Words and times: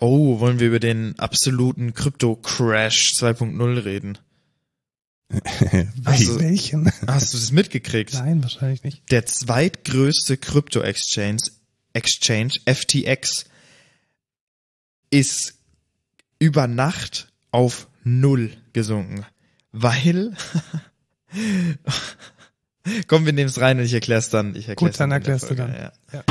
Oh, 0.00 0.38
wollen 0.38 0.60
wir 0.60 0.68
über 0.68 0.78
den 0.78 1.18
absoluten 1.18 1.92
Krypto-Crash 1.92 3.14
2.0 3.14 3.84
reden? 3.84 4.18
Hast 6.04 6.28
du, 6.28 6.40
Welchen? 6.40 6.90
Hast 7.06 7.34
du 7.34 7.38
das 7.38 7.52
mitgekriegt? 7.52 8.14
Nein, 8.14 8.42
wahrscheinlich 8.42 8.84
nicht. 8.84 9.10
Der 9.10 9.26
zweitgrößte 9.26 10.36
Krypto-Exchange, 10.36 11.42
Exchange, 11.92 12.54
FTX, 12.64 13.44
ist 15.10 15.54
über 16.38 16.66
Nacht 16.68 17.32
auf 17.50 17.88
Null 18.04 18.52
gesunken. 18.72 19.26
Weil, 19.72 20.34
komm, 23.06 23.26
wir 23.26 23.32
nehmen 23.32 23.50
es 23.50 23.60
rein 23.60 23.78
und 23.78 23.84
ich 23.84 23.92
erklär's 23.92 24.30
dann. 24.30 24.54
Ich 24.54 24.68
erklär's 24.68 24.92
Gut, 24.92 25.00
dann 25.00 25.10
der 25.10 25.18
erklärst 25.18 25.50
du 25.50 25.54
dann. 25.54 25.74
Ja. 25.74 25.92
Ja. 26.12 26.24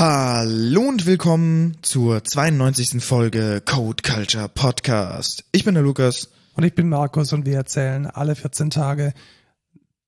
Hallo 0.00 0.82
und 0.82 1.06
willkommen 1.06 1.76
zur 1.82 2.22
92. 2.22 3.02
Folge 3.02 3.60
Code 3.66 4.00
Culture 4.08 4.48
Podcast. 4.48 5.44
Ich 5.50 5.64
bin 5.64 5.74
der 5.74 5.82
Lukas. 5.82 6.28
Und 6.54 6.62
ich 6.62 6.72
bin 6.72 6.88
Markus 6.88 7.32
und 7.32 7.44
wir 7.46 7.56
erzählen 7.56 8.06
alle 8.06 8.36
14 8.36 8.70
Tage 8.70 9.12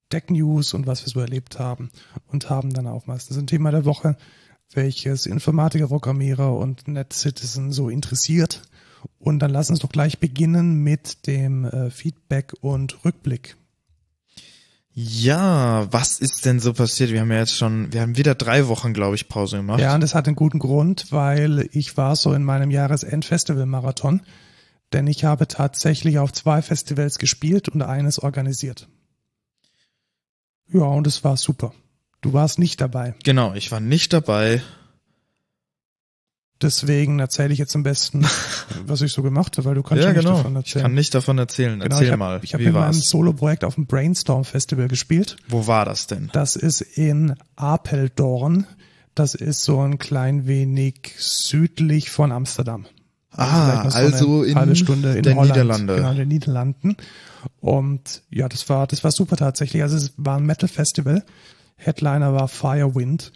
Tech 0.09 0.29
News 0.29 0.75
und 0.75 0.87
was 0.87 1.05
wir 1.05 1.11
so 1.11 1.19
erlebt 1.19 1.59
haben 1.59 1.91
und 2.29 2.49
haben 2.51 2.73
dann 2.73 2.87
auch 2.87 3.09
meistens 3.09 3.37
ein 3.37 3.49
Thema 3.49 3.73
der 3.73 3.85
Woche, 3.85 4.17
welches 4.73 5.27
Informatiker, 5.27 5.89
Programmierer 5.89 6.57
und 6.57 6.87
Net-Citizen 6.87 7.73
so 7.73 7.89
interessiert. 7.89 8.63
Und 9.19 9.41
dann 9.41 9.51
lass 9.51 9.71
uns 9.71 9.81
doch 9.81 9.91
gleich 9.91 10.21
beginnen 10.21 10.85
mit 10.85 11.27
dem 11.27 11.65
äh, 11.65 11.91
Feedback 11.91 12.53
und 12.61 13.05
Rückblick. 13.05 13.57
Ja, 14.93 15.87
was 15.93 16.19
ist 16.19 16.45
denn 16.45 16.59
so 16.59 16.73
passiert? 16.73 17.11
Wir 17.11 17.21
haben 17.21 17.31
ja 17.31 17.39
jetzt 17.39 17.57
schon, 17.57 17.93
wir 17.93 18.01
haben 18.01 18.17
wieder 18.17 18.35
drei 18.35 18.67
Wochen, 18.67 18.93
glaube 18.93 19.15
ich, 19.15 19.29
Pause 19.29 19.59
gemacht. 19.59 19.81
Ja, 19.81 19.95
und 19.95 20.01
das 20.01 20.15
hat 20.15 20.27
einen 20.27 20.37
guten 20.37 20.59
Grund, 20.59 21.07
weil 21.11 21.69
ich 21.73 21.97
war 21.97 22.17
so 22.17 22.33
in 22.33 22.43
meinem 22.43 22.71
Jahresend-Festival-Marathon, 22.71 24.23
denn 24.93 25.07
ich 25.07 25.25
habe 25.25 25.47
tatsächlich 25.47 26.19
auf 26.19 26.33
zwei 26.33 26.61
Festivals 26.61 27.19
gespielt 27.19 27.69
und 27.69 27.83
eines 27.83 28.19
organisiert. 28.19 28.89
Ja, 30.73 30.83
und 30.83 31.07
es 31.07 31.23
war 31.23 31.37
super. 31.37 31.73
Du 32.21 32.33
warst 32.33 32.59
nicht 32.59 32.81
dabei. 32.81 33.15
Genau, 33.25 33.55
ich 33.55 33.71
war 33.73 33.81
nicht 33.81 34.13
dabei. 34.13 34.61
Deswegen 36.63 37.21
erzähle 37.21 37.53
ich 37.53 37.59
jetzt 37.59 37.75
am 37.75 37.83
besten, 37.83 38.27
was 38.87 39.01
ich 39.01 39.13
so 39.13 39.23
gemacht 39.23 39.57
habe, 39.57 39.69
weil 39.69 39.75
du 39.75 39.83
kannst 39.83 40.05
ja, 40.05 40.11
ja 40.11 40.15
nicht 40.15 40.25
genau. 40.25 40.37
davon 40.37 40.53
Ich 40.53 40.57
erzählen. 40.59 40.83
kann 40.83 40.95
nicht 40.95 41.15
davon 41.15 41.39
erzählen. 41.39 41.81
Genau, 41.81 41.85
Erzähl 41.95 42.07
ich 42.07 42.13
hab, 42.13 42.19
mal, 42.19 42.41
Ich 42.43 42.55
habe 42.55 42.63
in 42.63 42.73
meinem 42.73 42.97
war's? 42.97 43.09
Solo-Projekt 43.09 43.65
auf 43.65 43.77
dem 43.77 43.87
Brainstorm 43.87 44.45
Festival 44.45 44.89
gespielt. 44.89 45.37
Wo 45.49 45.67
war 45.67 45.85
das 45.87 46.07
denn? 46.07 46.29
Das 46.33 46.57
ist 46.57 46.81
in 46.83 47.35
Apeldoorn. 47.57 48.67
Das 49.15 49.35
ist 49.35 49.63
so 49.63 49.81
ein 49.81 49.99
klein 49.99 50.47
wenig 50.47 51.15
südlich 51.19 52.11
von 52.11 52.31
Amsterdam. 52.31 52.87
Ah, 53.33 53.83
also 53.83 54.41
eine 54.41 54.47
in 54.47 54.55
halbe 54.57 54.77
Stunde 54.77 55.13
in 55.15 55.23
der 55.23 55.37
Holland, 55.37 55.53
Niederlande. 55.53 55.97
Genau, 55.97 56.11
in 56.11 56.17
den 56.17 56.29
Niederlanden. 56.29 56.97
Und 57.61 58.23
ja, 58.31 58.49
das 58.49 58.69
war, 58.69 58.87
das 58.87 59.03
war 59.05 59.13
super 59.13 59.37
tatsächlich. 59.37 59.83
Also 59.83 59.97
es 59.97 60.13
war 60.17 60.37
ein 60.37 60.47
Metal 60.47 60.69
Festival. 60.69 61.25
Headliner 61.77 62.35
war 62.35 62.49
Firewind, 62.49 63.33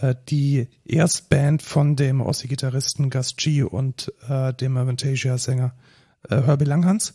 äh, 0.00 0.14
die 0.28 0.68
Erstband 0.84 1.62
von 1.62 1.96
dem 1.96 2.20
Ossi-Gitarristen 2.20 3.10
Gus 3.10 3.36
G 3.36 3.62
und 3.62 4.12
äh, 4.28 4.52
dem 4.54 4.76
Avantasia-Sänger 4.76 5.74
äh, 6.28 6.42
Herbie 6.42 6.64
Langhans. 6.64 7.14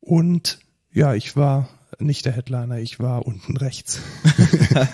Und 0.00 0.58
ja, 0.92 1.14
ich 1.14 1.36
war 1.36 1.68
nicht 1.98 2.24
der 2.24 2.32
Headliner, 2.32 2.78
ich 2.78 3.00
war 3.00 3.26
unten 3.26 3.56
rechts. 3.56 4.00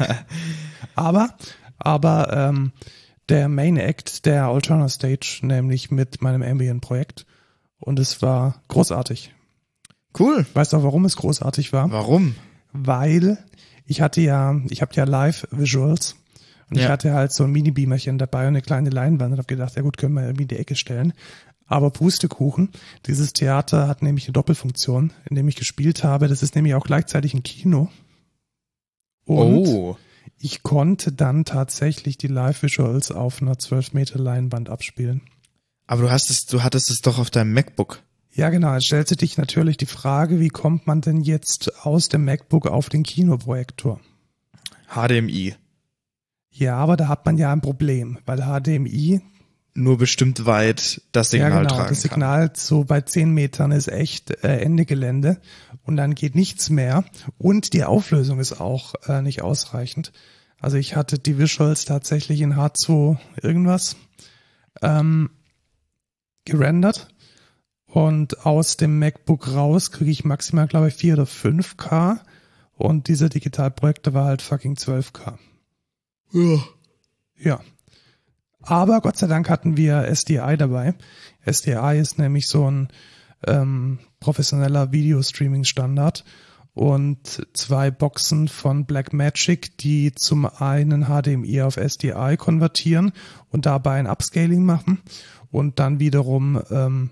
aber, 0.95 1.35
aber 1.79 2.33
ähm, 2.33 2.73
der 3.29 3.49
Main 3.49 3.77
Act 3.77 4.27
der 4.27 4.47
Alterna 4.47 4.89
Stage, 4.89 5.41
nämlich 5.43 5.91
mit 5.91 6.23
meinem 6.23 6.43
Ambient-Projekt. 6.43 7.27
Und 7.79 7.99
es 7.99 8.23
war 8.23 8.63
großartig. 8.69 9.35
Cool. 10.19 10.47
Weißt 10.55 10.73
du 10.73 10.79
auch, 10.79 10.85
warum 10.85 11.05
es 11.05 11.17
großartig 11.17 11.73
war? 11.73 11.91
Warum? 11.91 12.35
Weil 12.73 13.39
ich 13.85 14.01
hatte 14.01 14.21
ja, 14.21 14.61
ich 14.69 14.81
habe 14.81 14.95
ja 14.95 15.05
Live-Visuals 15.05 16.17
und 16.71 16.77
ich 16.77 16.85
Ja. 16.85 16.89
hatte 16.91 17.13
halt 17.13 17.33
so 17.33 17.45
ein 17.45 17.51
Mini-Beamerchen 17.51 18.19
dabei 18.19 18.43
und 18.43 18.49
eine 18.49 18.63
kleine 18.63 18.91
Leinwand 18.91 19.33
und 19.33 19.39
habe 19.39 19.47
gedacht, 19.47 19.77
ja 19.77 19.83
gut, 19.83 19.97
können 19.97 20.15
wir 20.15 20.23
irgendwie 20.23 20.43
in 20.43 20.49
die 20.49 20.59
Ecke 20.59 20.77
stellen. 20.77 21.13
Aber 21.67 21.91
Pustekuchen, 21.91 22.71
dieses 23.07 23.33
Theater 23.33 23.89
hat 23.89 24.03
nämlich 24.03 24.27
eine 24.27 24.33
Doppelfunktion, 24.35 25.13
in 25.29 25.37
dem 25.37 25.49
ich 25.49 25.57
gespielt 25.57 26.05
habe. 26.05 26.29
Das 26.29 26.43
ist 26.43 26.55
nämlich 26.55 26.75
auch 26.75 26.85
gleichzeitig 26.85 27.33
ein 27.35 27.43
Kino. 27.43 27.89
Und 29.25 29.67
oh. 29.67 29.97
ich 30.39 30.63
konnte 30.63 31.13
dann 31.13 31.45
tatsächlich 31.45 32.19
die 32.19 32.27
Live-Visuals 32.27 33.11
auf 33.13 33.41
einer 33.41 33.59
12 33.59 33.95
Meter 33.95 34.19
Leinwand 34.19 34.69
abspielen. 34.69 35.23
Aber 35.87 36.03
du 36.03 36.11
hast 36.11 36.31
es, 36.31 36.47
du 36.47 36.63
hattest 36.63 36.91
es 36.91 37.01
doch 37.01 37.19
auf 37.19 37.31
deinem 37.31 37.53
MacBook. 37.53 38.03
Ja, 38.33 38.51
genau. 38.51 38.75
Jetzt 38.75 38.87
stellt 38.87 39.09
sich 39.09 39.39
natürlich 39.39 39.77
die 39.77 39.87
Frage, 39.87 40.41
wie 40.41 40.49
kommt 40.49 40.87
man 40.87 41.01
denn 41.01 41.21
jetzt 41.21 41.85
aus 41.87 42.09
dem 42.09 42.25
MacBook 42.25 42.67
auf 42.67 42.89
den 42.89 43.05
Kinoprojektor? 43.05 44.01
HDMI. 44.89 45.55
Ja, 46.57 46.77
aber 46.77 46.97
da 46.97 47.09
hat 47.09 47.27
man 47.27 47.37
ja 47.37 47.53
ein 47.53 47.61
Problem, 47.61 48.19
weil 48.27 48.39
HDMI, 48.39 49.21
Nur 49.75 49.99
bestimmt 49.99 50.47
weit 50.47 51.03
das 51.11 51.31
Signal 51.33 51.51
ja 51.51 51.59
genau, 51.59 51.75
tragen 51.75 51.89
das 51.89 52.03
Signal 52.03 52.53
so 52.55 52.85
bei 52.85 53.01
10 53.01 53.33
Metern 53.33 53.73
ist 53.73 53.89
echt 53.89 54.31
äh, 54.45 54.61
Ende 54.61 54.85
Gelände 54.85 55.41
und 55.83 55.97
dann 55.97 56.15
geht 56.15 56.37
nichts 56.37 56.71
mehr 56.71 57.05
und 57.39 57.73
die 57.73 57.83
Auflösung 57.83 58.39
ist 58.39 58.61
auch 58.61 58.95
äh, 59.09 59.21
nicht 59.21 59.43
ausreichend. 59.43 60.13
Also 60.61 60.77
ich 60.77 60.95
hatte 60.95 61.19
die 61.19 61.39
Visuals 61.39 61.87
tatsächlich 61.87 62.41
in 62.41 62.55
H2 62.55 63.17
irgendwas 63.43 63.97
ähm, 64.81 65.31
gerendert 66.45 67.09
und 67.87 68.47
aus 68.47 68.77
dem 68.77 69.01
MacBook 69.01 69.53
raus 69.53 69.91
kriege 69.91 70.13
ich 70.13 70.25
maximal, 70.25 70.69
glaube 70.69 70.87
ich, 70.87 70.95
4 70.95 71.15
oder 71.15 71.25
5K 71.25 72.21
und 72.77 73.09
dieser 73.09 73.29
Digitalprojektor 73.29 74.15
war 74.15 74.27
halt 74.27 74.41
fucking 74.41 74.75
12K. 74.75 75.37
Ja. 76.33 76.59
Ja. 77.39 77.61
Aber 78.61 79.01
Gott 79.01 79.19
sei 79.19 79.27
Dank 79.27 79.51
hatten 79.51 79.77
wir 79.77 80.09
SDI 80.09 80.57
dabei. 80.57 80.95
SDI 81.45 81.99
ist 82.01 82.19
nämlich 82.19 82.47
so 82.47 82.71
ein 82.71 82.89
ähm, 83.47 83.99
professioneller 84.21 84.91
Video-Streaming-Standard 84.91 86.25
und 86.73 87.47
zwei 87.53 87.91
Boxen 87.91 88.49
von 88.49 88.85
Blackmagic, 88.85 89.79
die 89.79 90.13
zum 90.15 90.47
einen 90.47 91.07
HDMI 91.07 91.63
auf 91.63 91.77
SDI 91.77 92.37
konvertieren 92.37 93.13
und 93.51 93.67
dabei 93.67 93.93
ein 93.95 94.09
Upscaling 94.09 94.65
machen 94.65 95.03
und 95.51 95.79
dann 95.79 96.01
wiederum 96.01 96.61
ähm, 96.71 97.11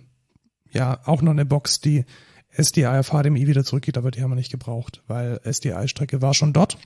ja 0.72 1.00
auch 1.04 1.22
noch 1.22 1.30
eine 1.30 1.44
Box, 1.44 1.80
die 1.80 2.04
SDI 2.50 2.86
auf 2.86 3.10
HDMI 3.10 3.46
wieder 3.46 3.64
zurückgeht, 3.64 3.96
aber 3.96 4.10
die 4.10 4.22
haben 4.22 4.30
wir 4.30 4.36
nicht 4.36 4.50
gebraucht, 4.50 5.02
weil 5.06 5.40
SDI-Strecke 5.44 6.20
war 6.20 6.34
schon 6.34 6.52
dort. 6.52 6.76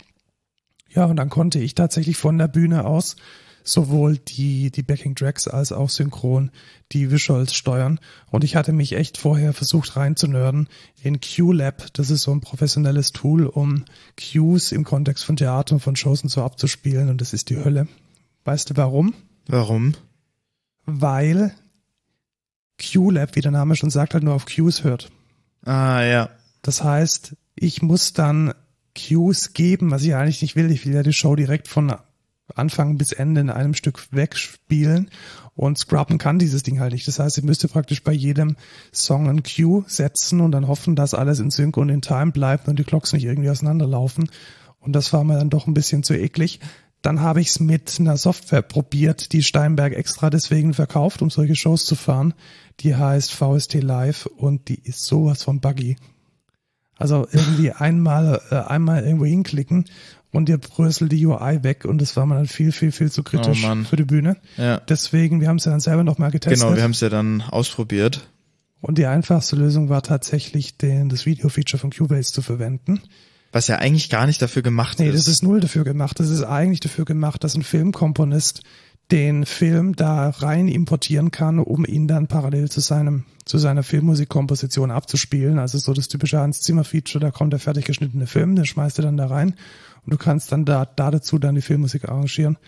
Ja, 0.96 1.04
und 1.04 1.16
dann 1.16 1.28
konnte 1.28 1.58
ich 1.58 1.74
tatsächlich 1.74 2.16
von 2.16 2.38
der 2.38 2.48
Bühne 2.48 2.86
aus 2.86 3.16
sowohl 3.62 4.16
die, 4.16 4.70
die 4.70 4.82
Backing 4.82 5.14
Tracks 5.14 5.48
als 5.48 5.72
auch 5.72 5.90
synchron 5.90 6.50
die 6.92 7.10
Visuals 7.10 7.54
steuern. 7.54 8.00
Und 8.30 8.44
ich 8.44 8.56
hatte 8.56 8.72
mich 8.72 8.92
echt 8.92 9.18
vorher 9.18 9.52
versucht 9.52 9.96
reinzunörden 9.96 10.68
in 11.02 11.20
QLab. 11.20 11.92
Das 11.92 12.10
ist 12.10 12.22
so 12.22 12.32
ein 12.32 12.40
professionelles 12.40 13.12
Tool, 13.12 13.46
um 13.46 13.84
Cues 14.16 14.72
im 14.72 14.84
Kontext 14.84 15.24
von 15.24 15.36
Theater 15.36 15.74
und 15.74 15.80
von 15.80 15.96
Shows 15.96 16.22
und 16.22 16.30
so 16.30 16.42
abzuspielen. 16.42 17.10
Und 17.10 17.20
das 17.20 17.32
ist 17.32 17.50
die 17.50 17.62
Hölle. 17.62 17.88
Weißt 18.44 18.70
du 18.70 18.76
warum? 18.76 19.14
Warum? 19.46 19.94
Weil 20.86 21.52
QLab, 22.78 23.34
wie 23.34 23.40
der 23.40 23.50
Name 23.50 23.76
schon 23.76 23.90
sagt, 23.90 24.14
halt 24.14 24.24
nur 24.24 24.34
auf 24.34 24.46
Cues 24.46 24.84
hört. 24.84 25.10
Ah, 25.64 26.02
ja. 26.02 26.30
Das 26.62 26.84
heißt, 26.84 27.36
ich 27.54 27.82
muss 27.82 28.12
dann 28.12 28.54
Cues 28.96 29.52
geben, 29.52 29.90
was 29.90 30.02
ich 30.02 30.14
eigentlich 30.14 30.42
nicht 30.42 30.56
will. 30.56 30.70
Ich 30.70 30.86
will 30.86 30.94
ja 30.94 31.02
die 31.02 31.12
Show 31.12 31.36
direkt 31.36 31.68
von 31.68 31.94
Anfang 32.54 32.96
bis 32.96 33.12
Ende 33.12 33.40
in 33.40 33.50
einem 33.50 33.74
Stück 33.74 34.06
wegspielen 34.12 35.10
und 35.54 35.78
scrubben 35.78 36.18
kann 36.18 36.38
dieses 36.38 36.62
Ding 36.62 36.80
halt 36.80 36.92
nicht. 36.92 37.08
Das 37.08 37.18
heißt, 37.18 37.38
ich 37.38 37.44
müsste 37.44 37.68
praktisch 37.68 38.02
bei 38.02 38.12
jedem 38.12 38.56
Song 38.92 39.28
ein 39.28 39.42
Cue 39.42 39.84
setzen 39.88 40.40
und 40.40 40.52
dann 40.52 40.68
hoffen, 40.68 40.96
dass 40.96 41.14
alles 41.14 41.40
in 41.40 41.50
Sync 41.50 41.76
und 41.76 41.88
in 41.88 42.02
Time 42.02 42.32
bleibt 42.32 42.68
und 42.68 42.78
die 42.78 42.84
Clocks 42.84 43.12
nicht 43.12 43.24
irgendwie 43.24 43.50
auseinanderlaufen. 43.50 44.30
Und 44.78 44.92
das 44.92 45.12
war 45.12 45.24
mir 45.24 45.38
dann 45.38 45.50
doch 45.50 45.66
ein 45.66 45.74
bisschen 45.74 46.02
zu 46.02 46.14
eklig. 46.14 46.60
Dann 47.02 47.20
habe 47.20 47.40
ich 47.40 47.48
es 47.48 47.60
mit 47.60 47.96
einer 47.98 48.16
Software 48.16 48.62
probiert, 48.62 49.32
die 49.32 49.42
Steinberg 49.42 49.92
extra 49.92 50.30
deswegen 50.30 50.74
verkauft, 50.74 51.22
um 51.22 51.30
solche 51.30 51.56
Shows 51.56 51.84
zu 51.84 51.94
fahren. 51.94 52.34
Die 52.80 52.96
heißt 52.96 53.32
VST 53.32 53.74
Live 53.74 54.26
und 54.26 54.68
die 54.68 54.80
ist 54.82 55.04
sowas 55.04 55.42
von 55.42 55.60
buggy. 55.60 55.96
Also 56.98 57.26
irgendwie 57.30 57.72
einmal, 57.72 58.40
äh, 58.50 58.54
einmal 58.56 59.04
irgendwo 59.04 59.26
hinklicken 59.26 59.84
und 60.32 60.48
dir 60.48 60.58
bröselt 60.58 61.12
die 61.12 61.26
UI 61.26 61.62
weg 61.62 61.84
und 61.84 61.98
das 62.00 62.16
war 62.16 62.24
mir 62.26 62.34
dann 62.36 62.46
viel, 62.46 62.72
viel, 62.72 62.90
viel 62.92 63.10
zu 63.10 63.22
kritisch 63.22 63.64
Oh 63.70 63.84
für 63.84 63.96
die 63.96 64.04
Bühne. 64.04 64.36
Ja. 64.56 64.78
Deswegen, 64.78 65.40
wir 65.40 65.48
haben 65.48 65.56
es 65.56 65.64
ja 65.66 65.70
dann 65.70 65.80
selber 65.80 66.04
nochmal 66.04 66.30
getestet. 66.30 66.60
Genau, 66.62 66.74
wir 66.76 66.82
haben 66.82 66.92
es 66.92 67.00
ja 67.00 67.08
dann 67.10 67.42
ausprobiert. 67.42 68.28
und 68.80 68.98
die 68.98 69.06
einfachste 69.06 69.56
Lösung 69.56 69.88
war 69.88 70.02
tatsächlich, 70.02 70.76
den, 70.78 71.08
das 71.08 71.26
Video-Feature 71.26 71.78
von 71.80 71.90
Cubase 71.90 72.32
zu 72.32 72.40
verwenden. 72.42 73.00
was 73.52 73.68
ja 73.68 73.76
eigentlich 73.76 74.08
gar 74.10 74.26
nicht 74.26 74.40
dafür 74.42 74.62
gemacht 74.62 74.98
Nee, 74.98 75.08
ist. 75.08 75.18
das 75.26 75.28
ist 75.28 75.42
null 75.42 75.60
dafür 75.60 75.84
gemacht. 75.84 76.18
Das 76.20 76.28
ist 76.30 76.42
eigentlich 76.44 76.80
dafür 76.80 77.04
gemacht, 77.04 77.42
dass 77.44 77.54
ein 77.54 77.62
Filmkomponist 77.62 78.62
den 79.12 79.46
Film 79.46 79.94
da 79.94 80.30
rein 80.30 80.68
importieren 80.68 81.30
kann, 81.30 81.58
um 81.58 81.84
ihn 81.84 82.08
dann 82.08 82.26
parallel 82.26 82.70
zu 82.70 82.80
seinem 82.80 83.24
zu 83.44 83.58
seiner 83.58 83.84
Filmmusikkomposition 83.84 84.90
abzuspielen. 84.90 85.60
Also 85.60 85.78
so 85.78 85.92
das 85.92 86.08
typische 86.08 86.40
Hans 86.40 86.62
Zimmer 86.62 86.82
Feature, 86.82 87.20
da 87.20 87.30
kommt 87.30 87.52
der 87.52 87.60
fertig 87.60 87.84
geschnittene 87.84 88.26
Film, 88.26 88.56
den 88.56 88.66
schmeißt 88.66 88.98
du 88.98 89.02
dann 89.02 89.16
da 89.16 89.28
rein 89.28 89.54
und 90.04 90.12
du 90.12 90.18
kannst 90.18 90.50
dann 90.50 90.64
da, 90.64 90.84
da 90.84 91.12
dazu 91.12 91.38
dann 91.38 91.54
die 91.54 91.62
Filmmusik 91.62 92.08
arrangieren. 92.08 92.58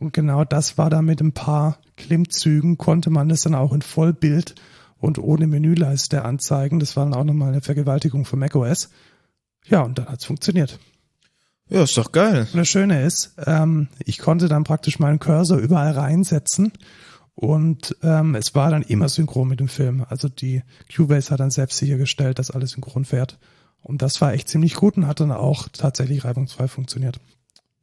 Und 0.00 0.12
genau 0.12 0.44
das 0.44 0.76
war 0.76 0.90
da 0.90 1.02
mit 1.02 1.20
ein 1.20 1.32
paar 1.32 1.78
Klimmzügen, 1.96 2.78
konnte 2.78 3.10
man 3.10 3.28
das 3.28 3.42
dann 3.42 3.54
auch 3.54 3.72
in 3.72 3.80
Vollbild 3.82 4.56
und 4.98 5.18
ohne 5.18 5.46
Menüleiste 5.46 6.24
anzeigen. 6.24 6.80
Das 6.80 6.96
war 6.96 7.04
dann 7.04 7.14
auch 7.14 7.24
nochmal 7.24 7.50
eine 7.50 7.60
Vergewaltigung 7.60 8.24
von 8.24 8.40
macOS. 8.40 8.90
Ja, 9.66 9.82
und 9.82 9.98
dann 9.98 10.06
hat's 10.06 10.24
funktioniert. 10.24 10.80
Ja, 11.68 11.82
ist 11.82 11.96
doch 11.96 12.12
geil. 12.12 12.46
Und 12.52 12.58
das 12.58 12.68
Schöne 12.68 13.02
ist, 13.02 13.34
ähm, 13.46 13.88
ich 14.04 14.18
konnte 14.18 14.48
dann 14.48 14.64
praktisch 14.64 14.98
meinen 14.98 15.18
Cursor 15.18 15.58
überall 15.58 15.92
reinsetzen 15.92 16.72
und 17.34 17.96
ähm, 18.02 18.34
es 18.34 18.54
war 18.54 18.70
dann 18.70 18.82
immer 18.82 19.08
synchron 19.08 19.48
mit 19.48 19.60
dem 19.60 19.68
Film. 19.68 20.04
Also 20.08 20.28
die 20.28 20.62
Cubase 20.94 21.30
hat 21.30 21.40
dann 21.40 21.50
selbst 21.50 21.78
sichergestellt, 21.78 22.38
dass 22.38 22.50
alles 22.50 22.72
synchron 22.72 23.04
fährt. 23.04 23.38
Und 23.82 24.02
das 24.02 24.20
war 24.20 24.32
echt 24.32 24.48
ziemlich 24.48 24.74
gut 24.74 24.96
und 24.96 25.06
hat 25.06 25.20
dann 25.20 25.32
auch 25.32 25.68
tatsächlich 25.68 26.24
reibungsfrei 26.24 26.68
funktioniert. 26.68 27.20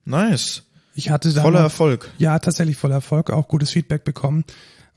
Nice. 0.06 0.64
Ich 0.96 1.10
hatte 1.10 1.32
dann 1.32 1.44
Voller 1.44 1.60
Erfolg. 1.60 2.10
ja, 2.18 2.40
tatsächlich 2.40 2.76
voller 2.76 2.96
Erfolg, 2.96 3.30
auch 3.30 3.48
gutes 3.48 3.72
Feedback 3.72 4.04
bekommen, 4.04 4.44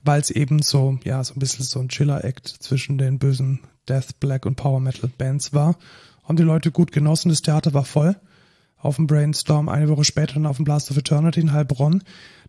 weil 0.03 0.21
es 0.21 0.31
eben 0.31 0.63
so, 0.63 0.99
ja, 1.05 1.23
so 1.23 1.35
ein 1.35 1.41
bisschen 1.41 1.65
so 1.65 1.79
ein 1.79 1.89
Chiller-Act 1.89 2.49
zwischen 2.49 2.99
den 2.99 3.19
bösen 3.19 3.61
Death, 3.89 4.19
Black 4.19 4.47
und 4.47 4.57
Power 4.57 4.81
Metal 4.81 5.11
Bands 5.19 5.53
war. 5.53 5.77
Haben 6.25 6.37
die 6.37 6.43
Leute 6.43 6.71
gut 6.71 6.91
genossen, 6.91 7.29
das 7.29 7.43
Theater 7.43 7.75
war 7.75 7.85
voll. 7.85 8.17
Auf 8.77 8.97
dem 8.97 9.07
Brainstorm 9.07 9.69
eine 9.69 9.89
Woche 9.89 10.05
später 10.05 10.35
dann 10.35 10.47
auf 10.47 10.57
dem 10.57 10.65
Blast 10.65 10.91
of 10.91 10.97
Eternity 10.97 11.41
in 11.41 11.53
Heilbronn. 11.53 12.03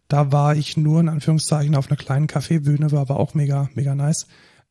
Da 0.07 0.31
war 0.31 0.56
ich 0.56 0.77
nur 0.77 1.00
in 1.00 1.10
Anführungszeichen 1.10 1.75
auf 1.75 1.89
einer 1.89 1.98
kleinen 1.98 2.27
Kaffeebühne, 2.27 2.92
war 2.92 3.01
aber 3.01 3.19
auch 3.19 3.33
mega, 3.33 3.69
mega 3.74 3.95
nice. 3.95 4.27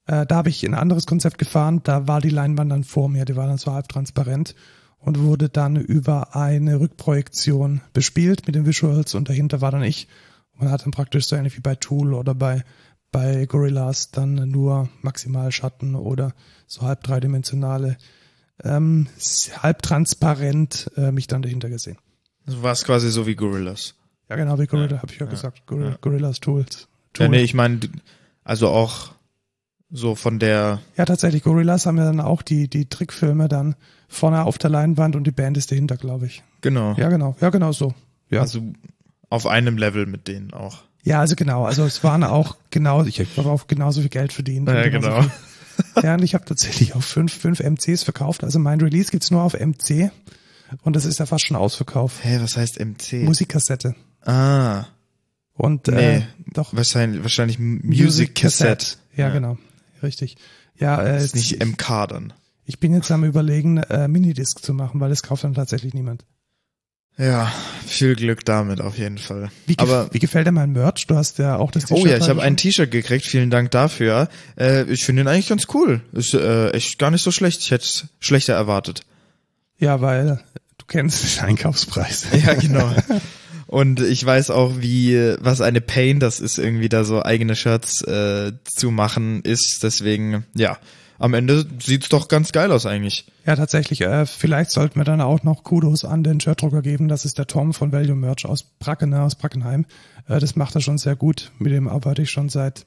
Äh, 0.06 0.26
da 0.26 0.36
habe 0.36 0.50
ich 0.50 0.64
ein 0.64 0.74
anderes 0.74 1.06
Konzept 1.06 1.38
gefahren, 1.38 1.80
da 1.82 2.06
war 2.06 2.20
die 2.20 2.28
Leinwand 2.28 2.70
dann 2.70 2.84
vor 2.84 3.08
mir, 3.08 3.24
die 3.24 3.36
war 3.36 3.46
dann 3.46 3.58
so 3.58 3.72
halb 3.72 3.88
transparent 3.88 4.54
und 4.98 5.20
wurde 5.20 5.48
dann 5.48 5.76
über 5.76 6.34
eine 6.36 6.80
Rückprojektion 6.80 7.80
bespielt 7.92 8.46
mit 8.46 8.54
den 8.54 8.66
Visuals 8.66 9.14
und 9.14 9.28
dahinter 9.28 9.60
war 9.60 9.70
dann 9.70 9.82
ich. 9.82 10.08
Man 10.56 10.70
hat 10.70 10.84
dann 10.84 10.92
praktisch 10.92 11.26
so 11.26 11.36
ähnlich 11.36 11.56
wie 11.56 11.62
bei 11.62 11.74
Tool 11.74 12.14
oder 12.14 12.34
bei, 12.34 12.64
bei 13.10 13.46
Gorillas 13.46 14.12
dann 14.12 14.34
nur 14.50 14.88
Maximalschatten 15.02 15.94
oder 15.94 16.32
so 16.66 16.82
halb 16.82 17.02
dreidimensionale, 17.02 17.96
ähm, 18.62 19.08
halb 19.62 19.82
transparent 19.82 20.90
äh, 20.96 21.10
mich 21.10 21.26
dann 21.26 21.42
dahinter 21.42 21.68
gesehen. 21.68 21.98
Du 22.46 22.62
warst 22.62 22.84
quasi 22.84 23.10
so 23.10 23.26
wie 23.26 23.34
Gorillas. 23.34 23.94
Ja, 24.28 24.36
genau, 24.36 24.58
wie 24.58 24.66
Gorilla, 24.66 24.98
habe 25.02 25.12
ich 25.12 25.18
ja, 25.18 25.26
gesagt. 25.26 25.66
Gorilla, 25.66 25.90
ja. 25.90 25.98
Gorillas 26.00 26.40
Tools. 26.40 26.88
Ja, 27.16 27.26
Tool. 27.26 27.28
nee, 27.28 27.42
ich 27.42 27.54
meine, 27.54 27.80
also 28.42 28.68
auch 28.68 29.12
so 29.90 30.14
von 30.14 30.38
der, 30.38 30.80
Ja, 30.96 31.04
tatsächlich, 31.04 31.42
Gorillas 31.42 31.86
haben 31.86 31.98
ja 31.98 32.04
dann 32.04 32.20
auch 32.20 32.42
die, 32.42 32.68
die 32.68 32.88
Trickfilme 32.88 33.48
dann 33.48 33.76
vorne 34.08 34.44
auf 34.44 34.58
der 34.58 34.70
Leinwand 34.70 35.14
und 35.14 35.24
die 35.24 35.30
Band 35.30 35.56
ist 35.56 35.70
dahinter, 35.70 35.96
glaube 35.96 36.26
ich. 36.26 36.42
genau. 36.60 36.94
Ja, 36.96 37.08
genau, 37.08 37.36
ja, 37.40 37.50
genau 37.50 37.72
so. 37.72 37.94
Ja. 38.30 38.40
Also 38.40 38.62
auf 39.30 39.46
einem 39.46 39.78
Level 39.78 40.06
mit 40.06 40.26
denen 40.28 40.52
auch. 40.52 40.82
Ja, 41.02 41.20
also 41.20 41.36
genau, 41.36 41.64
also 41.64 41.84
es 41.84 42.02
waren 42.02 42.24
auch 42.24 42.56
genau, 42.70 43.04
ich 43.04 43.20
habe 43.36 43.50
auch 43.50 43.66
genauso 43.66 44.00
viel 44.00 44.10
Geld 44.10 44.32
verdient. 44.32 44.68
Ja, 44.68 44.88
genau. 44.88 45.22
Viel. 45.22 45.30
Ja, 46.02 46.14
und 46.14 46.22
ich 46.22 46.34
habe 46.34 46.44
tatsächlich 46.44 46.94
auch 46.94 47.02
fünf, 47.02 47.32
fünf 47.32 47.60
MCs 47.60 48.02
verkauft. 48.02 48.44
Also 48.44 48.58
mein 48.58 48.80
Release 48.80 49.10
gibt's 49.10 49.30
nur 49.30 49.42
auf 49.42 49.54
MC 49.54 50.10
und 50.82 50.96
das 50.96 51.04
ist 51.04 51.18
ja 51.20 51.26
fast 51.26 51.46
schon 51.46 51.56
Ausverkauf. 51.56 52.22
Hä, 52.24 52.38
was 52.40 52.56
heißt 52.56 52.78
MC? 52.80 53.24
Musikkassette. 53.24 53.94
ah, 54.22 54.84
Und 55.54 55.86
Nee. 55.88 56.16
äh, 56.16 56.22
doch 56.52 56.74
wahrscheinlich, 56.74 57.22
wahrscheinlich 57.22 57.58
Music 57.58 58.34
Cassette. 58.34 58.96
Ja, 59.14 59.28
Ja. 59.28 59.32
genau. 59.34 59.56
Richtig. 60.02 60.36
Ja, 60.76 61.00
äh, 61.00 61.24
ist 61.24 61.36
nicht 61.36 61.64
MK 61.64 62.06
dann. 62.08 62.32
ich 62.64 62.80
bin 62.80 62.92
jetzt 62.92 63.10
am 63.12 63.22
überlegen, 63.24 63.76
äh, 63.78 64.08
Minidisc 64.08 64.60
zu 64.64 64.74
machen, 64.74 64.98
weil 65.00 65.10
das 65.10 65.22
kauft 65.22 65.44
dann 65.44 65.54
tatsächlich 65.54 65.94
niemand. 65.94 66.24
Ja, 67.16 67.52
viel 67.86 68.16
Glück 68.16 68.44
damit 68.44 68.80
auf 68.80 68.98
jeden 68.98 69.18
Fall. 69.18 69.50
Wie, 69.66 69.78
Aber 69.78 70.08
wie 70.12 70.18
gefällt 70.18 70.46
dir 70.48 70.52
mein 70.52 70.72
Merch? 70.72 71.06
Du 71.06 71.14
hast 71.14 71.38
ja 71.38 71.56
auch 71.56 71.70
das 71.70 71.90
Oh 71.90 71.94
T-Shirt 71.94 72.10
ja, 72.10 72.16
ich 72.18 72.28
habe 72.28 72.42
ein 72.42 72.56
T-Shirt 72.56 72.90
gekriegt, 72.90 73.24
vielen 73.24 73.50
Dank 73.50 73.70
dafür. 73.70 74.28
Äh, 74.58 74.84
ich 74.84 75.04
finde 75.04 75.22
ihn 75.22 75.28
eigentlich 75.28 75.48
ganz 75.48 75.68
cool. 75.74 76.00
Ist 76.12 76.34
äh, 76.34 76.70
echt 76.70 76.98
gar 76.98 77.12
nicht 77.12 77.22
so 77.22 77.30
schlecht. 77.30 77.60
Ich 77.60 77.70
hätte 77.70 77.84
es 77.84 78.06
schlechter 78.18 78.54
erwartet. 78.54 79.02
Ja, 79.78 80.00
weil 80.00 80.40
du 80.78 80.84
kennst 80.86 81.38
den 81.38 81.44
Einkaufspreis. 81.44 82.26
Ja, 82.44 82.54
genau. 82.54 82.92
Und 83.66 84.00
ich 84.00 84.24
weiß 84.24 84.50
auch, 84.50 84.74
wie 84.80 85.36
was 85.40 85.60
eine 85.60 85.80
Pain 85.80 86.18
das 86.20 86.40
ist, 86.40 86.58
irgendwie 86.58 86.88
da 86.88 87.04
so 87.04 87.22
eigene 87.22 87.54
Shirts 87.54 88.02
äh, 88.02 88.52
zu 88.64 88.90
machen 88.90 89.42
ist. 89.42 89.80
Deswegen, 89.82 90.44
ja, 90.54 90.78
am 91.18 91.34
Ende 91.34 91.66
sieht's 91.80 92.08
doch 92.08 92.28
ganz 92.28 92.52
geil 92.52 92.72
aus 92.72 92.86
eigentlich. 92.86 93.26
Ja, 93.46 93.56
tatsächlich. 93.56 94.00
Äh, 94.00 94.26
vielleicht 94.26 94.70
sollten 94.70 94.98
wir 94.98 95.04
dann 95.04 95.20
auch 95.20 95.42
noch 95.42 95.62
Kudos 95.62 96.04
an 96.04 96.24
den 96.24 96.40
Shirtdrucker 96.40 96.82
geben. 96.82 97.08
Das 97.08 97.24
ist 97.24 97.38
der 97.38 97.46
Tom 97.46 97.72
von 97.72 97.92
Value 97.92 98.16
Merch 98.16 98.46
aus 98.46 98.62
Bracken, 98.62 99.14
aus 99.14 99.36
Brackenheim. 99.36 99.86
Äh, 100.28 100.40
das 100.40 100.56
macht 100.56 100.74
er 100.74 100.80
schon 100.80 100.98
sehr 100.98 101.16
gut. 101.16 101.52
Mit 101.58 101.72
dem 101.72 101.88
arbeite 101.88 102.22
ich 102.22 102.30
schon 102.30 102.48
seit 102.48 102.84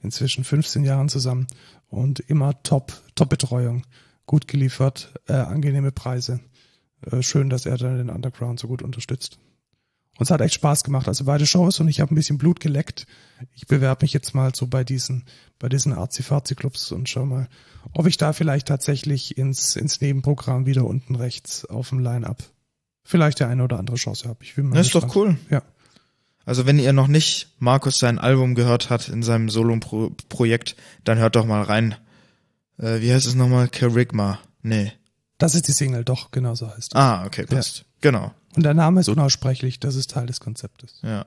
inzwischen 0.00 0.44
15 0.44 0.84
Jahren 0.84 1.08
zusammen 1.08 1.46
und 1.88 2.20
immer 2.20 2.62
top, 2.62 2.92
top 3.14 3.28
Betreuung, 3.28 3.84
gut 4.26 4.48
geliefert, 4.48 5.12
äh, 5.26 5.32
angenehme 5.34 5.92
Preise. 5.92 6.40
Äh, 7.10 7.22
schön, 7.22 7.50
dass 7.50 7.66
er 7.66 7.76
dann 7.76 7.98
den 7.98 8.10
Underground 8.10 8.60
so 8.60 8.68
gut 8.68 8.82
unterstützt. 8.82 9.38
Und 10.18 10.24
es 10.24 10.30
hat 10.30 10.40
echt 10.40 10.54
Spaß 10.54 10.82
gemacht. 10.82 11.06
Also 11.06 11.24
beide 11.24 11.46
Shows 11.46 11.78
und 11.80 11.88
ich 11.88 12.00
habe 12.00 12.12
ein 12.12 12.16
bisschen 12.16 12.38
Blut 12.38 12.60
geleckt. 12.60 13.06
Ich 13.54 13.66
bewerbe 13.66 14.04
mich 14.04 14.12
jetzt 14.12 14.34
mal 14.34 14.52
so 14.54 14.66
bei 14.66 14.82
diesen, 14.82 15.24
bei 15.58 15.68
diesen 15.68 15.92
Arzi-Fazi-Clubs 15.92 16.92
und 16.92 17.08
schau 17.08 17.24
mal, 17.24 17.48
ob 17.92 18.06
ich 18.06 18.16
da 18.16 18.32
vielleicht 18.32 18.68
tatsächlich 18.68 19.38
ins, 19.38 19.76
ins 19.76 20.00
Nebenprogramm 20.00 20.66
wieder 20.66 20.84
unten 20.84 21.16
rechts 21.16 21.64
auf 21.64 21.88
dem 21.88 21.98
Line-Up 21.98 22.42
vielleicht 23.08 23.40
der 23.40 23.48
eine 23.48 23.64
oder 23.64 23.78
andere 23.78 23.96
Chance 23.96 24.28
habe. 24.28 24.44
Ich 24.44 24.54
bin 24.54 24.68
mal 24.68 24.76
Das 24.76 24.86
ist 24.86 24.94
doch 24.94 25.16
cool. 25.16 25.38
Ja. 25.48 25.62
Also 26.44 26.66
wenn 26.66 26.78
ihr 26.78 26.92
noch 26.92 27.08
nicht 27.08 27.48
Markus 27.58 27.98
sein 27.98 28.18
Album 28.18 28.54
gehört 28.54 28.90
hat 28.90 29.08
in 29.08 29.22
seinem 29.22 29.48
Solo-Projekt, 29.48 30.76
dann 31.04 31.18
hört 31.18 31.34
doch 31.34 31.46
mal 31.46 31.62
rein. 31.62 31.94
Äh, 32.78 33.00
wie 33.00 33.12
heißt 33.12 33.26
es 33.26 33.34
nochmal? 33.34 33.68
Kerygma. 33.68 34.38
Nee. 34.62 34.92
Das 35.38 35.54
ist 35.54 35.68
die 35.68 35.72
Single, 35.72 36.04
doch, 36.04 36.30
genau 36.30 36.54
so 36.54 36.68
heißt 36.68 36.94
es. 36.94 36.94
Ah, 36.94 37.24
okay, 37.24 37.46
passt. 37.46 37.86
Genau. 38.02 38.34
Und 38.56 38.62
der 38.62 38.74
Name 38.74 39.00
ist 39.00 39.08
unaussprechlich, 39.08 39.80
das 39.80 39.94
ist 39.94 40.10
Teil 40.10 40.26
des 40.26 40.40
Konzeptes. 40.40 41.00
Ja. 41.02 41.24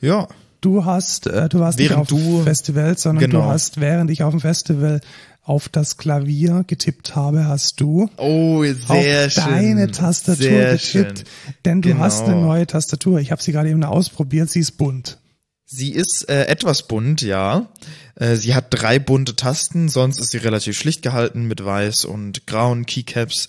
Ja. 0.00 0.28
Du 0.64 0.84
hast, 0.86 1.26
äh, 1.26 1.48
du 1.50 1.58
warst 1.60 1.78
Während 1.78 1.90
nicht 1.90 2.00
auf 2.00 2.08
du- 2.08 2.36
dem 2.38 2.44
Festival, 2.44 2.96
sondern 2.96 3.30
Genau. 3.30 3.42
du 3.44 3.50
hast, 3.50 3.80
während 3.80 4.10
ich 4.10 4.22
auf 4.22 4.30
dem 4.30 4.40
Festival 4.40 5.00
auf 5.42 5.68
das 5.68 5.98
Klavier 5.98 6.64
getippt 6.66 7.14
habe, 7.14 7.46
hast 7.46 7.80
du 7.82 8.08
Oh, 8.16 8.64
sehr 8.64 9.26
auf 9.26 9.32
schön. 9.32 9.44
deine 9.44 9.90
Tastatur 9.90 10.36
sehr 10.42 10.72
getippt, 10.72 11.18
Schön. 11.18 11.24
denn 11.66 11.82
du 11.82 11.90
Genau. 11.90 12.00
hast 12.02 12.22
eine 12.22 12.36
neue 12.40 12.66
Tastatur. 12.66 13.20
Ich 13.20 13.30
habe 13.30 13.42
sie 13.42 13.52
gerade 13.52 13.68
eben 13.68 13.84
ausprobiert, 13.84 14.48
sie 14.48 14.60
ist 14.60 14.78
bunt. 14.78 15.18
Sie 15.66 15.90
ist 15.92 16.30
äh, 16.30 16.46
etwas 16.46 16.84
bunt, 16.88 17.20
ja. 17.20 17.66
Äh, 18.14 18.36
sie 18.36 18.54
hat 18.54 18.66
drei 18.70 18.98
bunte 18.98 19.36
Tasten, 19.36 19.90
sonst 19.90 20.18
ist 20.18 20.30
sie 20.30 20.38
relativ 20.38 20.78
schlicht 20.78 21.02
gehalten 21.02 21.44
mit 21.44 21.62
weiß 21.62 22.06
und 22.06 22.46
grauen 22.46 22.86
Keycaps. 22.86 23.48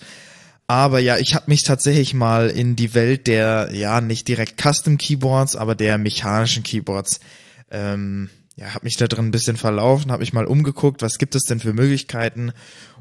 Aber 0.68 1.00
ja, 1.00 1.18
ich 1.18 1.36
habe 1.36 1.46
mich 1.48 1.64
tatsächlich 1.64 2.14
mal 2.14 2.50
in 2.50 2.76
die 2.76 2.96
Welt 2.96 3.28
der, 3.28 3.70
ja, 3.72 4.02
nicht 4.02 4.28
direkt 4.28 4.60
Custom 4.62 4.98
Keyboards, 4.98 5.56
aber 5.56 5.76
der 5.76 5.98
mechanischen 5.98 6.64
Keyboards, 6.64 7.20
ähm, 7.70 8.30
ja, 8.56 8.74
habe 8.74 8.86
mich 8.86 8.98
da 8.98 9.08
drin 9.08 9.28
ein 9.28 9.32
bisschen 9.32 9.58
verlaufen, 9.58 10.12
habe 10.12 10.22
mich 10.22 10.34
mal 10.34 10.46
umgeguckt, 10.46 11.02
was 11.02 11.20
gibt 11.20 11.36
es 11.36 11.44
denn 11.44 11.60
für 11.60 11.74
Möglichkeiten. 11.74 12.52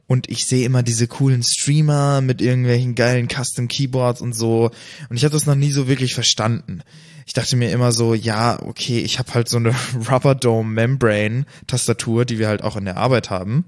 Und 0.06 0.28
ich 0.28 0.44
sehe 0.44 0.66
immer 0.66 0.83
diese 0.83 1.06
coolen 1.06 1.42
Streamer 1.42 2.21
mit 2.21 2.42
irgendwelchen 2.42 2.94
geilen 2.94 3.28
Custom 3.30 3.68
Keyboards 3.68 4.21
und 4.21 4.35
so. 4.35 4.71
Und 5.09 5.16
ich 5.16 5.25
habe 5.25 5.33
das 5.33 5.47
noch 5.47 5.54
nie 5.54 5.71
so 5.71 5.88
wirklich 5.88 6.12
verstanden. 6.12 6.83
Ich 7.25 7.33
dachte 7.33 7.56
mir 7.56 7.71
immer 7.71 7.92
so, 7.92 8.12
ja, 8.12 8.61
okay, 8.62 8.99
ich 8.99 9.18
habe 9.18 9.33
halt 9.33 9.49
so 9.49 9.56
eine 9.56 9.75
Rubber 10.11 10.35
Dome 10.35 10.68
Membrane 10.68 11.47
Tastatur, 11.66 12.26
die 12.26 12.38
wir 12.38 12.49
halt 12.49 12.62
auch 12.62 12.76
in 12.76 12.85
der 12.85 12.99
Arbeit 12.99 13.30
haben 13.30 13.64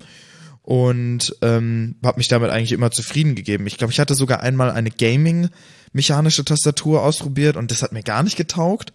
und 0.66 1.36
ähm, 1.42 1.94
habe 2.04 2.18
mich 2.18 2.26
damit 2.26 2.50
eigentlich 2.50 2.72
immer 2.72 2.90
zufrieden 2.90 3.36
gegeben. 3.36 3.68
Ich 3.68 3.78
glaube, 3.78 3.92
ich 3.92 4.00
hatte 4.00 4.16
sogar 4.16 4.40
einmal 4.40 4.72
eine 4.72 4.90
Gaming 4.90 5.48
mechanische 5.92 6.44
Tastatur 6.44 7.04
ausprobiert 7.04 7.56
und 7.56 7.70
das 7.70 7.82
hat 7.82 7.92
mir 7.92 8.02
gar 8.02 8.24
nicht 8.24 8.36
getaugt. 8.36 8.92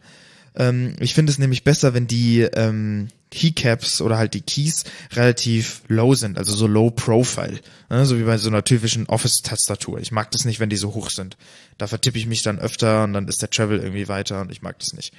Ähm, 0.54 0.98
ich 1.00 1.14
finde 1.14 1.32
es 1.32 1.40
nämlich 1.40 1.64
besser, 1.64 1.94
wenn 1.94 2.08
die 2.08 2.42
ähm, 2.42 3.08
Keycaps 3.32 4.02
oder 4.02 4.18
halt 4.18 4.34
die 4.34 4.42
Keys 4.42 4.84
relativ 5.14 5.84
low 5.88 6.14
sind, 6.14 6.38
also 6.38 6.54
so 6.54 6.68
low 6.68 6.92
profile, 6.92 7.62
ne? 7.90 8.06
so 8.06 8.20
wie 8.20 8.24
bei 8.24 8.38
so 8.38 8.50
einer 8.50 8.66
typischen 8.66 9.08
Office-Tastatur. 9.08 10.00
Ich 10.00 10.12
mag 10.12 10.30
das 10.32 10.44
nicht, 10.44 10.60
wenn 10.60 10.70
die 10.70 10.76
so 10.76 10.94
hoch 10.94 11.10
sind. 11.10 11.38
Da 11.78 11.88
vertippe 11.88 12.18
ich 12.18 12.28
mich 12.28 12.44
dann 12.44 12.60
öfter 12.60 13.06
und 13.06 13.14
dann 13.14 13.30
ist 13.30 13.42
der 13.42 13.50
Travel 13.50 13.80
irgendwie 13.80 14.10
weiter 14.10 14.42
und 14.42 14.52
ich 14.52 14.62
mag 14.62 14.78
das 14.80 14.92
nicht. 14.92 15.14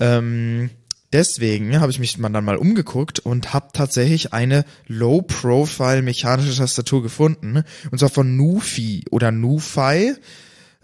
Ähm, 0.00 0.70
deswegen 1.12 1.80
habe 1.80 1.92
ich 1.92 1.98
mich 1.98 2.16
dann 2.20 2.44
mal 2.44 2.56
umgeguckt 2.56 3.18
und 3.18 3.52
habe 3.52 3.68
tatsächlich 3.72 4.32
eine 4.32 4.64
Low-Profile 4.86 6.02
mechanische 6.02 6.56
Tastatur 6.56 7.02
gefunden. 7.02 7.64
Und 7.90 7.98
zwar 7.98 8.08
von 8.08 8.36
Nufi 8.36 9.04
oder 9.10 9.30
Nufi. 9.30 10.14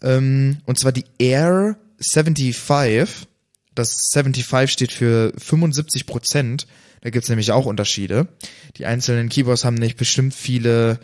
Ähm, 0.03 0.59
und 0.67 0.79
zwar 0.79 0.93
die 0.93 1.05
Air 1.19 1.77
75. 2.01 3.27
Das 3.75 4.11
75 4.13 4.73
steht 4.73 4.93
für 4.93 5.33
75 5.37 6.07
Prozent. 6.07 6.67
Da 7.01 7.11
gibt's 7.11 7.29
nämlich 7.29 7.53
auch 7.53 7.67
Unterschiede. 7.67 8.29
Die 8.77 8.87
einzelnen 8.87 9.29
Keyboards 9.29 9.65
haben 9.65 9.77
nicht 9.77 9.97
bestimmt 9.97 10.35
viele 10.35 10.99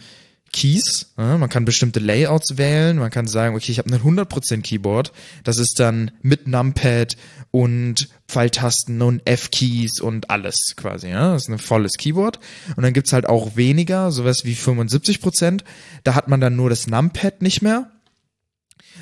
Keys. 0.55 1.13
Ja, 1.19 1.37
man 1.37 1.49
kann 1.49 1.65
bestimmte 1.65 1.99
Layouts 1.99 2.57
wählen. 2.57 2.97
Man 2.97 3.11
kann 3.11 3.27
sagen, 3.27 3.57
okay, 3.57 3.73
ich 3.73 3.79
habe 3.79 3.93
ein 3.93 4.01
100% 4.01 4.63
Keyboard. 4.63 5.13
Das 5.43 5.59
ist 5.59 5.81
dann 5.81 6.13
mit 6.23 6.47
Numpad 6.47 7.17
und 7.51 8.09
Pfeiltasten 8.29 9.03
und 9.03 9.21
F-Keys 9.27 10.01
und 10.01 10.31
alles 10.31 10.57
quasi. 10.77 11.09
Ja? 11.09 11.33
Das 11.33 11.43
ist 11.43 11.49
ein 11.49 11.59
volles 11.59 11.95
Keyboard. 11.95 12.39
Und 12.77 12.85
dann 12.85 12.93
gibt's 12.93 13.13
halt 13.13 13.29
auch 13.29 13.57
weniger, 13.57 14.13
sowas 14.13 14.45
wie 14.45 14.55
75%. 14.55 15.65
Da 16.05 16.15
hat 16.15 16.29
man 16.29 16.41
dann 16.41 16.55
nur 16.55 16.71
das 16.71 16.87
Numpad 16.87 17.43
nicht 17.43 17.61
mehr. 17.61 17.91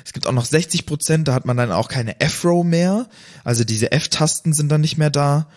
Es 0.03 0.11
gibt 0.11 0.25
auch 0.25 0.33
noch 0.33 0.47
60% 0.47 1.23
da 1.23 1.35
hat 1.35 1.45
man 1.45 1.55
dann 1.55 1.71
auch 1.71 1.87
keine 1.87 2.19
F-Row 2.19 2.65
mehr. 2.65 3.07
Also 3.43 3.63
diese 3.63 3.91
F-Tasten 3.91 4.53
sind 4.53 4.71
dann 4.71 4.81
nicht 4.81 4.97
mehr 4.97 5.11
da. 5.11 5.47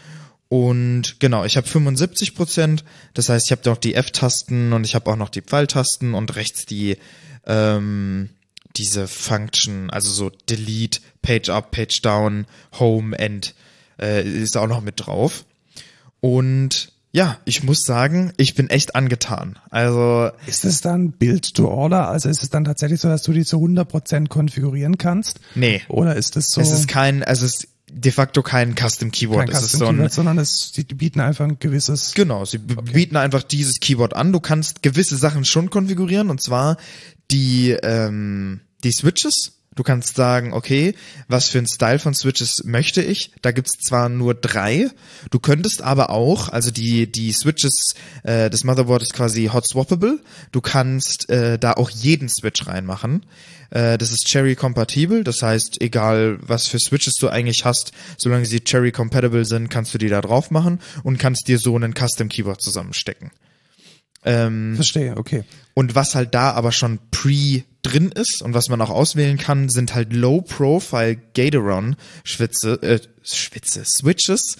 Und 0.48 1.18
genau, 1.18 1.44
ich 1.44 1.56
habe 1.56 1.66
75 1.66 2.34
Prozent. 2.34 2.84
Das 3.14 3.28
heißt, 3.28 3.46
ich 3.46 3.52
habe 3.52 3.62
doch 3.62 3.76
die 3.76 3.94
F-Tasten 3.94 4.72
und 4.72 4.84
ich 4.84 4.94
habe 4.94 5.10
auch 5.10 5.16
noch 5.16 5.28
die 5.28 5.42
Pfeiltasten 5.42 6.14
und 6.14 6.36
rechts 6.36 6.66
die 6.66 6.96
ähm, 7.46 8.30
diese 8.76 9.08
Function, 9.08 9.90
also 9.90 10.10
so 10.10 10.30
Delete, 10.48 11.00
Page 11.22 11.48
Up, 11.48 11.70
Page 11.70 12.02
Down, 12.02 12.46
Home, 12.78 13.18
End 13.18 13.54
äh, 14.00 14.22
ist 14.22 14.56
auch 14.56 14.66
noch 14.66 14.82
mit 14.82 15.06
drauf. 15.06 15.44
Und 16.20 16.92
ja, 17.12 17.38
ich 17.46 17.62
muss 17.62 17.84
sagen, 17.84 18.32
ich 18.36 18.54
bin 18.54 18.68
echt 18.68 18.94
angetan. 18.94 19.58
Also 19.70 20.30
ist 20.46 20.66
es 20.66 20.82
dann 20.82 21.12
Build 21.12 21.54
to 21.54 21.68
Order? 21.68 22.08
Also 22.08 22.28
ist 22.28 22.42
es 22.42 22.50
dann 22.50 22.64
tatsächlich 22.64 23.00
so, 23.00 23.08
dass 23.08 23.22
du 23.22 23.32
die 23.32 23.44
zu 23.44 23.56
100% 23.56 24.28
konfigurieren 24.28 24.98
kannst? 24.98 25.40
Nee. 25.54 25.82
Oder 25.88 26.16
ist 26.16 26.36
es 26.36 26.50
so? 26.50 26.60
Es 26.60 26.70
ist 26.70 26.88
kein, 26.88 27.22
also 27.22 27.46
es 27.46 27.68
de 27.90 28.10
facto 28.12 28.42
kein 28.42 28.74
Custom 28.74 29.10
Keyboard. 29.12 29.50
Kein 29.50 29.54
Custom 29.54 29.64
es 29.64 29.72
ist 29.72 29.78
so 29.78 29.86
ein, 29.86 29.94
Keyboard, 29.96 30.12
sondern 30.12 30.38
es, 30.38 30.72
die 30.72 30.84
bieten 30.84 31.20
einfach 31.20 31.44
ein 31.44 31.58
gewisses. 31.58 32.14
Genau, 32.14 32.44
sie 32.44 32.58
okay. 32.58 32.92
bieten 32.92 33.16
einfach 33.16 33.42
dieses 33.42 33.80
Keyboard 33.80 34.14
an. 34.14 34.32
Du 34.32 34.40
kannst 34.40 34.82
gewisse 34.82 35.16
Sachen 35.16 35.44
schon 35.44 35.70
konfigurieren 35.70 36.30
und 36.30 36.42
zwar 36.42 36.76
die 37.30 37.70
ähm, 37.70 38.60
die 38.82 38.92
Switches. 38.92 39.52
Du 39.76 39.82
kannst 39.82 40.16
sagen, 40.16 40.54
okay, 40.54 40.94
was 41.28 41.50
für 41.50 41.58
ein 41.58 41.66
Style 41.66 41.98
von 41.98 42.14
Switches 42.14 42.64
möchte 42.64 43.02
ich? 43.02 43.30
Da 43.42 43.52
gibt's 43.52 43.78
zwar 43.78 44.08
nur 44.08 44.34
drei, 44.34 44.88
du 45.30 45.38
könntest 45.38 45.82
aber 45.82 46.10
auch, 46.10 46.48
also 46.48 46.70
die 46.70 47.10
die 47.12 47.30
Switches, 47.32 47.94
äh, 48.24 48.50
das 48.50 48.64
Motherboard 48.64 49.02
ist 49.02 49.12
quasi 49.12 49.50
hot 49.52 49.68
swappable. 49.68 50.18
Du 50.50 50.60
kannst 50.60 51.28
äh, 51.28 51.58
da 51.58 51.74
auch 51.74 51.90
jeden 51.90 52.28
Switch 52.28 52.66
reinmachen. 52.66 53.26
Äh, 53.70 53.98
das 53.98 54.12
ist 54.12 54.26
Cherry 54.26 54.56
kompatibel, 54.56 55.24
das 55.24 55.42
heißt, 55.42 55.82
egal 55.82 56.38
was 56.40 56.66
für 56.66 56.78
Switches 56.78 57.14
du 57.14 57.28
eigentlich 57.28 57.64
hast, 57.66 57.92
solange 58.16 58.46
sie 58.46 58.60
Cherry 58.60 58.92
compatible 58.92 59.44
sind, 59.44 59.68
kannst 59.68 59.92
du 59.92 59.98
die 59.98 60.08
da 60.08 60.22
drauf 60.22 60.50
machen 60.50 60.80
und 61.02 61.18
kannst 61.18 61.48
dir 61.48 61.58
so 61.58 61.76
einen 61.76 61.94
Custom 61.94 62.28
Keyboard 62.28 62.62
zusammenstecken. 62.62 63.30
Ähm, 64.24 64.74
Verstehe, 64.74 65.16
okay. 65.16 65.44
Und 65.74 65.94
was 65.94 66.14
halt 66.14 66.34
da 66.34 66.52
aber 66.52 66.72
schon 66.72 66.98
pre 67.10 67.62
drin 67.86 68.10
ist 68.10 68.42
und 68.42 68.54
was 68.54 68.68
man 68.68 68.80
auch 68.80 68.90
auswählen 68.90 69.38
kann, 69.38 69.68
sind 69.68 69.94
halt 69.94 70.12
Low-Profile 70.12 71.16
Gatoron 71.34 71.96
Schwitze, 72.24 72.82
äh, 72.82 73.00
Schwitze, 73.22 73.84
Switches 73.84 74.56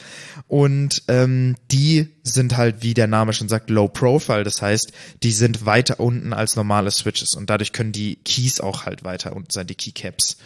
und 0.49 1.03
ähm, 1.09 1.57
die 1.71 2.09
sind 2.23 2.57
halt, 2.57 2.83
wie 2.83 2.95
der 2.95 3.07
Name 3.07 3.33
schon 3.33 3.49
sagt, 3.49 3.71
Low-Profile. 3.71 4.45
Das 4.45 4.63
heißt, 4.63 4.93
die 5.23 5.33
sind 5.33 5.67
weiter 5.67 6.01
unten 6.01 6.33
als 6.33 6.57
normale 6.57 6.91
Switches 6.91 7.35
und 7.35 7.51
dadurch 7.51 7.73
können 7.73 7.93
die 7.93 8.17
Keys 8.17 8.61
auch 8.61 8.87
halt 8.87 9.05
weiter 9.05 9.35
unten 9.35 9.51
sein, 9.51 9.67
die 9.67 9.75
Keycaps. 9.75 10.37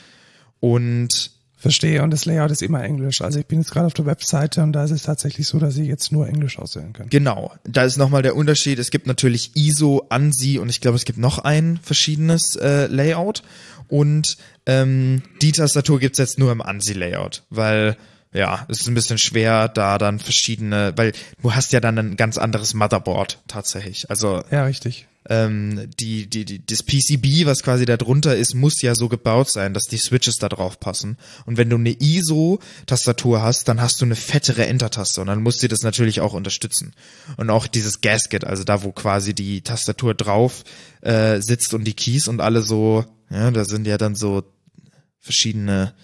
Und 0.61 1.31
Verstehe, 1.61 2.03
und 2.03 2.11
das 2.11 2.25
Layout 2.25 2.51
ist 2.51 2.63
immer 2.63 2.83
Englisch. 2.83 3.21
Also 3.21 3.39
ich 3.39 3.45
bin 3.45 3.61
jetzt 3.61 3.71
gerade 3.71 3.87
auf 3.87 3.93
der 3.93 4.07
Webseite 4.07 4.63
und 4.63 4.73
da 4.73 4.83
ist 4.83 4.93
es 4.93 5.03
tatsächlich 5.03 5.47
so, 5.47 5.59
dass 5.59 5.77
ich 5.77 5.87
jetzt 5.87 6.11
nur 6.11 6.27
Englisch 6.27 6.59
auswählen 6.59 6.95
kann. 6.95 7.11
Genau, 7.11 7.53
da 7.65 7.85
ist 7.85 7.99
nochmal 7.99 8.23
der 8.23 8.35
Unterschied. 8.35 8.79
Es 8.79 8.91
gibt 8.91 9.07
natürlich 9.07 9.55
ISO, 9.57 10.07
ANSI 10.09 10.59
und 10.59 10.71
ich 10.71 10.81
glaube, 10.81 10.97
es 10.97 11.05
gibt 11.05 11.19
noch 11.19 11.39
ein 11.39 11.79
verschiedenes 11.83 12.57
äh, 12.57 12.87
Layout. 12.87 13.43
Und 13.89 14.39
ähm, 14.65 15.23
die 15.43 15.53
Tastatur 15.53 16.01
gibt's 16.01 16.19
jetzt 16.19 16.39
nur 16.39 16.51
im 16.51 16.63
ANSI-Layout, 16.63 17.43
weil 17.51 17.99
ja, 18.33 18.65
es 18.71 18.81
ist 18.81 18.89
ein 18.89 18.95
bisschen 18.95 19.19
schwer, 19.19 19.69
da 19.69 19.99
dann 19.99 20.19
verschiedene, 20.19 20.95
weil 20.97 21.13
du 21.43 21.53
hast 21.53 21.75
ja 21.75 21.81
dann 21.81 21.99
ein 21.99 22.17
ganz 22.17 22.39
anderes 22.39 22.73
Motherboard 22.73 23.39
tatsächlich. 23.49 24.09
Also 24.09 24.43
ja, 24.51 24.65
richtig 24.65 25.09
ähm, 25.29 25.91
die, 26.01 26.29
die, 26.29 26.45
die, 26.45 26.65
das 26.65 26.83
PCB, 26.83 27.45
was 27.45 27.63
quasi 27.63 27.85
da 27.85 27.97
drunter 27.97 28.37
ist, 28.37 28.55
muss 28.55 28.81
ja 28.81 28.95
so 28.95 29.09
gebaut 29.09 29.51
sein, 29.51 29.75
dass 29.75 29.85
die 29.85 29.99
Switches 29.99 30.37
da 30.37 30.49
drauf 30.49 30.81
passen. 30.81 31.19
Und 31.45 31.59
wenn 31.59 31.69
du 31.69 31.77
eine 31.77 31.91
ISO-Tastatur 31.91 33.43
hast, 33.43 33.69
dann 33.69 33.81
hast 33.81 34.01
du 34.01 34.07
eine 34.07 34.17
fettere 34.17 34.67
Enter-Taste 34.67 35.21
und 35.21 35.27
dann 35.27 35.43
muss 35.43 35.59
sie 35.59 35.69
das 35.69 35.83
natürlich 35.83 36.21
auch 36.21 36.33
unterstützen. 36.33 36.93
Und 37.37 37.51
auch 37.51 37.67
dieses 37.67 38.01
Gasket, 38.01 38.45
also 38.45 38.65
da, 38.65 38.83
wo 38.83 38.93
quasi 38.93 39.35
die 39.35 39.61
Tastatur 39.61 40.15
drauf 40.15 40.65
äh, 41.03 41.41
sitzt 41.41 41.75
und 41.75 41.85
die 41.85 41.95
Keys 41.95 42.27
und 42.27 42.41
alle 42.41 42.63
so, 42.63 43.05
ja, 43.31 43.51
da 43.51 43.65
sind 43.65 43.87
ja 43.87 43.99
dann 43.99 44.15
so 44.15 44.45
verschiedene 45.21 45.95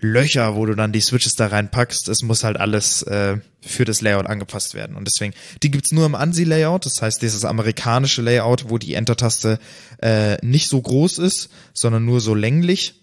Löcher, 0.00 0.56
wo 0.56 0.66
du 0.66 0.74
dann 0.74 0.92
die 0.92 1.00
Switches 1.00 1.34
da 1.34 1.46
reinpackst. 1.46 2.08
Es 2.08 2.22
muss 2.22 2.44
halt 2.44 2.58
alles 2.58 3.02
äh, 3.02 3.38
für 3.62 3.84
das 3.84 4.02
Layout 4.02 4.26
angepasst 4.26 4.74
werden. 4.74 4.94
Und 4.94 5.06
deswegen, 5.06 5.34
die 5.62 5.70
gibt's 5.70 5.92
nur 5.92 6.04
im 6.04 6.14
ANSI-Layout, 6.14 6.84
das 6.84 7.00
heißt 7.00 7.22
dieses 7.22 7.44
amerikanische 7.44 8.20
Layout, 8.20 8.68
wo 8.68 8.76
die 8.76 8.94
Enter-Taste 8.94 9.58
äh, 10.02 10.36
nicht 10.44 10.68
so 10.68 10.80
groß 10.82 11.18
ist, 11.18 11.48
sondern 11.72 12.04
nur 12.04 12.20
so 12.20 12.34
länglich. 12.34 12.94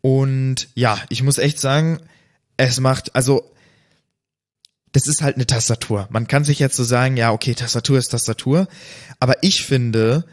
Und 0.00 0.68
ja, 0.74 0.98
ich 1.08 1.22
muss 1.24 1.38
echt 1.38 1.60
sagen, 1.60 1.98
es 2.56 2.78
macht, 2.78 3.16
also 3.16 3.52
das 4.92 5.06
ist 5.06 5.22
halt 5.22 5.36
eine 5.36 5.46
Tastatur. 5.46 6.06
Man 6.10 6.28
kann 6.28 6.44
sich 6.44 6.60
jetzt 6.60 6.76
so 6.76 6.84
sagen, 6.84 7.16
ja, 7.16 7.32
okay, 7.32 7.54
Tastatur 7.54 7.98
ist 7.98 8.08
Tastatur. 8.08 8.68
Aber 9.20 9.42
ich 9.42 9.64
finde, 9.64 10.24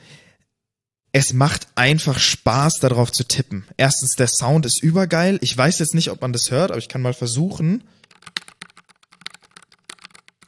es 1.17 1.31
macht 1.31 1.69
einfach 1.75 2.19
Spaß, 2.19 2.79
darauf 2.81 3.09
zu 3.09 3.23
tippen. 3.23 3.63
Erstens, 3.77 4.17
der 4.17 4.27
Sound 4.27 4.65
ist 4.65 4.83
übergeil. 4.83 5.37
Ich 5.39 5.57
weiß 5.57 5.79
jetzt 5.79 5.95
nicht, 5.95 6.11
ob 6.11 6.21
man 6.21 6.33
das 6.33 6.51
hört, 6.51 6.71
aber 6.71 6.77
ich 6.77 6.89
kann 6.89 7.01
mal 7.01 7.13
versuchen. 7.13 7.85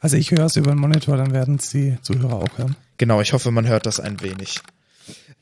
Also 0.00 0.18
ich 0.18 0.30
höre 0.30 0.44
es 0.44 0.56
über 0.56 0.72
den 0.72 0.78
Monitor, 0.78 1.16
dann 1.16 1.32
werden 1.32 1.56
es 1.58 1.70
die 1.70 1.96
Zuhörer 2.02 2.34
auch 2.34 2.58
hören. 2.58 2.76
Genau, 2.98 3.22
ich 3.22 3.32
hoffe, 3.32 3.50
man 3.50 3.66
hört 3.66 3.86
das 3.86 3.98
ein 3.98 4.20
wenig. 4.20 4.60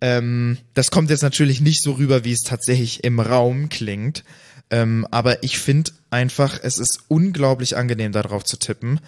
Ähm, 0.01 0.59
das 0.75 0.93
kommt 0.93 1.11
jetzt 1.11 1.23
natürlich 1.23 1.61
nicht 1.61 1.83
so 1.83 1.95
rüber, 1.95 2.23
wie 2.23 2.33
es 2.33 2.43
tatsächlich 2.43 3.03
im 3.03 3.19
Raum 3.19 3.69
klingt. 3.69 4.23
Ähm, 4.71 5.09
aber 5.11 5.43
ich 5.43 5.59
finde 5.59 5.91
einfach, 6.09 6.61
es 6.63 6.79
ist 6.79 7.01
unglaublich 7.09 7.77
angenehm, 7.77 8.13
darauf 8.13 8.45
zu 8.45 8.59
tippen. 8.59 9.01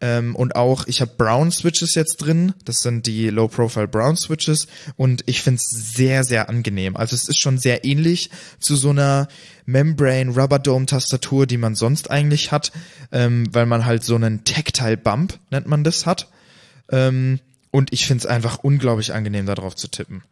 Ähm, 0.00 0.34
und 0.34 0.56
auch, 0.56 0.86
ich 0.86 1.00
habe 1.00 1.12
Brown 1.16 1.52
Switches 1.52 1.94
jetzt 1.94 2.16
drin. 2.16 2.54
Das 2.64 2.76
sind 2.80 3.06
die 3.06 3.28
Low 3.28 3.48
Profile 3.48 3.88
Brown 3.88 4.16
Switches. 4.16 4.66
Und 4.96 5.22
ich 5.26 5.42
finde 5.42 5.58
es 5.58 5.94
sehr, 5.94 6.24
sehr 6.24 6.48
angenehm. 6.48 6.96
Also 6.96 7.14
es 7.14 7.28
ist 7.28 7.40
schon 7.40 7.58
sehr 7.58 7.84
ähnlich 7.84 8.30
zu 8.58 8.76
so 8.76 8.90
einer 8.90 9.28
Membrane 9.66 10.34
Rubber 10.34 10.58
Dome 10.58 10.86
Tastatur, 10.86 11.46
die 11.46 11.58
man 11.58 11.74
sonst 11.74 12.10
eigentlich 12.10 12.50
hat, 12.50 12.72
ähm, 13.12 13.46
weil 13.52 13.66
man 13.66 13.84
halt 13.84 14.02
so 14.02 14.14
einen 14.14 14.44
Tactile 14.44 14.96
Bump, 14.96 15.38
nennt 15.50 15.66
man 15.66 15.84
das, 15.84 16.06
hat. 16.06 16.28
Ähm, 16.90 17.38
und 17.70 17.92
ich 17.92 18.06
finde 18.06 18.22
es 18.22 18.26
einfach 18.26 18.58
unglaublich 18.58 19.12
angenehm, 19.12 19.46
darauf 19.46 19.76
zu 19.76 19.88
tippen. 19.88 20.22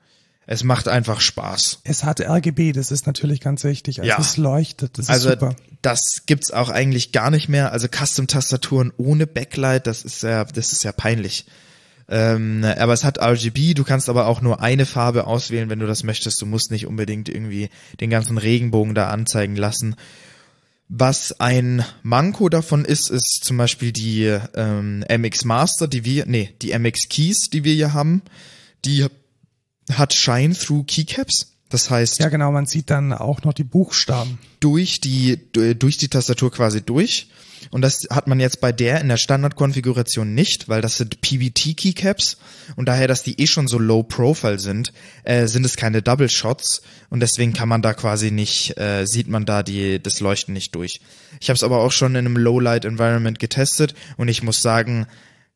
Es 0.50 0.64
macht 0.64 0.88
einfach 0.88 1.20
Spaß. 1.20 1.80
Es 1.84 2.04
hat 2.04 2.22
RGB, 2.22 2.72
das 2.72 2.90
ist 2.90 3.06
natürlich 3.06 3.42
ganz 3.42 3.64
wichtig. 3.64 4.00
Also 4.00 4.08
ja. 4.08 4.18
es 4.18 4.38
leuchtet, 4.38 4.96
das 4.96 5.04
ist 5.04 5.10
also, 5.10 5.28
super. 5.28 5.54
Das 5.82 6.22
gibt's 6.24 6.50
auch 6.52 6.70
eigentlich 6.70 7.12
gar 7.12 7.30
nicht 7.30 7.50
mehr. 7.50 7.70
Also 7.70 7.86
Custom-Tastaturen 7.86 8.90
ohne 8.96 9.26
Backlight, 9.26 9.86
das 9.86 10.04
ist 10.04 10.22
ja, 10.22 10.44
das 10.44 10.72
ist 10.72 10.84
ja 10.84 10.92
peinlich. 10.92 11.44
Ähm, 12.08 12.64
aber 12.64 12.94
es 12.94 13.04
hat 13.04 13.18
RGB, 13.18 13.74
du 13.74 13.84
kannst 13.84 14.08
aber 14.08 14.26
auch 14.26 14.40
nur 14.40 14.62
eine 14.62 14.86
Farbe 14.86 15.26
auswählen, 15.26 15.68
wenn 15.68 15.80
du 15.80 15.86
das 15.86 16.02
möchtest. 16.02 16.40
Du 16.40 16.46
musst 16.46 16.70
nicht 16.70 16.86
unbedingt 16.86 17.28
irgendwie 17.28 17.68
den 18.00 18.08
ganzen 18.08 18.38
Regenbogen 18.38 18.94
da 18.94 19.10
anzeigen 19.10 19.54
lassen. 19.54 19.96
Was 20.88 21.38
ein 21.40 21.84
Manko 22.02 22.48
davon 22.48 22.86
ist, 22.86 23.10
ist 23.10 23.40
zum 23.42 23.58
Beispiel 23.58 23.92
die 23.92 24.38
ähm, 24.54 25.04
MX 25.10 25.44
Master, 25.44 25.88
die 25.88 26.06
wir, 26.06 26.24
nee, 26.24 26.54
die 26.62 26.72
MX 26.72 27.10
Keys, 27.10 27.50
die 27.52 27.64
wir 27.64 27.74
hier 27.74 27.92
haben. 27.92 28.22
Die 28.86 29.08
hat 29.92 30.14
Shine-Through 30.14 30.84
Keycaps. 30.84 31.54
Das 31.70 31.90
heißt, 31.90 32.18
Ja, 32.18 32.28
genau, 32.30 32.50
man 32.50 32.66
sieht 32.66 32.88
dann 32.90 33.12
auch 33.12 33.42
noch 33.42 33.52
die 33.52 33.64
Buchstaben. 33.64 34.38
durch 34.60 35.00
die 35.00 35.38
durch 35.52 35.96
die 35.98 36.08
Tastatur 36.08 36.50
quasi 36.50 36.80
durch. 36.82 37.28
Und 37.70 37.82
das 37.82 38.06
hat 38.10 38.28
man 38.28 38.38
jetzt 38.40 38.60
bei 38.60 38.70
der 38.72 39.00
in 39.00 39.08
der 39.08 39.16
Standardkonfiguration 39.18 40.32
nicht, 40.32 40.68
weil 40.68 40.80
das 40.80 40.96
sind 40.96 41.20
PBT 41.20 41.76
Keycaps 41.76 42.38
und 42.76 42.88
daher, 42.88 43.08
dass 43.08 43.24
die 43.24 43.38
eh 43.40 43.46
schon 43.48 43.66
so 43.68 43.78
low 43.78 44.02
profile 44.04 44.58
sind, 44.60 44.92
äh, 45.24 45.46
sind 45.48 45.66
es 45.66 45.76
keine 45.76 46.00
Double 46.00 46.30
Shots 46.30 46.82
und 47.10 47.20
deswegen 47.20 47.52
kann 47.52 47.68
man 47.68 47.82
da 47.82 47.94
quasi 47.94 48.30
nicht 48.30 48.78
äh, 48.78 49.04
sieht 49.06 49.28
man 49.28 49.44
da 49.44 49.62
die 49.62 50.00
das 50.02 50.20
Leuchten 50.20 50.54
nicht 50.54 50.74
durch. 50.74 51.00
Ich 51.40 51.50
habe 51.50 51.56
es 51.56 51.64
aber 51.64 51.80
auch 51.82 51.92
schon 51.92 52.12
in 52.14 52.24
einem 52.26 52.36
Low 52.36 52.60
Light 52.60 52.84
Environment 52.84 53.38
getestet 53.38 53.94
und 54.16 54.28
ich 54.28 54.42
muss 54.42 54.62
sagen, 54.62 55.06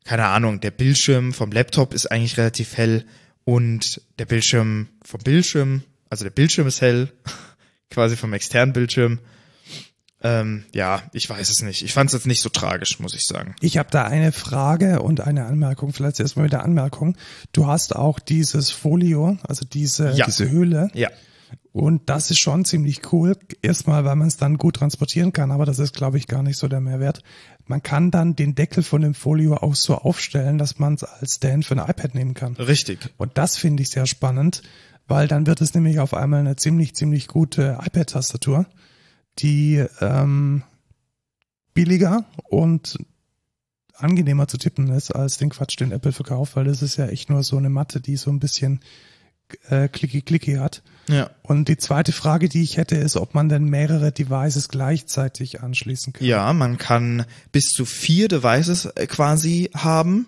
keine 0.04 0.26
Ahnung, 0.26 0.60
der 0.60 0.72
Bildschirm 0.72 1.32
vom 1.32 1.52
Laptop 1.52 1.94
ist 1.94 2.06
eigentlich 2.10 2.36
relativ 2.36 2.76
hell 2.76 3.04
und 3.44 4.00
der 4.18 4.26
Bildschirm 4.26 4.88
vom 5.04 5.20
Bildschirm, 5.20 5.82
also 6.10 6.24
der 6.24 6.30
Bildschirm 6.30 6.66
ist 6.66 6.80
hell, 6.80 7.12
quasi 7.90 8.16
vom 8.16 8.32
externen 8.32 8.72
Bildschirm. 8.72 9.18
Ähm, 10.24 10.64
ja, 10.72 11.02
ich 11.12 11.28
weiß 11.28 11.50
es 11.50 11.62
nicht. 11.62 11.82
Ich 11.82 11.92
fand 11.92 12.08
es 12.10 12.14
jetzt 12.14 12.26
nicht 12.28 12.42
so 12.42 12.48
tragisch, 12.48 13.00
muss 13.00 13.12
ich 13.14 13.24
sagen. 13.24 13.56
Ich 13.60 13.76
habe 13.76 13.88
da 13.90 14.04
eine 14.04 14.30
Frage 14.30 15.02
und 15.02 15.20
eine 15.20 15.46
Anmerkung. 15.46 15.92
Vielleicht 15.92 16.20
erstmal 16.20 16.44
mit 16.44 16.52
der 16.52 16.62
Anmerkung. 16.62 17.16
Du 17.52 17.66
hast 17.66 17.96
auch 17.96 18.20
dieses 18.20 18.70
Folio, 18.70 19.36
also 19.42 19.64
diese, 19.64 20.12
Ja. 20.12 20.26
diese 20.26 20.48
Höhle. 20.48 20.90
Ja, 20.94 21.10
Und 21.72 22.10
das 22.10 22.30
ist 22.30 22.38
schon 22.38 22.66
ziemlich 22.66 23.12
cool. 23.12 23.36
Erstmal, 23.62 24.04
weil 24.04 24.16
man 24.16 24.28
es 24.28 24.36
dann 24.36 24.58
gut 24.58 24.76
transportieren 24.76 25.32
kann, 25.32 25.50
aber 25.50 25.64
das 25.64 25.78
ist, 25.78 25.94
glaube 25.94 26.18
ich, 26.18 26.26
gar 26.26 26.42
nicht 26.42 26.58
so 26.58 26.68
der 26.68 26.80
Mehrwert. 26.80 27.22
Man 27.66 27.82
kann 27.82 28.10
dann 28.10 28.36
den 28.36 28.54
Deckel 28.54 28.82
von 28.82 29.00
dem 29.00 29.14
Folio 29.14 29.56
auch 29.56 29.74
so 29.74 29.96
aufstellen, 29.96 30.58
dass 30.58 30.78
man 30.78 30.94
es 30.94 31.04
als 31.04 31.36
Stand 31.36 31.64
für 31.64 31.74
ein 31.74 31.90
iPad 31.90 32.14
nehmen 32.14 32.34
kann. 32.34 32.54
richtig. 32.56 33.10
Und 33.16 33.38
das 33.38 33.56
finde 33.56 33.82
ich 33.82 33.88
sehr 33.88 34.06
spannend, 34.06 34.62
weil 35.08 35.28
dann 35.28 35.46
wird 35.46 35.62
es 35.62 35.72
nämlich 35.74 35.98
auf 35.98 36.12
einmal 36.12 36.40
eine 36.40 36.56
ziemlich, 36.56 36.94
ziemlich 36.94 37.26
gute 37.26 37.78
iPad-Tastatur, 37.82 38.66
die 39.38 39.82
ähm, 40.00 40.62
billiger 41.72 42.26
und 42.50 42.98
angenehmer 43.94 44.48
zu 44.48 44.58
tippen 44.58 44.88
ist 44.90 45.10
als 45.10 45.38
den 45.38 45.50
Quatsch, 45.50 45.78
den 45.78 45.92
Apple 45.92 46.12
verkauft, 46.12 46.56
weil 46.56 46.64
das 46.64 46.82
ist 46.82 46.96
ja 46.96 47.06
echt 47.06 47.30
nur 47.30 47.42
so 47.42 47.56
eine 47.56 47.70
Matte, 47.70 48.00
die 48.00 48.16
so 48.16 48.30
ein 48.30 48.40
bisschen 48.40 48.80
äh, 49.68 49.88
klicky-klicky 49.88 50.54
hat. 50.56 50.82
Ja. 51.08 51.30
Und 51.42 51.68
die 51.68 51.76
zweite 51.76 52.12
Frage, 52.12 52.48
die 52.48 52.62
ich 52.62 52.76
hätte, 52.76 52.96
ist, 52.96 53.16
ob 53.16 53.34
man 53.34 53.48
denn 53.48 53.64
mehrere 53.64 54.12
Devices 54.12 54.68
gleichzeitig 54.68 55.60
anschließen 55.60 56.12
kann. 56.12 56.26
Ja, 56.26 56.52
man 56.52 56.78
kann 56.78 57.24
bis 57.50 57.64
zu 57.66 57.84
vier 57.84 58.28
Devices 58.28 58.86
äh, 58.86 59.06
quasi 59.06 59.70
haben. 59.74 60.26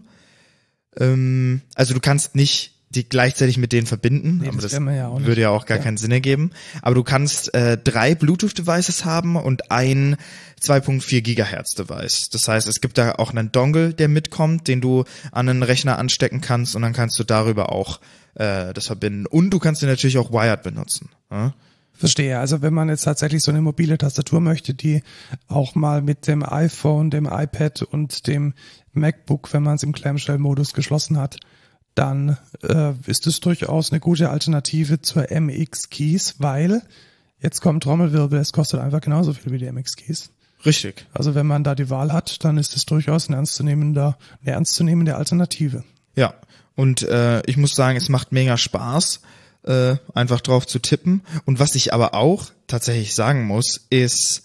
Ähm, 0.98 1.62
also 1.74 1.94
du 1.94 2.00
kannst 2.00 2.34
nicht 2.34 2.72
die 2.90 3.08
gleichzeitig 3.08 3.58
mit 3.58 3.72
denen 3.72 3.88
verbinden, 3.88 4.38
Nee, 4.38 4.48
aber 4.48 4.56
das 4.60 4.70
das 4.70 4.72
ja 4.74 5.08
nicht. 5.10 5.26
würde 5.26 5.40
ja 5.40 5.50
auch 5.50 5.66
gar 5.66 5.78
Ja. 5.78 5.82
keinen 5.84 5.96
Sinn 5.96 6.12
ergeben. 6.12 6.50
Aber 6.80 6.94
du 6.94 7.02
kannst 7.02 7.52
äh, 7.52 7.76
drei 7.76 8.14
Bluetooth-Devices 8.14 9.04
haben 9.04 9.34
und 9.36 9.72
ein 9.72 10.16
2.4 10.64 11.21
Gigahertz 11.21 11.75
Device. 11.75 12.28
Das 12.30 12.49
heißt, 12.49 12.66
es 12.68 12.80
gibt 12.80 12.99
da 12.99 13.12
auch 13.16 13.30
einen 13.30 13.52
Dongle, 13.52 13.94
der 13.94 14.09
mitkommt, 14.09 14.68
den 14.68 14.80
du 14.80 15.04
an 15.33 15.49
einen 15.49 15.62
Rechner 15.62 15.99
anstecken 15.99 16.40
kannst 16.40 16.75
und 16.76 16.83
dann 16.83 16.92
kannst 16.92 17.18
du 17.18 17.25
darüber 17.25 17.73
auch 17.73 18.00
äh, 18.35 18.73
das 18.73 18.87
verbinden. 18.87 19.26
Und 19.26 19.50
du 19.50 19.59
kannst 19.59 19.83
den 19.83 19.88
natürlich 19.88 20.18
auch 20.18 20.33
wired 20.33 20.62
benutzen. 20.62 21.11
Ja? 21.30 21.54
Verstehe. 21.97 22.38
Also 22.38 22.61
wenn 22.61 22.75
man 22.75 22.88
jetzt 22.88 23.04
tatsächlich 23.04 23.42
so 23.42 23.52
eine 23.52 23.62
mobile 23.62 23.97
Tastatur 23.97 24.40
möchte, 24.40 24.75
die 24.75 25.02
auch 25.47 25.76
mal 25.76 26.02
mit 26.02 26.26
dem 26.26 26.44
iPhone, 26.44 27.11
dem 27.11 27.26
iPad 27.26 27.83
und 27.83 28.26
dem 28.26 28.54
MacBook, 28.92 29.52
wenn 29.52 29.62
man 29.62 29.76
es 29.76 29.85
im 29.85 29.92
Clamshell-Modus 29.92 30.73
geschlossen 30.73 31.18
hat, 31.18 31.38
dann 31.94 32.37
äh, 32.62 32.94
ist 33.06 33.28
es 33.28 33.38
durchaus 33.38 33.92
eine 33.92 34.00
gute 34.00 34.30
Alternative 34.30 35.00
zur 35.00 35.30
MX-Keys, 35.30 36.37
weil 36.38 36.83
jetzt 37.38 37.61
kommt 37.61 37.85
Trommelwirbel, 37.85 38.40
es 38.40 38.52
kostet 38.52 38.80
einfach 38.80 39.00
genauso 39.00 39.33
viel 39.33 39.52
wie 39.52 39.59
die 39.59 39.71
MX-Keys. 39.71 40.30
Richtig. 40.64 41.06
Also 41.12 41.35
wenn 41.35 41.47
man 41.47 41.64
da 41.64 41.75
die 41.75 41.90
Wahl 41.90 42.12
hat, 42.12 42.44
dann 42.44 42.59
ist 42.59 42.76
es 42.76 42.87
durchaus 42.87 43.28
ein 43.28 43.35
ernstzunehmender, 43.35 44.18
eine 44.42 44.52
ernstzunehmende 44.52 45.16
Alternative. 45.16 45.85
Ja, 46.16 46.35
und 46.75 47.02
äh, 47.02 47.42
ich 47.47 47.56
muss 47.56 47.75
sagen, 47.75 47.97
es 47.97 48.09
macht 48.09 48.33
mega 48.33 48.56
Spaß, 48.56 49.21
äh, 49.64 49.97
einfach 50.14 50.40
drauf 50.40 50.66
zu 50.66 50.78
tippen. 50.78 51.23
Und 51.44 51.59
was 51.59 51.75
ich 51.75 51.92
aber 51.92 52.14
auch 52.14 52.50
tatsächlich 52.66 53.14
sagen 53.14 53.44
muss, 53.44 53.87
ist, 53.90 54.42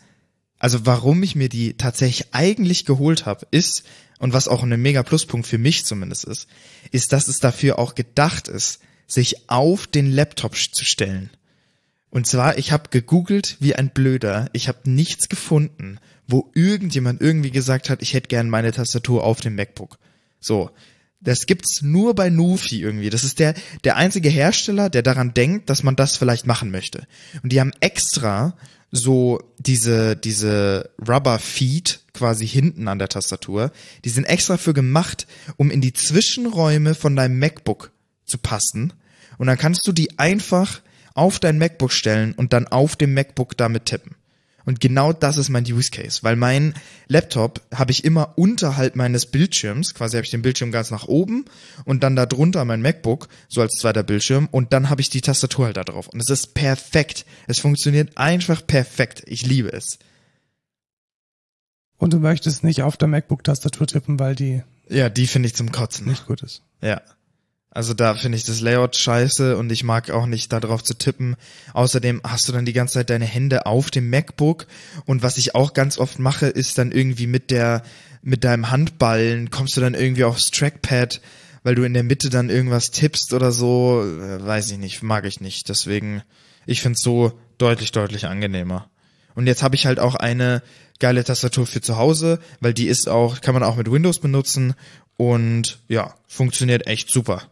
also 0.57 0.85
warum 0.85 1.23
ich 1.23 1.35
mir 1.35 1.49
die 1.49 1.75
tatsächlich 1.75 2.33
eigentlich 2.33 2.85
geholt 2.85 3.25
habe, 3.25 3.47
ist, 3.51 3.83
und 4.19 4.33
was 4.33 4.49
auch 4.49 4.63
ein 4.63 4.81
mega 4.81 5.01
Pluspunkt 5.01 5.47
für 5.47 5.57
mich 5.57 5.85
zumindest 5.85 6.25
ist, 6.25 6.47
ist, 6.91 7.13
dass 7.13 7.29
es 7.29 7.39
dafür 7.39 7.79
auch 7.79 7.95
gedacht 7.95 8.49
ist, 8.49 8.81
sich 9.07 9.49
auf 9.49 9.87
den 9.87 10.11
Laptop 10.11 10.55
zu 10.55 10.83
stellen. 10.83 11.29
Und 12.11 12.27
zwar, 12.27 12.57
ich 12.57 12.71
habe 12.71 12.89
gegoogelt 12.89 13.55
wie 13.59 13.75
ein 13.75 13.89
Blöder. 13.89 14.49
Ich 14.51 14.67
habe 14.67 14.89
nichts 14.89 15.29
gefunden, 15.29 15.99
wo 16.29 16.51
irgendjemand 16.53 17.21
irgendwie 17.21 17.51
gesagt 17.51 17.89
hat, 17.89 18.01
ich 18.01 18.13
hätte 18.13 18.27
gern 18.27 18.49
meine 18.49 18.71
Tastatur 18.71 19.23
auf 19.23 19.41
dem 19.41 19.55
MacBook. 19.55 19.97
So. 20.39 20.69
Das 21.21 21.47
gibt's 21.47 21.81
nur 21.81 22.15
bei 22.15 22.29
Nufi 22.29 22.81
irgendwie. 22.81 23.09
Das 23.09 23.25
ist 23.25 23.39
der, 23.39 23.53
der 23.83 23.97
einzige 23.97 24.29
Hersteller, 24.29 24.89
der 24.89 25.01
daran 25.01 25.33
denkt, 25.33 25.69
dass 25.69 25.83
man 25.83 25.97
das 25.97 26.15
vielleicht 26.15 26.47
machen 26.47 26.71
möchte. 26.71 27.07
Und 27.43 27.51
die 27.51 27.59
haben 27.59 27.73
extra 27.81 28.55
so 28.89 29.41
diese, 29.57 30.15
diese 30.15 30.91
Rubber 31.05 31.37
Feet 31.39 31.99
quasi 32.13 32.47
hinten 32.47 32.87
an 32.87 32.99
der 32.99 33.09
Tastatur. 33.09 33.71
Die 34.05 34.09
sind 34.09 34.23
extra 34.25 34.55
für 34.55 34.73
gemacht, 34.73 35.27
um 35.57 35.71
in 35.71 35.81
die 35.81 35.93
Zwischenräume 35.93 36.95
von 36.95 37.15
deinem 37.15 37.37
MacBook 37.37 37.91
zu 38.25 38.37
passen. 38.37 38.93
Und 39.37 39.47
dann 39.47 39.57
kannst 39.57 39.85
du 39.87 39.91
die 39.91 40.17
einfach 40.19 40.81
auf 41.15 41.39
dein 41.39 41.57
MacBook 41.57 41.91
stellen 41.91 42.33
und 42.33 42.53
dann 42.53 42.67
auf 42.67 42.95
dem 42.95 43.13
MacBook 43.13 43.57
damit 43.57 43.85
tippen. 43.85 44.15
Und 44.65 44.79
genau 44.79 45.13
das 45.13 45.37
ist 45.37 45.49
mein 45.49 45.63
Use 45.63 45.91
Case, 45.91 46.19
weil 46.21 46.35
mein 46.35 46.73
Laptop 47.07 47.61
habe 47.73 47.91
ich 47.91 48.03
immer 48.03 48.33
unterhalb 48.37 48.95
meines 48.95 49.25
Bildschirms, 49.25 49.93
quasi 49.93 50.17
habe 50.17 50.25
ich 50.25 50.31
den 50.31 50.41
Bildschirm 50.41 50.71
ganz 50.71 50.91
nach 50.91 51.07
oben 51.07 51.45
und 51.85 52.03
dann 52.03 52.15
da 52.15 52.25
drunter 52.25 52.65
mein 52.65 52.81
MacBook, 52.81 53.27
so 53.47 53.61
als 53.61 53.75
zweiter 53.77 54.03
Bildschirm 54.03 54.47
und 54.51 54.73
dann 54.73 54.89
habe 54.89 55.01
ich 55.01 55.09
die 55.09 55.21
Tastatur 55.21 55.65
halt 55.65 55.77
da 55.77 55.83
drauf. 55.83 56.07
Und 56.07 56.19
es 56.19 56.29
ist 56.29 56.53
perfekt. 56.53 57.25
Es 57.47 57.59
funktioniert 57.59 58.17
einfach 58.17 58.65
perfekt. 58.65 59.23
Ich 59.25 59.45
liebe 59.45 59.71
es. 59.73 59.99
Und 61.97 62.13
du 62.13 62.19
möchtest 62.19 62.63
nicht 62.63 62.81
auf 62.81 62.95
der 62.95 63.07
MacBook-Tastatur 63.07 63.87
tippen, 63.87 64.19
weil 64.19 64.35
die 64.35 64.63
Ja, 64.87 65.09
die 65.09 65.27
finde 65.27 65.47
ich 65.47 65.55
zum 65.55 65.71
Kotzen. 65.71 66.07
nicht 66.07 66.27
gut 66.27 66.41
ist. 66.43 66.61
Ja. 66.81 67.01
Also 67.71 67.93
da 67.93 68.15
finde 68.15 68.37
ich 68.37 68.45
das 68.45 68.61
Layout 68.61 68.95
scheiße 68.95 69.55
und 69.55 69.71
ich 69.71 69.83
mag 69.83 70.09
auch 70.09 70.25
nicht 70.25 70.51
da 70.51 70.59
drauf 70.59 70.83
zu 70.83 70.95
tippen. 70.95 71.35
Außerdem 71.73 72.21
hast 72.23 72.47
du 72.47 72.51
dann 72.51 72.65
die 72.65 72.73
ganze 72.73 72.95
Zeit 72.95 73.09
deine 73.11 73.25
Hände 73.25 73.67
auf 73.67 73.91
dem 73.91 74.09
MacBook 74.09 74.65
und 75.05 75.21
was 75.21 75.37
ich 75.37 75.53
auch 75.53 75.73
ganz 75.73 75.99
oft 75.99 76.17
mache, 76.17 76.47
ist 76.47 76.77
dann 76.77 76.91
irgendwie 76.91 77.27
mit 77.27 77.51
der 77.51 77.83
mit 78.21 78.43
deinem 78.43 78.69
Handballen 78.69 79.49
kommst 79.49 79.77
du 79.77 79.81
dann 79.81 79.93
irgendwie 79.93 80.25
aufs 80.25 80.51
Trackpad, 80.51 81.21
weil 81.63 81.75
du 81.75 81.83
in 81.83 81.93
der 81.93 82.03
Mitte 82.03 82.29
dann 82.29 82.49
irgendwas 82.49 82.91
tippst 82.91 83.33
oder 83.33 83.53
so, 83.53 84.03
äh, 84.03 84.45
weiß 84.45 84.71
ich 84.71 84.77
nicht, 84.77 85.03
mag 85.03 85.25
ich 85.25 85.39
nicht. 85.39 85.69
Deswegen 85.69 86.23
ich 86.65 86.81
find's 86.81 87.01
so 87.01 87.39
deutlich 87.57 87.91
deutlich 87.91 88.25
angenehmer. 88.25 88.89
Und 89.35 89.47
jetzt 89.47 89.63
habe 89.63 89.75
ich 89.75 89.85
halt 89.85 89.99
auch 89.99 90.15
eine 90.15 90.61
geile 90.99 91.23
Tastatur 91.23 91.65
für 91.65 91.81
zu 91.81 91.97
Hause, 91.97 92.39
weil 92.59 92.73
die 92.73 92.87
ist 92.87 93.07
auch, 93.07 93.41
kann 93.41 93.53
man 93.53 93.63
auch 93.63 93.77
mit 93.77 93.89
Windows 93.89 94.19
benutzen 94.19 94.73
und 95.17 95.79
ja, 95.87 96.15
funktioniert 96.27 96.87
echt 96.87 97.09
super. 97.09 97.43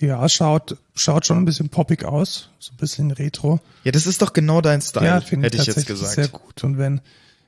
Ja, 0.00 0.26
schaut, 0.30 0.76
schaut 0.94 1.26
schon 1.26 1.36
ein 1.36 1.44
bisschen 1.44 1.68
poppig 1.68 2.04
aus, 2.04 2.48
so 2.58 2.72
ein 2.72 2.78
bisschen 2.78 3.10
retro. 3.10 3.60
Ja, 3.84 3.92
das 3.92 4.06
ist 4.06 4.22
doch 4.22 4.32
genau 4.32 4.62
dein 4.62 4.80
Style, 4.80 5.04
ja, 5.06 5.20
hätte 5.20 5.56
ich 5.56 5.68
ich 5.68 5.74
jetzt 5.74 5.86
gesagt. 5.86 6.14
sehr 6.14 6.28
gut. 6.28 6.64
Und 6.64 6.78
wenn, 6.78 7.02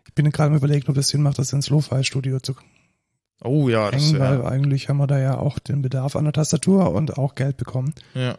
ich 0.07 0.13
bin 0.13 0.31
gerade 0.31 0.51
am 0.51 0.57
überlegen, 0.57 0.89
ob 0.91 0.97
es 0.99 1.09
Sinn 1.09 1.23
macht, 1.23 1.39
das 1.39 1.53
ins 1.53 1.71
Lo-Fi-Studio 1.71 2.41
zu 2.41 2.55
Oh 3.45 3.69
ja, 3.69 3.91
das 3.91 4.03
hängen, 4.03 4.21
weil 4.21 4.47
eigentlich 4.47 4.89
haben 4.89 4.99
wir 4.99 5.07
da 5.07 5.19
ja 5.19 5.37
auch 5.37 5.59
den 5.59 5.83
Bedarf 5.83 6.15
an 6.15 6.25
der 6.25 6.33
Tastatur 6.33 6.93
und 6.93 7.19
auch 7.19 7.35
Geld 7.35 7.57
bekommen. 7.57 7.95
Ja. 8.15 8.39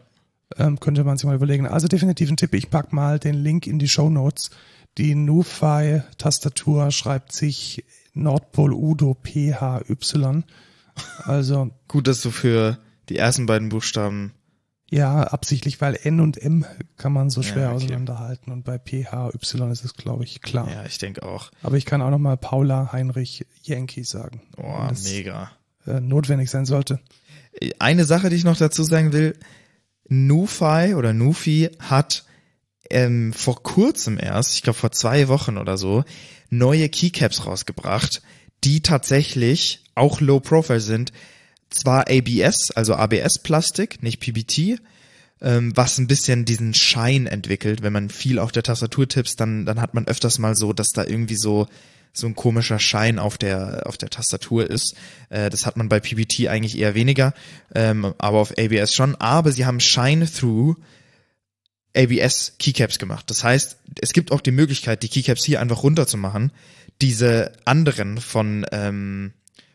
Ähm, 0.57 0.79
könnte 0.79 1.03
man 1.03 1.17
sich 1.17 1.25
mal 1.25 1.35
überlegen. 1.35 1.67
Also 1.67 1.87
definitiv 1.87 2.29
ein 2.29 2.37
Tipp, 2.37 2.53
ich 2.53 2.69
pack 2.69 2.93
mal 2.93 3.19
den 3.19 3.35
Link 3.35 3.67
in 3.67 3.79
die 3.79 3.89
Show 3.89 4.09
Notes. 4.09 4.51
Die 4.97 5.15
NuFi-Tastatur 5.15 6.91
schreibt 6.91 7.33
sich 7.33 7.83
Nordpol 8.13 8.73
Udo 8.73 9.17
PHY. 9.21 9.81
Also 11.23 11.71
Gut, 11.87 12.07
dass 12.07 12.21
du 12.21 12.29
für 12.29 12.77
die 13.09 13.17
ersten 13.17 13.45
beiden 13.45 13.69
Buchstaben. 13.69 14.33
Ja, 14.89 15.23
absichtlich, 15.23 15.81
weil 15.81 15.97
N 16.03 16.19
und 16.19 16.37
M 16.37 16.65
kann 16.97 17.13
man 17.13 17.29
so 17.31 17.41
schwer 17.41 17.63
Ja, 17.63 17.67
okay. 17.69 17.85
auseinanderhalten 17.85 18.51
und 18.53 18.63
bei 18.63 18.77
PHY 18.77 19.31
ist 19.71 19.85
es, 19.85 19.95
glaube 19.95 20.23
ich, 20.23 20.41
klar. 20.41 20.69
Ja, 20.69 20.85
ich 20.85 20.99
denke 20.99 21.23
auch. 21.23 21.49
Aber 21.63 21.77
ich 21.77 21.85
kann 21.85 22.01
auch 22.03 22.11
nochmal 22.11 22.37
Paula 22.37 22.91
Heinrich 22.93 23.45
Yankee 23.63 24.03
sagen, 24.03 24.41
Oh, 24.57 24.87
mega. 25.03 25.51
äh, 25.87 25.99
notwendig 25.99 26.51
sein 26.51 26.65
sollte. 26.65 26.99
Eine 27.79 28.05
Sache, 28.05 28.29
die 28.29 28.35
ich 28.35 28.43
noch 28.43 28.57
dazu 28.57 28.83
sagen 28.83 29.13
will, 29.13 29.35
Nufi 30.09 30.93
oder 30.95 31.13
Nufi 31.13 31.69
hat 31.79 32.25
ähm, 32.89 33.33
vor 33.33 33.63
kurzem 33.63 34.19
erst, 34.19 34.53
ich 34.53 34.61
glaube 34.61 34.77
vor 34.77 34.91
zwei 34.91 35.27
Wochen 35.27 35.57
oder 35.57 35.77
so, 35.77 36.03
neue 36.49 36.89
Keycaps 36.89 37.45
rausgebracht, 37.45 38.21
die 38.63 38.81
tatsächlich 38.81 39.83
auch 39.95 40.21
Low 40.21 40.39
Profile 40.39 40.79
sind. 40.81 41.11
Zwar 41.73 42.05
ABS, 42.07 42.71
also 42.71 42.95
ABS-Plastik, 42.95 44.03
nicht 44.03 44.19
PBT, 44.19 44.79
ähm, 45.41 45.75
was 45.75 45.97
ein 45.97 46.07
bisschen 46.07 46.45
diesen 46.45 46.73
Schein 46.73 47.25
entwickelt. 47.25 47.81
Wenn 47.81 47.93
man 47.93 48.09
viel 48.09 48.37
auf 48.37 48.51
der 48.51 48.63
Tastatur 48.63 49.07
tippst, 49.07 49.39
dann, 49.39 49.65
dann 49.65 49.81
hat 49.81 49.93
man 49.93 50.07
öfters 50.07 50.37
mal 50.37 50.55
so, 50.55 50.71
dass 50.73 50.89
da 50.89 51.03
irgendwie 51.03 51.35
so 51.35 51.67
so 52.15 52.27
ein 52.27 52.35
komischer 52.35 52.77
Schein 52.77 53.17
auf 53.17 53.39
der 53.39 53.87
auf 53.87 53.97
der 53.97 54.11
Tastatur 54.11 54.69
ist. 54.69 54.95
Äh, 55.29 55.49
das 55.49 55.65
hat 55.65 55.77
man 55.77 55.89
bei 55.89 55.99
PBT 55.99 56.47
eigentlich 56.47 56.77
eher 56.77 56.93
weniger, 56.93 57.33
ähm, 57.73 58.13
aber 58.19 58.37
auf 58.37 58.53
ABS 58.55 58.93
schon. 58.93 59.15
Aber 59.15 59.51
sie 59.51 59.65
haben 59.65 59.79
Shine 59.79 60.31
Through 60.31 60.75
ABS 61.95 62.53
Keycaps 62.59 62.99
gemacht. 62.99 63.29
Das 63.31 63.43
heißt, 63.43 63.77
es 63.99 64.13
gibt 64.13 64.31
auch 64.31 64.41
die 64.41 64.51
Möglichkeit, 64.51 65.01
die 65.01 65.09
Keycaps 65.09 65.43
hier 65.43 65.59
einfach 65.59 65.81
runterzumachen, 65.81 66.51
diese 67.01 67.51
anderen 67.65 68.19
von 68.19 68.65
ähm, 68.71 69.33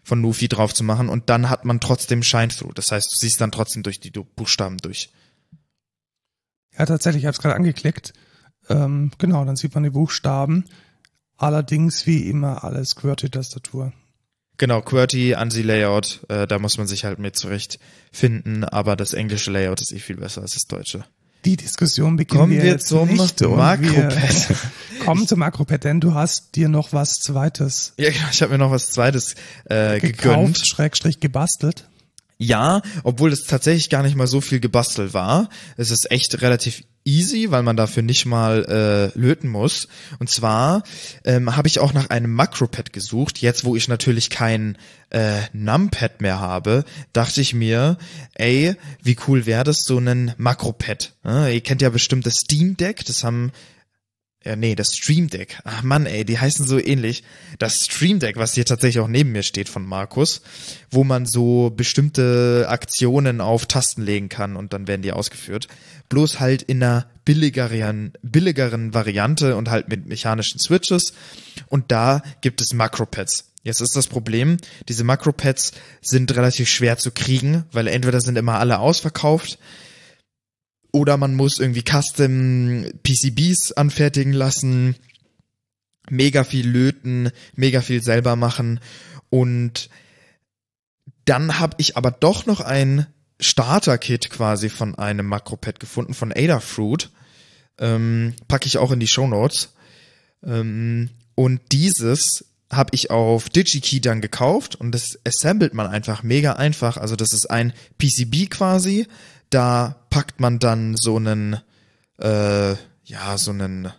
von 0.08 0.22
Nufi 0.22 0.48
drauf 0.48 0.72
zu 0.72 0.82
machen 0.82 1.10
und 1.10 1.28
dann 1.28 1.50
hat 1.50 1.66
man 1.66 1.80
trotzdem 1.80 2.22
Shine 2.22 2.48
Through. 2.48 2.72
Das 2.72 2.90
heißt, 2.90 3.12
du 3.12 3.16
siehst 3.16 3.40
dann 3.40 3.52
trotzdem 3.52 3.82
durch 3.82 4.00
die 4.00 4.10
Buchstaben 4.10 4.78
durch. 4.78 5.10
Ja, 6.76 6.86
tatsächlich, 6.86 7.22
ich 7.22 7.26
habe 7.26 7.34
es 7.34 7.42
gerade 7.42 7.54
angeklickt. 7.54 8.14
Ähm, 8.70 9.10
genau, 9.18 9.44
dann 9.44 9.56
sieht 9.56 9.74
man 9.74 9.84
die 9.84 9.90
Buchstaben. 9.90 10.64
Allerdings 11.36 12.06
wie 12.06 12.28
immer 12.28 12.64
alles 12.64 12.96
QWERTY-Tastatur. 12.96 13.92
Genau, 14.56 14.80
QWERTY, 14.80 15.34
ANSI-Layout, 15.34 16.24
äh, 16.28 16.46
da 16.46 16.58
muss 16.58 16.78
man 16.78 16.88
sich 16.88 17.04
halt 17.04 17.18
mit 17.18 17.36
zurechtfinden, 17.36 18.64
aber 18.64 18.96
das 18.96 19.12
englische 19.12 19.52
Layout 19.52 19.80
ist 19.80 19.92
eh 19.92 20.00
viel 20.00 20.16
besser 20.16 20.40
als 20.40 20.54
das 20.54 20.64
deutsche. 20.64 21.04
Die 21.44 21.56
Diskussion 21.56 22.16
beginnen 22.16 22.40
Kommen 22.40 22.52
wir, 22.52 22.62
wir 22.62 22.70
jetzt 22.72 22.88
zum 22.88 23.08
nicht 23.08 23.40
Makropad. 23.40 24.20
Kommen 25.04 25.26
zum 25.26 25.38
Makropad, 25.38 25.84
denn 25.84 26.00
du 26.00 26.14
hast 26.14 26.56
dir 26.56 26.68
noch 26.68 26.92
was 26.92 27.20
Zweites 27.20 27.92
Ja, 27.96 28.10
genau, 28.10 28.26
ich 28.30 28.42
habe 28.42 28.52
mir 28.52 28.58
noch 28.58 28.70
was 28.70 28.90
Zweites 28.90 29.34
äh, 29.66 30.00
gegönnt. 30.00 30.18
gekauft, 30.18 30.66
Schrägstrich 30.66 31.20
gebastelt. 31.20 31.88
Ja, 32.40 32.82
obwohl 33.02 33.32
es 33.32 33.44
tatsächlich 33.44 33.90
gar 33.90 34.04
nicht 34.04 34.14
mal 34.14 34.28
so 34.28 34.40
viel 34.40 34.60
gebastelt 34.60 35.12
war. 35.12 35.48
Es 35.76 35.90
ist 35.90 36.10
echt 36.12 36.40
relativ 36.40 36.84
easy, 37.04 37.50
weil 37.50 37.64
man 37.64 37.76
dafür 37.76 38.04
nicht 38.04 38.26
mal 38.26 38.64
äh, 39.14 39.18
löten 39.18 39.48
muss. 39.48 39.88
Und 40.20 40.30
zwar 40.30 40.84
ähm, 41.24 41.56
habe 41.56 41.66
ich 41.66 41.80
auch 41.80 41.92
nach 41.92 42.10
einem 42.10 42.32
Makropad 42.32 42.92
gesucht. 42.92 43.38
Jetzt, 43.38 43.64
wo 43.64 43.74
ich 43.74 43.88
natürlich 43.88 44.30
kein 44.30 44.78
äh, 45.10 45.40
Numpad 45.52 46.20
mehr 46.20 46.38
habe, 46.38 46.84
dachte 47.12 47.40
ich 47.40 47.54
mir, 47.54 47.98
ey, 48.34 48.76
wie 49.02 49.16
cool 49.26 49.46
wäre 49.46 49.64
das, 49.64 49.82
so 49.82 49.98
ein 49.98 50.34
Makropad. 50.36 51.14
Ja, 51.24 51.48
ihr 51.48 51.60
kennt 51.60 51.82
ja 51.82 51.90
bestimmt 51.90 52.24
das 52.24 52.34
Steam 52.34 52.76
Deck, 52.76 53.04
das 53.04 53.24
haben 53.24 53.50
ja, 54.48 54.56
nee, 54.56 54.74
das 54.74 54.96
Stream 54.96 55.28
Deck. 55.28 55.58
Ach 55.64 55.82
Mann, 55.82 56.06
ey, 56.06 56.24
die 56.24 56.38
heißen 56.38 56.66
so 56.66 56.78
ähnlich. 56.78 57.22
Das 57.58 57.84
Stream 57.84 58.18
Deck, 58.18 58.38
was 58.38 58.54
hier 58.54 58.64
tatsächlich 58.64 59.00
auch 59.00 59.08
neben 59.08 59.30
mir 59.30 59.42
steht 59.42 59.68
von 59.68 59.84
Markus, 59.84 60.40
wo 60.90 61.04
man 61.04 61.26
so 61.26 61.70
bestimmte 61.70 62.64
Aktionen 62.66 63.42
auf 63.42 63.66
Tasten 63.66 64.00
legen 64.00 64.30
kann 64.30 64.56
und 64.56 64.72
dann 64.72 64.88
werden 64.88 65.02
die 65.02 65.12
ausgeführt. 65.12 65.68
Bloß 66.08 66.40
halt 66.40 66.62
in 66.62 66.82
einer 66.82 67.06
billigeren, 67.26 68.14
billigeren 68.22 68.94
Variante 68.94 69.54
und 69.54 69.68
halt 69.68 69.90
mit 69.90 70.06
mechanischen 70.06 70.58
Switches. 70.58 71.12
Und 71.66 71.92
da 71.92 72.22
gibt 72.40 72.62
es 72.62 72.72
Makropads. 72.72 73.50
Jetzt 73.64 73.82
ist 73.82 73.96
das 73.96 74.06
Problem, 74.06 74.56
diese 74.88 75.04
Makropads 75.04 75.72
sind 76.00 76.34
relativ 76.34 76.70
schwer 76.70 76.96
zu 76.96 77.10
kriegen, 77.10 77.64
weil 77.70 77.86
entweder 77.86 78.22
sind 78.22 78.38
immer 78.38 78.58
alle 78.58 78.78
ausverkauft, 78.78 79.58
oder 80.92 81.16
man 81.16 81.34
muss 81.34 81.58
irgendwie 81.58 81.82
Custom 81.82 82.86
PCBs 83.02 83.72
anfertigen 83.72 84.32
lassen, 84.32 84.96
mega 86.10 86.44
viel 86.44 86.68
löten, 86.68 87.30
mega 87.54 87.80
viel 87.80 88.02
selber 88.02 88.36
machen 88.36 88.80
und 89.30 89.90
dann 91.24 91.58
habe 91.58 91.76
ich 91.78 91.96
aber 91.96 92.10
doch 92.10 92.46
noch 92.46 92.60
ein 92.60 93.06
Starter-Kit 93.40 94.30
quasi 94.30 94.68
von 94.68 94.94
einem 94.94 95.26
Makropad 95.26 95.78
gefunden, 95.78 96.14
von 96.14 96.32
Adafruit. 96.32 97.10
Ähm, 97.78 98.34
packe 98.48 98.66
ich 98.66 98.78
auch 98.78 98.90
in 98.90 99.00
die 99.00 99.06
Show 99.06 99.26
Notes. 99.26 99.74
Ähm, 100.42 101.10
und 101.34 101.60
dieses 101.72 102.46
habe 102.70 102.94
ich 102.94 103.10
auf 103.10 103.48
DigiKey 103.48 104.00
dann 104.00 104.20
gekauft 104.20 104.76
und 104.76 104.92
das 104.92 105.18
assembelt 105.24 105.72
man 105.74 105.86
einfach 105.86 106.22
mega 106.22 106.54
einfach. 106.54 106.96
Also 106.96 107.14
das 107.14 107.32
ist 107.32 107.50
ein 107.50 107.72
PCB 107.98 108.50
quasi. 108.50 109.06
Da 109.50 109.96
packt 110.10 110.40
man 110.40 110.58
dann 110.58 110.96
so 110.96 111.16
einen, 111.16 111.60
äh, 112.18 112.72
ja, 113.04 113.38
so 113.38 113.50
einen, 113.50 113.92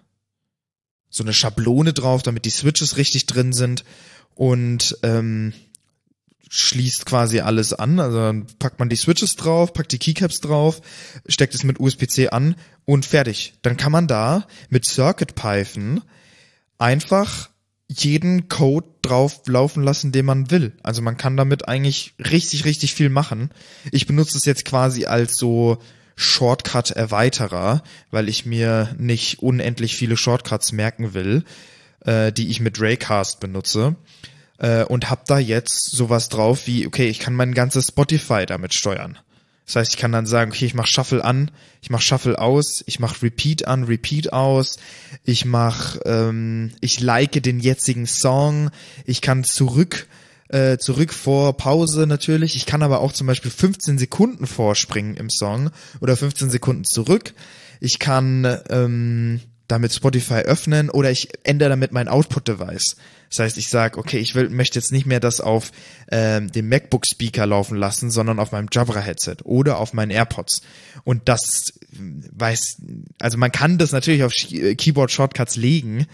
so 1.10 1.24
eine 1.24 1.34
Schablone 1.34 1.94
drauf, 1.94 2.22
damit 2.22 2.46
die 2.46 2.52
Switches 2.52 2.98
richtig 2.98 3.26
drin 3.26 3.54
sind 3.54 3.84
und 4.36 4.98
ähm, 5.04 5.54
schließt 6.50 7.06
quasi 7.06 7.40
alles 7.40 7.74
an. 7.74 8.00
Also 8.00 8.18
dann 8.18 8.48
packt 8.58 8.80
man 8.80 8.90
die 8.90 8.96
Switches 8.96 9.36
drauf, 9.36 9.74
packt 9.74 9.92
die 9.92 10.00
Keycaps 10.00 10.42
drauf, 10.42 10.82
steckt 11.28 11.56
es 11.56 11.64
mit 11.64 11.80
USB-C 11.80 12.30
an 12.30 12.56
und 12.86 13.06
fertig. 13.06 13.54
Dann 13.62 13.78
kann 13.78 13.92
man 13.92 14.08
da 14.08 14.48
mit 14.70 14.86
CircuitPython 14.86 16.02
einfach 16.78 17.50
jeden 17.90 18.50
Code 18.50 18.88
drauf 19.02 19.42
laufen 19.48 19.84
lassen, 19.84 20.12
den 20.12 20.26
man 20.26 20.52
will. 20.52 20.74
Also 20.84 21.02
man 21.02 21.18
kann 21.18 21.36
damit 21.36 21.68
eigentlich 21.68 22.14
richtig, 22.20 22.66
richtig 22.66 22.94
viel 22.94 23.10
machen. 23.10 23.50
Ich 23.92 24.06
benutze 24.06 24.38
es 24.38 24.46
jetzt 24.46 24.64
quasi 24.64 25.06
als 25.06 25.36
so 25.36 25.80
Shortcut-Erweiterer, 26.16 27.82
weil 28.12 28.30
ich 28.30 28.46
mir 28.46 28.96
nicht 28.98 29.42
unendlich 29.42 29.96
viele 29.96 30.18
Shortcuts 30.18 30.72
merken 30.72 31.14
will, 31.14 31.44
äh, 32.06 32.32
die 32.32 32.50
ich 32.50 32.60
mit 32.60 32.80
Raycast 32.80 33.40
benutze. 33.40 33.96
Äh, 34.60 34.84
und 34.84 35.10
hab 35.10 35.26
da 35.26 35.40
jetzt 35.40 35.92
sowas 35.92 36.30
drauf 36.30 36.68
wie, 36.68 36.86
okay, 36.86 37.08
ich 37.08 37.20
kann 37.20 37.34
mein 37.34 37.54
ganzes 37.54 37.88
Spotify 37.88 38.46
damit 38.46 38.74
steuern. 38.74 39.18
Das 39.70 39.76
heißt, 39.76 39.94
ich 39.94 40.00
kann 40.00 40.12
dann 40.12 40.26
sagen, 40.26 40.50
okay, 40.50 40.66
ich 40.66 40.74
mache 40.74 40.88
Shuffle 40.88 41.24
an, 41.24 41.52
ich 41.80 41.92
mache 41.92 42.02
Shuffle 42.02 42.40
aus, 42.40 42.84
ich 42.88 43.00
mache 43.00 43.22
Repeat 43.22 43.68
an, 43.68 43.84
Repeat 43.84 44.34
aus, 44.34 44.80
ich 45.24 45.46
mache, 45.46 46.00
ähm, 46.06 46.72
ich 46.82 47.00
like 47.02 47.44
den 47.44 47.60
jetzigen 47.60 48.08
Song, 48.08 48.72
ich 49.06 49.22
kann 49.22 49.44
zurück, 49.44 50.08
äh, 50.48 50.80
zurück 50.80 51.14
vor 51.14 51.56
Pause 51.56 52.08
natürlich, 52.08 52.56
ich 52.56 52.66
kann 52.66 52.82
aber 52.82 53.00
auch 53.00 53.12
zum 53.12 53.28
Beispiel 53.28 53.52
15 53.52 54.00
Sekunden 54.00 54.48
vorspringen 54.48 55.16
im 55.18 55.30
Song 55.30 55.70
oder 56.02 56.18
15 56.18 56.50
Sekunden 56.50 56.84
zurück. 56.84 57.36
Ich 57.80 58.00
kann 58.00 58.62
ähm, 58.72 59.40
damit 59.68 59.94
Spotify 59.94 60.40
öffnen 60.46 60.90
oder 60.90 61.12
ich 61.12 61.30
ändere 61.44 61.70
damit 61.70 61.92
mein 61.92 62.08
Output-Device. 62.08 62.96
Das 63.30 63.40
heißt, 63.40 63.58
ich 63.58 63.70
sage, 63.70 63.98
okay, 64.00 64.18
ich 64.18 64.36
will, 64.36 64.50
möchte 64.50 64.80
jetzt 64.80 64.92
nicht 64.92 65.06
mehr 65.06 65.20
das 65.20 65.40
auf 65.40 65.72
ähm, 66.12 66.52
dem 66.52 66.68
MacBook-Speaker 66.68 67.46
laufen 67.46 67.78
lassen, 67.78 68.10
sondern 68.10 68.40
auf 68.40 68.52
meinem 68.52 68.68
Jabra-Headset 68.72 69.38
oder 69.44 69.78
auf 69.78 69.94
meinen 69.94 70.12
AirPods. 70.12 70.62
Und 71.04 71.30
das 71.30 71.74
weiß, 71.92 72.78
also 73.20 73.38
man 73.38 73.52
kann 73.52 73.78
das 73.78 73.92
natürlich 73.92 74.24
auf 74.24 74.34
äh, 74.52 74.76
Keyboard-Shortcuts 74.76 75.56
legen. 75.56 76.08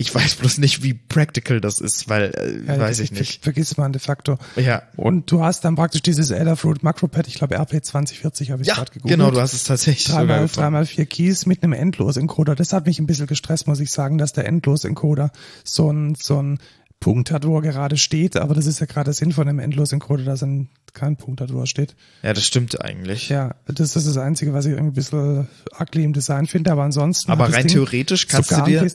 Ich 0.00 0.14
weiß 0.14 0.36
bloß 0.36 0.56
nicht, 0.58 0.82
wie 0.82 0.94
practical 0.94 1.60
das 1.60 1.78
ist, 1.78 2.08
weil 2.08 2.32
äh, 2.34 2.72
Ja, 2.72 2.78
weiß 2.80 3.00
ich 3.00 3.12
nicht. 3.12 3.42
Vergiss 3.44 3.76
man 3.76 3.92
de 3.92 4.00
facto. 4.00 4.38
Ja. 4.56 4.82
Und 4.96 5.30
du 5.30 5.42
hast 5.44 5.62
dann 5.66 5.76
praktisch 5.76 6.00
dieses 6.00 6.32
Adafruit 6.32 6.82
Makropad, 6.82 7.28
ich 7.28 7.34
glaube 7.34 7.56
RP 7.56 7.84
2040 7.84 8.50
habe 8.50 8.62
ich 8.62 8.68
Ja, 8.68 8.76
gerade 8.76 8.92
gegoogelt. 8.92 9.18
genau, 9.18 9.30
du 9.30 9.38
hast 9.38 9.52
es 9.52 9.64
tatsächlich 9.64 10.06
Dreimal, 10.06 10.86
vier 10.86 11.04
Keys 11.04 11.44
mit 11.44 11.62
einem 11.62 11.74
Endlos-Encoder. 11.74 12.54
Das 12.54 12.72
hat 12.72 12.86
mich 12.86 12.98
ein 12.98 13.06
bisschen 13.06 13.26
gestresst, 13.26 13.66
muss 13.66 13.78
ich 13.78 13.92
sagen, 13.92 14.16
dass 14.16 14.32
der 14.32 14.46
Endlos-Encoder 14.46 15.32
so 15.64 15.92
ein, 15.92 16.14
so 16.14 16.42
ein 16.42 16.58
Punkt 16.98 17.30
hat, 17.30 17.46
wo 17.46 17.56
er 17.56 17.62
gerade 17.62 17.98
steht. 17.98 18.36
Aber 18.36 18.54
das 18.54 18.64
ist 18.64 18.80
ja 18.80 18.86
gerade 18.86 19.04
der 19.06 19.14
Sinn 19.14 19.32
von 19.32 19.46
einem 19.48 19.58
Endlos-Encoder, 19.58 20.24
dass 20.24 20.42
ein, 20.42 20.68
kein 20.94 21.16
Punkt 21.16 21.42
hat, 21.42 21.52
wo 21.52 21.60
er 21.60 21.66
steht. 21.66 21.94
Ja, 22.22 22.32
das 22.32 22.46
stimmt 22.46 22.80
eigentlich. 22.82 23.28
Ja, 23.28 23.54
das 23.66 23.96
ist 23.96 24.06
das 24.06 24.16
Einzige, 24.16 24.54
was 24.54 24.64
ich 24.64 24.72
irgendwie 24.72 24.92
ein 24.92 24.94
bisschen 24.94 25.48
ugly 25.78 26.04
im 26.04 26.14
Design 26.14 26.46
finde. 26.46 26.72
Aber 26.72 26.84
ansonsten. 26.84 27.30
Aber 27.30 27.52
rein 27.52 27.66
Ding 27.66 27.72
theoretisch 27.72 28.28
kannst 28.28 28.50
du 28.50 28.62
dir 28.62 28.90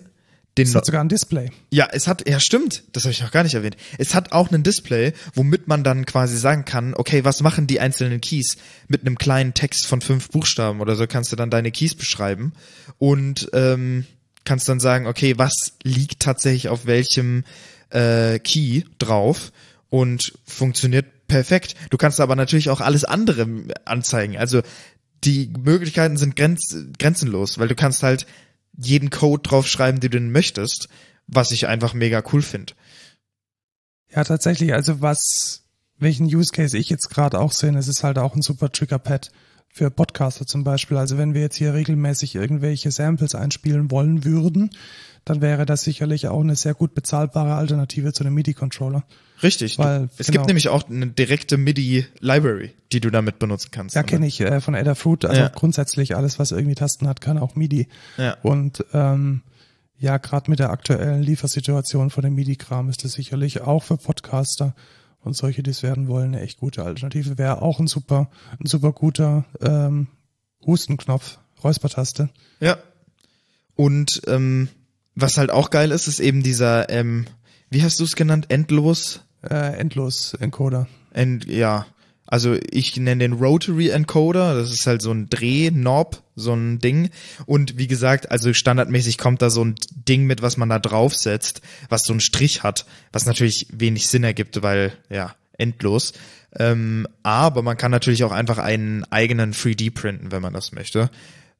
den 0.57 0.67
es 0.67 0.75
hat 0.75 0.85
sogar 0.85 1.01
ein 1.01 1.09
Display. 1.09 1.51
Ja, 1.69 1.89
es 1.91 2.07
hat, 2.07 2.27
ja 2.29 2.39
stimmt, 2.39 2.83
das 2.93 3.03
habe 3.03 3.11
ich 3.11 3.21
noch 3.21 3.31
gar 3.31 3.43
nicht 3.43 3.55
erwähnt. 3.55 3.75
Es 3.97 4.15
hat 4.15 4.31
auch 4.31 4.51
ein 4.51 4.63
Display, 4.63 5.13
womit 5.33 5.67
man 5.67 5.83
dann 5.83 6.05
quasi 6.05 6.37
sagen 6.37 6.63
kann, 6.63 6.93
okay, 6.93 7.25
was 7.25 7.41
machen 7.41 7.67
die 7.67 7.79
einzelnen 7.79 8.21
Keys? 8.21 8.57
Mit 8.87 9.01
einem 9.01 9.17
kleinen 9.17 9.53
Text 9.53 9.87
von 9.87 10.01
fünf 10.01 10.29
Buchstaben 10.29 10.79
oder 10.79 10.95
so 10.95 11.07
kannst 11.07 11.31
du 11.31 11.35
dann 11.35 11.49
deine 11.49 11.71
Keys 11.71 11.95
beschreiben 11.95 12.53
und 12.97 13.49
ähm, 13.53 14.05
kannst 14.45 14.69
dann 14.69 14.79
sagen, 14.79 15.07
okay, 15.07 15.37
was 15.37 15.73
liegt 15.83 16.21
tatsächlich 16.21 16.69
auf 16.69 16.85
welchem 16.85 17.43
äh, 17.89 18.39
Key 18.39 18.83
drauf 18.97 19.51
und 19.89 20.33
funktioniert 20.45 21.27
perfekt. 21.27 21.75
Du 21.89 21.97
kannst 21.97 22.19
aber 22.19 22.35
natürlich 22.35 22.69
auch 22.69 22.81
alles 22.81 23.03
andere 23.03 23.47
anzeigen. 23.85 24.37
Also 24.37 24.61
die 25.23 25.51
Möglichkeiten 25.57 26.17
sind 26.17 26.35
grenz 26.35 26.75
grenzenlos, 26.99 27.57
weil 27.57 27.67
du 27.67 27.75
kannst 27.75 28.03
halt 28.03 28.25
jeden 28.77 29.09
Code 29.09 29.43
draufschreiben, 29.43 29.99
den 29.99 30.11
du 30.11 30.19
möchtest, 30.19 30.89
was 31.27 31.51
ich 31.51 31.67
einfach 31.67 31.93
mega 31.93 32.23
cool 32.33 32.41
finde. 32.41 32.73
Ja, 34.13 34.23
tatsächlich. 34.23 34.73
Also 34.73 35.01
was, 35.01 35.63
welchen 35.97 36.25
Use 36.25 36.51
Case 36.51 36.77
ich 36.77 36.89
jetzt 36.89 37.09
gerade 37.09 37.39
auch 37.39 37.51
sehe, 37.51 37.75
es 37.77 37.87
ist 37.87 38.03
halt 38.03 38.17
auch 38.17 38.35
ein 38.35 38.41
super 38.41 38.71
Triggerpad 38.71 39.31
für 39.69 39.91
Podcaster 39.91 40.47
zum 40.47 40.63
Beispiel. 40.63 40.97
Also 40.97 41.17
wenn 41.17 41.33
wir 41.33 41.41
jetzt 41.41 41.57
hier 41.57 41.73
regelmäßig 41.73 42.35
irgendwelche 42.35 42.91
Samples 42.91 43.35
einspielen 43.35 43.91
wollen 43.91 44.23
würden, 44.23 44.69
dann 45.25 45.41
wäre 45.41 45.65
das 45.65 45.81
sicherlich 45.81 46.27
auch 46.27 46.39
eine 46.39 46.55
sehr 46.55 46.73
gut 46.73 46.93
bezahlbare 46.93 47.55
Alternative 47.55 48.13
zu 48.13 48.23
einem 48.23 48.35
MIDI-Controller. 48.35 49.03
Richtig. 49.43 49.77
Weil, 49.77 50.01
du, 50.01 50.09
es 50.17 50.27
genau. 50.27 50.39
gibt 50.39 50.47
nämlich 50.47 50.69
auch 50.69 50.89
eine 50.89 51.07
direkte 51.07 51.57
MIDI-Library, 51.57 52.73
die 52.91 52.99
du 52.99 53.09
damit 53.09 53.39
benutzen 53.39 53.69
kannst. 53.71 53.95
Ja, 53.95 54.03
kenne 54.03 54.27
ich 54.27 54.39
äh, 54.41 54.61
von 54.61 54.75
Adafruit. 54.75 55.25
Also 55.25 55.41
Ja. 55.41 55.47
grundsätzlich 55.49 56.15
alles, 56.15 56.39
was 56.39 56.51
irgendwie 56.51 56.75
Tasten 56.75 57.07
hat, 57.07 57.21
kann 57.21 57.37
auch 57.37 57.55
MIDI. 57.55 57.87
Ja. 58.17 58.37
Und 58.43 58.85
ähm, 58.93 59.41
ja, 59.97 60.17
gerade 60.17 60.49
mit 60.49 60.59
der 60.59 60.71
aktuellen 60.71 61.21
Liefersituation 61.21 62.09
von 62.09 62.23
dem 62.23 62.35
MIDI-Kram 62.35 62.89
ist 62.89 63.03
das 63.03 63.13
sicherlich 63.13 63.61
auch 63.61 63.83
für 63.83 63.97
Podcaster 63.97 64.75
und 65.21 65.35
solche, 65.35 65.63
die 65.63 65.71
es 65.71 65.83
werden 65.83 66.07
wollen, 66.07 66.35
eine 66.35 66.41
echt 66.41 66.59
gute 66.59 66.83
Alternative. 66.83 67.37
Wäre 67.37 67.61
auch 67.61 67.79
ein 67.79 67.87
super, 67.87 68.29
ein 68.59 68.67
super 68.67 68.91
guter 68.91 69.45
ähm, 69.61 70.07
Hustenknopf, 70.65 71.39
Räuspertaste. 71.63 72.29
Ja. 72.59 72.77
Und 73.75 74.21
ähm, 74.27 74.69
was 75.15 75.37
halt 75.37 75.49
auch 75.49 75.69
geil 75.69 75.91
ist, 75.91 76.07
ist 76.07 76.19
eben 76.19 76.43
dieser, 76.43 76.89
ähm, 76.89 77.25
wie 77.69 77.83
hast 77.83 77.99
du 77.99 78.03
es 78.03 78.15
genannt, 78.15 78.47
endlos? 78.49 79.21
Äh, 79.43 79.77
endlos 79.77 80.33
Encoder. 80.35 80.87
End, 81.13 81.45
ja. 81.45 81.85
Also 82.27 82.57
ich 82.71 82.97
nenne 82.97 83.19
den 83.19 83.33
Rotary 83.33 83.89
Encoder, 83.89 84.55
das 84.55 84.71
ist 84.71 84.87
halt 84.87 85.01
so 85.03 85.11
ein 85.11 85.29
Drehknob, 85.29 86.23
so 86.35 86.53
ein 86.53 86.79
Ding. 86.79 87.11
Und 87.45 87.77
wie 87.77 87.87
gesagt, 87.87 88.31
also 88.31 88.51
standardmäßig 88.51 89.19
kommt 89.19 89.43
da 89.43 89.51
so 89.51 89.63
ein 89.63 89.75
Ding 89.93 90.25
mit, 90.25 90.41
was 90.41 90.57
man 90.57 90.69
da 90.69 90.79
draufsetzt, 90.79 91.61
was 91.89 92.03
so 92.03 92.13
einen 92.13 92.21
Strich 92.21 92.63
hat, 92.63 92.85
was 93.11 93.27
natürlich 93.27 93.67
wenig 93.71 94.07
Sinn 94.07 94.23
ergibt, 94.23 94.63
weil, 94.63 94.93
ja, 95.09 95.35
endlos. 95.57 96.13
Ähm, 96.57 97.07
aber 97.21 97.61
man 97.61 97.77
kann 97.77 97.91
natürlich 97.91 98.23
auch 98.23 98.31
einfach 98.31 98.57
einen 98.57 99.03
eigenen 99.05 99.53
3D 99.53 99.93
printen, 99.93 100.31
wenn 100.31 100.41
man 100.41 100.53
das 100.53 100.71
möchte. 100.71 101.11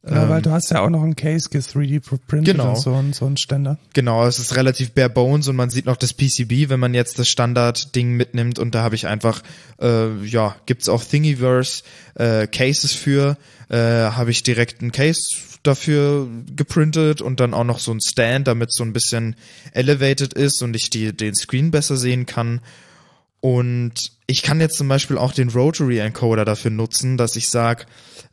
Ja, 0.08 0.30
weil 0.30 0.42
du 0.42 0.52
hast 0.52 0.70
ja 0.70 0.82
auch 0.82 0.90
noch 0.90 1.02
ein 1.04 1.16
Case 1.16 1.50
3D 1.50 2.00
printed 2.28 2.56
Genau. 2.56 2.70
und 2.70 2.78
so, 2.80 2.94
ein- 2.94 3.14
so 3.14 3.26
ein 3.26 3.38
Ständer. 3.38 3.80
Genau, 3.94 4.26
es 4.28 4.38
ist 4.38 4.56
relativ 4.56 4.92
bare 4.92 5.10
bones 5.10 5.48
und 5.48 5.56
man 5.56 5.70
sieht 5.72 5.86
noch 5.88 5.98
das 5.98 6.14
PCB, 6.14 6.70
wenn 6.70 6.80
man 6.80 6.94
jetzt 6.94 7.18
das 7.18 7.28
Standard-Ding 7.28 8.12
mitnimmt 8.12 8.60
und 8.60 8.76
da 8.76 8.84
habe 8.84 8.94
ich 8.96 9.08
einfach, 9.08 9.42
äh, 9.82 10.24
ja, 10.26 10.56
gibt's 10.68 10.90
auch 10.90 11.04
Thingiverse 11.04 11.82
äh, 12.16 12.46
Cases 12.48 12.92
für, 12.94 13.38
äh, 13.70 13.78
habe 13.78 14.30
ich 14.32 14.44
direkt 14.44 14.82
einen 14.82 14.92
Case 14.92 15.22
dafür 15.64 16.28
geprintet 16.56 17.22
und 17.22 17.40
dann 17.40 17.56
auch 17.56 17.64
noch 17.64 17.80
so 17.80 17.92
ein 17.92 18.00
Stand, 18.00 18.48
damit 18.48 18.72
so 18.72 18.84
ein 18.84 18.94
bisschen 18.94 19.36
elevated 19.72 20.34
ist 20.34 20.62
und 20.62 20.76
ich 20.76 20.92
die, 20.92 21.12
den 21.18 21.34
Screen 21.34 21.72
besser 21.72 21.98
sehen 21.98 22.28
kann. 22.28 22.62
Und 23.42 24.12
ich 24.28 24.42
kann 24.42 24.60
jetzt 24.60 24.78
zum 24.78 24.88
Beispiel 24.88 25.18
auch 25.18 25.34
den 25.34 25.50
Rotary 25.50 26.00
Encoder 26.00 26.46
dafür 26.46 26.72
nutzen, 26.72 27.18
dass 27.18 27.36
ich 27.36 27.50
sag, 27.50 27.86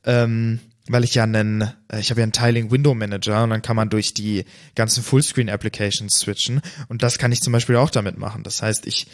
ähm, 0.04 0.60
weil 0.92 1.04
ich 1.04 1.14
ja 1.14 1.24
einen, 1.24 1.62
äh, 1.88 2.00
ich 2.00 2.10
habe 2.10 2.20
ja 2.20 2.24
einen 2.24 2.32
Tiling 2.32 2.70
Window 2.70 2.94
Manager 2.94 3.42
und 3.42 3.50
dann 3.50 3.62
kann 3.62 3.76
man 3.76 3.88
durch 3.88 4.14
die 4.14 4.44
ganzen 4.74 5.02
Fullscreen 5.02 5.48
Applications 5.48 6.18
switchen 6.18 6.60
und 6.88 7.02
das 7.02 7.18
kann 7.18 7.32
ich 7.32 7.40
zum 7.40 7.52
Beispiel 7.52 7.76
auch 7.76 7.90
damit 7.90 8.18
machen. 8.18 8.42
Das 8.42 8.62
heißt, 8.62 8.86
ich 8.86 9.06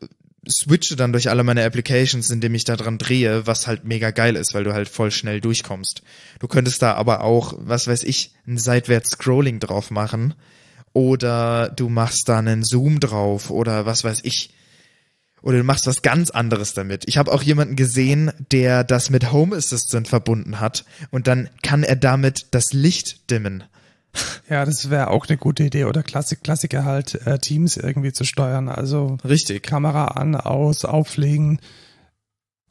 äh, 0.00 0.06
switche 0.48 0.96
dann 0.96 1.12
durch 1.12 1.28
alle 1.28 1.44
meine 1.44 1.64
Applications, 1.64 2.30
indem 2.30 2.54
ich 2.54 2.64
da 2.64 2.76
dran 2.76 2.98
drehe, 2.98 3.46
was 3.46 3.66
halt 3.66 3.84
mega 3.84 4.10
geil 4.10 4.36
ist, 4.36 4.54
weil 4.54 4.64
du 4.64 4.72
halt 4.72 4.88
voll 4.88 5.10
schnell 5.10 5.40
durchkommst. 5.40 6.02
Du 6.38 6.48
könntest 6.48 6.82
da 6.82 6.94
aber 6.94 7.22
auch, 7.22 7.54
was 7.58 7.86
weiß 7.86 8.04
ich, 8.04 8.32
ein 8.46 8.58
seitwärts 8.58 9.10
Scrolling 9.10 9.60
drauf 9.60 9.90
machen 9.90 10.34
oder 10.92 11.68
du 11.68 11.88
machst 11.88 12.28
da 12.28 12.38
einen 12.38 12.64
Zoom 12.64 13.00
drauf 13.00 13.50
oder 13.50 13.84
was 13.84 14.04
weiß 14.04 14.20
ich. 14.22 14.50
Oder 15.44 15.58
du 15.58 15.64
machst 15.64 15.86
was 15.86 16.00
ganz 16.00 16.30
anderes 16.30 16.72
damit. 16.72 17.04
Ich 17.06 17.18
habe 17.18 17.30
auch 17.30 17.42
jemanden 17.42 17.76
gesehen, 17.76 18.32
der 18.50 18.82
das 18.82 19.10
mit 19.10 19.30
Home 19.30 19.54
Assistant 19.54 20.08
verbunden 20.08 20.58
hat 20.58 20.86
und 21.10 21.26
dann 21.26 21.50
kann 21.62 21.82
er 21.82 21.96
damit 21.96 22.46
das 22.52 22.72
Licht 22.72 23.30
dimmen. 23.30 23.62
Ja, 24.48 24.64
das 24.64 24.88
wäre 24.88 25.08
auch 25.10 25.26
eine 25.28 25.36
gute 25.36 25.64
Idee. 25.64 25.84
Oder 25.84 26.02
Klassik, 26.02 26.42
Klassiker 26.42 26.84
halt, 26.84 27.26
äh, 27.26 27.38
Teams 27.38 27.76
irgendwie 27.76 28.12
zu 28.12 28.24
steuern. 28.24 28.68
Also 28.70 29.18
Richtig. 29.24 29.62
Kamera 29.64 30.06
an, 30.06 30.34
aus, 30.34 30.84
auflegen, 30.86 31.60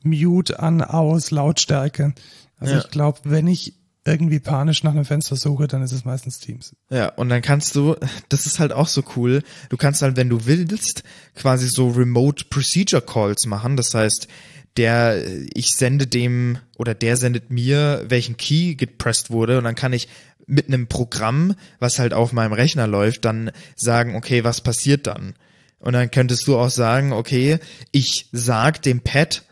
Mute 0.04 0.60
an, 0.60 0.82
aus, 0.82 1.30
Lautstärke. 1.32 2.14
Also 2.58 2.74
Ja. 2.74 2.80
ich 2.80 2.90
glaube, 2.90 3.20
wenn 3.26 3.46
ich 3.48 3.76
irgendwie 4.06 4.40
panisch 4.40 4.84
nach 4.84 4.92
einem 4.92 5.06
Fenster 5.06 5.36
suche, 5.36 5.68
dann 5.68 5.82
ist 5.82 5.94
es 5.94 6.04
meistens 6.04 6.40
Teams. 6.40 6.76
Ja, 6.90 7.10
und 7.10 7.30
dann 7.30 7.42
kannst 7.42 7.76
du, 7.76 7.96
das 8.30 8.46
ist 8.46 8.60
halt 8.60 8.74
auch 8.74 8.88
so 8.88 9.04
cool, 9.16 9.44
du 9.70 9.78
kannst 9.78 10.02
halt, 10.02 10.18
wenn 10.18 10.30
du 10.30 10.46
willst, 10.46 11.04
quasi 11.36 11.68
so 11.70 11.90
Remote 11.90 12.46
Procedure 12.50 13.02
Calls 13.02 13.46
machen. 13.46 13.78
Das 13.78 13.94
heißt, 13.94 14.28
der, 14.76 15.24
ich 15.54 15.76
sende 15.76 16.08
dem 16.08 16.58
oder 16.78 16.94
der 16.94 17.16
sendet 17.16 17.50
mir, 17.50 18.04
welchen 18.08 18.38
Key 18.38 18.76
gepresst 18.76 19.30
wurde 19.30 19.58
und 19.58 19.64
dann 19.64 19.76
kann 19.76 19.94
ich 19.94 20.10
mit 20.46 20.68
einem 20.68 20.88
Programm, 20.88 21.56
was 21.80 22.00
halt 22.00 22.14
auf 22.14 22.34
meinem 22.34 22.54
Rechner 22.54 22.88
läuft, 22.88 23.24
dann 23.24 23.52
sagen, 23.76 24.16
okay, 24.16 24.44
was 24.44 24.62
passiert 24.62 25.08
dann? 25.08 25.36
Und 25.80 25.94
dann 25.94 26.12
könntest 26.12 26.48
du 26.48 26.58
auch 26.58 26.70
sagen, 26.70 27.14
okay, 27.14 27.60
ich 27.92 28.28
sag 28.32 28.82
dem 28.82 29.02
Pad, 29.02 29.44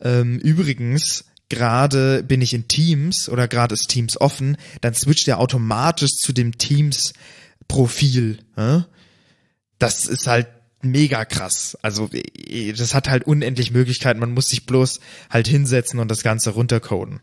ähm, 0.00 0.38
übrigens, 0.38 1.24
gerade 1.50 2.22
bin 2.22 2.40
ich 2.40 2.54
in 2.54 2.68
Teams 2.68 3.28
oder 3.28 3.46
gerade 3.46 3.74
ist 3.74 3.88
Teams 3.88 4.18
offen, 4.18 4.56
dann 4.80 4.94
switcht 4.94 5.28
er 5.28 5.38
automatisch 5.38 6.12
zu 6.12 6.32
dem 6.32 6.56
Teams-Profil. 6.56 8.38
hä? 8.56 8.84
Das 9.78 10.06
ist 10.06 10.26
halt 10.26 10.48
mega 10.82 11.26
krass. 11.26 11.76
Also 11.82 12.08
das 12.76 12.94
hat 12.94 13.10
halt 13.10 13.24
unendlich 13.24 13.72
Möglichkeiten. 13.72 14.20
Man 14.20 14.32
muss 14.32 14.48
sich 14.48 14.64
bloß 14.64 15.00
halt 15.28 15.46
hinsetzen 15.46 16.00
und 16.00 16.10
das 16.10 16.22
Ganze 16.22 16.50
runtercoden. 16.50 17.20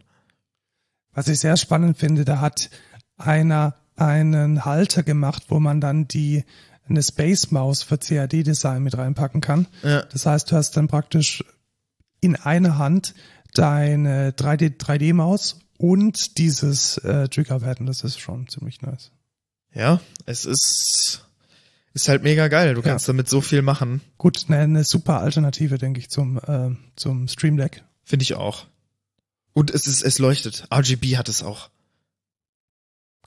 Was 1.13 1.27
ich 1.27 1.39
sehr 1.39 1.57
spannend 1.57 1.97
finde, 1.97 2.25
da 2.25 2.39
hat 2.39 2.69
einer 3.17 3.75
einen 3.95 4.65
Halter 4.65 5.01
gemacht, 5.01 5.45
wo 5.47 5.59
man 5.59 5.81
dann 5.81 6.07
die 6.07 6.43
eine 6.87 7.01
Space 7.01 7.49
Maus 7.51 7.81
für 7.81 7.97
CAD 7.97 8.45
Design 8.45 8.83
mit 8.83 8.97
reinpacken 8.97 9.41
kann. 9.41 9.67
Ja. 9.81 10.03
Das 10.03 10.25
heißt, 10.25 10.51
du 10.51 10.55
hast 10.55 10.77
dann 10.77 10.87
praktisch 10.87 11.43
in 12.21 12.35
einer 12.35 12.77
Hand 12.77 13.13
deine 13.57 14.31
3D 14.31 14.77
3D 14.77 15.13
Maus 15.13 15.59
und 15.77 16.37
dieses 16.37 16.97
äh, 16.99 17.27
Triggerpad 17.29 17.79
und 17.79 17.85
das 17.87 18.03
ist 18.03 18.19
schon 18.19 18.47
ziemlich 18.47 18.81
nice. 18.81 19.11
Ja, 19.73 19.99
es 20.25 20.45
ist 20.45 21.23
ist 21.93 22.09
halt 22.09 22.23
mega 22.23 22.47
geil. 22.47 22.73
Du 22.75 22.81
Ja. 22.81 22.89
kannst 22.89 23.09
damit 23.09 23.27
so 23.29 23.41
viel 23.41 23.61
machen. 23.61 24.01
Gut, 24.17 24.45
eine, 24.47 24.57
eine 24.59 24.83
super 24.83 25.19
Alternative, 25.21 25.77
denke 25.77 25.99
ich, 25.99 26.09
zum 26.09 26.37
äh, 26.37 26.75
zum 26.95 27.27
Stream 27.27 27.57
Deck. 27.57 27.83
Finde 28.03 28.23
ich 28.23 28.35
auch. 28.35 28.65
Und 29.53 29.71
es 29.71 29.87
ist 29.87 30.03
es 30.03 30.19
leuchtet. 30.19 30.67
RGB 30.71 31.17
hat 31.17 31.29
es 31.29 31.41
auch. 31.43 31.69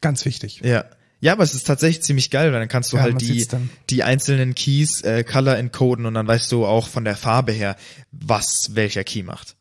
Ganz 0.01 0.25
wichtig. 0.25 0.61
Ja. 0.65 0.85
Ja, 1.23 1.33
aber 1.35 1.43
es 1.43 1.55
ist 1.55 1.67
tatsächlich 1.67 2.03
ziemlich 2.03 2.31
geil, 2.31 2.51
weil 2.51 2.61
dann 2.61 2.69
kannst 2.69 2.93
du 2.93 2.97
Ja, 2.97 3.03
halt 3.03 3.21
die, 3.21 3.47
die 3.91 4.03
einzelnen 4.03 4.55
Keys 4.55 5.03
äh, 5.03 5.23
Color 5.23 5.59
encoden 5.59 6.07
und 6.07 6.15
dann 6.15 6.27
weißt 6.27 6.51
du 6.51 6.65
auch 6.65 6.89
von 6.89 7.05
der 7.05 7.15
Farbe 7.17 7.53
her, 7.53 7.77
was 8.11 8.71
welcher 8.75 9.05
Key 9.05 9.23
macht. 9.23 9.55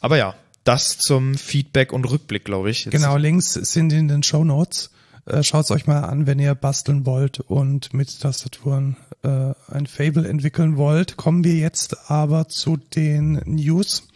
Aber 0.00 0.16
ja, 0.16 0.34
das 0.64 0.98
zum 0.98 1.34
Feedback 1.36 1.92
und 1.92 2.04
Rückblick, 2.04 2.44
glaube 2.44 2.70
ich. 2.70 2.84
Jetzt- 2.84 2.92
Genau, 2.92 3.16
Links 3.16 3.54
sind 3.54 3.92
in 3.92 4.08
den 4.08 4.22
Show 4.22 4.44
Notes. 4.44 4.90
Äh, 5.26 5.42
Schaut's 5.42 5.70
euch 5.70 5.86
mal 5.86 6.00
an, 6.00 6.26
wenn 6.26 6.38
ihr 6.38 6.54
basteln 6.54 7.06
wollt 7.06 7.40
und 7.40 7.92
mit 7.94 8.20
Tastaturen 8.20 8.96
äh, 9.22 9.52
ein 9.68 9.86
Fable 9.86 10.28
entwickeln 10.28 10.76
wollt. 10.76 11.16
Kommen 11.16 11.44
wir 11.44 11.54
jetzt 11.54 12.10
aber 12.10 12.48
zu 12.48 12.76
den 12.76 13.40
News. 13.44 14.08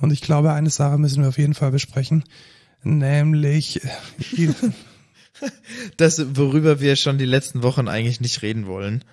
Und 0.00 0.12
ich 0.12 0.20
glaube, 0.20 0.52
eine 0.52 0.70
Sache 0.70 0.98
müssen 0.98 1.22
wir 1.22 1.28
auf 1.28 1.38
jeden 1.38 1.54
Fall 1.54 1.70
besprechen. 1.72 2.24
Nämlich, 2.82 3.80
die, 4.32 4.50
Das, 5.96 6.36
worüber 6.36 6.80
wir 6.80 6.96
schon 6.96 7.18
die 7.18 7.24
letzten 7.24 7.62
Wochen 7.62 7.86
eigentlich 7.88 8.20
nicht 8.20 8.42
reden 8.42 8.66
wollen, 8.66 9.04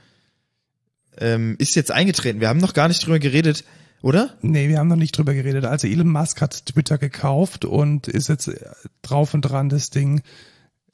ähm, 1.18 1.56
ist 1.60 1.76
jetzt 1.76 1.92
eingetreten. 1.92 2.40
Wir 2.40 2.50
haben 2.50 2.60
noch 2.60 2.74
gar 2.74 2.88
nicht 2.88 3.06
drüber 3.06 3.20
geredet, 3.20 3.64
oder? 4.02 4.32
nee, 4.42 4.70
wir 4.70 4.80
haben 4.80 4.88
noch 4.88 4.96
nicht 4.96 5.18
drüber 5.18 5.34
geredet. 5.34 5.66
Also 5.66 5.88
Elon 5.88 6.10
Musk 6.10 6.42
hat 6.42 6.66
Twitter 6.66 6.98
gekauft 6.98 7.66
und 7.66 8.08
ist 8.08 8.30
jetzt 8.30 8.48
äh, 8.48 8.60
drauf 9.02 9.34
und 9.34 9.42
dran, 9.42 9.70
das 9.70 9.90
Ding 9.90 10.22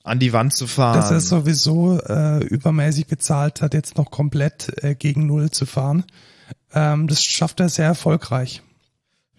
An 0.03 0.19
die 0.19 0.33
Wand 0.33 0.53
zu 0.53 0.67
fahren. 0.67 0.95
dass 0.95 1.11
er 1.11 1.19
sowieso 1.19 1.99
äh, 1.99 2.43
übermäßig 2.45 3.07
bezahlt 3.07 3.61
hat, 3.61 3.73
jetzt 3.73 3.97
noch 3.97 4.11
komplett 4.11 4.83
äh, 4.83 4.95
gegen 4.95 5.27
Null 5.27 5.51
zu 5.51 5.65
fahren. 5.65 6.05
Ähm, 6.73 7.07
das 7.07 7.23
schafft 7.23 7.59
er 7.59 7.69
sehr 7.69 7.85
erfolgreich. 7.85 8.61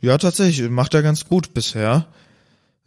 Ja, 0.00 0.18
tatsächlich, 0.18 0.68
macht 0.68 0.94
er 0.94 1.02
ganz 1.02 1.26
gut 1.26 1.54
bisher. 1.54 2.06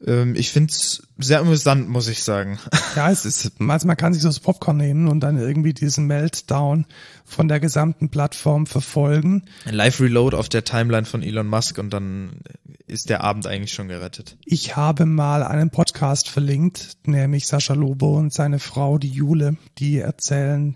Ähm, 0.06 0.36
ich 0.36 0.52
find's 0.52 1.04
sehr 1.18 1.40
amüsant, 1.40 1.90
muss 1.90 2.08
ich 2.08 2.24
sagen. 2.24 2.60
Ja, 2.96 3.12
es 3.12 3.26
ist, 3.26 3.52
also 3.60 3.88
man 3.88 3.98
kann 3.98 4.14
sich 4.14 4.22
so 4.22 4.30
das 4.30 4.40
Popcorn 4.40 4.78
nehmen 4.78 5.08
und 5.08 5.22
dann 5.22 5.38
irgendwie 5.38 5.74
diesen 5.74 6.08
Meltdown 6.08 6.86
von 7.24 7.48
der 7.48 7.60
gesamten 7.60 8.10
Plattform 8.10 8.66
verfolgen. 8.66 9.44
Ein 9.66 9.76
Live-Reload 9.76 10.36
auf 10.36 10.50
der 10.50 10.64
Timeline 10.64 11.06
von 11.06 11.24
Elon 11.24 11.48
Musk 11.48 11.78
und 11.78 11.92
dann 11.92 12.42
ist 12.88 13.10
der 13.10 13.24
Abend 13.24 13.48
eigentlich 13.48 13.74
schon 13.74 13.88
gerettet. 13.88 14.38
Ich 14.46 14.76
habe 14.76 15.06
mal 15.06 15.44
einen 15.44 15.72
Podcast 15.72 16.30
verlinkt, 16.30 16.98
nämlich 17.06 17.48
Sascha 17.48 17.74
Lobo 17.74 18.18
und 18.18 18.34
seine 18.34 18.60
Frau, 18.60 18.98
die 18.98 19.10
Jule, 19.10 19.58
die 19.78 19.98
erzählen, 19.98 20.76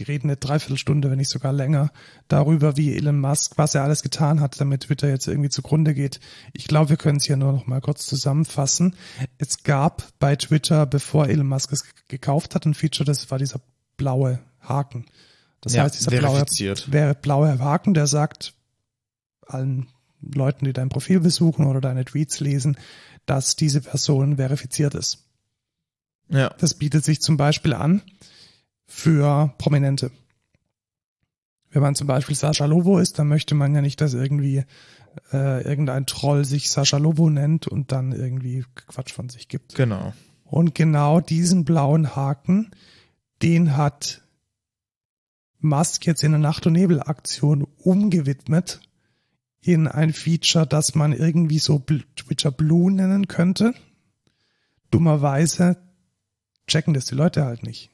die 0.00 0.04
reden 0.04 0.28
eine 0.28 0.38
Dreiviertelstunde, 0.38 1.10
wenn 1.10 1.18
nicht 1.18 1.30
sogar 1.30 1.52
länger, 1.52 1.92
darüber, 2.26 2.78
wie 2.78 2.96
Elon 2.96 3.20
Musk, 3.20 3.58
was 3.58 3.74
er 3.74 3.82
alles 3.82 4.02
getan 4.02 4.40
hat, 4.40 4.58
damit 4.58 4.84
Twitter 4.84 5.10
jetzt 5.10 5.28
irgendwie 5.28 5.50
zugrunde 5.50 5.92
geht. 5.92 6.20
Ich 6.54 6.66
glaube, 6.66 6.88
wir 6.88 6.96
können 6.96 7.18
es 7.18 7.26
hier 7.26 7.36
nur 7.36 7.52
noch 7.52 7.66
mal 7.66 7.82
kurz 7.82 8.06
zusammenfassen. 8.06 8.96
Es 9.36 9.62
gab 9.62 10.08
bei 10.18 10.36
Twitter, 10.36 10.86
bevor 10.86 11.28
Elon 11.28 11.46
Musk 11.46 11.70
es 11.72 11.84
gekauft 12.08 12.54
hat, 12.54 12.64
ein 12.64 12.72
Feature, 12.72 13.04
das 13.04 13.30
war 13.30 13.38
dieser 13.38 13.60
blaue 13.98 14.40
Haken. 14.60 15.04
Das 15.60 15.74
Ja, 15.74 15.82
heißt, 15.82 16.00
dieser 16.00 16.16
blaue, 16.16 16.46
wäre 16.86 17.14
blaue 17.14 17.58
Haken, 17.58 17.92
der 17.92 18.06
sagt 18.06 18.54
allen 19.46 19.88
Leuten, 20.22 20.64
die 20.64 20.72
dein 20.72 20.88
Profil 20.88 21.20
besuchen 21.20 21.66
oder 21.66 21.82
deine 21.82 22.06
Tweets 22.06 22.40
lesen, 22.40 22.78
dass 23.26 23.54
diese 23.54 23.82
Person 23.82 24.36
verifiziert 24.36 24.94
ist. 24.94 25.26
Ja. 26.30 26.48
Das 26.58 26.72
bietet 26.72 27.04
sich 27.04 27.20
zum 27.20 27.36
Beispiel 27.36 27.74
an 27.74 28.00
für 28.90 29.54
Prominente. 29.56 30.10
Wenn 31.70 31.82
man 31.82 31.94
zum 31.94 32.08
Beispiel 32.08 32.34
Sascha 32.34 32.66
Lobo 32.66 32.98
ist, 32.98 33.18
dann 33.18 33.28
möchte 33.28 33.54
man 33.54 33.74
ja 33.74 33.80
nicht, 33.80 34.00
dass 34.00 34.12
irgendwie 34.12 34.64
äh, 35.32 35.62
irgendein 35.62 36.06
Troll 36.06 36.44
sich 36.44 36.70
Sascha 36.70 36.96
Lobo 36.98 37.30
nennt 37.30 37.68
und 37.68 37.92
dann 37.92 38.12
irgendwie 38.12 38.64
Quatsch 38.74 39.12
von 39.12 39.28
sich 39.28 39.48
gibt. 39.48 39.76
Genau. 39.76 40.12
Und 40.44 40.74
genau 40.74 41.20
diesen 41.20 41.64
blauen 41.64 42.16
Haken, 42.16 42.72
den 43.40 43.76
hat 43.76 44.22
Musk 45.60 46.04
jetzt 46.06 46.24
in 46.24 46.32
der 46.32 46.40
Nacht- 46.40 46.66
und 46.66 46.72
Nebel-Aktion 46.72 47.66
umgewidmet 47.78 48.80
in 49.60 49.86
ein 49.86 50.12
Feature, 50.12 50.66
das 50.66 50.96
man 50.96 51.12
irgendwie 51.12 51.60
so 51.60 51.78
Twitter 52.16 52.50
Blue 52.50 52.90
nennen 52.90 53.28
könnte. 53.28 53.74
Dummerweise 54.90 55.76
checken 56.66 56.94
das 56.94 57.04
die 57.04 57.14
Leute 57.14 57.44
halt 57.44 57.62
nicht. 57.62 57.90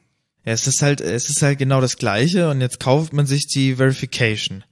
Ja, 0.47 0.53
es 0.53 0.67
ist 0.67 0.81
halt, 0.81 1.01
es 1.01 1.29
ist 1.29 1.43
halt 1.43 1.59
genau 1.59 1.81
das 1.81 1.97
Gleiche 1.99 2.49
und 2.49 2.61
jetzt 2.61 2.81
kauft 2.81 3.13
man 3.13 3.27
sich 3.27 3.47
die 3.49 3.75
Verification. 3.77 4.65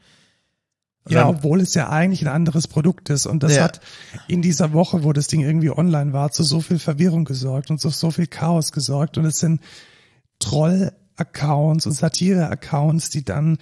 Und 1.04 1.12
Ja, 1.12 1.24
dann- 1.24 1.36
obwohl 1.36 1.60
es 1.60 1.74
ja 1.74 1.90
eigentlich 1.90 2.22
ein 2.22 2.28
anderes 2.28 2.66
Produkt 2.68 3.10
ist. 3.10 3.26
Und 3.26 3.42
das 3.42 3.56
Ja. 3.56 3.64
hat 3.64 3.80
in 4.28 4.40
dieser 4.40 4.72
Woche, 4.72 5.04
wo 5.04 5.12
das 5.12 5.26
Ding 5.26 5.40
irgendwie 5.42 5.70
online 5.70 6.12
war, 6.14 6.30
zu 6.32 6.42
so 6.44 6.60
viel 6.60 6.78
Verwirrung 6.78 7.24
gesorgt 7.26 7.70
und 7.70 7.78
zu 7.80 7.90
so 7.90 8.10
viel 8.10 8.26
Chaos 8.26 8.72
gesorgt. 8.72 9.18
Und 9.18 9.26
es 9.26 9.38
sind 9.38 9.60
Troll-Accounts 10.38 11.86
und 11.86 11.92
Satire-Accounts, 11.92 13.10
die 13.10 13.24
dann 13.24 13.58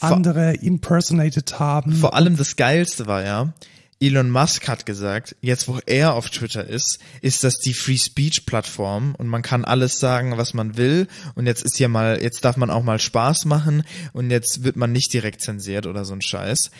andere 0.00 0.54
impersonated 0.54 1.58
haben. 1.58 1.92
Vor 1.92 2.14
allem 2.14 2.36
das 2.36 2.56
Geilste 2.56 3.06
war 3.06 3.24
ja, 3.24 3.52
Elon 4.00 4.30
Musk 4.30 4.68
hat 4.68 4.86
gesagt, 4.86 5.34
jetzt 5.40 5.66
wo 5.66 5.80
er 5.86 6.14
auf 6.14 6.30
Twitter 6.30 6.64
ist, 6.64 7.00
ist 7.20 7.42
das 7.42 7.58
die 7.58 7.74
Free 7.74 7.98
Speech 7.98 8.46
Plattform 8.46 9.16
und 9.16 9.26
man 9.26 9.42
kann 9.42 9.64
alles 9.64 9.98
sagen, 9.98 10.36
was 10.36 10.54
man 10.54 10.76
will 10.76 11.08
und 11.34 11.46
jetzt 11.46 11.64
ist 11.64 11.76
hier 11.76 11.88
mal, 11.88 12.22
jetzt 12.22 12.44
darf 12.44 12.56
man 12.56 12.70
auch 12.70 12.84
mal 12.84 13.00
Spaß 13.00 13.44
machen 13.46 13.82
und 14.12 14.30
jetzt 14.30 14.62
wird 14.62 14.76
man 14.76 14.92
nicht 14.92 15.12
direkt 15.12 15.42
zensiert 15.42 15.86
oder 15.86 16.04
so 16.04 16.12
ein 16.12 16.22
Scheiß. 16.22 16.70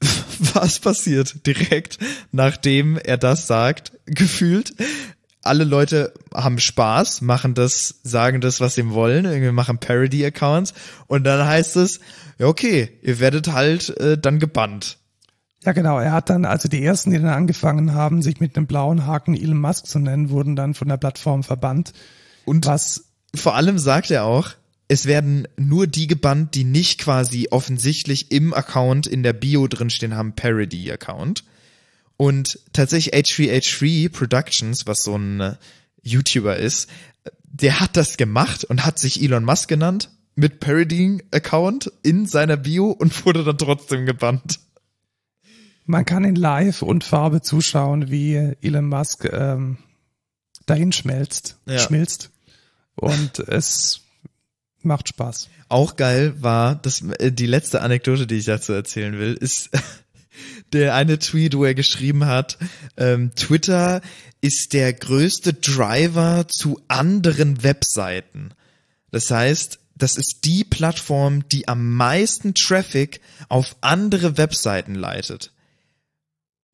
Was 0.54 0.78
passiert 0.78 1.44
direkt, 1.44 1.98
nachdem 2.30 2.96
er 2.96 3.18
das 3.18 3.48
sagt, 3.48 3.92
gefühlt? 4.06 4.72
Alle 5.42 5.64
Leute 5.64 6.12
haben 6.32 6.60
Spaß, 6.60 7.20
machen 7.20 7.54
das, 7.54 8.00
sagen 8.02 8.40
das, 8.40 8.60
was 8.60 8.74
sie 8.74 8.90
wollen, 8.90 9.24
irgendwie 9.24 9.52
machen 9.52 9.78
Parody-Accounts 9.78 10.74
und 11.06 11.24
dann 11.24 11.46
heißt 11.46 11.76
es, 11.76 12.00
okay, 12.38 12.98
ihr 13.02 13.18
werdet 13.18 13.48
halt 13.48 13.96
äh, 13.98 14.18
dann 14.18 14.40
gebannt. 14.40 14.98
Ja, 15.64 15.72
genau. 15.72 15.98
Er 15.98 16.12
hat 16.12 16.30
dann, 16.30 16.44
also 16.44 16.68
die 16.68 16.82
ersten, 16.82 17.10
die 17.10 17.16
dann 17.16 17.26
angefangen 17.26 17.94
haben, 17.94 18.22
sich 18.22 18.40
mit 18.40 18.56
einem 18.56 18.66
blauen 18.66 19.06
Haken 19.06 19.34
Elon 19.34 19.60
Musk 19.60 19.86
zu 19.86 19.98
nennen, 19.98 20.30
wurden 20.30 20.56
dann 20.56 20.74
von 20.74 20.88
der 20.88 20.96
Plattform 20.96 21.42
verbannt. 21.42 21.92
Und 22.44 22.66
Was 22.66 23.04
vor 23.34 23.56
allem 23.56 23.78
sagt 23.78 24.10
er 24.10 24.24
auch, 24.24 24.50
es 24.88 25.04
werden 25.04 25.46
nur 25.56 25.86
die 25.86 26.06
gebannt, 26.06 26.54
die 26.54 26.64
nicht 26.64 26.98
quasi 26.98 27.48
offensichtlich 27.50 28.30
im 28.30 28.54
Account 28.54 29.06
in 29.06 29.22
der 29.22 29.34
Bio 29.34 29.66
drinstehen 29.66 30.14
haben, 30.14 30.34
Parody-Account. 30.34 31.44
Und 32.16 32.58
tatsächlich 32.72 33.14
H3H3 33.14 34.10
Productions, 34.10 34.86
was 34.86 35.04
so 35.04 35.16
ein 35.16 35.40
äh, 35.40 35.54
YouTuber 36.02 36.56
ist, 36.56 36.88
der 37.44 37.80
hat 37.80 37.96
das 37.96 38.16
gemacht 38.16 38.64
und 38.64 38.84
hat 38.84 38.98
sich 38.98 39.22
Elon 39.22 39.44
Musk 39.44 39.68
genannt 39.68 40.10
mit 40.34 40.60
Parodying-Account 40.60 41.92
in 42.02 42.26
seiner 42.26 42.56
Bio 42.56 42.90
und 42.90 43.24
wurde 43.26 43.44
dann 43.44 43.58
trotzdem 43.58 44.06
gebannt. 44.06 44.60
Man 45.88 46.04
kann 46.04 46.22
in 46.24 46.36
Live 46.36 46.82
und 46.82 47.02
Farbe 47.02 47.40
zuschauen, 47.42 48.10
wie 48.10 48.34
Elon 48.62 48.86
Musk 48.86 49.24
ähm, 49.32 49.78
dahin 50.66 50.92
schmelzt, 50.92 51.56
Ja. 51.66 51.78
schmilzt. 51.78 52.30
Und 52.94 53.38
es 53.38 54.00
macht 54.82 55.08
Spaß. 55.08 55.48
Auch 55.68 55.96
geil 55.96 56.34
war, 56.42 56.74
das, 56.76 57.02
äh, 57.18 57.32
die 57.32 57.46
letzte 57.46 57.80
Anekdote, 57.80 58.26
die 58.26 58.36
ich 58.36 58.44
dazu 58.44 58.72
erzählen 58.72 59.18
will, 59.18 59.34
ist 59.34 59.70
der 60.72 60.94
eine 60.94 61.18
Tweet, 61.18 61.56
wo 61.56 61.64
er 61.64 61.74
geschrieben 61.74 62.26
hat, 62.26 62.58
ähm, 62.96 63.32
Twitter 63.34 64.02
ist 64.40 64.74
der 64.74 64.92
größte 64.92 65.54
Driver 65.54 66.46
zu 66.48 66.80
anderen 66.88 67.62
Webseiten. 67.62 68.50
Das 69.10 69.30
heißt, 69.30 69.78
das 69.96 70.16
ist 70.16 70.40
die 70.44 70.64
Plattform, 70.64 71.48
die 71.48 71.66
am 71.66 71.94
meisten 71.94 72.54
Traffic 72.54 73.20
auf 73.48 73.74
andere 73.80 74.36
Webseiten 74.36 74.94
leitet. 74.94 75.52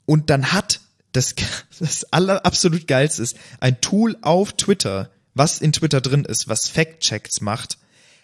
Und 0.06 0.30
dann 0.30 0.52
hat 0.52 0.80
das, 1.12 1.34
das 1.78 2.12
aller 2.12 2.44
absolut 2.44 2.86
geilste 2.86 3.22
ist, 3.22 3.36
ein 3.60 3.80
Tool 3.80 4.16
auf 4.22 4.52
Twitter, 4.52 5.10
was 5.34 5.60
in 5.60 5.72
Twitter 5.72 6.00
drin 6.00 6.24
ist, 6.24 6.48
was 6.48 6.68
Fact-Checks 6.68 7.40
macht, 7.40 7.78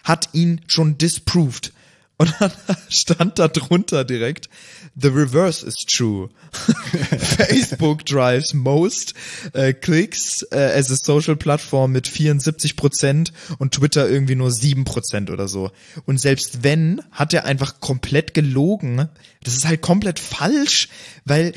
hat 0.04 0.30
ihn 0.32 0.60
schon 0.66 0.98
disproved. 0.98 1.72
Und 2.20 2.34
dann 2.38 2.52
stand 2.90 3.38
da 3.38 3.48
drunter 3.48 4.04
direkt, 4.04 4.50
the 4.94 5.08
reverse 5.08 5.66
is 5.66 5.76
true. 5.86 6.28
Facebook 6.52 8.04
drives 8.04 8.52
most 8.52 9.14
äh, 9.54 9.72
clicks 9.72 10.42
äh, 10.52 10.58
as 10.58 10.90
a 10.90 10.96
social 10.96 11.34
platform 11.34 11.92
mit 11.92 12.06
74 12.06 12.76
Prozent 12.76 13.32
und 13.58 13.72
Twitter 13.72 14.06
irgendwie 14.06 14.34
nur 14.34 14.50
7 14.50 14.84
Prozent 14.84 15.30
oder 15.30 15.48
so. 15.48 15.70
Und 16.04 16.20
selbst 16.20 16.62
wenn, 16.62 17.00
hat 17.10 17.32
er 17.32 17.46
einfach 17.46 17.80
komplett 17.80 18.34
gelogen. 18.34 19.08
Das 19.42 19.54
ist 19.54 19.66
halt 19.66 19.80
komplett 19.80 20.18
falsch, 20.18 20.90
weil 21.24 21.54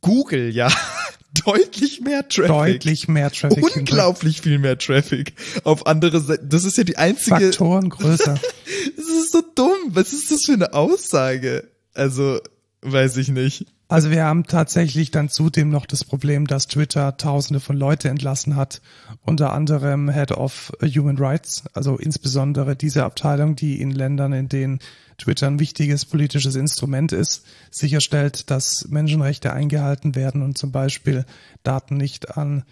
Google 0.00 0.50
ja 0.50 0.72
deutlich 1.44 2.00
mehr 2.00 2.28
Traffic 2.28 2.48
Deutlich 2.48 3.08
mehr 3.08 3.30
Traffic. 3.30 3.76
unglaublich 3.76 4.40
viel 4.40 4.58
mehr 4.58 4.78
Traffic 4.78 5.34
auf 5.64 5.86
andere 5.86 6.20
Seiten. 6.20 6.48
Das 6.48 6.64
ist 6.64 6.76
ja 6.76 6.84
die 6.84 6.96
einzige. 6.96 7.36
Faktoren 7.36 7.88
größer. 7.88 8.38
Das 8.96 9.06
ist 9.06 9.32
so 9.32 9.42
dumm. 9.54 9.76
Was 9.88 10.12
ist 10.12 10.30
das 10.30 10.44
für 10.44 10.52
eine 10.52 10.72
Aussage? 10.74 11.68
Also, 11.92 12.40
weiß 12.82 13.16
ich 13.16 13.28
nicht. 13.28 13.66
Also 13.90 14.12
wir 14.12 14.24
haben 14.24 14.44
tatsächlich 14.44 15.10
dann 15.10 15.28
zudem 15.28 15.68
noch 15.68 15.84
das 15.84 16.04
Problem, 16.04 16.46
dass 16.46 16.68
Twitter 16.68 17.16
tausende 17.16 17.58
von 17.58 17.76
Leute 17.76 18.08
entlassen 18.08 18.54
hat, 18.54 18.82
unter 19.22 19.52
anderem 19.52 20.08
Head 20.08 20.30
of 20.30 20.70
Human 20.80 21.18
Rights, 21.18 21.64
also 21.74 21.96
insbesondere 21.96 22.76
diese 22.76 23.04
Abteilung, 23.04 23.56
die 23.56 23.80
in 23.80 23.90
Ländern, 23.90 24.32
in 24.32 24.48
denen 24.48 24.78
Twitter 25.18 25.48
ein 25.48 25.58
wichtiges 25.58 26.04
politisches 26.04 26.54
Instrument 26.54 27.10
ist, 27.10 27.44
sicherstellt, 27.72 28.48
dass 28.52 28.86
Menschenrechte 28.88 29.52
eingehalten 29.52 30.14
werden 30.14 30.42
und 30.42 30.56
zum 30.56 30.70
Beispiel 30.70 31.26
Daten 31.64 31.96
nicht 31.96 32.38
an 32.38 32.62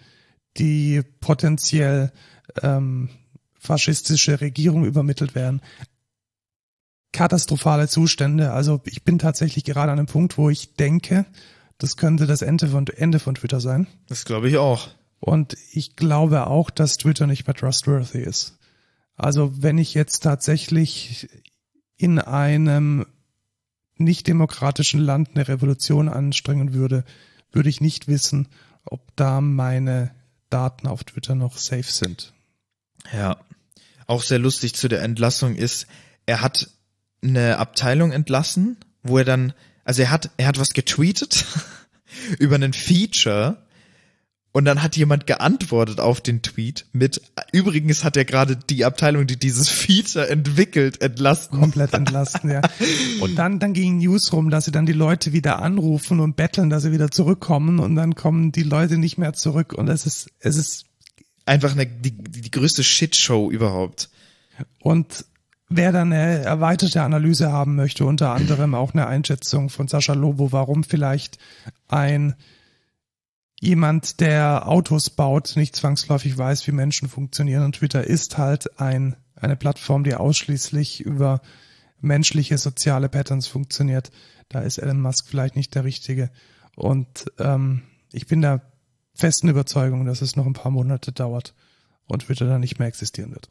die 0.55 1.01
potenziell 1.19 2.13
ähm, 2.63 3.09
faschistische 3.59 4.39
Regierung 4.39 4.85
übermittelt 4.85 5.35
werden 5.35 5.59
katastrophale 7.11 7.87
Zustände. 7.87 8.51
Also 8.51 8.81
ich 8.85 9.03
bin 9.03 9.19
tatsächlich 9.19 9.63
gerade 9.63 9.91
an 9.91 9.99
einem 9.99 10.07
Punkt, 10.07 10.37
wo 10.37 10.49
ich 10.49 10.75
denke, 10.75 11.25
das 11.77 11.97
könnte 11.97 12.27
das 12.27 12.41
Ende 12.41 12.67
von, 12.67 12.85
Ende 12.87 13.19
von 13.19 13.35
Twitter 13.35 13.59
sein. 13.59 13.87
Das 14.07 14.25
glaube 14.25 14.49
ich 14.49 14.57
auch. 14.57 14.89
Und 15.19 15.57
ich 15.73 15.95
glaube 15.95 16.47
auch, 16.47 16.69
dass 16.69 16.97
Twitter 16.97 17.27
nicht 17.27 17.47
mehr 17.47 17.55
trustworthy 17.55 18.19
ist. 18.19 18.57
Also 19.15 19.61
wenn 19.61 19.77
ich 19.77 19.93
jetzt 19.93 20.21
tatsächlich 20.21 21.27
in 21.97 22.19
einem 22.19 23.05
nicht 23.97 24.27
demokratischen 24.27 25.01
Land 25.01 25.31
eine 25.33 25.47
Revolution 25.47 26.07
anstrengen 26.07 26.73
würde, 26.73 27.03
würde 27.51 27.69
ich 27.69 27.81
nicht 27.81 28.07
wissen, 28.07 28.47
ob 28.85 29.15
da 29.17 29.41
meine 29.41 30.11
Daten 30.49 30.87
auf 30.87 31.03
Twitter 31.03 31.35
noch 31.35 31.57
safe 31.57 31.91
sind. 31.91 32.33
Ja. 33.13 33.37
Auch 34.07 34.23
sehr 34.23 34.39
lustig 34.39 34.73
zu 34.73 34.87
der 34.87 35.01
Entlassung 35.01 35.55
ist, 35.55 35.87
er 36.25 36.41
hat 36.41 36.69
eine 37.21 37.57
Abteilung 37.57 38.11
entlassen, 38.11 38.77
wo 39.03 39.17
er 39.17 39.25
dann, 39.25 39.53
also 39.83 40.01
er 40.01 40.11
hat, 40.11 40.29
er 40.37 40.47
hat 40.47 40.59
was 40.59 40.69
getweetet 40.69 41.45
über 42.39 42.55
einen 42.55 42.73
Feature 42.73 43.57
und 44.51 44.65
dann 44.65 44.81
hat 44.81 44.97
jemand 44.97 45.27
geantwortet 45.27 45.99
auf 45.99 46.21
den 46.21 46.41
Tweet 46.41 46.87
mit, 46.91 47.21
übrigens 47.51 48.03
hat 48.03 48.17
er 48.17 48.25
gerade 48.25 48.55
die 48.55 48.83
Abteilung, 48.83 49.27
die 49.27 49.37
dieses 49.37 49.69
Feature 49.69 50.27
entwickelt, 50.27 51.01
entlassen. 51.01 51.59
komplett 51.59 51.93
entlasten, 51.93 52.49
ja. 52.49 52.61
Und 53.19 53.35
dann, 53.35 53.59
dann 53.59 53.73
ging 53.73 53.99
News 53.99 54.33
rum, 54.33 54.49
dass 54.49 54.65
sie 54.65 54.71
dann 54.71 54.87
die 54.87 54.93
Leute 54.93 55.33
wieder 55.33 55.61
anrufen 55.61 56.19
und 56.19 56.35
betteln, 56.35 56.69
dass 56.69 56.83
sie 56.83 56.91
wieder 56.91 57.11
zurückkommen 57.11 57.79
und 57.79 57.95
dann 57.95 58.15
kommen 58.15 58.51
die 58.51 58.63
Leute 58.63 58.97
nicht 58.97 59.17
mehr 59.17 59.33
zurück 59.33 59.73
und 59.73 59.87
es 59.87 60.05
ist, 60.05 60.31
es 60.39 60.57
ist, 60.57 60.85
Einfach 61.45 61.71
eine, 61.71 61.87
die, 61.87 62.11
die 62.11 62.51
größte 62.51 62.83
Shitshow 62.83 63.49
überhaupt. 63.49 64.09
und 64.81 65.25
wer 65.69 65.91
dann 65.91 66.11
eine 66.11 66.39
erweiterte 66.39 67.03
Analyse 67.03 67.51
haben 67.51 67.75
möchte, 67.75 68.05
unter 68.05 68.33
anderem 68.33 68.75
auch 68.75 68.93
eine 68.93 69.07
Einschätzung 69.07 69.69
von 69.69 69.87
Sascha 69.87 70.13
Lobo, 70.13 70.51
warum 70.51 70.83
vielleicht 70.83 71.37
ein 71.87 72.35
jemand, 73.61 74.19
der 74.19 74.67
Autos 74.67 75.09
baut, 75.09 75.53
nicht 75.55 75.75
zwangsläufig 75.75 76.37
weiß, 76.37 76.65
wie 76.67 76.71
Menschen 76.71 77.09
funktionieren. 77.09 77.63
Und 77.63 77.75
Twitter 77.75 78.03
ist 78.03 78.37
halt 78.37 78.79
ein, 78.79 79.15
eine 79.35 79.55
Plattform, 79.55 80.03
die 80.03 80.15
ausschließlich 80.15 81.01
über 81.01 81.41
menschliche 82.01 82.57
soziale 82.57 83.09
Patterns 83.09 83.47
funktioniert. 83.47 84.11
Da 84.47 84.61
ist 84.61 84.77
Elon 84.77 85.01
Musk 85.01 85.27
vielleicht 85.27 85.55
nicht 85.55 85.75
der 85.75 85.83
Richtige. 85.83 86.31
Und 86.75 87.25
ähm, 87.37 87.83
ich 88.13 88.27
bin 88.27 88.41
der 88.41 88.61
festen 89.13 89.49
Überzeugung, 89.49 90.05
dass 90.05 90.21
es 90.21 90.35
noch 90.35 90.45
ein 90.45 90.53
paar 90.53 90.71
Monate 90.71 91.11
dauert 91.11 91.53
und 92.05 92.23
Twitter 92.23 92.47
dann 92.47 92.61
nicht 92.61 92.79
mehr 92.79 92.87
existieren 92.87 93.31
wird. 93.31 93.49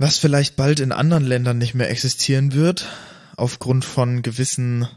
Was 0.00 0.16
vielleicht 0.16 0.56
bald 0.56 0.80
in 0.80 0.92
anderen 0.92 1.24
Ländern 1.24 1.58
nicht 1.58 1.74
mehr 1.74 1.90
existieren 1.90 2.54
wird, 2.54 2.88
aufgrund 3.36 3.84
von 3.84 4.22
gewissen 4.22 4.88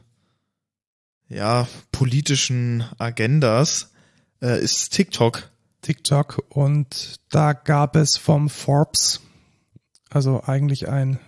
ja, 1.28 1.68
politischen 1.92 2.86
Agendas, 3.00 3.92
äh, 4.42 4.64
ist 4.64 4.94
TikTok. 4.94 5.52
TikTok 5.82 6.46
und 6.48 7.20
da 7.30 7.52
gab 7.52 7.98
es 7.98 8.16
vom 8.16 8.48
Forbes, 8.48 9.20
also 10.10 10.42
eigentlich 10.42 10.88
ein 10.88 11.20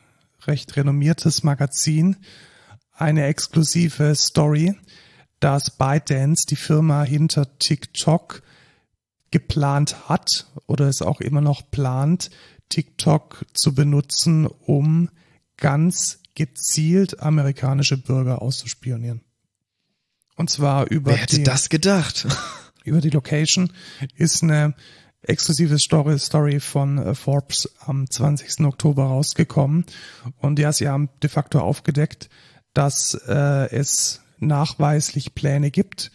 recht 0.47 0.77
renommiertes 0.77 1.43
Magazin, 1.43 2.15
eine 2.93 3.25
exklusive 3.25 4.15
Story, 4.15 4.73
dass 5.41 5.71
ByteDance, 5.71 6.45
die 6.47 6.55
Firma 6.55 7.03
hinter 7.03 7.59
TikTok, 7.59 8.41
geplant 9.31 10.07
hat 10.07 10.47
oder 10.65 10.87
es 10.87 11.01
auch 11.01 11.19
immer 11.19 11.41
noch 11.41 11.69
plant, 11.69 12.29
TikTok 12.69 13.45
zu 13.53 13.73
benutzen, 13.73 14.47
um 14.47 15.09
ganz 15.57 16.19
gezielt 16.35 17.21
amerikanische 17.21 17.97
Bürger 17.97 18.41
auszuspionieren. 18.41 19.21
Und 20.35 20.49
zwar 20.49 20.89
über 20.89 21.11
Wer 21.11 21.17
hätte 21.17 21.37
die, 21.37 21.43
das 21.43 21.69
gedacht? 21.69 22.27
über 22.83 23.01
die 23.01 23.09
Location 23.09 23.71
ist 24.15 24.43
eine 24.43 24.75
exklusive 25.21 25.79
Story, 25.79 26.19
Story 26.19 26.59
von 26.59 26.97
äh, 26.97 27.15
Forbes 27.15 27.69
am 27.79 28.09
20. 28.09 28.65
Oktober 28.65 29.05
rausgekommen. 29.05 29.85
Und 30.37 30.59
ja, 30.59 30.71
sie 30.71 30.87
haben 30.87 31.09
de 31.23 31.29
facto 31.29 31.59
aufgedeckt, 31.59 32.29
dass 32.73 33.13
äh, 33.27 33.69
es 33.71 34.21
nachweislich 34.37 35.33
Pläne 35.33 35.71
gibt, 35.71 36.11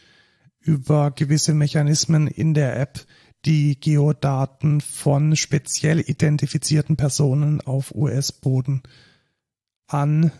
über 0.60 1.10
gewisse 1.10 1.54
Mechanismen 1.54 2.26
in 2.26 2.54
der 2.54 2.78
App 2.78 3.00
die 3.44 3.78
Geodaten 3.80 4.80
von 4.80 5.36
speziell 5.36 6.00
identifizierten 6.00 6.96
Personen 6.96 7.60
auf 7.60 7.94
US-Boden 7.94 8.82
an 9.86 10.30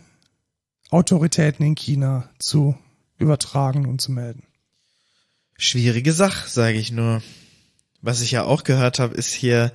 Autoritäten 0.91 1.65
in 1.65 1.75
China 1.75 2.29
zu 2.39 2.77
übertragen 3.19 3.87
und 3.87 4.01
zu 4.01 4.13
melden. 4.13 4.45
Schwierige 5.57 6.13
Sache, 6.13 6.49
sage 6.49 6.79
ich 6.79 6.91
nur. 6.91 7.23
Was 8.03 8.23
ich 8.23 8.31
ja 8.31 8.45
auch 8.45 8.65
gehört 8.65 8.99
habe, 8.99 9.15
ist 9.15 9.33
hier, 9.33 9.73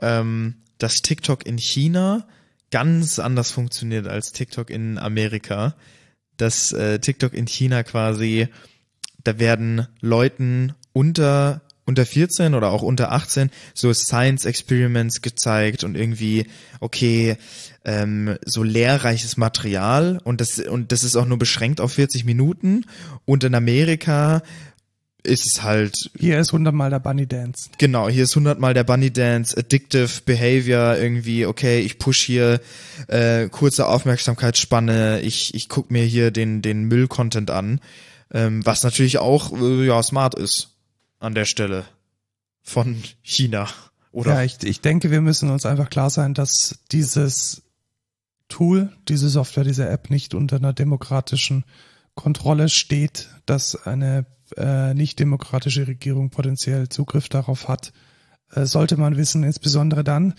ähm, 0.00 0.56
dass 0.78 1.02
TikTok 1.02 1.46
in 1.46 1.58
China 1.58 2.26
ganz 2.70 3.18
anders 3.18 3.50
funktioniert 3.50 4.08
als 4.08 4.32
TikTok 4.32 4.70
in 4.70 4.98
Amerika. 4.98 5.76
Dass 6.36 6.72
äh, 6.72 6.98
TikTok 6.98 7.34
in 7.34 7.46
China 7.46 7.82
quasi, 7.82 8.48
da 9.22 9.38
werden 9.38 9.86
Leuten 10.00 10.74
unter 10.92 11.62
unter 11.88 12.04
14 12.04 12.54
oder 12.54 12.70
auch 12.70 12.82
unter 12.82 13.12
18 13.12 13.50
so 13.72 13.92
Science 13.94 14.44
Experiments 14.44 15.22
gezeigt 15.22 15.84
und 15.84 15.96
irgendwie, 15.96 16.46
okay, 16.80 17.38
ähm, 17.84 18.36
so 18.44 18.62
lehrreiches 18.62 19.38
Material 19.38 20.20
und 20.22 20.42
das, 20.42 20.58
und 20.58 20.92
das 20.92 21.02
ist 21.02 21.16
auch 21.16 21.24
nur 21.24 21.38
beschränkt 21.38 21.80
auf 21.80 21.92
40 21.92 22.26
Minuten 22.26 22.84
und 23.24 23.42
in 23.42 23.54
Amerika 23.54 24.42
ist 25.22 25.46
es 25.46 25.62
halt. 25.62 26.10
Hier 26.18 26.38
ist 26.38 26.52
hundertmal 26.52 26.90
der 26.90 27.00
Bunny 27.00 27.26
Dance. 27.26 27.70
Genau, 27.78 28.08
hier 28.10 28.24
ist 28.24 28.36
hundertmal 28.36 28.74
der 28.74 28.84
Bunny 28.84 29.10
Dance, 29.10 29.56
Addictive 29.56 30.10
Behavior, 30.26 30.96
irgendwie, 30.96 31.46
okay, 31.46 31.80
ich 31.80 31.98
push 31.98 32.20
hier 32.20 32.60
äh, 33.08 33.48
kurze 33.48 33.86
Aufmerksamkeitsspanne, 33.86 35.22
ich, 35.22 35.54
ich 35.54 35.70
guck 35.70 35.90
mir 35.90 36.04
hier 36.04 36.30
den, 36.30 36.60
den 36.60 36.84
Müll-Content 36.84 37.50
an, 37.50 37.80
ähm, 38.30 38.64
was 38.66 38.82
natürlich 38.82 39.18
auch 39.18 39.58
äh, 39.58 39.86
ja 39.86 40.02
smart 40.02 40.34
ist 40.34 40.74
an 41.18 41.34
der 41.34 41.44
Stelle 41.44 41.84
von 42.62 43.02
China. 43.22 43.68
Oder? 44.12 44.34
Ja, 44.34 44.42
ich, 44.42 44.62
ich 44.62 44.80
denke, 44.80 45.10
wir 45.10 45.20
müssen 45.20 45.50
uns 45.50 45.66
einfach 45.66 45.90
klar 45.90 46.10
sein, 46.10 46.34
dass 46.34 46.78
dieses 46.90 47.62
Tool, 48.48 48.92
diese 49.08 49.28
Software, 49.28 49.64
diese 49.64 49.88
App 49.88 50.10
nicht 50.10 50.34
unter 50.34 50.56
einer 50.56 50.72
demokratischen 50.72 51.64
Kontrolle 52.14 52.68
steht, 52.68 53.28
dass 53.46 53.86
eine 53.86 54.26
äh, 54.56 54.94
nicht 54.94 55.18
demokratische 55.18 55.86
Regierung 55.86 56.30
potenziell 56.30 56.88
Zugriff 56.88 57.28
darauf 57.28 57.68
hat, 57.68 57.92
äh, 58.50 58.64
sollte 58.64 58.96
man 58.96 59.16
wissen, 59.16 59.44
insbesondere 59.44 60.04
dann, 60.04 60.34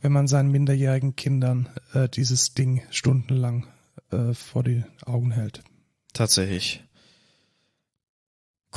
wenn 0.00 0.12
man 0.12 0.28
seinen 0.28 0.50
minderjährigen 0.50 1.16
Kindern 1.16 1.68
äh, 1.92 2.08
dieses 2.08 2.54
Ding 2.54 2.82
stundenlang 2.90 3.66
äh, 4.10 4.32
vor 4.32 4.62
die 4.62 4.84
Augen 5.04 5.32
hält. 5.32 5.62
Tatsächlich. 6.12 6.84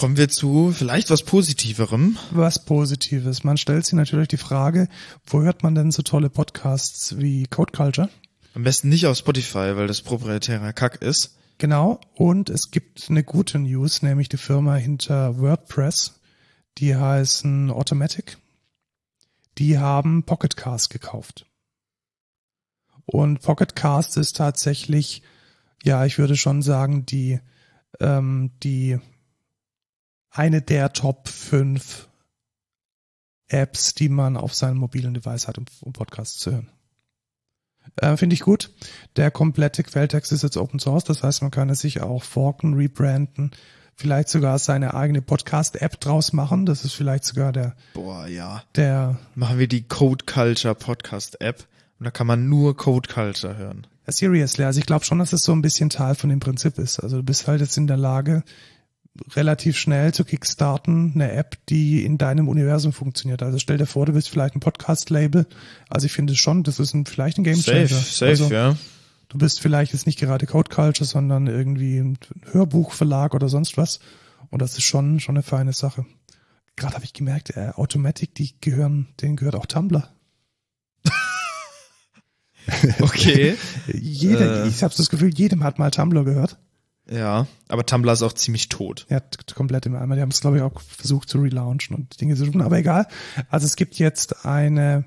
Kommen 0.02 0.18
wir 0.18 0.30
zu 0.30 0.74
vielleicht 0.76 1.12
was 1.12 1.22
Positiverem. 1.22 2.18
Was 2.32 2.66
Positives. 2.66 3.44
Man 3.44 3.58
stellt 3.58 3.86
sich 3.86 3.94
natürlich 3.94 4.30
die 4.30 4.38
Frage, 4.38 4.88
wo 5.28 5.44
hört 5.44 5.62
man 5.62 5.76
denn 5.76 5.92
so 5.92 6.02
tolle 6.02 6.32
Podcasts 6.32 7.20
wie 7.20 7.46
Code 7.46 7.72
Culture? 7.72 8.10
Am 8.56 8.64
besten 8.64 8.90
nicht 8.90 9.06
auf 9.06 9.16
Spotify, 9.16 9.76
weil 9.76 9.86
das 9.86 10.02
proprietärer 10.02 10.74
Kack 10.74 11.04
ist. 11.04 11.38
Genau. 11.60 12.02
Und 12.16 12.50
es 12.50 12.72
gibt 12.72 13.12
eine 13.12 13.24
gute 13.24 13.60
News, 13.60 14.02
nämlich 14.02 14.28
die 14.28 14.38
Firma 14.38 14.74
hinter 14.74 15.40
WordPress. 15.40 16.20
Die 16.80 16.96
heißen 16.96 17.70
Automatic. 17.70 18.40
Die 19.60 19.78
haben 19.78 20.24
Pocketcast 20.24 20.90
gekauft. 20.90 21.46
Und 23.06 23.44
Pocketcast 23.44 24.18
ist 24.18 24.36
tatsächlich, 24.36 25.22
ja, 25.84 26.04
ich 26.08 26.18
würde 26.18 26.38
schon 26.38 26.64
sagen, 26.64 27.06
die, 27.06 27.40
ähm, 28.00 28.50
die 28.64 29.00
eine 30.32 30.62
der 30.62 30.94
Top 30.94 31.28
5 31.28 32.10
Apps, 33.48 33.94
die 33.94 34.10
man 34.10 34.38
auf 34.38 34.56
seinem 34.56 34.78
mobilen 34.78 35.14
Device 35.14 35.48
hat, 35.48 35.58
um, 35.58 35.66
um 35.82 35.94
Podcasts 35.94 36.40
zu 36.40 36.52
hören. 36.52 36.70
Äh, 37.98 38.16
Finde 38.16 38.34
ich 38.34 38.42
gut. 38.42 38.72
Der 39.18 39.32
komplette 39.32 39.84
Quelltext 39.84 40.32
ist 40.32 40.44
jetzt 40.44 40.58
Open 40.58 40.80
Source, 40.80 41.04
das 41.04 41.24
heißt, 41.24 41.42
man 41.42 41.52
kann 41.52 41.70
es 41.70 41.82
sich 41.82 42.02
auch 42.02 42.24
forken, 42.24 42.76
rebranden, 42.76 43.52
vielleicht 43.96 44.30
sogar 44.30 44.58
seine 44.60 44.94
eigene 44.94 45.22
Podcast-App 45.22 46.00
draus 46.00 46.32
machen. 46.32 46.66
Das 46.66 46.86
ist 46.86 46.94
vielleicht 46.94 47.26
sogar 47.26 47.52
der. 47.52 47.76
Boah, 47.94 48.28
ja. 48.28 48.64
Der. 48.76 49.20
Machen 49.36 49.60
wir 49.60 49.68
die 49.68 49.84
Code 49.84 50.26
Culture 50.26 50.76
Podcast 50.76 51.42
App 51.42 51.68
und 52.00 52.06
da 52.06 52.12
kann 52.12 52.28
man 52.28 52.48
nur 52.48 52.78
Code 52.78 53.10
Culture 53.14 53.58
hören. 53.58 53.86
Seriously, 54.08 54.64
also 54.64 54.80
ich 54.80 54.86
glaube 54.86 55.06
schon, 55.06 55.20
dass 55.20 55.34
es 55.34 55.44
so 55.44 55.54
ein 55.54 55.62
bisschen 55.62 55.90
Teil 55.90 56.16
von 56.16 56.30
dem 56.30 56.40
Prinzip 56.40 56.78
ist. 56.80 57.00
Also 57.00 57.18
du 57.18 57.24
bist 57.24 57.48
halt 57.48 57.62
jetzt 57.62 57.78
in 57.78 57.88
der 57.88 57.98
Lage, 57.98 58.44
relativ 59.36 59.78
schnell 59.78 60.14
zu 60.14 60.24
kickstarten, 60.24 61.12
eine 61.16 61.32
App, 61.34 61.58
die 61.68 62.06
in 62.06 62.18
deinem 62.18 62.48
Universum 62.48 62.94
funktioniert. 62.94 63.44
Also 63.44 63.60
stell 63.60 63.78
dir 63.78 63.86
vor, 63.86 64.06
du 64.06 64.14
bist 64.14 64.30
vielleicht 64.30 64.56
ein 64.56 64.62
Podcast-Label. 64.62 65.48
Also 65.90 66.06
ich 66.06 66.14
finde 66.14 66.36
schon, 66.36 66.64
das 66.64 66.80
ist 66.80 66.94
ein, 66.94 67.06
vielleicht 67.06 67.38
ein 67.38 67.44
Game 67.44 67.60
Changer. 67.62 67.88
Safe, 67.88 68.04
safe, 68.04 68.30
also, 68.30 68.50
ja. 68.50 68.78
Du 69.30 69.38
bist 69.38 69.62
vielleicht 69.62 69.94
jetzt 69.94 70.06
nicht 70.06 70.20
gerade 70.20 70.46
Code 70.46 70.70
Culture, 70.74 71.06
sondern 71.08 71.48
irgendwie 71.48 71.98
ein 71.98 72.18
Hörbuchverlag 72.52 73.34
oder 73.34 73.50
sonst 73.50 73.78
was. 73.78 74.00
Und 74.50 74.62
das 74.62 74.78
ist 74.78 74.84
schon, 74.84 75.20
schon 75.20 75.36
eine 75.36 75.44
feine 75.44 75.74
Sache. 75.74 76.06
Gerade 76.76 76.96
habe 76.96 77.06
ich 77.06 77.14
gemerkt, 77.14 77.52
äh, 77.56 77.72
Automatic, 77.76 78.34
die 78.36 78.54
gehören, 78.60 79.08
denen 79.22 79.36
gehört 79.36 79.56
auch 79.56 79.66
Tumblr. 79.66 80.10
Okay. 83.00 83.56
Jeder, 83.94 84.66
Äh. 84.66 84.68
ich 84.68 84.84
habe 84.84 84.94
das 84.96 85.10
Gefühl, 85.10 85.34
jedem 85.34 85.64
hat 85.64 85.80
mal 85.80 85.92
Tumblr 85.92 86.24
gehört. 86.24 86.60
Ja, 87.12 87.46
aber 87.68 87.86
Tumblr 87.86 88.14
ist 88.14 88.24
auch 88.24 88.34
ziemlich 88.34 88.70
tot. 88.70 89.06
Ja, 89.10 89.22
komplett 89.54 89.86
im 89.86 89.96
Eimer. 89.96 90.16
Die 90.16 90.22
haben 90.22 90.32
es, 90.32 90.40
glaube 90.40 90.58
ich, 90.58 90.64
auch 90.64 90.80
versucht 90.80 91.30
zu 91.30 91.40
relaunchen 91.40 91.96
und 91.96 92.22
Dinge 92.22 92.36
zu 92.36 92.46
tun, 92.46 92.62
aber 92.62 92.78
egal. 92.78 93.06
Also 93.50 93.66
es 93.66 93.76
gibt 93.76 94.00
jetzt 94.00 94.46
eine 94.46 95.04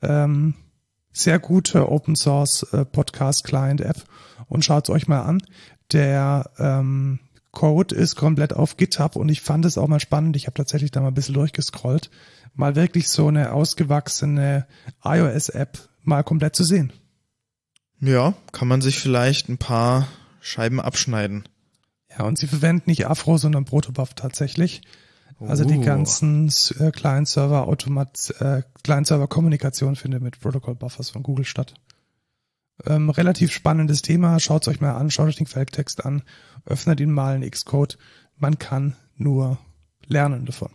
ähm, 0.00 0.54
sehr 1.12 1.38
gute 1.38 1.90
Open 1.90 2.16
Source 2.16 2.62
äh, 2.72 2.86
Podcast 2.86 3.44
Client 3.44 3.82
App 3.82 4.04
und 4.46 4.64
schaut 4.64 4.88
euch 4.88 5.06
mal 5.06 5.20
an. 5.20 5.42
Der 5.92 6.50
ähm, 6.58 7.20
Code 7.52 7.94
ist 7.94 8.16
komplett 8.16 8.54
auf 8.54 8.78
GitHub 8.78 9.14
und 9.14 9.28
ich 9.28 9.42
fand 9.42 9.66
es 9.66 9.76
auch 9.76 9.86
mal 9.86 10.00
spannend. 10.00 10.36
Ich 10.36 10.46
habe 10.46 10.54
tatsächlich 10.54 10.92
da 10.92 11.00
mal 11.00 11.08
ein 11.08 11.14
bisschen 11.14 11.34
durchgescrollt, 11.34 12.10
mal 12.54 12.74
wirklich 12.74 13.08
so 13.08 13.28
eine 13.28 13.52
ausgewachsene 13.52 14.66
iOS-App 15.04 15.78
mal 16.02 16.24
komplett 16.24 16.56
zu 16.56 16.64
sehen. 16.64 16.92
Ja, 18.00 18.34
kann 18.52 18.68
man 18.68 18.80
sich 18.80 18.98
vielleicht 18.98 19.48
ein 19.48 19.58
paar 19.58 20.08
Scheiben 20.44 20.78
abschneiden. 20.78 21.48
Ja, 22.10 22.26
und 22.26 22.36
sie 22.36 22.46
verwenden 22.46 22.90
nicht 22.90 23.06
Afro, 23.06 23.38
sondern 23.38 23.64
Protobuf 23.64 24.12
tatsächlich. 24.12 24.82
Also 25.40 25.64
die 25.64 25.78
Uh. 25.78 25.82
ganzen 25.82 26.52
äh, 26.78 26.90
Client-Server 26.90 27.66
Automat 27.66 28.32
äh, 28.40 28.62
Client-Server-Kommunikation 28.82 29.96
findet 29.96 30.22
mit 30.22 30.38
Protocol 30.38 30.74
Buffers 30.74 31.08
von 31.08 31.22
Google 31.22 31.46
statt. 31.46 31.74
Ähm, 32.84 33.08
relativ 33.08 33.52
spannendes 33.52 34.02
Thema. 34.02 34.38
Schaut 34.38 34.68
euch 34.68 34.82
mal 34.82 34.92
an, 34.92 35.10
schaut 35.10 35.28
euch 35.28 35.36
den 35.36 35.46
Quelltext 35.46 36.04
an, 36.04 36.22
öffnet 36.66 37.00
ihn 37.00 37.10
mal 37.10 37.42
in 37.42 37.50
Xcode. 37.50 37.96
Man 38.36 38.58
kann 38.58 38.96
nur 39.16 39.58
lernen 40.06 40.44
davon. 40.44 40.70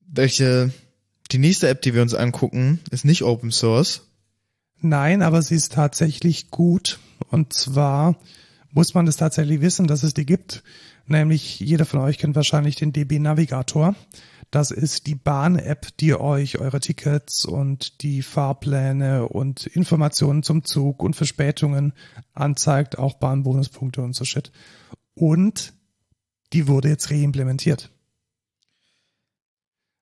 Welche, 0.00 0.72
die 1.30 1.38
nächste 1.38 1.68
App, 1.68 1.82
die 1.82 1.92
wir 1.94 2.00
uns 2.00 2.14
angucken, 2.14 2.80
ist 2.90 3.04
nicht 3.04 3.22
Open 3.22 3.52
Source. 3.52 4.02
Nein, 4.80 5.22
aber 5.22 5.42
sie 5.42 5.54
ist 5.54 5.72
tatsächlich 5.72 6.50
gut. 6.50 6.98
Und 7.30 7.52
zwar 7.52 8.16
muss 8.72 8.94
man 8.94 9.06
das 9.06 9.16
tatsächlich 9.16 9.60
wissen, 9.60 9.86
dass 9.86 10.02
es 10.02 10.14
die 10.14 10.26
gibt. 10.26 10.62
Nämlich 11.06 11.60
jeder 11.60 11.84
von 11.84 12.00
euch 12.00 12.18
kennt 12.18 12.36
wahrscheinlich 12.36 12.76
den 12.76 12.92
DB 12.92 13.18
Navigator. 13.18 13.94
Das 14.50 14.70
ist 14.70 15.06
die 15.06 15.14
Bahn-App, 15.14 15.96
die 15.98 16.14
euch 16.14 16.58
eure 16.58 16.80
Tickets 16.80 17.44
und 17.44 18.02
die 18.02 18.22
Fahrpläne 18.22 19.28
und 19.28 19.66
Informationen 19.66 20.42
zum 20.42 20.64
Zug 20.64 21.02
und 21.02 21.16
Verspätungen 21.16 21.92
anzeigt, 22.34 22.98
auch 22.98 23.14
Bahnbonuspunkte 23.14 24.00
und 24.00 24.14
so 24.14 24.24
shit. 24.24 24.52
Und 25.14 25.74
die 26.52 26.68
wurde 26.68 26.88
jetzt 26.88 27.10
reimplementiert. 27.10 27.90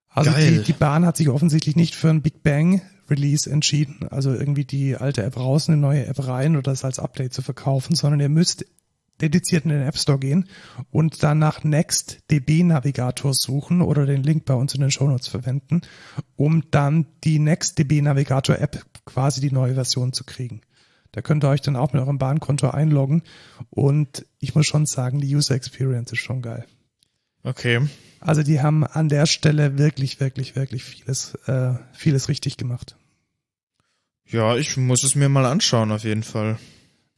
Also 0.09 0.31
die, 0.33 0.62
die 0.62 0.75
Bahn 0.75 1.07
hat 1.07 1.16
sich 1.16 1.31
offensichtlich 1.31 1.75
nicht 1.75 1.95
für 1.95 2.11
ein 2.11 2.20
Big 2.20 2.43
Bang 2.43 2.83
Release 3.13 3.49
entschieden, 3.49 4.09
also 4.11 4.33
irgendwie 4.33 4.65
die 4.65 4.97
alte 4.97 5.23
App 5.23 5.37
raus, 5.37 5.69
eine 5.69 5.77
neue 5.77 6.07
App 6.07 6.27
rein 6.27 6.57
oder 6.57 6.71
das 6.71 6.85
als 6.85 6.99
Update 6.99 7.33
zu 7.33 7.43
verkaufen, 7.43 7.95
sondern 7.95 8.21
ihr 8.21 8.29
müsst 8.29 8.65
dediziert 9.21 9.65
in 9.65 9.71
den 9.71 9.83
App 9.83 9.97
Store 9.97 10.19
gehen 10.19 10.49
und 10.91 11.23
dann 11.23 11.39
nach 11.39 11.63
Next 11.63 12.19
DB 12.31 12.65
Navigator 12.65 13.33
suchen 13.35 13.81
oder 13.81 14.05
den 14.05 14.23
Link 14.23 14.45
bei 14.45 14.55
uns 14.55 14.75
in 14.75 14.81
den 14.81 14.91
Shownotes 14.91 15.29
verwenden, 15.29 15.83
um 16.37 16.65
dann 16.71 17.07
die 17.23 17.39
Next 17.39 17.79
DB 17.79 18.03
Navigator 18.03 18.59
App 18.59 18.85
quasi 19.05 19.41
die 19.41 19.53
neue 19.53 19.75
Version 19.75 20.13
zu 20.13 20.25
kriegen. 20.25 20.63
Da 21.13 21.21
könnt 21.21 21.45
ihr 21.45 21.51
euch 21.51 21.61
dann 21.61 21.77
auch 21.77 21.93
mit 21.93 22.03
eurem 22.03 22.19
Bahnkonto 22.19 22.71
einloggen 22.71 23.23
und 23.71 24.27
ich 24.41 24.55
muss 24.55 24.67
schon 24.67 24.87
sagen, 24.87 25.21
die 25.21 25.35
User 25.35 25.55
Experience 25.55 26.13
ist 26.13 26.21
schon 26.21 26.43
geil. 26.43 26.67
Okay. 27.45 27.87
Also 28.21 28.43
die 28.43 28.61
haben 28.61 28.85
an 28.85 29.09
der 29.09 29.27
Stelle 29.27 29.79
wirklich, 29.79 30.21
wirklich, 30.21 30.57
wirklich 30.57 30.85
vieles, 30.85 31.35
äh, 31.47 31.75
vieles 31.93 32.29
richtig 32.29 32.57
gemacht. 32.57 32.97
Ja, 34.33 34.57
ich 34.57 34.76
muss 34.76 35.05
es 35.05 35.14
mir 35.14 35.28
mal 35.28 35.47
anschauen, 35.47 35.93
auf 35.93 36.05
jeden 36.05 36.22
Fall. 36.22 36.59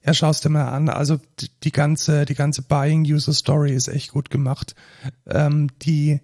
Ja, 0.04 0.12
schaust 0.12 0.44
dir 0.44 0.50
mal 0.50 0.68
an. 0.68 0.88
Also 0.90 1.18
die- 1.62 1.70
ganze, 1.72 2.26
die 2.26 2.34
ganze 2.34 2.60
Buying 2.62 3.04
User 3.04 3.32
Story 3.32 3.72
ist 3.72 3.88
echt 3.88 4.10
gut 4.12 4.28
gemacht. 4.30 4.74
Ähm, 5.26 5.68
die, 5.80 6.20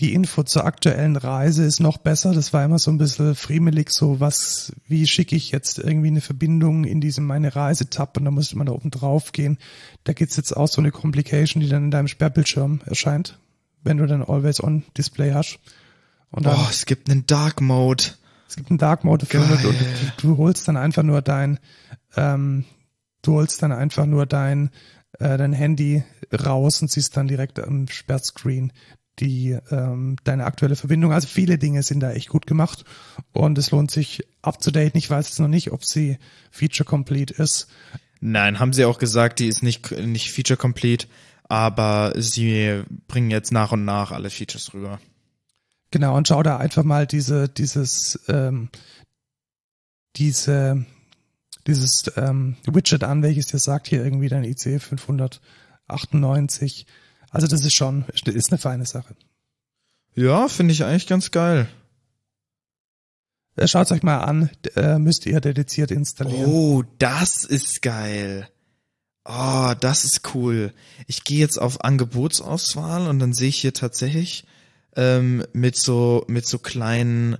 die 0.00 0.14
Info 0.14 0.42
zur 0.42 0.64
aktuellen 0.64 1.14
Reise 1.16 1.64
ist 1.64 1.78
noch 1.78 1.98
besser. 1.98 2.32
Das 2.34 2.52
war 2.52 2.64
immer 2.64 2.78
so 2.80 2.90
ein 2.90 2.98
bisschen 2.98 3.36
friemelig, 3.36 3.90
so 3.92 4.18
was, 4.18 4.72
wie 4.88 5.06
schicke 5.06 5.36
ich 5.36 5.52
jetzt 5.52 5.78
irgendwie 5.78 6.08
eine 6.08 6.20
Verbindung 6.22 6.84
in 6.84 7.00
diesem 7.00 7.24
meine 7.26 7.54
Reise-Tab 7.54 8.16
und 8.16 8.24
da 8.24 8.30
musste 8.32 8.56
man 8.58 8.66
da 8.66 8.72
oben 8.72 8.90
drauf 8.90 9.30
gehen. 9.32 9.58
Da 10.04 10.12
gibt's 10.12 10.36
jetzt 10.36 10.56
auch 10.56 10.66
so 10.68 10.80
eine 10.80 10.90
Complication, 10.90 11.60
die 11.62 11.68
dann 11.68 11.84
in 11.84 11.90
deinem 11.92 12.08
Sperrbildschirm 12.08 12.80
erscheint, 12.86 13.38
wenn 13.84 13.98
du 13.98 14.06
dann 14.06 14.24
Always 14.24 14.60
On 14.60 14.82
Display 14.98 15.32
hast. 15.34 15.58
Und 16.32 16.46
dann, 16.46 16.56
Oh, 16.58 16.66
es 16.70 16.84
gibt 16.86 17.08
einen 17.10 17.26
Dark 17.26 17.60
Mode. 17.60 18.04
Es 18.50 18.56
gibt 18.56 18.70
einen 18.70 18.78
Dark 18.78 19.04
Mode 19.04 19.26
Geil. 19.26 19.42
und 19.42 19.62
du, 19.62 19.72
du 20.20 20.36
holst 20.36 20.66
dann 20.66 20.76
einfach 20.76 21.04
nur 21.04 21.22
dein, 21.22 21.60
ähm, 22.16 22.64
du 23.22 23.34
holst 23.34 23.62
dann 23.62 23.70
einfach 23.70 24.06
nur 24.06 24.26
dein, 24.26 24.70
äh, 25.20 25.38
dein 25.38 25.52
Handy 25.52 26.02
raus 26.32 26.82
und 26.82 26.90
siehst 26.90 27.16
dann 27.16 27.28
direkt 27.28 27.60
am 27.60 27.86
Sperrscreen 27.86 28.72
die 29.20 29.56
ähm, 29.70 30.16
deine 30.24 30.44
aktuelle 30.46 30.76
Verbindung. 30.76 31.12
Also 31.12 31.28
viele 31.28 31.58
Dinge 31.58 31.82
sind 31.82 32.00
da 32.00 32.10
echt 32.10 32.28
gut 32.28 32.46
gemacht 32.46 32.84
und 33.32 33.56
es 33.58 33.70
lohnt 33.70 33.90
sich 33.90 34.22
up 34.42 34.60
to 34.60 34.70
date. 34.70 34.96
Ich 34.96 35.10
weiß 35.10 35.28
jetzt 35.28 35.40
noch 35.40 35.48
nicht, 35.48 35.72
ob 35.72 35.84
sie 35.84 36.18
feature 36.50 36.86
complete 36.88 37.34
ist. 37.34 37.68
Nein, 38.20 38.58
haben 38.58 38.72
sie 38.72 38.84
auch 38.84 38.98
gesagt, 38.98 39.38
die 39.38 39.46
ist 39.46 39.62
nicht, 39.62 39.92
nicht 39.92 40.32
feature 40.32 40.56
complete, 40.56 41.06
aber 41.44 42.14
sie 42.16 42.82
bringen 43.06 43.30
jetzt 43.30 43.52
nach 43.52 43.72
und 43.72 43.84
nach 43.84 44.10
alle 44.10 44.30
Features 44.30 44.74
rüber. 44.74 44.98
Genau, 45.90 46.16
und 46.16 46.28
schau 46.28 46.42
da 46.42 46.56
einfach 46.56 46.84
mal 46.84 47.06
diese, 47.06 47.48
dieses, 47.48 48.20
ähm, 48.28 48.70
diese, 50.16 50.86
dieses 51.66 52.10
ähm, 52.16 52.56
Widget 52.66 53.04
an, 53.04 53.22
welches 53.22 53.48
dir 53.48 53.58
sagt 53.58 53.88
hier 53.88 54.04
irgendwie 54.04 54.28
dein 54.28 54.44
IC 54.44 54.80
598. 54.80 56.86
Also 57.30 57.46
das 57.46 57.64
ist 57.64 57.74
schon, 57.74 58.04
ist 58.24 58.50
eine 58.50 58.58
feine 58.58 58.86
Sache. 58.86 59.14
Ja, 60.14 60.48
finde 60.48 60.72
ich 60.72 60.84
eigentlich 60.84 61.06
ganz 61.06 61.30
geil. 61.30 61.68
Äh, 63.56 63.68
Schaut 63.68 63.90
euch 63.92 64.02
mal 64.02 64.18
an, 64.18 64.50
äh, 64.76 64.98
müsst 64.98 65.26
ihr 65.26 65.40
dediziert 65.40 65.90
installieren. 65.90 66.46
Oh, 66.46 66.82
das 66.98 67.44
ist 67.44 67.82
geil. 67.82 68.48
Oh, 69.24 69.74
das 69.80 70.04
ist 70.04 70.34
cool. 70.34 70.72
Ich 71.06 71.24
gehe 71.24 71.38
jetzt 71.38 71.58
auf 71.58 71.84
Angebotsauswahl 71.84 73.06
und 73.06 73.18
dann 73.18 73.32
sehe 73.32 73.48
ich 73.48 73.60
hier 73.60 73.74
tatsächlich 73.74 74.44
ähm, 74.96 75.44
mit 75.52 75.76
so 75.76 76.24
mit 76.28 76.46
so 76.46 76.58
kleinen 76.58 77.36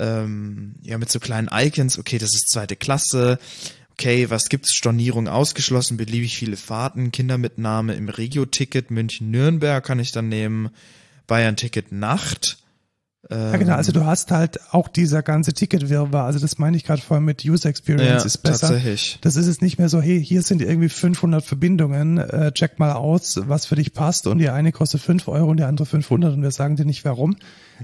ähm, 0.00 0.76
ja 0.82 0.98
mit 0.98 1.10
so 1.10 1.20
kleinen 1.20 1.48
Icons. 1.52 1.98
Okay, 1.98 2.18
das 2.18 2.34
ist 2.34 2.50
zweite 2.50 2.76
Klasse. 2.76 3.38
Okay, 3.92 4.28
was 4.28 4.48
gibt's? 4.48 4.74
Stornierung 4.74 5.28
ausgeschlossen, 5.28 5.96
beliebig 5.96 6.36
viele 6.36 6.56
Fahrten, 6.56 7.12
Kindermitnahme 7.12 7.94
im 7.94 8.08
Regio-Ticket 8.08 8.90
München 8.90 9.30
Nürnberg 9.30 9.84
kann 9.84 10.00
ich 10.00 10.10
dann 10.10 10.28
nehmen. 10.28 10.70
Bayern-Ticket 11.28 11.92
Nacht. 11.92 12.63
Ja, 13.30 13.56
genau, 13.56 13.74
also 13.74 13.90
du 13.90 14.04
hast 14.04 14.30
halt 14.32 14.60
auch 14.74 14.86
dieser 14.86 15.22
ganze 15.22 15.54
Ticketwirrwarr, 15.54 16.26
also 16.26 16.38
das 16.38 16.58
meine 16.58 16.76
ich 16.76 16.84
gerade 16.84 17.00
vorhin 17.00 17.24
mit 17.24 17.42
User 17.44 17.70
Experience 17.70 18.22
Ja, 18.22 18.26
ist 18.26 18.38
besser. 18.38 18.68
tatsächlich. 18.68 19.18
Das 19.22 19.36
ist 19.36 19.46
jetzt 19.46 19.62
nicht 19.62 19.78
mehr 19.78 19.88
so, 19.88 20.02
hey, 20.02 20.22
hier 20.22 20.42
sind 20.42 20.60
irgendwie 20.60 20.90
500 20.90 21.42
Verbindungen, 21.42 22.18
äh, 22.18 22.52
check 22.52 22.78
mal 22.78 22.92
aus, 22.92 23.40
was 23.48 23.64
für 23.64 23.76
dich 23.76 23.94
passt 23.94 24.26
und 24.26 24.38
die 24.38 24.50
eine 24.50 24.72
kostet 24.72 25.00
5 25.00 25.26
Euro 25.28 25.50
und 25.50 25.56
die 25.56 25.62
andere 25.64 25.86
500 25.86 26.34
und 26.34 26.42
wir 26.42 26.50
sagen 26.50 26.76
dir 26.76 26.84
nicht 26.84 27.04
warum. 27.06 27.36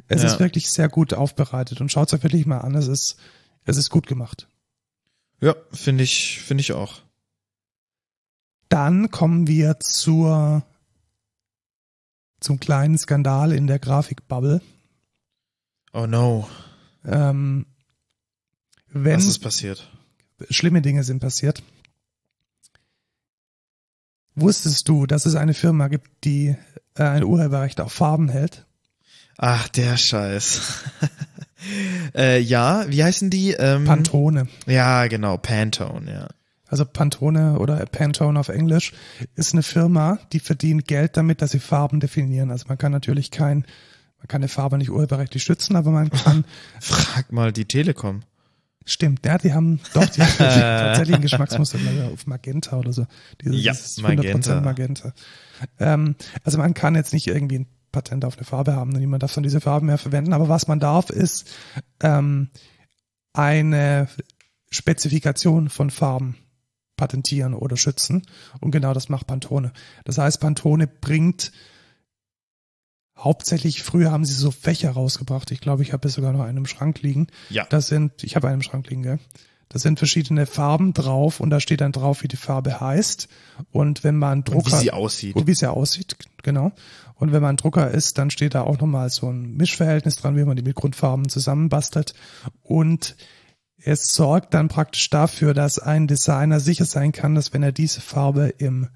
Es 0.09 0.23
Ja. 0.23 0.29
ist 0.29 0.41
wirklich 0.41 0.71
sehr 0.71 0.91
gut 0.91 1.15
aufbereitet 1.15 1.81
und 1.81 1.91
schaut 1.91 2.09
es 2.09 2.15
euch 2.15 2.23
wirklich 2.23 2.45
mal 2.45 2.59
an, 2.59 2.75
es 2.75 2.87
ist, 2.89 3.17
es 3.65 3.79
ist 3.79 3.89
gut 3.89 4.07
gemacht. 4.07 4.47
Ja, 5.41 5.55
finde 5.73 6.05
ich, 6.05 6.41
finde 6.43 6.61
ich 6.61 6.75
auch. 6.75 7.01
Dann 8.69 9.11
kommen 9.11 9.47
wir 9.47 9.81
zur, 9.81 10.63
zum 12.41 12.61
kleinen 12.61 12.99
Skandal 12.99 13.53
in 13.53 13.67
der 13.67 13.79
Grafikbubble. 13.79 14.61
Oh 15.93 16.07
no. 16.07 16.49
Ähm, 17.05 17.67
wenn, 18.93 19.17
Was 19.17 19.25
ist 19.27 19.39
passiert? 19.41 19.91
schlimme 20.49 20.83
Dinge 20.83 21.05
sind 21.05 21.21
passiert. 21.21 21.63
Wusstest 24.35 24.89
du, 24.89 25.07
dass 25.07 25.27
es 25.27 25.35
eine 25.35 25.55
Firma 25.55 25.89
gibt, 25.89 26.09
die 26.25 26.57
äh, 26.95 27.03
ein 27.03 27.25
Urheberrecht 27.25 27.81
auf 27.81 27.93
Farben 27.93 28.29
hält? 28.29 28.67
Ach, 29.37 29.69
der 29.69 29.97
Scheiß. 29.97 30.85
äh, 32.15 32.41
ja, 32.41 32.85
wie 32.89 33.03
heißen 33.03 33.31
die? 33.31 33.53
Ähm, 33.53 33.85
Pantone. 33.85 34.49
ja, 34.67 35.07
genau, 35.09 35.37
Pantone, 35.37 36.13
ja. 36.13 36.29
Also 36.67 36.85
Pantone 36.85 37.59
oder 37.59 37.85
Pantone 37.87 38.39
auf 38.39 38.49
Englisch 38.49 38.93
ist 39.35 39.55
eine 39.55 39.65
Firma, 39.65 40.19
die 40.33 40.39
verdient 40.39 40.87
Geld 40.87 41.17
damit, 41.17 41.43
dass 41.43 41.51
sie 41.51 41.59
Farben 41.59 41.99
definieren. 41.99 42.53
Also 42.53 42.67
man 42.69 42.79
kann 42.79 42.93
natürlich 42.93 43.33
kein, 43.33 43.65
man 44.21 44.29
kann 44.29 44.43
eine 44.43 44.49
Farbe 44.49 44.79
nicht 44.79 44.91
urheberrechtlich 44.91 45.43
schützen, 45.43 45.77
aber 45.77 45.91
man 45.91 46.11
kann, 46.11 46.45
Frag 46.81 47.33
mal 47.33 47.53
die 47.53 47.65
Telekom. 47.65 48.23
stimmt, 48.85 49.25
ja, 49.27 49.39
die 49.39 49.53
haben 49.53 49.81
doch 49.95 50.07
die 50.07 50.21
tatsächlich 50.39 51.17
ein 51.17 51.23
Geschmacksmuster 51.23 51.79
auf 52.13 52.27
Magenta 52.27 52.79
oder 52.79 52.93
so. 52.93 53.07
Dieses, 53.43 53.63
Ja, 53.65 53.73
dieses 53.73 53.99
100% 53.99 54.03
Magenta. 54.03 54.61
Magenta. 54.61 55.13
Ähm, 55.79 56.17
also 56.45 56.59
man 56.59 56.75
kann 56.75 56.95
jetzt 56.95 57.13
nicht 57.13 57.27
irgendwie 57.27 57.61
ein 57.61 57.67
Patent 57.93 58.25
auf 58.25 58.37
eine 58.37 58.45
Farbe 58.45 58.75
haben, 58.75 58.93
und 58.93 59.01
niemand 59.01 59.23
darf 59.23 59.35
dann 59.35 59.43
diese 59.43 59.61
Farben 59.61 59.87
mehr 59.87 59.99
verwenden, 59.99 60.33
aber 60.33 60.49
was 60.49 60.69
man 60.69 60.79
darf, 60.81 61.11
ist 61.11 61.51
ähm, 62.03 62.51
eine 63.33 64.09
Spezifikation 64.71 65.69
von 65.69 65.91
Farben 65.91 66.37
patentieren 66.97 67.55
oder 67.55 67.77
schützen. 67.77 68.23
Und 68.61 68.71
genau 68.71 68.93
das 68.95 69.09
macht 69.09 69.27
Pantone. 69.27 69.73
Das 70.05 70.19
heißt, 70.19 70.41
Pantone 70.41 70.87
bringt 70.87 71.51
hauptsächlich, 73.21 73.83
früher 73.83 74.11
haben 74.11 74.25
sie 74.25 74.35
so 74.35 74.51
Fächer 74.51 74.91
rausgebracht. 74.91 75.51
Ich 75.51 75.61
glaube, 75.61 75.83
ich 75.83 75.93
habe 75.93 76.09
jetzt 76.09 76.15
sogar 76.15 76.33
noch 76.33 76.41
einen 76.41 76.59
im 76.59 76.67
Schrank 76.67 77.03
liegen. 77.03 77.29
Ja. 77.49 77.67
Das 77.69 77.87
sind, 77.89 78.25
ich 78.25 78.37
habe 78.37 78.49
einen 78.49 78.57
im 78.57 78.63
Schrank 78.63 78.89
liegen, 78.89 79.03
gell? 79.03 79.19
Das 79.69 79.83
sind 79.83 79.99
verschiedene 79.99 80.47
Farben 80.47 80.95
drauf 80.95 81.39
und 81.39 81.51
da 81.51 81.61
steht 81.61 81.81
dann 81.81 81.93
drauf, 81.93 82.25
wie 82.25 82.29
die 82.29 82.37
Farbe 82.37 82.81
heißt. 82.81 83.29
Und 83.71 84.03
wenn 84.03 84.17
man 84.17 84.39
Und 84.39 84.49
Drucker, 84.49 84.73
wie 84.73 84.83
sie 84.83 84.91
aussieht. 84.93 85.37
und 85.37 85.47
wie 85.47 85.55
sie 85.55 85.71
aussieht, 85.71 86.17
genau. 86.43 86.73
Und 87.15 87.31
wenn 87.33 87.43
man 87.43 87.57
Drucker 87.57 87.89
ist, 87.89 88.19
dann 88.19 88.31
steht 88.31 88.55
da 88.55 88.63
auch 88.63 88.81
nochmal 88.81 89.11
so 89.11 89.31
ein 89.31 89.55
Mischverhältnis 89.57 90.17
dran, 90.17 90.37
wie 90.37 90.45
man 90.45 90.57
die 90.57 90.63
mit 90.63 90.75
Grundfarben 90.75 91.29
zusammenbastelt. 91.29 92.15
Und 92.63 93.15
es 93.77 94.13
sorgt 94.13 94.55
dann 94.55 94.67
praktisch 94.69 95.09
dafür, 95.09 95.55
dass 95.55 95.79
ein 95.79 96.09
Designer 96.09 96.59
sicher 96.59 96.85
sein 96.85 97.13
kann, 97.13 97.37
dass 97.37 97.53
wenn 97.53 97.63
er 97.63 97.73
diese 97.73 98.01
Farbe 98.01 98.49
im 98.59 98.89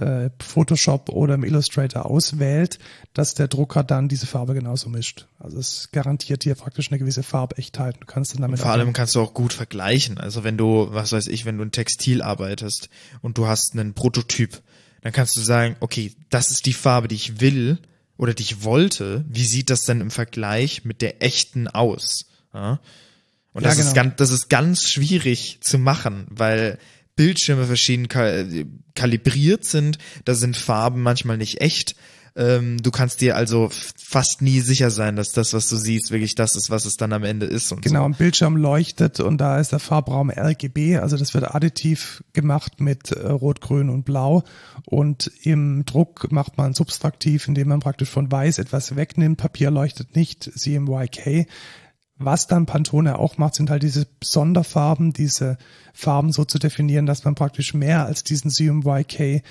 äh, 0.00 0.30
Photoshop 0.40 1.08
oder 1.08 1.34
im 1.34 1.44
Illustrator 1.44 2.06
auswählt, 2.06 2.78
dass 3.14 3.34
der 3.34 3.48
Drucker 3.48 3.82
dann 3.82 4.08
diese 4.08 4.26
Farbe 4.26 4.54
genauso 4.54 4.88
mischt. 4.88 5.26
Also 5.38 5.58
es 5.58 5.90
garantiert 5.92 6.44
dir 6.44 6.54
praktisch 6.54 6.90
eine 6.90 6.98
gewisse 6.98 7.22
Farbechtheit. 7.22 7.96
Du 8.00 8.06
kannst 8.06 8.34
dann 8.34 8.42
damit 8.42 8.60
Vor 8.60 8.70
allem 8.70 8.92
kannst 8.92 9.14
du 9.14 9.20
auch 9.20 9.34
gut 9.34 9.52
vergleichen. 9.52 10.18
Also 10.18 10.44
wenn 10.44 10.56
du, 10.56 10.88
was 10.90 11.12
weiß 11.12 11.26
ich, 11.26 11.44
wenn 11.44 11.58
du 11.58 11.64
in 11.64 11.72
Textil 11.72 12.22
arbeitest 12.22 12.88
und 13.22 13.38
du 13.38 13.46
hast 13.46 13.72
einen 13.72 13.94
Prototyp, 13.94 14.62
dann 15.02 15.12
kannst 15.12 15.36
du 15.36 15.40
sagen, 15.40 15.76
okay, 15.80 16.12
das 16.30 16.50
ist 16.50 16.66
die 16.66 16.72
Farbe, 16.72 17.08
die 17.08 17.14
ich 17.14 17.40
will 17.40 17.78
oder 18.16 18.34
die 18.34 18.42
ich 18.42 18.64
wollte. 18.64 19.24
Wie 19.28 19.44
sieht 19.44 19.70
das 19.70 19.82
denn 19.82 20.00
im 20.00 20.10
Vergleich 20.10 20.84
mit 20.84 21.02
der 21.02 21.22
echten 21.22 21.68
aus? 21.68 22.26
Ja? 22.52 22.80
Und 23.52 23.62
Ja, 23.62 23.70
das 23.70 23.78
ist 23.78 23.94
genau. 23.94 24.04
ganz, 24.04 24.16
das 24.16 24.30
ist 24.30 24.48
ganz 24.48 24.88
schwierig 24.88 25.58
zu 25.60 25.78
machen, 25.78 26.26
weil 26.30 26.78
Bildschirme 27.18 27.66
verschieden 27.66 28.08
ka 28.08 28.44
kalibriert 28.94 29.64
sind. 29.64 29.98
Da 30.24 30.34
sind 30.34 30.56
Farben 30.56 31.02
manchmal 31.02 31.36
nicht 31.36 31.60
echt. 31.60 31.96
Ähm, 32.36 32.80
du 32.80 32.92
kannst 32.92 33.20
dir 33.20 33.34
also 33.34 33.68
fast 33.96 34.42
nie 34.42 34.60
sicher 34.60 34.90
sein, 34.92 35.16
dass 35.16 35.32
das, 35.32 35.52
was 35.54 35.68
du 35.68 35.76
siehst, 35.76 36.12
wirklich 36.12 36.36
das 36.36 36.54
ist, 36.54 36.70
was 36.70 36.84
es 36.84 36.96
dann 36.96 37.12
am 37.12 37.24
Ende 37.24 37.46
ist. 37.46 37.72
Und 37.72 37.82
Genau, 37.82 38.00
So. 38.02 38.04
ein 38.04 38.14
Bildschirm 38.14 38.56
leuchtet 38.56 39.18
und 39.18 39.38
da 39.38 39.58
ist 39.58 39.72
der 39.72 39.80
Farbraum 39.80 40.30
RGB, 40.30 40.98
also 40.98 41.16
das 41.16 41.34
wird 41.34 41.52
additiv 41.52 42.22
gemacht 42.34 42.80
mit 42.80 43.10
äh, 43.10 43.26
Rot, 43.26 43.60
Grün 43.60 43.90
und 43.90 44.04
Blau. 44.04 44.44
Und 44.84 45.32
im 45.42 45.84
Druck 45.84 46.30
macht 46.30 46.56
man 46.58 46.74
subtraktiv, 46.74 47.48
indem 47.48 47.68
man 47.68 47.80
praktisch 47.80 48.08
von 48.08 48.30
Weiß 48.30 48.58
etwas 48.58 48.94
wegnimmt. 48.94 49.38
Papier 49.38 49.72
leuchtet 49.72 50.14
nicht, 50.14 50.44
CMYK. 50.56 51.48
Was 52.18 52.48
dann 52.48 52.66
Pantone 52.66 53.18
auch 53.18 53.38
macht, 53.38 53.54
sind 53.54 53.70
halt 53.70 53.84
diese 53.84 54.08
Sonderfarben, 54.22 55.12
diese 55.12 55.56
Farben 55.92 56.32
so 56.32 56.44
zu 56.44 56.58
definieren, 56.58 57.06
dass 57.06 57.24
man 57.24 57.36
praktisch 57.36 57.74
mehr 57.74 58.06
als 58.06 58.24
diesen 58.24 58.50
CMYK 58.50 59.42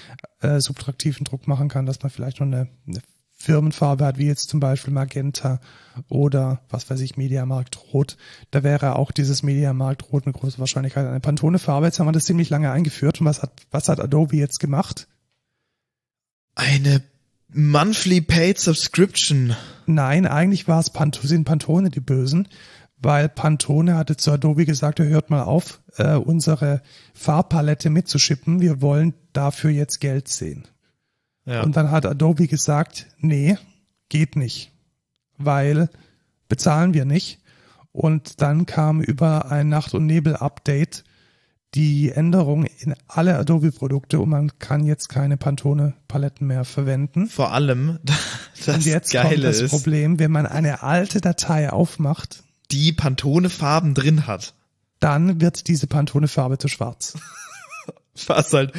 äh, 0.41 0.59
subtraktiven 0.59 1.23
Druck 1.23 1.47
machen 1.47 1.69
kann, 1.69 1.85
dass 1.85 2.01
man 2.01 2.09
vielleicht 2.09 2.41
noch 2.41 2.47
eine, 2.47 2.67
eine 2.85 3.01
Firmenfarbe 3.37 4.05
hat, 4.05 4.17
wie 4.17 4.25
jetzt 4.25 4.49
zum 4.49 4.59
Beispiel 4.59 4.93
Magenta 4.93 5.61
oder 6.09 6.61
was 6.69 6.89
weiß 6.89 6.99
ich, 7.01 7.17
Mediamarkt 7.17 7.93
Rot. 7.93 8.17
Da 8.51 8.63
wäre 8.63 8.95
auch 8.95 9.11
dieses 9.11 9.43
Mediamarkt 9.43 10.11
Rot 10.11 10.25
mit 10.25 10.35
großer 10.35 10.59
Wahrscheinlichkeit 10.59 11.05
eine 11.05 11.19
Pantone-Farbe. 11.19 11.85
Jetzt 11.85 11.99
haben 11.99 12.07
wir 12.07 12.11
das 12.11 12.25
ziemlich 12.25 12.49
lange 12.49 12.71
eingeführt. 12.71 13.21
Und 13.21 13.27
was 13.27 13.43
hat, 13.43 13.51
was 13.71 13.89
hat 13.89 13.99
Adobe 13.99 14.35
jetzt 14.35 14.59
gemacht? 14.59 15.07
Eine 16.55 17.03
monthly 17.49 18.21
paid 18.21 18.59
subscription. 18.59 19.55
Nein, 19.85 20.25
eigentlich 20.25 20.67
war 20.67 20.79
es 20.79 20.89
Pant 20.89 21.19
sind 21.21 21.45
Pantone 21.45 21.89
die 21.89 21.99
Bösen, 21.99 22.47
weil 22.97 23.29
Pantone 23.29 23.95
hatte 23.95 24.17
zu 24.17 24.31
Adobe 24.31 24.65
gesagt, 24.65 24.99
hört 24.99 25.29
mal 25.29 25.43
auf, 25.43 25.81
äh, 25.97 26.15
unsere 26.15 26.81
Farbpalette 27.13 27.89
mitzuschippen. 27.89 28.59
Wir 28.61 28.81
wollen 28.81 29.13
dafür 29.33 29.69
jetzt 29.69 29.99
Geld 29.99 30.27
sehen. 30.27 30.67
Ja. 31.45 31.63
Und 31.63 31.77
dann 31.77 31.91
hat 31.91 32.05
Adobe 32.05 32.47
gesagt, 32.47 33.07
nee, 33.19 33.57
geht 34.09 34.35
nicht, 34.35 34.71
weil 35.37 35.89
bezahlen 36.49 36.93
wir 36.93 37.05
nicht. 37.05 37.39
Und 37.93 38.41
dann 38.41 38.65
kam 38.65 39.01
über 39.01 39.49
ein 39.51 39.69
Nacht- 39.69 39.93
und 39.93 40.05
Nebel-Update 40.05 41.03
die 41.75 42.11
Änderung 42.11 42.65
in 42.79 42.95
alle 43.07 43.37
Adobe-Produkte 43.37 44.19
und 44.19 44.29
man 44.29 44.57
kann 44.59 44.85
jetzt 44.85 45.09
keine 45.09 45.37
Pantone-Paletten 45.37 46.47
mehr 46.47 46.65
verwenden. 46.65 47.27
Vor 47.27 47.51
allem, 47.51 47.99
das 48.65 48.75
und 48.75 48.85
jetzt 48.85 49.11
kommt 49.11 49.25
Geile 49.25 49.41
das 49.47 49.61
ist, 49.61 49.71
Problem, 49.71 50.19
wenn 50.19 50.31
man 50.31 50.45
eine 50.45 50.83
alte 50.83 51.21
Datei 51.21 51.71
aufmacht, 51.71 52.43
die 52.71 52.93
Pantone-Farben 52.93 53.93
drin 53.93 54.27
hat. 54.27 54.53
dann 54.99 55.41
wird 55.41 55.67
diese 55.67 55.87
Pantone-Farbe 55.87 56.57
zu 56.57 56.67
schwarz. 56.67 57.17
Was 58.27 58.53
halt 58.53 58.73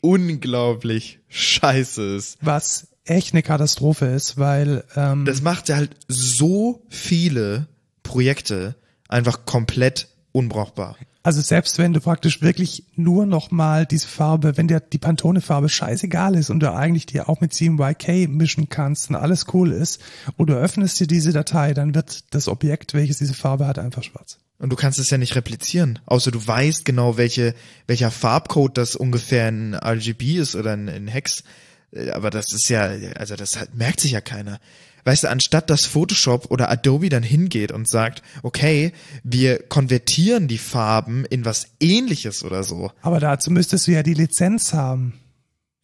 unglaublich 0.00 1.20
scheiße 1.28 2.16
ist. 2.16 2.38
Was 2.40 2.88
echt 3.04 3.32
eine 3.34 3.42
Katastrophe 3.42 4.06
ist, 4.06 4.38
weil 4.38 4.84
ähm, 4.96 5.24
Das 5.24 5.42
macht 5.42 5.68
ja 5.68 5.76
halt 5.76 5.96
so 6.08 6.82
viele 6.88 7.68
Projekte 8.02 8.74
einfach 9.08 9.44
komplett 9.46 10.08
unbrauchbar. 10.32 10.96
Also 11.24 11.40
selbst 11.40 11.78
wenn 11.78 11.92
du 11.92 12.00
praktisch 12.00 12.42
wirklich 12.42 12.84
nur 12.96 13.26
noch 13.26 13.52
mal 13.52 13.86
diese 13.86 14.08
Farbe, 14.08 14.56
wenn 14.56 14.66
dir 14.66 14.80
die 14.80 14.98
Pantone-Farbe 14.98 15.68
scheißegal 15.68 16.34
ist 16.34 16.50
und 16.50 16.60
du 16.60 16.72
eigentlich 16.72 17.06
die 17.06 17.20
auch 17.20 17.40
mit 17.40 17.54
CMYK 17.54 18.28
mischen 18.28 18.68
kannst 18.68 19.08
und 19.08 19.16
alles 19.16 19.46
cool 19.52 19.70
ist 19.70 20.00
und 20.36 20.50
du 20.50 20.54
öffnest 20.54 20.98
dir 20.98 21.06
diese 21.06 21.32
Datei, 21.32 21.74
dann 21.74 21.94
wird 21.94 22.34
das 22.34 22.48
Objekt, 22.48 22.94
welches 22.94 23.18
diese 23.18 23.34
Farbe 23.34 23.66
hat, 23.68 23.78
einfach 23.78 24.02
schwarz. 24.02 24.38
Und 24.58 24.70
du 24.70 24.76
kannst 24.76 24.98
es 24.98 25.10
ja 25.10 25.18
nicht 25.18 25.36
replizieren, 25.36 25.98
außer 26.06 26.30
du 26.30 26.44
weißt 26.44 26.84
genau, 26.84 27.16
welche, 27.16 27.54
welcher 27.86 28.10
Farbcode 28.10 28.78
das 28.78 28.96
ungefähr 28.96 29.48
in 29.48 29.74
RGB 29.74 30.36
ist 30.36 30.54
oder 30.54 30.74
in, 30.74 30.88
in 30.88 31.08
Hex. 31.08 31.44
Äh, 31.92 32.10
Aber 32.10 32.30
das 32.30 32.52
ist 32.52 32.68
ja, 32.68 32.82
also 33.16 33.36
das 33.36 33.58
merkt 33.74 34.00
sich 34.00 34.12
ja 34.12 34.20
keiner. 34.20 34.60
Weißt 35.04 35.24
du, 35.24 35.30
anstatt 35.30 35.68
dass 35.68 35.84
Photoshop 35.84 36.50
oder 36.50 36.70
Adobe 36.70 37.08
dann 37.08 37.22
hingeht 37.22 37.72
und 37.72 37.88
sagt, 37.88 38.22
okay, 38.42 38.92
wir 39.24 39.62
konvertieren 39.62 40.46
die 40.46 40.58
Farben 40.58 41.24
in 41.24 41.44
was 41.44 41.68
ähnliches 41.80 42.44
oder 42.44 42.62
so. 42.62 42.92
Aber 43.02 43.18
dazu 43.18 43.50
müsstest 43.50 43.88
du 43.88 43.92
ja 43.92 44.02
die 44.02 44.14
Lizenz 44.14 44.72
haben. 44.72 45.14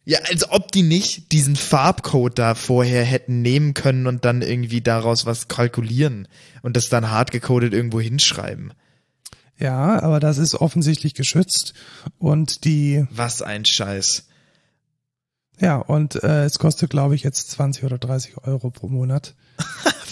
Ja, 0.05 0.19
als 0.29 0.49
ob 0.49 0.71
die 0.71 0.81
nicht 0.81 1.33
diesen 1.33 1.55
Farbcode 1.55 2.39
da 2.39 2.55
vorher 2.55 3.03
hätten 3.03 3.41
nehmen 3.41 3.73
können 3.73 4.07
und 4.07 4.25
dann 4.25 4.41
irgendwie 4.41 4.81
daraus 4.81 5.25
was 5.25 5.47
kalkulieren 5.49 6.27
und 6.63 6.77
das 6.77 6.89
dann 6.89 7.11
hardgecodet 7.11 7.73
irgendwo 7.73 7.99
hinschreiben. 7.99 8.73
Ja, 9.59 10.01
aber 10.01 10.21
das 10.21 10.37
ist 10.37 10.55
offensichtlich 10.55 11.13
geschützt 11.13 11.73
und 12.17 12.63
die, 12.63 13.05
Was 13.11 13.41
ein 13.41 13.65
Scheiß. 13.65 14.28
Ja, 15.59 15.77
und 15.77 16.23
äh, 16.23 16.45
es 16.45 16.59
kostet, 16.59 16.89
glaube 16.89 17.15
ich, 17.15 17.23
jetzt 17.23 17.51
20 17.51 17.83
oder 17.83 17.97
30 17.97 18.37
Euro 18.43 18.69
pro 18.69 18.87
Monat. 18.87 19.35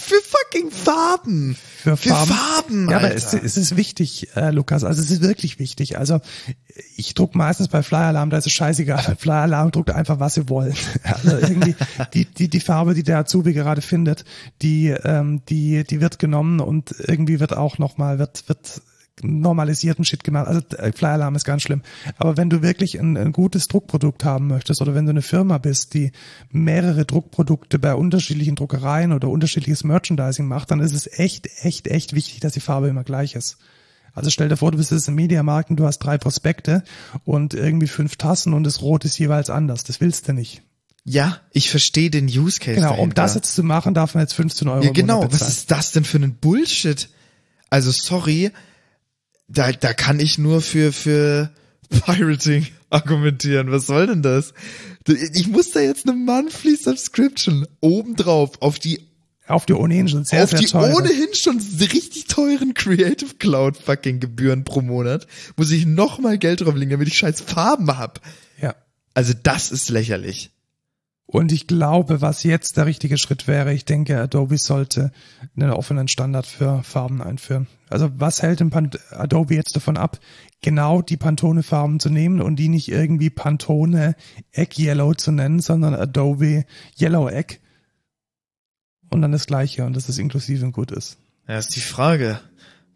Für 0.08 0.16
fucking 0.22 0.72
Farben. 0.72 1.58
Für 1.84 1.98
Für 1.98 2.10
Farben. 2.10 2.32
Farben, 2.32 2.89
Ja, 2.89 2.98
aber 2.98 3.08
Alter. 3.08 3.18
es, 3.18 3.34
es 3.34 3.58
ist 3.58 3.76
wichtig, 3.76 4.30
äh, 4.38 4.52
Lukas. 4.52 4.86
Also 4.86 5.02
es 5.02 5.12
ist 5.12 5.22
wirklich 5.22 5.60
wichtig. 5.60 5.98
Also 5.98 6.22
ich 6.95 7.14
druck 7.14 7.36
meistens 7.36 7.68
bei 7.68 7.84
Flyer 7.84 8.06
Alarm, 8.08 8.30
da 8.30 8.38
ist 8.38 8.45
es 8.48 8.54
scheißegal. 8.54 9.16
Flyer 9.20 9.41
Alarm 9.41 9.72
druckt 9.72 9.91
einfach, 9.91 10.20
was 10.22 10.36
sie 10.36 10.48
wollen. 10.48 10.76
Also 11.04 11.38
irgendwie 11.38 11.76
die, 12.14 12.24
die, 12.26 12.48
die 12.48 12.60
Farbe, 12.62 12.93
die 12.93 13.04
der 13.04 13.18
Azubi 13.18 13.52
gerade 13.52 13.82
findet, 13.82 14.24
die, 14.62 14.88
ähm, 14.89 15.41
die, 15.50 15.84
die 15.84 16.00
wird 16.00 16.20
genommen 16.20 16.62
und 16.62 16.95
irgendwie 17.00 17.41
wird 17.41 17.56
auch 17.58 17.78
nochmal, 17.78 18.18
wird, 18.18 18.48
wird 18.48 18.82
normalisierten 19.22 20.05
Shit 20.05 20.24
gemacht. 20.24 20.47
Also 20.47 20.61
äh, 20.78 20.91
Flyer 20.91 21.13
Alarm 21.13 21.36
ist 21.36 21.45
ganz 21.45 21.61
schlimm. 21.61 21.82
Aber 22.18 22.38
wenn 22.38 22.49
du 22.49 22.61
wirklich 22.61 22.99
ein, 22.99 23.18
ein 23.18 23.32
gutes 23.32 23.68
Druckprodukt 23.68 24.24
haben 24.24 24.47
möchtest 24.47 24.82
oder 24.82 24.95
wenn 24.95 25.05
du 25.05 25.11
eine 25.11 25.22
Firma 25.22 25.57
bist, 25.57 25.93
die 25.93 26.11
mehrere 26.51 27.05
Druckprodukte 27.05 27.80
bei 27.80 27.93
unterschiedlichen 27.95 28.55
Druckereien 28.55 29.11
oder 29.13 29.30
unterschiedliches 29.30 29.84
Merchandising 29.84 30.45
macht, 30.45 30.72
dann 30.72 30.80
ist 30.80 30.93
es 30.93 31.07
echt, 31.20 31.49
echt, 31.61 31.88
echt 31.88 32.13
wichtig, 32.13 32.39
dass 32.39 32.53
die 32.53 32.59
Farbe 32.59 32.88
immer 32.88 33.03
gleich 33.03 33.36
ist. 33.36 33.57
Also 34.13 34.32
stell 34.32 34.49
dir 34.49 34.57
vor, 34.57 34.72
du 34.72 34.78
bist 34.78 34.91
jetzt 34.91 35.07
im 35.07 35.15
Mediamarkt 35.15 35.70
und 35.70 35.80
du 35.80 35.86
hast 35.86 35.99
drei 35.99 36.18
Prospekte 36.18 36.84
und 37.24 37.53
irgendwie 37.53 37.88
fünf 37.88 38.15
Tassen 38.15 38.53
und 38.53 38.63
das 38.63 38.82
Rot 38.82 39.05
ist 39.05 39.20
jeweils 39.20 39.49
anders. 39.51 39.84
Das 39.84 40.01
willst 40.01 40.28
du 40.28 40.34
nicht. 40.34 40.63
Ja, 41.03 41.39
ich 41.53 41.70
verstehe 41.70 42.09
den 42.09 42.26
Use 42.26 42.59
Case 42.59 42.76
Genau, 42.76 42.91
um 42.93 42.95
dahinter. 42.97 43.22
das 43.22 43.36
jetzt 43.36 43.55
zu 43.55 43.63
machen, 43.63 43.93
darf 43.93 44.15
man 44.15 44.24
jetzt 44.24 44.34
15 44.34 44.68
Euro 44.68 44.84
Ja, 44.84 44.91
genau. 44.91 45.24
Was 45.32 45.47
ist 45.47 45.72
das 45.72 45.91
denn 45.91 46.03
für 46.03 46.18
ein 46.18 46.36
Bullshit? 46.36 47.09
Also 47.70 47.91
sorry, 47.91 48.51
da, 49.48 49.72
da 49.72 49.93
kann 49.93 50.20
ich 50.20 50.38
nur 50.38 50.62
für, 50.62 50.91
für 50.91 51.52
Pirating 51.89 52.68
argumentieren. 52.89 53.72
Was 53.72 53.88
soll 53.88 54.08
denn 54.08 54.22
das? 54.22 54.54
Ich 55.34 55.48
muss 55.48 55.72
da 55.72 55.80
jetzt 55.80 56.08
eine 56.08 56.18
Monthly 56.18 56.76
Subscription 56.76 57.66
obendrauf 57.80 58.62
auf 58.62 58.78
die 58.78 59.08
Auf 59.48 59.66
die 59.66 59.74
ohnehin 59.74 60.10
schon 60.10 60.26
sehr, 60.26 60.43
auf 60.43 60.50
sehr 60.50 60.60
die 60.60 60.66
teure. 60.66 60.93
ohnehin 60.93 61.34
schon 61.34 61.62
richtig 61.80 62.26
teuren 62.28 62.74
Creative 62.74 63.36
Cloud 63.39 63.78
fucking 63.78 64.20
Gebühren 64.20 64.66
pro 64.66 64.82
Monat 64.82 65.28
muss 65.56 65.72
ich 65.72 65.86
noch 65.86 66.20
mal 66.20 66.38
Geld 66.38 66.62
drauflegen, 66.62 66.89
damit 66.89 67.08
ich 67.08 67.18
scheiß 67.18 67.39
Farben 67.39 67.98
hab. 67.98 68.20
Ja. 68.62 68.76
Also 69.14 69.34
das 69.41 69.72
ist 69.72 69.89
lächerlich. 69.89 70.52
Und 71.30 71.52
ich 71.52 71.68
glaube, 71.68 72.22
was 72.22 72.44
jetzt 72.44 72.78
der 72.78 72.86
richtige 72.86 73.18
Schritt 73.18 73.48
wäre, 73.48 73.74
ich 73.74 73.84
denke, 73.84 74.20
Adobe 74.20 74.58
sollte 74.58 75.12
einen 75.58 75.72
offenen 75.72 76.08
Standard 76.08 76.46
für 76.46 76.84
Farben 76.84 77.22
einführen. 77.22 77.68
Also 77.90 78.10
was 78.16 78.42
hält 78.42 78.62
denn 78.62 78.72
Adobe 79.12 79.54
jetzt 79.54 79.76
davon 79.76 79.98
ab, 79.98 80.20
genau 80.62 81.02
die 81.02 81.18
Pantone-Farben 81.18 82.00
zu 82.00 82.10
nehmen 82.10 82.42
und 82.42 82.56
die 82.56 82.70
nicht 82.70 82.90
irgendwie 82.90 83.30
Pantone 83.30 84.16
Egg 84.54 84.82
Yellow 84.82 85.16
zu 85.16 85.34
nennen, 85.34 85.60
sondern 85.60 85.96
Adobe 85.96 86.64
Yellow 86.98 87.28
Egg 87.28 87.58
und 89.10 89.22
dann 89.22 89.34
das 89.34 89.48
gleiche 89.48 89.86
und 89.86 89.96
dass 89.96 90.08
es 90.08 90.20
inklusive 90.20 90.66
und 90.66 90.72
gut 90.72 90.92
ist. 90.92 91.18
Ja, 91.48 91.58
ist 91.58 91.76
die 91.76 91.82
Frage. 91.82 92.40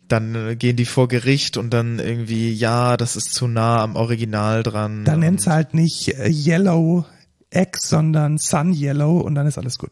Dann 0.07 0.35
äh, 0.35 0.55
gehen 0.55 0.75
die 0.75 0.85
vor 0.85 1.07
Gericht 1.07 1.57
und 1.57 1.69
dann 1.73 1.99
irgendwie, 1.99 2.51
ja, 2.51 2.95
das 2.95 3.15
ist 3.15 3.33
zu 3.33 3.47
nah 3.47 3.81
am 3.81 3.95
Original 3.95 4.63
dran. 4.63 5.05
Dann 5.05 5.19
nennt's 5.19 5.47
halt 5.47 5.73
nicht 5.73 6.09
äh, 6.09 6.29
Yellow 6.29 7.05
Egg, 7.51 7.77
sondern 7.79 8.37
Sun 8.37 8.73
Yellow 8.73 9.19
und 9.19 9.35
dann 9.35 9.45
ist 9.45 9.57
alles 9.57 9.77
gut. 9.77 9.91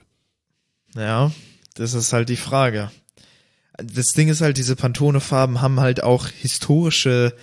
Ja, 0.96 1.32
das 1.76 1.94
ist 1.94 2.14
halt 2.14 2.30
die 2.30 2.38
Frage. 2.38 2.92
Das 3.78 4.14
Ding 4.14 4.28
ist 4.28 4.42
halt, 4.42 4.58
diese 4.58 4.76
Pantone-Farben 4.76 5.62
haben 5.62 5.80
halt 5.80 6.04
auch 6.04 6.28
historische 6.28 7.36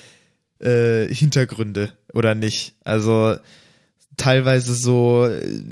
äh, 0.59 1.07
Hintergründe, 1.07 1.93
oder 2.13 2.35
nicht? 2.35 2.75
Also 2.85 3.37
teilweise 4.17 4.75
so 4.75 5.27
äh, 5.27 5.63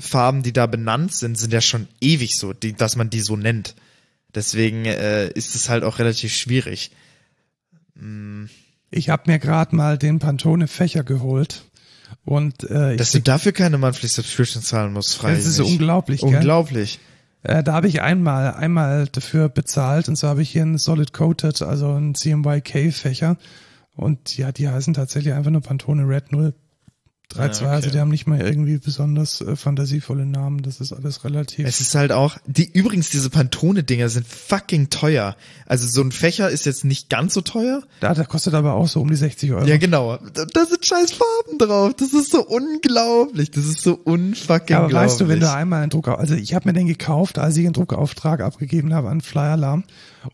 Farben, 0.00 0.42
die 0.42 0.52
da 0.52 0.66
benannt 0.66 1.14
sind, 1.14 1.38
sind 1.38 1.52
ja 1.52 1.60
schon 1.60 1.86
ewig 2.00 2.36
so, 2.36 2.52
die, 2.52 2.72
dass 2.72 2.96
man 2.96 3.10
die 3.10 3.20
so 3.20 3.36
nennt. 3.36 3.74
Deswegen 4.34 4.84
äh, 4.84 5.28
ist 5.30 5.54
es 5.54 5.68
halt 5.68 5.84
auch 5.84 5.98
relativ 5.98 6.34
schwierig. 6.34 6.90
Ich 8.90 9.08
habe 9.08 9.30
mir 9.30 9.38
gerade 9.38 9.74
mal 9.74 9.96
den 9.96 10.18
Pantone 10.18 10.68
Fächer 10.68 11.04
geholt 11.04 11.64
und 12.24 12.68
äh, 12.70 12.92
ich 12.92 12.98
Dass 12.98 13.12
du 13.12 13.20
dafür 13.20 13.52
keine 13.52 13.78
Monthly 13.78 14.08
Subscription 14.08 14.62
zahlen 14.62 14.92
musst, 14.92 15.16
freilich. 15.16 15.38
das 15.38 15.46
ist 15.46 15.56
so 15.56 15.66
unglaublich? 15.66 16.22
Unglaublich. 16.22 16.98
Äh, 17.42 17.62
da 17.62 17.74
habe 17.74 17.88
ich 17.88 18.02
einmal 18.02 18.54
einmal 18.54 19.06
dafür 19.06 19.48
bezahlt 19.48 20.08
und 20.08 20.16
so 20.16 20.28
habe 20.28 20.42
ich 20.42 20.50
hier 20.50 20.62
einen 20.62 20.78
Solid 20.78 21.12
Coated, 21.12 21.62
also 21.62 21.92
einen 21.92 22.14
CMYK 22.14 22.92
Fächer 22.92 23.36
und 23.94 24.36
ja, 24.36 24.52
die 24.52 24.68
heißen 24.68 24.94
tatsächlich 24.94 25.34
einfach 25.34 25.50
nur 25.50 25.62
Pantone 25.62 26.08
Red 26.08 26.32
032, 27.34 27.60
Ja, 27.60 27.66
okay. 27.66 27.76
also 27.76 27.90
die 27.90 27.98
haben 27.98 28.10
nicht 28.10 28.26
mal 28.26 28.40
irgendwie 28.40 28.78
besonders 28.78 29.40
äh, 29.40 29.56
fantasievolle 29.56 30.26
Namen, 30.26 30.62
das 30.62 30.80
ist 30.80 30.92
alles 30.92 31.24
relativ. 31.24 31.66
Es 31.66 31.80
ist 31.80 31.94
halt 31.94 32.12
auch, 32.12 32.38
die, 32.46 32.70
übrigens, 32.70 33.10
diese 33.10 33.30
Pantone-Dinger 33.30 34.08
sind 34.08 34.26
fucking 34.26 34.90
teuer. 34.90 35.36
Also 35.66 35.86
so 35.88 36.02
ein 36.02 36.12
Fächer 36.12 36.48
ist 36.50 36.66
jetzt 36.66 36.84
nicht 36.84 37.10
ganz 37.10 37.34
so 37.34 37.40
teuer. 37.40 37.82
da, 38.00 38.14
da 38.14 38.24
kostet 38.24 38.54
aber 38.54 38.74
auch 38.74 38.86
so 38.88 39.00
um 39.00 39.10
die 39.10 39.16
60 39.16 39.52
Euro. 39.52 39.66
Ja, 39.66 39.76
genau. 39.76 40.18
Da, 40.34 40.44
da 40.44 40.66
sind 40.66 40.86
scheiß 40.86 41.12
Farben 41.12 41.58
drauf. 41.58 41.94
Das 41.94 42.12
ist 42.12 42.30
so 42.30 42.44
unglaublich. 42.46 43.50
Das 43.50 43.64
ist 43.64 43.82
so 43.82 43.94
unfucking 43.94 44.76
Aber 44.76 44.92
weißt 44.92 45.20
du, 45.20 45.28
wenn 45.28 45.40
du 45.40 45.52
einmal 45.52 45.82
einen 45.82 45.90
Druck, 45.90 46.08
also 46.08 46.34
ich 46.34 46.54
habe 46.54 46.68
mir 46.68 46.74
den 46.74 46.86
gekauft, 46.86 47.38
als 47.38 47.56
ich 47.56 47.64
einen 47.64 47.74
Druckauftrag 47.74 48.40
abgegeben 48.40 48.94
habe 48.94 49.08
an 49.08 49.20
Fly 49.20 49.40
Alarm 49.48 49.84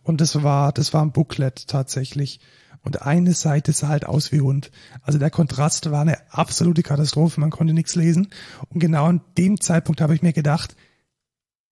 und 0.03 0.21
das 0.21 0.43
war, 0.43 0.73
das 0.73 0.93
war 0.93 1.03
ein 1.03 1.13
Booklet 1.13 1.69
tatsächlich. 1.69 2.41
Und 2.83 3.03
eine 3.03 3.33
Seite 3.33 3.73
sah 3.73 3.89
halt 3.89 4.05
aus 4.05 4.33
wie 4.33 4.41
Hund. 4.41 4.71
Also 5.03 5.19
der 5.19 5.31
Kontrast 5.31 5.91
war 5.91 6.03
eine 6.03 6.19
absolute 6.33 6.83
Katastrophe, 6.83 7.41
man 7.41 7.51
konnte 7.51 7.75
nichts 7.75 7.95
lesen. 7.95 8.29
Und 8.69 8.81
genau 8.81 9.07
an 9.07 9.21
dem 9.39 9.61
Zeitpunkt 9.61 10.01
habe 10.01 10.15
ich 10.15 10.23
mir 10.23 10.33
gedacht, 10.33 10.77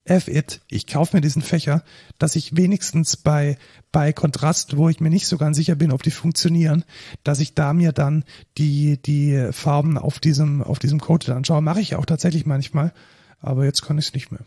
F 0.04 0.28
it, 0.28 0.62
ich 0.68 0.86
kaufe 0.86 1.16
mir 1.16 1.20
diesen 1.20 1.42
Fächer, 1.42 1.84
dass 2.18 2.34
ich 2.34 2.56
wenigstens 2.56 3.16
bei, 3.16 3.58
bei 3.92 4.12
Kontrast, 4.12 4.76
wo 4.76 4.88
ich 4.88 5.00
mir 5.00 5.10
nicht 5.10 5.26
so 5.26 5.36
ganz 5.36 5.56
sicher 5.56 5.74
bin, 5.74 5.92
ob 5.92 6.02
die 6.02 6.10
funktionieren, 6.10 6.84
dass 7.22 7.40
ich 7.40 7.54
da 7.54 7.74
mir 7.74 7.92
dann 7.92 8.24
die, 8.56 9.00
die 9.00 9.50
Farben 9.52 9.98
auf 9.98 10.18
diesem, 10.18 10.62
auf 10.62 10.78
diesem 10.78 11.00
Code 11.00 11.34
anschaue. 11.34 11.60
Mache 11.60 11.80
ich 11.80 11.96
auch 11.96 12.06
tatsächlich 12.06 12.46
manchmal, 12.46 12.92
aber 13.40 13.64
jetzt 13.64 13.82
kann 13.82 13.98
ich 13.98 14.06
es 14.06 14.14
nicht 14.14 14.32
mehr. 14.32 14.44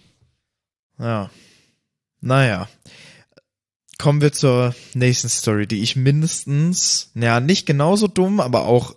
Ja. 0.97 1.29
Naja. 2.19 2.67
Kommen 3.97 4.21
wir 4.21 4.31
zur 4.31 4.75
nächsten 4.93 5.29
Story, 5.29 5.67
die 5.67 5.81
ich 5.81 5.95
mindestens, 5.95 7.11
naja, 7.13 7.39
nicht 7.39 7.65
genauso 7.65 8.07
dumm, 8.07 8.39
aber 8.39 8.65
auch, 8.65 8.95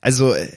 also, 0.00 0.34
äh, 0.34 0.48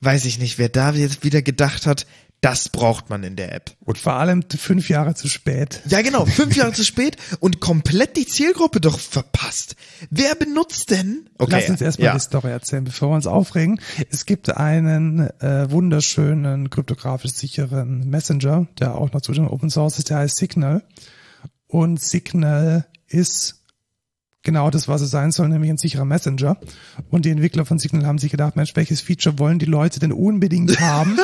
weiß 0.00 0.26
ich 0.26 0.38
nicht, 0.38 0.58
wer 0.58 0.68
da 0.68 0.92
jetzt 0.92 1.24
wieder 1.24 1.42
gedacht 1.42 1.86
hat, 1.86 2.06
das 2.40 2.68
braucht 2.68 3.10
man 3.10 3.24
in 3.24 3.34
der 3.34 3.52
App. 3.52 3.72
Und 3.84 3.98
vor 3.98 4.12
allem 4.12 4.44
fünf 4.48 4.88
Jahre 4.88 5.14
zu 5.14 5.28
spät. 5.28 5.80
Ja, 5.88 6.02
genau, 6.02 6.24
fünf 6.26 6.54
Jahre 6.54 6.72
zu 6.72 6.84
spät 6.84 7.16
und 7.40 7.60
komplett 7.60 8.16
die 8.16 8.26
Zielgruppe 8.26 8.80
doch 8.80 8.98
verpasst. 8.98 9.74
Wer 10.10 10.34
benutzt 10.36 10.90
denn? 10.90 11.28
Okay, 11.38 11.50
Lass 11.52 11.70
uns 11.70 11.80
erstmal 11.80 12.06
ja. 12.06 12.14
die 12.14 12.20
Story 12.20 12.50
erzählen, 12.50 12.84
bevor 12.84 13.10
wir 13.10 13.16
uns 13.16 13.26
aufregen. 13.26 13.80
Es 14.10 14.24
gibt 14.24 14.56
einen 14.56 15.28
äh, 15.40 15.70
wunderschönen, 15.70 16.70
kryptografisch 16.70 17.32
sicheren 17.32 18.08
Messenger, 18.08 18.68
der 18.78 18.94
auch 18.94 19.12
noch 19.12 19.20
zwischen 19.20 19.48
Open 19.48 19.70
Source 19.70 19.98
ist, 19.98 20.10
der 20.10 20.18
heißt 20.18 20.36
Signal. 20.36 20.84
Und 21.66 22.00
Signal 22.00 22.86
ist 23.08 23.64
genau 24.42 24.70
das, 24.70 24.88
was 24.88 25.00
es 25.02 25.10
sein 25.10 25.30
soll, 25.32 25.48
nämlich 25.48 25.70
ein 25.70 25.76
sicherer 25.78 26.04
Messenger. 26.04 26.56
Und 27.10 27.24
die 27.24 27.30
Entwickler 27.30 27.66
von 27.66 27.78
Signal 27.78 28.06
haben 28.06 28.18
sich 28.18 28.30
gedacht, 28.30 28.56
Mensch, 28.56 28.74
welches 28.76 29.00
Feature 29.00 29.38
wollen 29.38 29.58
die 29.58 29.66
Leute 29.66 30.00
denn 30.00 30.12
unbedingt 30.12 30.78
haben? 30.80 31.18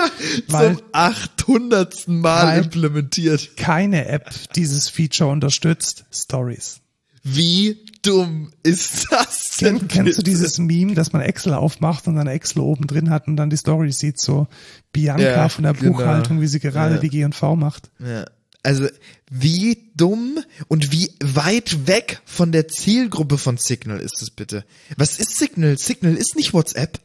weil 0.49 0.77
Zum 0.77 0.85
800. 0.93 2.09
Mal 2.09 2.47
Weil- 2.47 2.65
implementiert. 2.65 3.57
keine 3.57 4.07
App 4.09 4.31
dieses 4.57 4.89
Feature 4.89 5.31
unterstützt. 5.31 6.05
Stories. 6.13 6.81
Wie 7.27 7.87
dumm 8.03 8.53
ist 8.63 9.07
das 9.11 9.57
denn? 9.57 9.79
Kenn, 9.79 9.89
kennst 9.89 10.19
du 10.19 10.23
dieses 10.23 10.59
Meme, 10.59 10.93
dass 10.95 11.15
man 11.15 11.23
Excel 11.23 11.55
aufmacht 11.55 12.07
und 12.07 12.17
dann 12.17 12.27
Excel 12.27 12.61
oben 12.61 12.87
drin 12.87 13.09
hat 13.09 13.29
und 13.29 13.37
dann 13.37 13.49
die 13.49 13.57
Story 13.57 13.93
sieht, 13.93 14.21
so 14.21 14.47
Bianca 14.93 15.23
Ja, 15.23 15.49
von 15.49 15.63
der 15.65 15.73
genau. 15.73 15.93
Buchhaltung, 15.93 16.43
wie 16.43 16.47
sie 16.47 16.61
gerade 16.61 16.97
Ja. 16.97 17.01
die 17.01 17.09
G&V 17.09 17.57
macht. 17.57 17.91
Ja. 17.99 18.27
Also, 18.65 18.89
wie 19.31 19.91
dumm 19.95 20.39
und 20.69 20.91
wie 20.91 21.13
weit 21.23 21.87
weg 21.87 22.21
von 22.25 22.51
der 22.51 22.67
Zielgruppe 22.67 23.39
von 23.39 23.57
Signal 23.59 24.01
ist 24.01 24.21
es 24.23 24.31
bitte? 24.31 24.65
Was 24.97 25.19
ist 25.19 25.37
Signal? 25.39 25.79
Signal 25.79 26.17
ist 26.17 26.35
nicht 26.35 26.53
WhatsApp. 26.55 26.99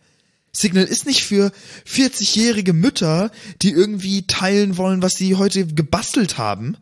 Signal 0.52 0.86
ist 0.86 1.06
nicht 1.06 1.24
für 1.24 1.52
40-jährige 1.86 2.74
Mütter, 2.74 3.30
die 3.62 3.72
irgendwie 3.72 4.26
teilen 4.26 4.78
wollen, 4.78 5.02
was 5.04 5.14
sie 5.14 5.36
heute 5.36 5.68
gebastelt 5.68 6.38
haben. 6.40 6.76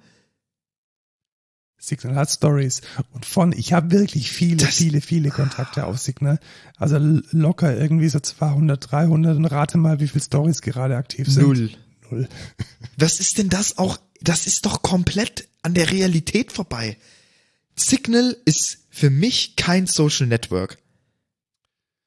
Signal 1.80 2.15
hat 2.15 2.30
Stories. 2.30 2.82
Und 3.13 3.25
von, 3.25 3.51
ich 3.53 3.73
habe 3.73 3.91
wirklich 3.91 4.32
viele, 4.32 4.57
Das- 4.57 4.75
viele, 4.75 5.01
viele 5.01 5.30
Kontakte 5.30 5.86
auf 5.86 5.99
Signal. 5.99 6.39
Also 6.78 6.97
locker 7.32 7.78
irgendwie 7.78 8.09
so 8.09 8.19
200, 8.19 8.91
300 8.91 9.38
und 9.38 9.45
rate 9.45 9.78
mal, 9.78 9.99
wie 9.99 10.07
viele 10.07 10.23
Stories 10.23 10.61
gerade 10.61 10.95
aktiv 10.97 11.28
sind. 11.28 11.43
Null. 11.43 11.69
Null. 12.09 12.28
Was 12.97 13.19
ist 13.19 13.38
denn 13.38 13.49
das 13.49 13.78
auch? 13.78 13.97
Das 14.22 14.47
ist 14.47 14.65
doch 14.65 14.82
komplett 14.82 15.47
an 15.61 15.74
der 15.74 15.91
Realität 15.91 16.51
vorbei. 16.51 16.97
Signal 17.76 18.36
ist 18.45 18.80
für 18.89 19.09
mich 19.09 19.55
kein 19.55 19.86
Social 19.88 20.28
Network. 20.28 20.78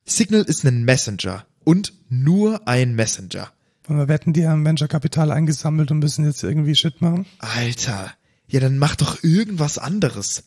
Signal 0.05 0.43
ist 0.43 0.65
ein 0.65 0.85
Messenger 0.85 1.47
und 1.65 1.93
nur 2.09 2.67
ein 2.67 2.95
Messenger. 2.95 3.53
Und 3.87 3.97
wir 3.97 4.09
wetten, 4.09 4.33
die 4.33 4.47
haben 4.47 4.65
Venture 4.65 4.89
Kapital 4.89 5.31
eingesammelt 5.31 5.91
und 5.91 5.99
müssen 5.99 6.25
jetzt 6.25 6.43
irgendwie 6.43 6.75
Shit 6.75 7.01
machen. 7.01 7.27
Alter, 7.39 8.13
ja, 8.49 8.61
dann 8.61 8.79
mach 8.79 8.97
doch 8.97 9.23
irgendwas 9.23 9.79
anderes. 9.79 10.45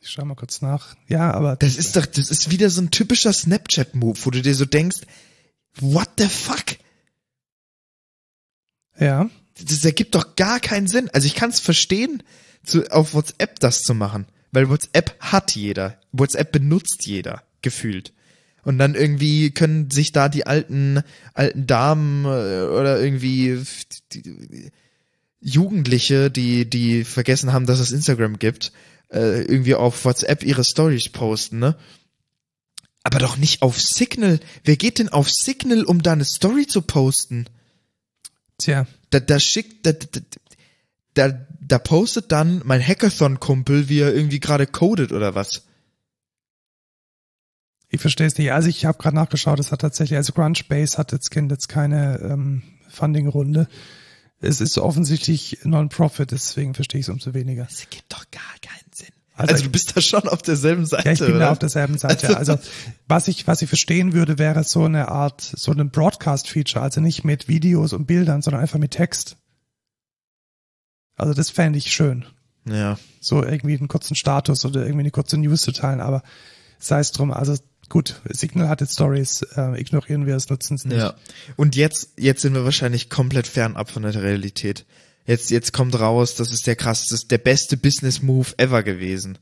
Ich 0.00 0.10
schau 0.10 0.24
mal 0.24 0.34
kurz 0.34 0.60
nach. 0.60 0.94
Ja, 1.08 1.32
aber 1.32 1.56
Das 1.56 1.76
ist 1.76 1.96
doch, 1.96 2.04
das 2.04 2.30
ist 2.30 2.50
wieder 2.50 2.68
so 2.68 2.82
ein 2.82 2.90
typischer 2.90 3.32
Snapchat-Move, 3.32 4.18
wo 4.22 4.30
du 4.30 4.42
dir 4.42 4.54
so 4.54 4.64
denkst, 4.66 5.00
what 5.80 6.08
the 6.18 6.26
fuck? 6.28 6.76
ja, 8.98 9.28
Das 9.60 9.84
ergibt 9.84 10.14
doch 10.14 10.36
gar 10.36 10.60
keinen 10.60 10.88
Sinn. 10.88 11.08
Also 11.12 11.26
ich 11.26 11.34
kann 11.34 11.50
es 11.50 11.60
verstehen, 11.60 12.22
zu, 12.64 12.90
auf 12.90 13.14
WhatsApp 13.14 13.60
das 13.60 13.82
zu 13.82 13.94
machen, 13.94 14.26
weil 14.52 14.68
WhatsApp 14.68 15.16
hat 15.20 15.54
jeder. 15.54 15.98
WhatsApp 16.12 16.52
benutzt 16.52 17.06
jeder, 17.06 17.42
gefühlt. 17.62 18.12
Und 18.62 18.78
dann 18.78 18.94
irgendwie 18.94 19.50
können 19.50 19.90
sich 19.90 20.12
da 20.12 20.28
die 20.28 20.46
alten, 20.46 21.02
alten 21.34 21.66
Damen 21.66 22.24
äh, 22.24 22.64
oder 22.64 23.00
irgendwie 23.00 23.62
die, 24.12 24.70
Jugendliche, 25.40 26.30
die, 26.30 26.68
die 26.68 27.04
vergessen 27.04 27.52
haben, 27.52 27.66
dass 27.66 27.78
es 27.78 27.92
Instagram 27.92 28.38
gibt, 28.38 28.72
äh, 29.12 29.42
irgendwie 29.42 29.74
auf 29.74 30.04
WhatsApp 30.06 30.42
ihre 30.42 30.64
Stories 30.64 31.10
posten, 31.10 31.58
ne? 31.58 31.76
Aber 33.02 33.18
doch 33.18 33.36
nicht 33.36 33.60
auf 33.60 33.78
Signal. 33.78 34.40
Wer 34.64 34.76
geht 34.76 34.98
denn 34.98 35.10
auf 35.10 35.28
Signal, 35.30 35.84
um 35.84 36.02
da 36.02 36.12
eine 36.12 36.24
Story 36.24 36.66
zu 36.66 36.80
posten? 36.80 37.44
tja, 38.58 38.86
Da, 39.14 39.20
da 39.20 39.38
schickt, 39.38 39.86
da, 39.86 39.92
da, 39.92 40.20
da, 41.14 41.46
da 41.60 41.78
postet 41.78 42.32
dann 42.32 42.62
mein 42.64 42.84
Hackathon-Kumpel, 42.84 43.88
wie 43.88 44.00
er 44.00 44.12
irgendwie 44.12 44.40
gerade 44.40 44.66
codet 44.66 45.12
oder 45.12 45.36
was. 45.36 45.62
Ich 47.90 48.00
verstehe 48.00 48.26
es 48.26 48.36
nicht. 48.38 48.50
Also 48.50 48.68
ich 48.68 48.86
habe 48.86 48.98
gerade 48.98 49.14
nachgeschaut, 49.14 49.60
es 49.60 49.70
hat 49.70 49.82
tatsächlich, 49.82 50.16
also 50.16 50.32
Crunchbase 50.32 50.98
hat 50.98 51.12
jetzt, 51.12 51.30
kennt 51.30 51.52
jetzt 51.52 51.68
keine 51.68 52.18
ähm, 52.22 52.64
Funding-Runde. 52.88 53.68
Es 54.40 54.60
ist 54.60 54.78
offensichtlich 54.78 55.60
Non-Profit, 55.62 56.32
deswegen 56.32 56.74
verstehe 56.74 56.98
ich 56.98 57.06
es 57.06 57.08
umso 57.08 57.34
weniger. 57.34 57.66
Das 57.66 57.82
ergibt 57.82 58.12
doch 58.12 58.28
gar. 58.32 58.42
Also- 59.36 59.52
Also, 59.54 59.64
du 59.64 59.70
bist 59.70 59.96
da 59.96 60.00
schon 60.00 60.28
auf 60.28 60.42
derselben 60.42 60.86
Seite, 60.86 61.06
Ja, 61.08 61.12
ich 61.12 61.18
bin 61.18 61.30
oder? 61.30 61.38
da 61.40 61.50
auf 61.52 61.58
derselben 61.58 61.98
Seite. 61.98 62.36
Also 62.36 62.56
was 63.08 63.26
ich, 63.28 63.46
was 63.48 63.62
ich 63.62 63.68
verstehen 63.68 64.12
würde, 64.12 64.38
wäre 64.38 64.62
so 64.64 64.84
eine 64.84 65.08
Art, 65.08 65.40
so 65.40 65.72
ein 65.72 65.90
Broadcast-Feature, 65.90 66.82
also 66.82 67.00
nicht 67.00 67.24
mit 67.24 67.48
Videos 67.48 67.92
und 67.92 68.06
Bildern, 68.06 68.42
sondern 68.42 68.62
einfach 68.62 68.78
mit 68.78 68.92
Text. 68.92 69.36
Also 71.16 71.34
das 71.34 71.50
fände 71.50 71.78
ich 71.78 71.92
schön. 71.92 72.24
ja. 72.64 72.98
So 73.20 73.42
irgendwie 73.42 73.76
einen 73.76 73.88
kurzen 73.88 74.14
Status 74.16 74.64
oder 74.64 74.82
irgendwie 74.82 75.00
eine 75.00 75.10
kurze 75.10 75.36
News 75.38 75.62
zu 75.62 75.72
teilen, 75.72 76.00
aber 76.00 76.22
sei 76.78 77.00
es 77.00 77.10
drum, 77.12 77.30
also 77.32 77.56
gut, 77.88 78.20
Signal 78.28 78.68
hat 78.68 78.80
jetzt 78.82 78.94
Stories, 78.94 79.42
äh, 79.56 79.80
ignorieren 79.80 80.26
wir 80.26 80.36
es, 80.36 80.48
nutzen 80.50 80.74
es 80.74 80.84
nicht. 80.84 80.98
Ja. 80.98 81.14
Und 81.56 81.74
jetzt, 81.76 82.12
jetzt 82.18 82.42
sind 82.42 82.54
wir 82.54 82.64
wahrscheinlich 82.64 83.08
komplett 83.10 83.46
fernab 83.46 83.90
von 83.90 84.02
der 84.02 84.14
Realität. 84.22 84.84
Jetzt, 85.26 85.50
jetzt 85.50 85.72
kommt 85.72 85.98
raus, 85.98 86.34
das 86.34 86.52
ist 86.52 86.66
der 86.66 86.76
krasseste, 86.76 87.26
der 87.28 87.38
beste 87.38 87.76
Business-Move 87.76 88.48
ever 88.58 88.82
gewesen. 88.82 89.38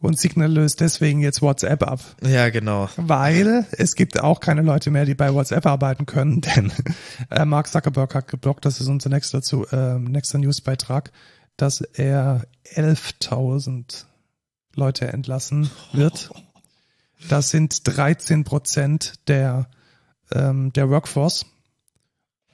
Und 0.00 0.18
Signal 0.18 0.50
löst 0.50 0.80
deswegen 0.80 1.20
jetzt 1.20 1.42
WhatsApp 1.42 1.82
ab. 1.82 2.00
Ja, 2.22 2.48
genau. 2.48 2.88
Weil 2.96 3.66
es 3.72 3.94
gibt 3.94 4.18
auch 4.18 4.40
keine 4.40 4.62
Leute 4.62 4.90
mehr, 4.90 5.04
die 5.04 5.14
bei 5.14 5.34
WhatsApp 5.34 5.66
arbeiten 5.66 6.06
können, 6.06 6.40
denn 6.56 6.72
äh, 7.30 7.44
Mark 7.44 7.68
Zuckerberg 7.68 8.14
hat 8.14 8.28
geblockt, 8.28 8.64
das 8.64 8.80
ist 8.80 8.88
unser 8.88 9.10
nächster, 9.10 9.42
zu, 9.42 9.66
äh, 9.66 9.98
nächster 9.98 10.38
Newsbeitrag, 10.38 11.12
dass 11.58 11.82
er 11.82 12.46
11.000 12.74 14.04
Leute 14.74 15.08
entlassen 15.08 15.70
wird. 15.92 16.30
Das 17.28 17.50
sind 17.50 17.82
13 17.84 18.44
Prozent 18.44 19.14
der, 19.28 19.68
ähm, 20.32 20.72
der 20.72 20.88
Workforce. 20.88 21.44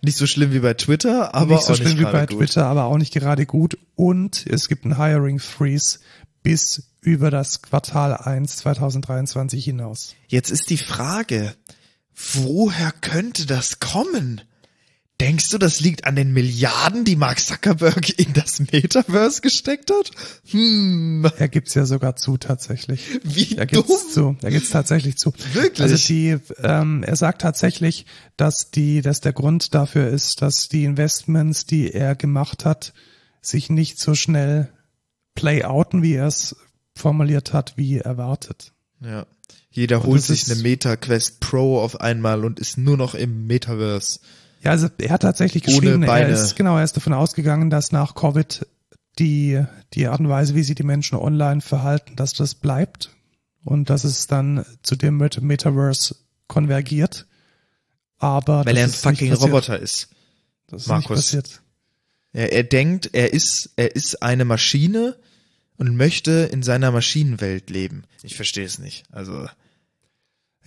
Nicht 0.03 0.19
so 0.19 0.27
schlimm 0.27 0.53
wie 0.53 0.61
bei 0.61 0.75
Twitter, 0.75 1.35
aber 1.35 1.55
nicht 1.55 1.65
so 1.65 1.73
auch 1.73 1.77
schlimm 1.77 1.89
nicht 1.91 1.99
wie 1.99 2.05
bei 2.05 2.11
gerade 2.13 2.35
gut. 2.35 2.39
Twitter, 2.39 2.67
aber 2.67 2.85
auch 2.85 2.99
nicht 2.99 3.13
gerade 3.13 3.47
gut. 3.47 3.79
Und 3.95 4.47
es 4.47 4.69
gibt 4.69 4.85
einen 4.85 4.97
Hiring 4.97 5.39
Freeze 5.39 6.01
bis 6.43 6.91
über 7.01 7.31
das 7.31 7.63
Quartal 7.63 8.15
1 8.17 8.57
2023 8.57 9.65
hinaus. 9.65 10.15
Jetzt 10.29 10.51
ist 10.51 10.71
die 10.71 10.77
Frage, 10.77 11.55
woher 12.35 12.93
könnte 12.93 13.47
das 13.47 13.81
kommen? 13.81 14.43
Denkst 15.19 15.49
du, 15.49 15.57
das 15.57 15.81
liegt 15.81 16.05
an 16.05 16.15
den 16.15 16.33
Milliarden, 16.35 17.07
die 17.07 17.17
Mark 17.17 17.41
Zuckerberg 17.41 18.19
in 18.19 18.35
das 18.35 18.61
Metaverse 18.61 19.41
gesteckt 19.41 19.91
hat? 19.91 20.11
Hm, 20.51 21.25
Er 21.39 21.49
gibt's 21.49 21.73
ja 21.73 21.87
sogar 21.87 22.17
zu 22.17 22.37
tatsächlich. 22.37 23.01
wie 23.25 23.57
Er 23.57 23.65
dumm. 23.65 23.87
gibt's 23.87 24.13
zu. 24.13 24.37
Er 24.43 24.51
gibt's 24.51 24.69
tatsächlich 24.69 25.17
zu. 25.17 25.33
Wirklich? 25.55 25.81
Also 25.81 25.97
die, 25.97 26.37
ähm, 26.63 27.03
er 27.03 27.17
sagt 27.17 27.41
tatsächlich, 27.41 28.05
dass 28.37 28.71
die, 28.71 29.01
dass 29.01 29.23
der 29.23 29.33
Grund 29.33 29.75
dafür 29.75 30.09
ist, 30.09 30.43
dass 30.43 30.69
die 30.69 30.85
Investments, 30.85 31.65
die 31.65 31.93
er 31.95 32.15
gemacht 32.15 32.67
hat, 32.67 32.93
sich 33.41 33.71
nicht 33.71 33.99
so 33.99 34.15
schnell 34.15 34.69
playouten, 35.35 36.03
wie 36.03 36.15
er 36.15 36.27
es 36.27 36.57
formuliert 36.95 37.55
hat, 37.55 37.75
wie 37.77 37.99
erwartet. 37.99 38.73
Ja. 39.01 39.27
Jeder 39.71 40.03
holt 40.05 40.23
sich 40.23 40.51
eine 40.51 40.61
Meta 40.61 40.97
Quest 40.97 41.41
Pro 41.41 41.81
auf 41.81 42.01
einmal 42.01 42.45
und 42.45 42.59
ist 42.59 42.77
nur 42.79 42.97
noch 42.99 43.15
im 43.15 43.47
Metaverse. 43.47 44.21
Ja, 44.63 44.71
also 44.73 44.89
er 44.99 45.11
hat 45.11 45.23
tatsächlich 45.23 45.63
geschrieben, 45.63 46.03
er 46.03 46.29
ist, 46.29 46.57
genau, 46.57 46.77
er 46.77 46.85
ist 46.85 46.97
davon 46.97 47.13
ausgegangen, 47.13 47.71
dass 47.71 47.93
nach 47.93 48.15
Covid 48.15 48.67
die, 49.19 49.65
die 49.95 50.07
Art 50.09 50.21
und 50.21 50.29
Weise, 50.29 50.55
wie 50.55 50.63
sich 50.63 50.75
die 50.75 50.83
Menschen 50.83 51.17
online 51.17 51.61
verhalten, 51.61 52.17
dass 52.17 52.33
das 52.33 52.55
bleibt 52.55 53.11
und 53.65 53.91
dass 53.91 54.05
es 54.05 54.27
dann 54.27 54.65
zu 54.83 54.97
dem 54.97 55.17
Met- 55.19 55.41
Metaverse 55.41 56.17
konvergiert. 56.49 57.27
Aber 58.19 58.65
Weil 58.65 58.77
er 58.77 58.85
ein 58.85 58.91
fucking. 58.91 59.33
Roboter 59.35 59.79
ist. 59.79 60.09
Das 60.69 60.83
ist 60.83 60.89
Markus. 60.89 61.11
nicht 61.11 61.17
passiert. 61.19 61.63
Er, 62.33 62.53
er 62.53 62.65
denkt, 62.65 63.11
er 63.13 63.33
ist, 63.33 63.71
er 63.77 63.95
ist 63.95 64.23
eine 64.23 64.45
Maschine 64.45 65.17
und 65.77 65.97
möchte 65.97 66.49
in 66.53 66.63
seiner 66.63 66.91
Maschinenwelt 66.91 67.71
leben. 67.71 68.05
Ich 68.23 68.37
verstehe 68.37 68.65
es 68.65 68.79
nicht. 68.79 69.05
Also, 69.13 69.47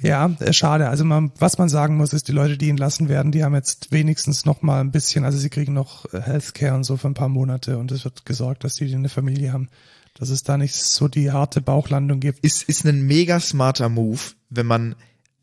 Ja, 0.01 0.33
äh, 0.39 0.53
schade. 0.53 0.89
Also 0.89 1.03
man, 1.03 1.31
was 1.37 1.57
man 1.57 1.69
sagen 1.69 1.97
muss, 1.97 2.13
ist, 2.13 2.27
die 2.27 2.31
Leute, 2.31 2.57
die 2.57 2.69
entlassen 2.69 3.09
werden, 3.09 3.31
die 3.31 3.43
haben 3.43 3.55
jetzt 3.55 3.91
wenigstens 3.91 4.45
noch 4.45 4.61
mal 4.61 4.79
ein 4.79 4.91
bisschen, 4.91 5.25
also 5.25 5.37
sie 5.37 5.49
kriegen 5.49 5.73
noch 5.73 6.11
äh, 6.13 6.21
Healthcare 6.21 6.75
und 6.75 6.83
so 6.83 6.97
für 6.97 7.07
ein 7.07 7.13
paar 7.13 7.29
Monate 7.29 7.77
und 7.77 7.91
es 7.91 8.05
wird 8.05 8.25
gesorgt, 8.25 8.63
dass 8.63 8.75
die 8.75 8.93
eine 8.93 9.09
Familie 9.09 9.51
haben, 9.51 9.69
dass 10.17 10.29
es 10.29 10.43
da 10.43 10.57
nicht 10.57 10.75
so 10.75 11.07
die 11.07 11.31
harte 11.31 11.61
Bauchlandung 11.61 12.19
gibt. 12.19 12.39
ist, 12.39 12.63
ist 12.63 12.85
ein 12.85 13.01
mega 13.01 13.39
smarter 13.39 13.89
Move, 13.89 14.21
wenn 14.49 14.65
man 14.65 14.95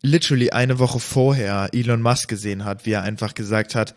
literally 0.02 0.50
eine 0.50 0.78
Woche 0.78 1.00
vorher 1.00 1.70
Elon 1.72 2.02
Musk 2.02 2.28
gesehen 2.28 2.64
hat, 2.64 2.86
wie 2.86 2.92
er 2.92 3.02
einfach 3.02 3.34
gesagt 3.34 3.74
hat, 3.74 3.94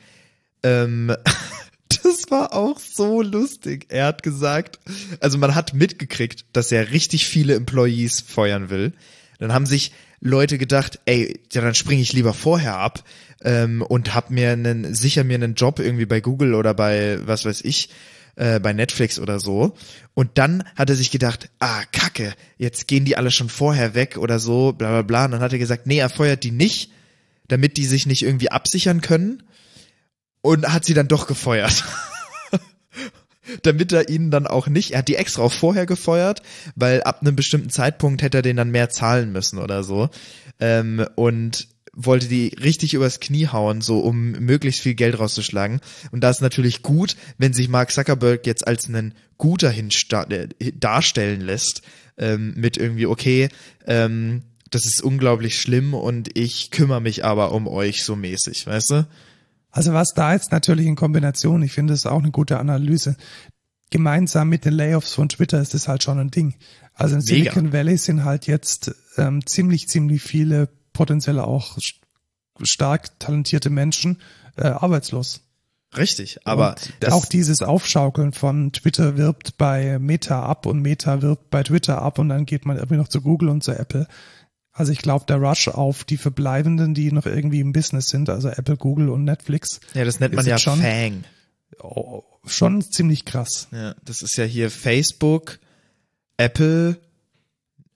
ähm, 0.64 1.16
das 2.04 2.30
war 2.30 2.54
auch 2.54 2.80
so 2.80 3.22
lustig. 3.22 3.88
Er 3.90 4.08
hat 4.08 4.24
gesagt, 4.24 4.80
also 5.22 5.38
man 5.38 5.56
hat 5.56 5.74
mitgekriegt, 5.74 6.46
dass 6.54 6.72
er 6.72 6.92
richtig 6.92 7.28
viele 7.28 7.56
Employees 7.56 8.22
feuern 8.22 8.70
will. 8.70 8.94
Dann 9.40 9.54
haben 9.54 9.66
sich 9.66 9.94
Leute 10.22 10.58
gedacht, 10.58 11.00
ey, 11.06 11.40
ja, 11.52 11.62
dann 11.62 11.76
springe 11.76 12.02
ich 12.02 12.14
lieber 12.14 12.34
vorher 12.34 12.78
ab 12.78 13.04
ähm, 13.44 13.82
und 13.82 14.14
hab 14.14 14.30
mir 14.30 14.52
einen, 14.52 14.94
sicher 14.94 15.24
mir 15.24 15.36
einen 15.36 15.56
Job 15.56 15.80
irgendwie 15.80 16.06
bei 16.06 16.20
Google 16.20 16.56
oder 16.56 16.74
bei 16.74 17.20
was 17.26 17.46
weiß 17.46 17.62
ich, 17.62 17.90
äh, 18.36 18.60
bei 18.60 18.74
Netflix 18.74 19.20
oder 19.20 19.40
so. 19.40 19.76
Und 20.14 20.38
dann 20.38 20.64
hat 20.76 20.90
er 20.90 20.96
sich 20.96 21.12
gedacht, 21.12 21.50
ah, 21.60 21.84
kacke, 21.92 22.34
jetzt 22.58 22.88
gehen 22.88 23.06
die 23.06 23.18
alle 23.18 23.32
schon 23.32 23.50
vorher 23.50 23.96
weg 23.96 24.18
oder 24.18 24.40
so, 24.40 24.74
bla 24.74 24.90
bla 24.90 25.02
bla. 25.04 25.26
Und 25.26 25.32
dann 25.32 25.42
hat 25.42 25.54
er 25.54 25.60
gesagt, 25.60 25.88
nee, 25.88 26.00
er 26.00 26.10
feuert 26.10 26.44
die 26.44 26.52
nicht, 26.52 26.92
damit 27.48 27.78
die 27.78 27.86
sich 27.86 28.06
nicht 28.06 28.24
irgendwie 28.24 28.52
absichern 28.52 29.02
können. 29.02 29.44
Und 30.42 30.72
hat 30.72 30.86
sie 30.86 30.94
dann 30.94 31.10
doch 31.10 31.28
gefeuert. 31.28 31.84
damit 33.64 33.92
er 33.92 34.10
ihnen 34.10 34.32
dann 34.32 34.48
auch 34.48 34.68
nicht, 34.68 34.92
er 34.92 35.00
hat 35.00 35.08
die 35.08 35.16
extra 35.16 35.44
auch 35.44 35.54
vorher 35.54 35.86
gefeuert, 35.86 36.42
weil 36.76 37.04
ab 37.04 37.22
einem 37.22 37.36
bestimmten 37.36 37.70
Zeitpunkt 37.70 38.22
hätte 38.22 38.40
er 38.40 38.42
denen 38.42 38.58
dann 38.58 38.72
mehr 38.72 38.90
zahlen 38.90 39.32
müssen 39.32 39.60
oder 39.60 39.84
so. 39.84 40.10
Ähm, 40.60 41.06
und 41.16 41.68
wollte 41.94 42.28
die 42.28 42.56
richtig 42.62 42.94
übers 42.94 43.20
Knie 43.20 43.48
hauen, 43.48 43.82
so 43.82 44.00
um 44.00 44.32
möglichst 44.32 44.82
viel 44.82 44.94
Geld 44.94 45.20
rauszuschlagen. 45.20 45.82
Und 46.12 46.24
da 46.24 46.30
ist 46.30 46.42
natürlich 46.42 46.82
gut, 46.82 47.16
wenn 47.38 47.54
sich 47.54 47.68
Mark 47.68 47.92
Zuckerberg 47.92 48.46
jetzt 48.46 48.66
als 48.68 48.88
einen 48.88 49.14
guter 49.38 49.74
äh, 49.76 50.48
darstellen 50.76 51.42
lässt, 51.42 51.82
ähm, 52.18 52.54
mit 52.56 52.78
irgendwie, 52.78 53.06
okay, 53.06 53.50
ähm, 53.86 54.44
das 54.70 54.86
ist 54.86 55.02
unglaublich 55.02 55.60
schlimm 55.60 55.94
und 55.94 56.38
ich 56.38 56.72
kümmere 56.72 57.02
mich 57.02 57.26
aber 57.26 57.52
um 57.54 57.68
euch 57.68 58.04
so 58.04 58.16
mäßig, 58.16 58.68
weißt 58.68 58.92
du? 58.92 59.08
Also 59.72 59.94
was 59.94 60.14
da 60.14 60.34
jetzt 60.34 60.52
natürlich 60.52 60.88
in 60.88 60.96
Kombination, 60.96 61.62
ich 61.62 61.74
finde 61.74 61.94
es 61.94 62.06
auch 62.06 62.20
eine 62.20 62.32
gute 62.32 62.58
Analyse, 62.60 63.16
gemeinsam 63.92 64.50
mit 64.50 64.66
den 64.66 64.74
Layoffs 64.74 65.14
von 65.14 65.30
Twitter 65.30 65.60
ist 65.62 65.74
es 65.74 65.88
halt 65.88 66.04
schon 66.04 66.20
ein 66.20 66.32
Ding. 66.32 66.56
Also 66.94 67.16
in 67.16 67.22
Mega. 67.22 67.52
Silicon 67.52 67.74
Valley 67.74 67.98
sind 67.98 68.24
halt 68.24 68.48
jetzt 68.48 68.94
ähm, 69.18 69.46
ziemlich, 69.46 69.88
ziemlich 69.88 70.22
viele 70.22 70.70
potenziell 70.94 71.40
auch 71.40 71.78
st- 71.78 71.96
stark 72.62 73.20
talentierte 73.20 73.70
Menschen 73.70 74.18
äh, 74.58 74.68
arbeitslos. 74.68 75.42
Richtig, 75.98 76.46
aber 76.46 76.76
das, 77.00 77.14
auch 77.14 77.26
dieses 77.26 77.64
Aufschaukeln 77.64 78.32
von 78.32 78.72
Twitter 78.74 79.18
wirbt 79.18 79.58
bei 79.58 79.98
Meta 79.98 80.44
ab 80.44 80.68
und 80.68 80.82
Meta 80.82 81.24
wirbt 81.24 81.50
bei 81.50 81.64
Twitter 81.64 82.02
ab 82.02 82.20
und 82.20 82.30
dann 82.30 82.46
geht 82.46 82.68
man 82.68 82.78
irgendwie 82.78 82.98
noch 82.98 83.08
zu 83.08 83.22
Google 83.22 83.50
und 83.50 83.64
zu 83.64 83.72
Apple. 83.72 84.08
Also 84.80 84.94
ich 84.94 85.00
glaube, 85.00 85.26
der 85.28 85.36
Rush 85.42 85.68
auf 85.68 86.06
die 86.06 86.16
Verbleibenden, 86.16 86.94
die 86.94 87.12
noch 87.12 87.26
irgendwie 87.26 87.60
im 87.60 87.74
Business 87.74 88.08
sind, 88.08 88.30
also 88.30 88.48
Apple, 88.48 88.78
Google 88.78 89.10
und 89.10 89.26
Netflix, 89.26 89.82
ja, 89.94 90.06
das 90.06 90.22
nennt 90.22 90.34
man 90.34 90.46
ja 90.46 90.58
schon- 90.58 90.80
Fang. 90.80 91.26
oh, 91.82 92.24
schon 92.46 92.82
ziemlich 92.82 93.26
krass. 93.26 93.68
Ja, 93.74 93.94
das 94.06 94.22
ist 94.22 94.38
ja 94.38 94.46
hier 94.46 94.72
Facebook, 94.72 95.60
Apple, 96.38 96.98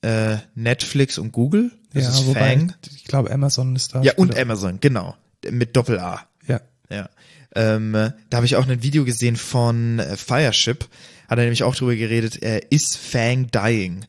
äh, 0.02 0.40
Netflix 0.56 1.18
und 1.18 1.32
Google. 1.32 1.72
Das 1.94 2.04
ja, 2.04 2.10
ist 2.10 2.26
wobei, 2.28 2.58
Fang. 2.58 2.74
ich 2.94 3.06
glaube, 3.06 3.32
Amazon 3.32 3.78
ist 3.78 3.96
da. 3.96 4.02
Ja, 4.02 4.16
und 4.18 4.38
Amazon, 4.38 4.80
genau. 4.82 5.16
Mit 5.50 5.78
Doppel 5.78 6.00
A. 6.00 6.28
Ja. 6.50 6.60
Ja. 6.90 7.10
Ähm, 7.56 7.96
äh, 7.96 8.12
da 8.30 8.38
habe 8.38 8.46
ich 8.46 8.58
auch 8.58 8.68
ein 8.68 8.84
Video 8.84 9.06
gesehen 9.06 9.38
von 9.38 10.00
äh, 10.00 10.18
Fireship. 10.18 10.90
Hat 11.30 11.38
er 11.38 11.46
nämlich 11.46 11.64
auch 11.64 11.76
drüber 11.78 11.96
geredet, 11.96 12.44
äh, 12.44 12.60
is 12.70 12.98
Fang 12.98 13.50
dying? 13.52 14.04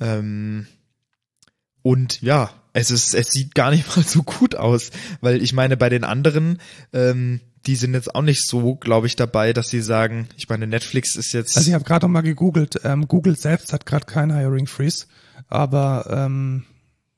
Ähm, 0.00 0.66
und 1.82 2.20
ja, 2.22 2.50
es 2.72 2.90
ist, 2.90 3.14
es 3.14 3.30
sieht 3.30 3.54
gar 3.54 3.70
nicht 3.70 3.84
mal 3.96 4.04
so 4.04 4.22
gut 4.22 4.54
aus, 4.54 4.90
weil 5.20 5.42
ich 5.42 5.52
meine, 5.52 5.76
bei 5.76 5.88
den 5.88 6.04
anderen, 6.04 6.60
ähm, 6.92 7.40
die 7.66 7.76
sind 7.76 7.94
jetzt 7.94 8.14
auch 8.14 8.22
nicht 8.22 8.46
so, 8.46 8.76
glaube 8.76 9.06
ich, 9.06 9.16
dabei, 9.16 9.52
dass 9.52 9.68
sie 9.68 9.82
sagen, 9.82 10.28
ich 10.36 10.48
meine, 10.48 10.66
Netflix 10.66 11.16
ist 11.16 11.32
jetzt. 11.32 11.56
Also 11.56 11.68
ich 11.68 11.74
habe 11.74 11.84
gerade 11.84 12.06
noch 12.06 12.12
mal 12.12 12.22
gegoogelt. 12.22 12.80
Ähm, 12.84 13.08
Google 13.08 13.36
selbst 13.36 13.72
hat 13.72 13.84
gerade 13.84 14.06
kein 14.06 14.34
Hiring 14.34 14.66
Freeze, 14.66 15.06
aber 15.48 16.06
ähm, 16.10 16.64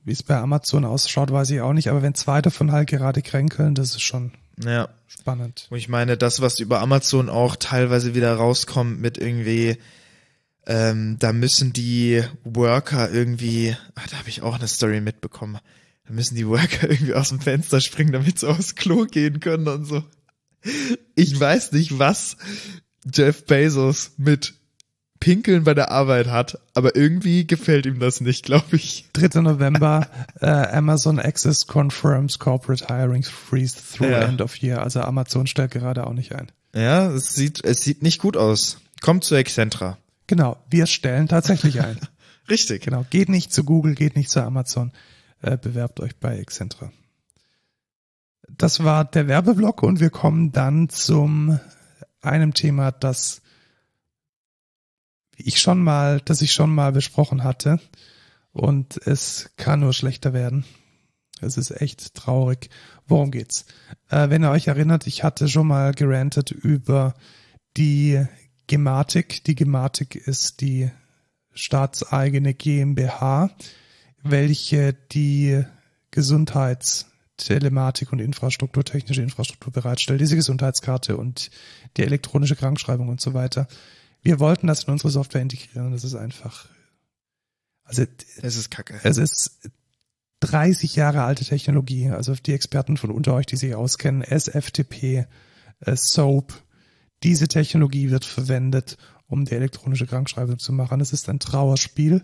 wie 0.05 0.13
es 0.13 0.23
bei 0.23 0.37
Amazon 0.37 0.85
ausschaut, 0.85 1.31
weiß 1.31 1.51
ich 1.51 1.61
auch 1.61 1.73
nicht. 1.73 1.89
Aber 1.89 2.03
wenn 2.03 2.15
zwei 2.15 2.41
davon 2.43 2.73
halt 2.73 2.89
gerade 2.89 3.23
kränkeln, 3.23 3.75
das 3.75 3.91
ist 3.91 4.03
schon 4.03 4.33
ja. 4.65 4.89
spannend. 5.07 5.67
Und 5.71 5.79
ich 5.79 5.89
meine, 5.89 6.17
das, 6.17 6.41
was 6.41 6.59
über 6.59 6.81
Amazon 6.81 7.29
auch 7.29 7.57
teilweise 7.57 8.15
wieder 8.15 8.35
rauskommt 8.35 9.01
mit 9.01 9.19
irgendwie, 9.19 9.77
ähm, 10.67 11.17
da 11.19 11.33
müssen 11.33 11.73
die 11.73 12.23
Worker 12.45 13.11
irgendwie, 13.11 13.77
ach, 13.95 14.07
da 14.09 14.19
habe 14.19 14.29
ich 14.29 14.43
auch 14.43 14.55
eine 14.57 14.69
Story 14.69 15.01
mitbekommen, 15.01 15.59
da 16.07 16.13
müssen 16.13 16.37
die 16.37 16.47
Worker 16.47 16.89
irgendwie 16.91 17.15
aus 17.15 17.29
dem 17.31 17.41
Fenster 17.41 17.81
springen, 17.81 18.13
damit 18.13 18.39
sie 18.39 18.49
aufs 18.49 18.75
Klo 18.75 19.05
gehen 19.07 19.41
können 19.41 19.69
und 19.69 19.85
so. 19.87 20.03
Ich 21.15 21.39
weiß 21.39 21.73
nicht, 21.73 21.99
was 21.99 22.37
Jeff 23.15 23.47
Bezos 23.47 24.13
mit 24.19 24.55
Pinkeln 25.21 25.65
bei 25.65 25.75
der 25.75 25.91
Arbeit 25.91 26.29
hat, 26.29 26.59
aber 26.75 26.97
irgendwie 26.97 27.47
gefällt 27.47 27.85
ihm 27.85 27.99
das 27.99 28.21
nicht, 28.23 28.45
glaube 28.45 28.77
ich. 28.77 29.07
3. 29.13 29.41
November, 29.43 30.09
äh, 30.41 30.47
Amazon 30.47 31.19
Access 31.19 31.67
confirms 31.67 32.39
corporate 32.39 32.87
hiring 32.87 33.23
freeze 33.23 33.77
through 33.77 34.11
Ja. 34.11 34.21
end 34.23 34.41
of 34.41 34.57
year. 34.63 34.83
Also 34.83 35.01
Amazon 35.03 35.47
stellt 35.47 35.73
gerade 35.73 36.07
auch 36.07 36.15
nicht 36.15 36.35
ein. 36.35 36.51
Ja, 36.75 37.11
es 37.11 37.35
sieht, 37.35 37.63
es 37.65 37.83
sieht 37.83 38.03
nicht 38.03 38.19
gut 38.21 38.37
aus. 38.39 38.79
Kommt 39.03 39.25
zu 39.25 39.35
Excentra. 39.35 39.99
Genau, 40.31 40.57
wir 40.71 40.87
stellen 40.87 41.27
tatsächlich 41.27 41.81
ein. 41.81 41.99
Richtig. 42.49 42.85
Genau, 42.85 43.05
geht 43.11 43.29
nicht 43.29 43.53
zu 43.53 43.65
Google, 43.65 43.97
geht 43.97 44.15
nicht 44.15 44.31
zu 44.31 44.41
Amazon, 44.41 44.93
äh, 45.43 45.59
bewerbt 45.59 45.99
euch 45.99 46.17
bei 46.19 46.39
Excentra. 46.39 46.93
Das 48.49 48.85
war 48.85 49.05
der 49.05 49.27
Werbeblock 49.27 49.83
und 49.83 49.99
wir 49.99 50.11
kommen 50.11 50.53
dann 50.53 50.89
zum 50.89 51.59
einem 52.21 52.55
Thema, 52.55 52.93
das 52.93 53.43
ich 55.37 55.59
schon 55.59 55.83
mal, 55.83 56.21
das 56.21 56.43
ich 56.43 56.53
schon 56.53 56.73
mal 56.73 56.93
besprochen 56.93 57.43
hatte 57.43 57.81
und 58.53 59.05
es 59.05 59.51
kann 59.57 59.81
nur 59.81 59.93
schlechter 59.93 60.33
werden. 60.33 60.65
Es 61.41 61.57
ist 61.57 61.73
echt 61.73 62.15
traurig. 62.15 62.71
Worum 63.09 63.33
geht's? 63.33 63.65
Äh, 64.09 64.31
wenn 64.31 64.45
ihr 64.45 64.53
euch 64.53 64.69
erinnert, 64.69 65.09
ich 65.09 65.25
hatte 65.25 65.49
schon 65.49 65.67
mal 65.67 65.93
gerantet 65.93 66.53
über 66.53 67.15
die 67.77 68.25
Gematik. 68.71 69.43
Die 69.45 69.57
Gematik 69.57 70.15
ist 70.15 70.61
die 70.61 70.93
staatseigene 71.53 72.55
GmbH, 72.55 73.51
welche 74.23 74.93
die 74.93 75.65
Telematik 77.37 78.13
und 78.13 78.21
Infrastruktur, 78.21 78.85
technische 78.85 79.23
Infrastruktur 79.23 79.73
bereitstellt, 79.73 80.21
diese 80.21 80.37
Gesundheitskarte 80.37 81.17
und 81.17 81.51
die 81.97 82.05
elektronische 82.05 82.55
Krankschreibung 82.55 83.09
und 83.09 83.21
so 83.21 83.35
weiter. 83.35 83.67
Wir 84.23 84.39
wollten 84.39 84.69
das 84.69 84.85
in 84.85 84.93
unsere 84.93 85.11
Software 85.11 85.43
integrieren 85.43 85.87
und 85.87 85.93
das 85.93 86.05
ist 86.05 86.15
einfach, 86.15 86.69
also 87.83 88.05
Es 88.41 88.55
ist 88.55 88.71
kacke. 88.71 89.01
es 89.03 89.17
ist 89.17 89.69
30 90.41 90.95
Jahre 90.95 91.25
alte 91.25 91.45
Technologie, 91.45 92.11
also 92.11 92.37
die 92.37 92.53
Experten 92.53 92.97
von 92.99 93.11
unter 93.11 93.35
euch, 93.35 93.47
die 93.47 93.57
sich 93.57 93.75
auskennen, 93.75 94.23
SFTP, 94.23 95.27
äh, 95.81 95.97
SOAP, 95.97 96.53
diese 97.23 97.49
Technologie 97.49 98.11
wird 98.11 98.25
verwendet, 98.25 98.97
um 99.27 99.45
die 99.45 99.55
elektronische 99.55 100.07
Krankschreibung 100.07 100.59
zu 100.59 100.73
machen. 100.73 101.01
Es 101.01 101.13
ist 101.13 101.29
ein 101.29 101.39
Trauerspiel. 101.39 102.23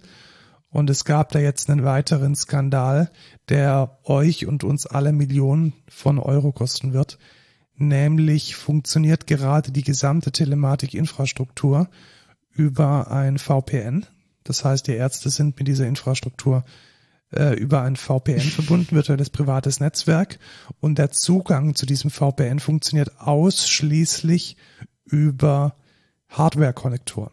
Und 0.70 0.90
es 0.90 1.04
gab 1.04 1.30
da 1.30 1.38
jetzt 1.38 1.70
einen 1.70 1.84
weiteren 1.84 2.34
Skandal, 2.34 3.10
der 3.48 3.98
euch 4.04 4.46
und 4.46 4.64
uns 4.64 4.86
alle 4.86 5.12
Millionen 5.12 5.72
von 5.88 6.18
Euro 6.18 6.52
kosten 6.52 6.92
wird. 6.92 7.18
Nämlich 7.76 8.56
funktioniert 8.56 9.26
gerade 9.26 9.70
die 9.70 9.84
gesamte 9.84 10.32
Telematikinfrastruktur 10.32 11.88
über 12.50 13.10
ein 13.10 13.38
VPN. 13.38 14.06
Das 14.44 14.64
heißt, 14.64 14.86
die 14.86 14.94
Ärzte 14.94 15.30
sind 15.30 15.58
mit 15.58 15.68
dieser 15.68 15.86
Infrastruktur 15.86 16.64
äh, 17.32 17.54
über 17.54 17.82
ein 17.82 17.96
VPN 17.96 18.40
verbunden, 18.40 18.94
virtuelles 18.94 19.30
privates 19.30 19.80
Netzwerk. 19.80 20.38
Und 20.80 20.98
der 20.98 21.10
Zugang 21.10 21.74
zu 21.74 21.86
diesem 21.86 22.10
VPN 22.10 22.60
funktioniert 22.60 23.20
ausschließlich 23.20 24.56
über 25.04 25.76
Hardware-Konnektoren. 26.28 27.32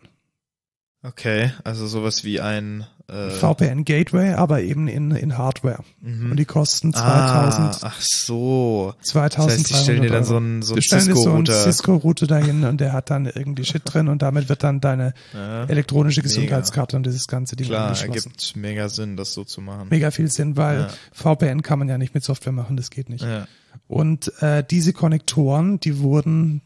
Okay, 1.03 1.51
also 1.63 1.85
sowas 1.85 2.23
wie 2.23 2.39
ein 2.39 2.87
äh, 3.07 3.29
VPN 3.29 3.83
Gateway, 3.85 4.33
aber 4.33 4.61
eben 4.61 4.87
in, 4.87 5.11
in 5.11 5.37
Hardware. 5.37 5.83
Und 6.01 6.37
die 6.37 6.45
kosten 6.45 6.93
2000, 6.93 7.03
ah, 7.03 7.77
ach 7.83 8.01
so. 8.01 8.93
2000 9.01 9.51
Das 9.51 9.57
heißt, 9.59 9.69
die 9.69 9.73
stellen 9.83 10.01
dir 10.01 10.09
dann 10.09 10.23
so 10.23 10.37
einen, 10.37 10.61
so 10.61 10.73
einen 10.73 10.81
dir 10.81 10.89
so 10.89 10.99
Cisco-Router. 10.99 11.53
Cisco-Router 11.53 12.27
dahin 12.27 12.63
und 12.63 12.79
der 12.79 12.93
hat 12.93 13.09
dann 13.09 13.25
irgendwie 13.25 13.65
Shit 13.65 13.81
drin 13.85 14.07
und 14.07 14.21
damit 14.21 14.49
wird 14.49 14.63
dann 14.63 14.79
deine 14.79 15.13
Ja, 15.33 15.65
elektronische 15.65 16.21
Gesundheitskarte 16.21 16.95
und 16.95 17.05
dieses 17.05 17.27
ganze 17.27 17.55
Ding 17.55 17.67
klar, 17.67 17.99
ergibt 17.99 18.55
mega 18.55 18.87
Sinn, 18.89 19.17
das 19.17 19.33
so 19.33 19.43
zu 19.43 19.61
machen. 19.61 19.87
Mega 19.89 20.11
viel 20.11 20.29
Sinn, 20.29 20.57
weil 20.57 20.79
Ja. 20.81 20.89
VPN 21.11 21.61
kann 21.61 21.79
man 21.79 21.89
ja 21.89 21.97
nicht 21.97 22.13
mit 22.13 22.23
Software 22.23 22.51
machen, 22.53 22.77
das 22.77 22.89
geht 22.89 23.09
nicht. 23.09 23.23
Ja. 23.23 23.47
Und 23.87 24.31
äh, 24.41 24.63
diese 24.63 24.93
Konnektoren, 24.93 25.79
die 25.79 25.99
wurden 25.99 26.61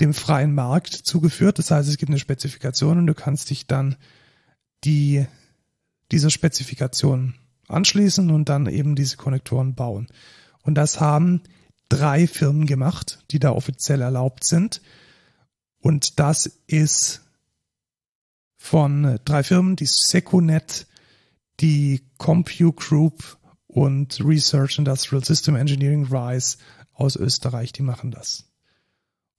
dem 0.00 0.14
freien 0.14 0.54
Markt 0.54 0.92
zugeführt. 0.94 1.58
Das 1.58 1.70
heißt, 1.70 1.88
es 1.88 1.96
gibt 1.96 2.10
eine 2.10 2.18
Spezifikation 2.18 2.98
und 2.98 3.06
du 3.06 3.14
kannst 3.14 3.50
dich 3.50 3.66
dann 3.66 3.96
die 4.84 5.26
dieser 6.10 6.30
Spezifikation 6.30 7.34
anschließen 7.68 8.30
und 8.30 8.48
dann 8.48 8.66
eben 8.66 8.96
diese 8.96 9.16
Konnektoren 9.16 9.74
bauen. 9.74 10.08
Und 10.62 10.74
das 10.74 11.00
haben 11.00 11.42
drei 11.88 12.26
Firmen 12.26 12.66
gemacht, 12.66 13.24
die 13.30 13.38
da 13.38 13.52
offiziell 13.52 14.00
erlaubt 14.00 14.44
sind. 14.44 14.80
Und 15.80 16.18
das 16.18 16.46
ist 16.66 17.22
von 18.56 19.04
äh, 19.04 19.18
drei 19.24 19.42
Firmen, 19.42 19.76
die 19.76 19.86
Secunet, 19.86 20.86
die 21.60 22.02
Compu 22.18 22.72
Group 22.72 23.38
und 23.66 24.20
Research 24.24 24.78
Industrial 24.78 25.24
System 25.24 25.56
Engineering 25.56 26.06
RISE 26.06 26.58
aus 26.92 27.16
Österreich, 27.16 27.72
die 27.72 27.82
machen 27.82 28.10
das. 28.10 28.44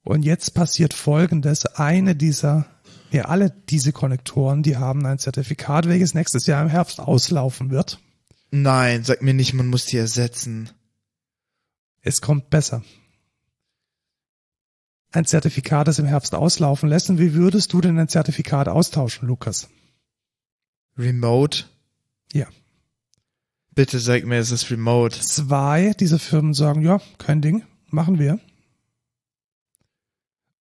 Und 0.03 0.23
jetzt 0.23 0.53
passiert 0.53 0.93
Folgendes. 0.93 1.65
Eine 1.65 2.15
dieser, 2.15 2.65
ja, 3.11 3.25
alle 3.25 3.49
diese 3.69 3.91
Konnektoren, 3.91 4.63
die 4.63 4.77
haben 4.77 5.05
ein 5.05 5.19
Zertifikat, 5.19 5.87
welches 5.87 6.13
nächstes 6.13 6.45
Jahr 6.45 6.61
im 6.61 6.69
Herbst 6.69 6.99
auslaufen 6.99 7.71
wird. 7.71 7.99
Nein, 8.51 9.03
sag 9.03 9.21
mir 9.21 9.33
nicht, 9.33 9.53
man 9.53 9.67
muss 9.67 9.85
die 9.85 9.97
ersetzen. 9.97 10.69
Es 12.01 12.21
kommt 12.21 12.49
besser. 12.49 12.83
Ein 15.11 15.25
Zertifikat, 15.25 15.87
das 15.87 15.99
im 15.99 16.05
Herbst 16.05 16.35
auslaufen 16.35 16.87
lässt. 16.87 17.09
Und 17.09 17.19
wie 17.19 17.33
würdest 17.33 17.73
du 17.73 17.81
denn 17.81 17.97
ein 17.97 18.09
Zertifikat 18.09 18.67
austauschen, 18.67 19.27
Lukas? 19.27 19.69
Remote? 20.97 21.65
Ja. 22.31 22.47
Bitte 23.73 23.99
sag 23.99 24.25
mir, 24.25 24.37
es 24.37 24.51
ist 24.51 24.69
remote. 24.69 25.19
Zwei 25.19 25.93
dieser 25.99 26.19
Firmen 26.19 26.53
sagen, 26.53 26.81
ja, 26.81 27.01
kein 27.17 27.41
Ding, 27.41 27.63
machen 27.87 28.19
wir. 28.19 28.39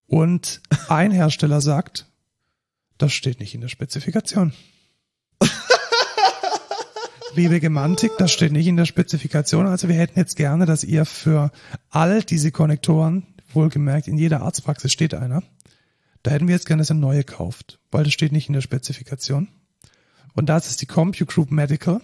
Und 0.07 0.63
ein 0.89 1.11
Hersteller 1.11 1.61
sagt, 1.61 2.08
das 2.99 3.13
steht 3.13 3.41
nicht 3.41 3.55
in 3.55 3.61
der 3.61 3.69
Spezifikation. 3.69 4.53
Liebe 7.35 7.61
Gemantik, 7.61 8.11
das 8.19 8.33
steht 8.33 8.53
nicht 8.53 8.67
in 8.67 8.77
der 8.77 8.87
Spezifikation. 8.87 9.67
Also 9.67 9.89
wir 9.89 9.97
hätten 9.97 10.19
jetzt 10.19 10.37
gerne, 10.37 10.67
dass 10.67 10.85
ihr 10.85 11.05
für 11.05 11.53
all 11.89 12.23
diese 12.23 12.51
Konnektoren, 12.51 13.27
wohlgemerkt, 13.53 14.09
in 14.09 14.19
jeder 14.19 14.43
Arztpraxis 14.43 14.93
steht 14.93 15.15
einer, 15.15 15.43
da 16.23 16.33
hätten 16.33 16.49
wir 16.49 16.55
jetzt 16.55 16.67
gerne, 16.67 16.83
dass 16.83 16.91
ihr 16.91 16.95
neue 16.95 17.25
kauft, 17.25 17.79
weil 17.91 18.05
das 18.05 18.13
steht 18.13 18.33
nicht 18.33 18.49
in 18.49 18.55
der 18.55 18.61
Spezifikation. 18.61 19.49
Und 20.35 20.47
das 20.47 20.69
ist 20.69 20.83
die 20.83 20.87
Compu 20.87 21.25
Group 21.25 21.51
Medical. 21.51 22.01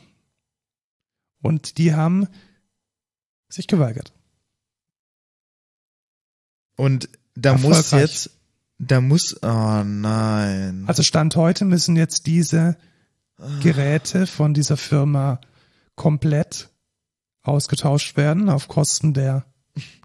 Und 1.43 1.79
die 1.79 1.95
haben 1.95 2.29
sich 3.49 3.67
geweigert. 3.67 4.13
Und 6.77 7.09
da 7.35 7.57
muss 7.59 7.91
jetzt, 7.91 8.31
da 8.79 9.01
muss, 9.01 9.37
oh 9.43 9.83
nein. 9.85 10.85
Also 10.87 11.03
Stand 11.03 11.37
heute 11.37 11.65
müssen 11.65 11.97
jetzt 11.97 12.27
diese 12.27 12.77
Geräte 13.63 14.27
von 14.27 14.55
dieser 14.55 14.77
Firma 14.77 15.41
komplett 15.97 16.69
ausgetauscht 17.43 18.17
werden 18.17 18.49
auf 18.49 18.69
Kosten 18.69 19.13
der, 19.15 19.45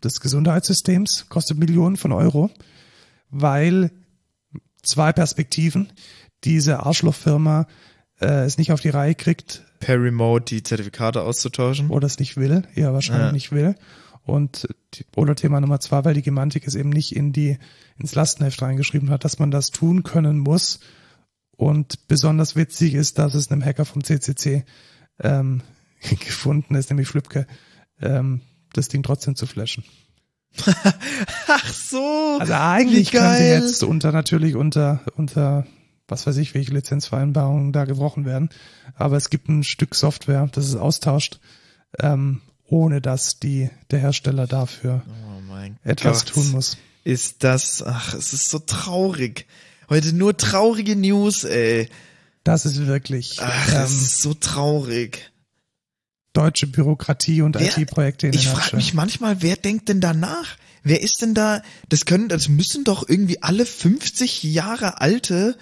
des 0.04 0.20
Gesundheitssystems, 0.20 1.28
kostet 1.30 1.58
Millionen 1.58 1.96
von 1.98 2.12
Euro, 2.12 2.50
weil 3.30 3.92
zwei 4.84 5.14
Perspektiven, 5.14 5.92
diese 6.44 6.82
Arschlochfirma 6.86 7.68
äh, 8.20 8.46
es 8.46 8.58
nicht 8.58 8.72
auf 8.72 8.82
die 8.82 8.90
Reihe 8.90 9.16
kriegt 9.16 9.64
per 9.80 10.02
Remote 10.02 10.44
die 10.46 10.62
Zertifikate 10.64 11.22
auszutauschen. 11.22 11.90
oder 11.90 12.06
es 12.06 12.20
nicht 12.20 12.36
will, 12.36 12.64
eher 12.76 12.94
wahrscheinlich 12.94 13.28
Ja. 13.28 13.32
nicht 13.32 13.52
will. 13.54 13.76
Und 14.30 14.68
die, 14.94 15.06
oder 15.16 15.36
Thema 15.36 15.60
Nummer 15.60 15.80
zwei, 15.80 16.06
weil 16.06 16.14
die 16.14 16.22
Gemantik 16.22 16.68
es 16.68 16.76
eben 16.76 16.90
nicht 16.90 17.16
in 17.16 17.34
die, 17.34 17.58
ins 17.98 18.16
Lastenheft 18.16 18.62
reingeschrieben 18.62 19.10
hat, 19.10 19.26
dass 19.26 19.40
man 19.40 19.52
das 19.52 19.72
tun 19.72 20.04
können 20.04 20.40
muss. 20.40 20.80
Und 21.58 22.08
besonders 22.08 22.56
witzig 22.56 22.94
ist, 22.94 23.20
dass 23.20 23.34
es 23.34 23.52
einem 23.52 23.64
Hacker 23.64 23.86
vom 23.86 24.04
CCC 24.04 24.64
ähm, 25.20 25.62
gefunden 26.02 26.76
ist, 26.76 26.90
nämlich 26.90 27.08
Flipke, 27.08 27.48
ähm, 28.02 28.42
das 28.74 28.88
Ding 28.88 29.04
trotzdem 29.04 29.36
zu 29.36 29.46
flashen. 29.46 29.84
Ach 31.48 31.74
so. 31.74 32.38
Also 32.40 32.54
eigentlich 32.54 33.12
könnte 33.12 33.28
geil. 33.28 33.62
jetzt 33.62 33.84
unter 33.84 34.12
natürlich 34.12 34.56
unter 34.56 35.02
unter 35.16 35.68
was 36.08 36.26
weiß 36.26 36.38
ich, 36.38 36.54
welche 36.56 36.74
Lizenzvereinbarungen 36.74 37.72
da 37.72 37.86
gebrochen 37.86 38.26
werden. 38.26 38.50
Aber 38.96 39.16
es 39.16 39.30
gibt 39.30 39.48
ein 39.48 39.64
Stück 39.64 39.96
Software, 39.96 40.50
das 40.52 40.66
es 40.66 40.76
austauscht, 40.76 41.40
ähm, 42.00 42.42
ohne 42.70 43.02
dass 43.02 43.40
die 43.40 43.70
der 43.92 44.00
Hersteller 44.00 44.48
dafür 44.48 45.04
Oh 45.08 45.40
etwas 45.84 46.26
Gott. 46.26 46.34
tun 46.34 46.52
muss. 46.52 46.78
Ist 47.04 47.44
das, 47.44 47.82
ach, 47.84 48.14
es 48.14 48.34
ist 48.34 48.50
so 48.50 48.60
traurig. 48.60 49.48
Heute 49.90 50.14
nur 50.14 50.38
traurige 50.38 50.96
News, 50.96 51.44
ey. 51.44 51.90
Das 52.44 52.66
ist 52.66 52.86
wirklich 52.86 53.38
Ach, 53.42 53.74
ähm, 53.74 53.82
es 53.84 53.92
ist 53.92 54.22
so 54.22 54.34
traurig. 54.34 55.32
deutsche 56.34 56.68
Bürokratie 56.68 57.42
und 57.42 57.56
IT-Projekte 57.60 58.28
in 58.28 58.34
Ich 58.34 58.48
frage 58.48 58.76
mich 58.76 58.94
manchmal, 58.94 59.42
wer 59.42 59.56
denkt 59.56 59.90
denn 59.90 60.00
danach? 60.02 60.58
Wer 60.84 61.02
ist 61.02 61.22
denn 61.22 61.34
da? 61.34 61.62
Das 61.90 62.06
können, 62.06 62.30
das 62.30 62.48
müssen 62.48 62.84
doch 62.84 63.08
irgendwie 63.08 63.42
alle 63.44 63.66
50 63.66 64.44
Jahre 64.44 65.02
alte 65.02 65.58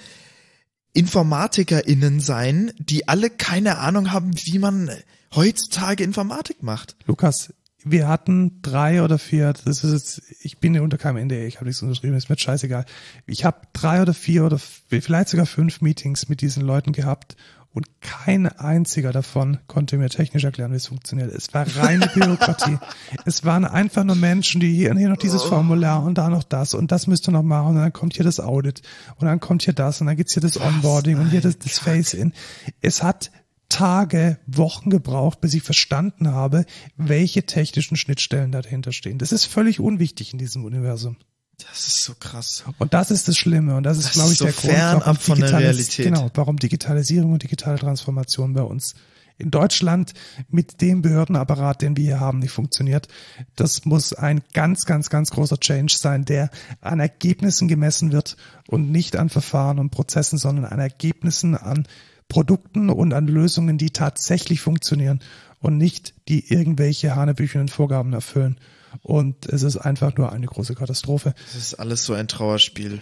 InformatikerInnen 0.93 2.19
sein, 2.19 2.71
die 2.79 3.07
alle 3.07 3.29
keine 3.29 3.77
Ahnung 3.77 4.11
haben, 4.11 4.31
wie 4.45 4.59
man 4.59 4.91
heutzutage 5.35 6.03
Informatik 6.03 6.63
macht. 6.63 6.95
Lukas, 7.05 7.53
wir 7.83 8.07
hatten 8.07 8.61
drei 8.61 9.03
oder 9.03 9.17
vier, 9.17 9.53
das 9.53 9.83
ist 9.83 9.93
jetzt, 9.93 10.21
ich 10.41 10.57
bin 10.59 10.73
ja 10.73 10.81
unter 10.81 10.97
keinem 10.97 11.25
NDA, 11.25 11.45
ich 11.45 11.57
habe 11.57 11.65
nichts 11.65 11.81
unterschrieben, 11.81 12.15
ist 12.15 12.29
mir 12.29 12.37
scheißegal. 12.37 12.85
Ich 13.25 13.45
habe 13.45 13.61
drei 13.73 14.01
oder 14.01 14.13
vier 14.13 14.45
oder 14.45 14.59
vielleicht 14.59 15.29
sogar 15.29 15.45
fünf 15.45 15.81
Meetings 15.81 16.27
mit 16.27 16.41
diesen 16.41 16.63
Leuten 16.63 16.91
gehabt 16.91 17.37
und 17.77 18.01
kein 18.01 18.47
einziger 18.47 19.11
davon 19.11 19.59
konnte 19.67 19.97
mir 19.97 20.09
technisch 20.09 20.43
erklären, 20.43 20.71
wie 20.71 20.77
es 20.77 20.87
funktioniert. 20.87 21.31
Es 21.31 21.53
war 21.53 21.67
reine 21.77 22.07
Bürokratie. 22.13 22.79
es 23.25 23.45
waren 23.45 23.65
einfach 23.65 24.03
nur 24.03 24.15
Menschen, 24.15 24.59
die 24.59 24.73
hier 24.73 24.89
und 24.89 24.97
hier 24.97 25.09
noch 25.09 25.17
dieses 25.17 25.43
Formular 25.43 26.03
und 26.03 26.17
da 26.17 26.29
noch 26.29 26.43
das 26.43 26.73
und 26.73 26.91
das 26.91 27.05
müsst 27.05 27.29
ihr 27.29 27.33
noch 27.33 27.43
machen 27.43 27.75
und 27.75 27.75
dann 27.75 27.93
kommt 27.93 28.15
hier 28.15 28.25
das 28.25 28.39
Audit 28.39 28.81
und 29.17 29.27
dann 29.27 29.39
kommt 29.39 29.61
hier 29.61 29.75
das 29.75 30.01
und 30.01 30.07
dann 30.07 30.17
gibt's 30.17 30.33
hier 30.33 30.41
das 30.41 30.59
Onboarding 30.59 31.19
und 31.19 31.29
hier 31.29 31.41
das, 31.41 31.59
das 31.59 31.77
Face-In. 31.77 32.33
Es 32.81 33.03
hat 33.03 33.31
Tage, 33.69 34.39
Wochen 34.47 34.89
gebraucht, 34.89 35.41
bis 35.41 35.53
ich 35.53 35.63
verstanden 35.63 36.29
habe, 36.29 36.65
welche 36.95 37.45
technischen 37.45 37.97
Schnittstellen 37.97 38.51
dahinter 38.51 38.91
stehen. 38.91 39.17
Das 39.17 39.31
ist 39.31 39.45
völlig 39.45 39.79
unwichtig 39.79 40.31
in 40.33 40.39
diesem 40.39 40.63
Universum. 40.65 41.17
Das 41.57 41.87
ist 41.87 42.03
so 42.03 42.13
krass. 42.19 42.63
Und 42.77 42.93
das 42.93 43.09
ist 43.11 43.27
das 43.27 43.35
Schlimme. 43.37 43.75
Und 43.75 43.83
das 43.83 43.97
ist, 43.97 44.05
Das 44.05 44.13
glaube 44.13 44.27
ist 44.31 44.33
ich, 44.33 44.39
so 44.39 44.45
der 44.45 44.53
Grund, 44.53 45.05
warum, 45.05 45.15
von 45.17 45.39
der 45.39 45.49
Digitalis- 45.49 45.77
Realität. 45.97 46.05
genau, 46.05 46.29
warum 46.35 46.57
Digitalisierung 46.57 47.33
und 47.33 47.43
digitale 47.43 47.79
Transformation 47.79 48.53
bei 48.53 48.61
uns 48.61 48.93
in 49.39 49.51
Deutschland 49.51 50.13
mit 50.49 50.81
dem 50.81 51.01
Behördenapparat, 51.01 51.81
den 51.81 51.95
wir 51.97 52.03
hier 52.03 52.19
haben, 52.19 52.39
nicht 52.39 52.51
funktioniert. 52.51 53.07
Das 53.55 53.85
muss 53.85 54.13
ein 54.13 54.41
ganz, 54.53 54.85
ganz, 54.85 55.09
ganz 55.09 55.29
großer 55.31 55.59
Change 55.59 55.95
sein, 55.97 56.25
der 56.25 56.49
an 56.81 56.99
Ergebnissen 56.99 57.67
gemessen 57.67 58.11
wird 58.11 58.37
und 58.67 58.91
nicht 58.91 59.15
an 59.15 59.29
Verfahren 59.29 59.79
und 59.79 59.89
Prozessen, 59.91 60.37
sondern 60.37 60.65
an 60.65 60.79
Ergebnissen, 60.79 61.55
an 61.55 61.87
Produkten 62.27 62.89
und 62.89 63.13
an 63.13 63.27
Lösungen, 63.27 63.77
die 63.77 63.91
tatsächlich 63.91 64.61
funktionieren 64.61 65.21
und 65.59 65.77
nicht 65.77 66.13
die 66.27 66.51
irgendwelche 66.51 67.15
hanebüchenen 67.15 67.69
Vorgaben 67.69 68.13
erfüllen. 68.13 68.59
Und 69.01 69.45
es 69.47 69.63
ist 69.63 69.77
einfach 69.77 70.15
nur 70.17 70.31
eine 70.31 70.45
große 70.45 70.75
Katastrophe. 70.75 71.33
Es 71.47 71.55
ist 71.55 71.73
alles 71.75 72.03
so 72.03 72.13
ein 72.13 72.27
Trauerspiel. 72.27 73.01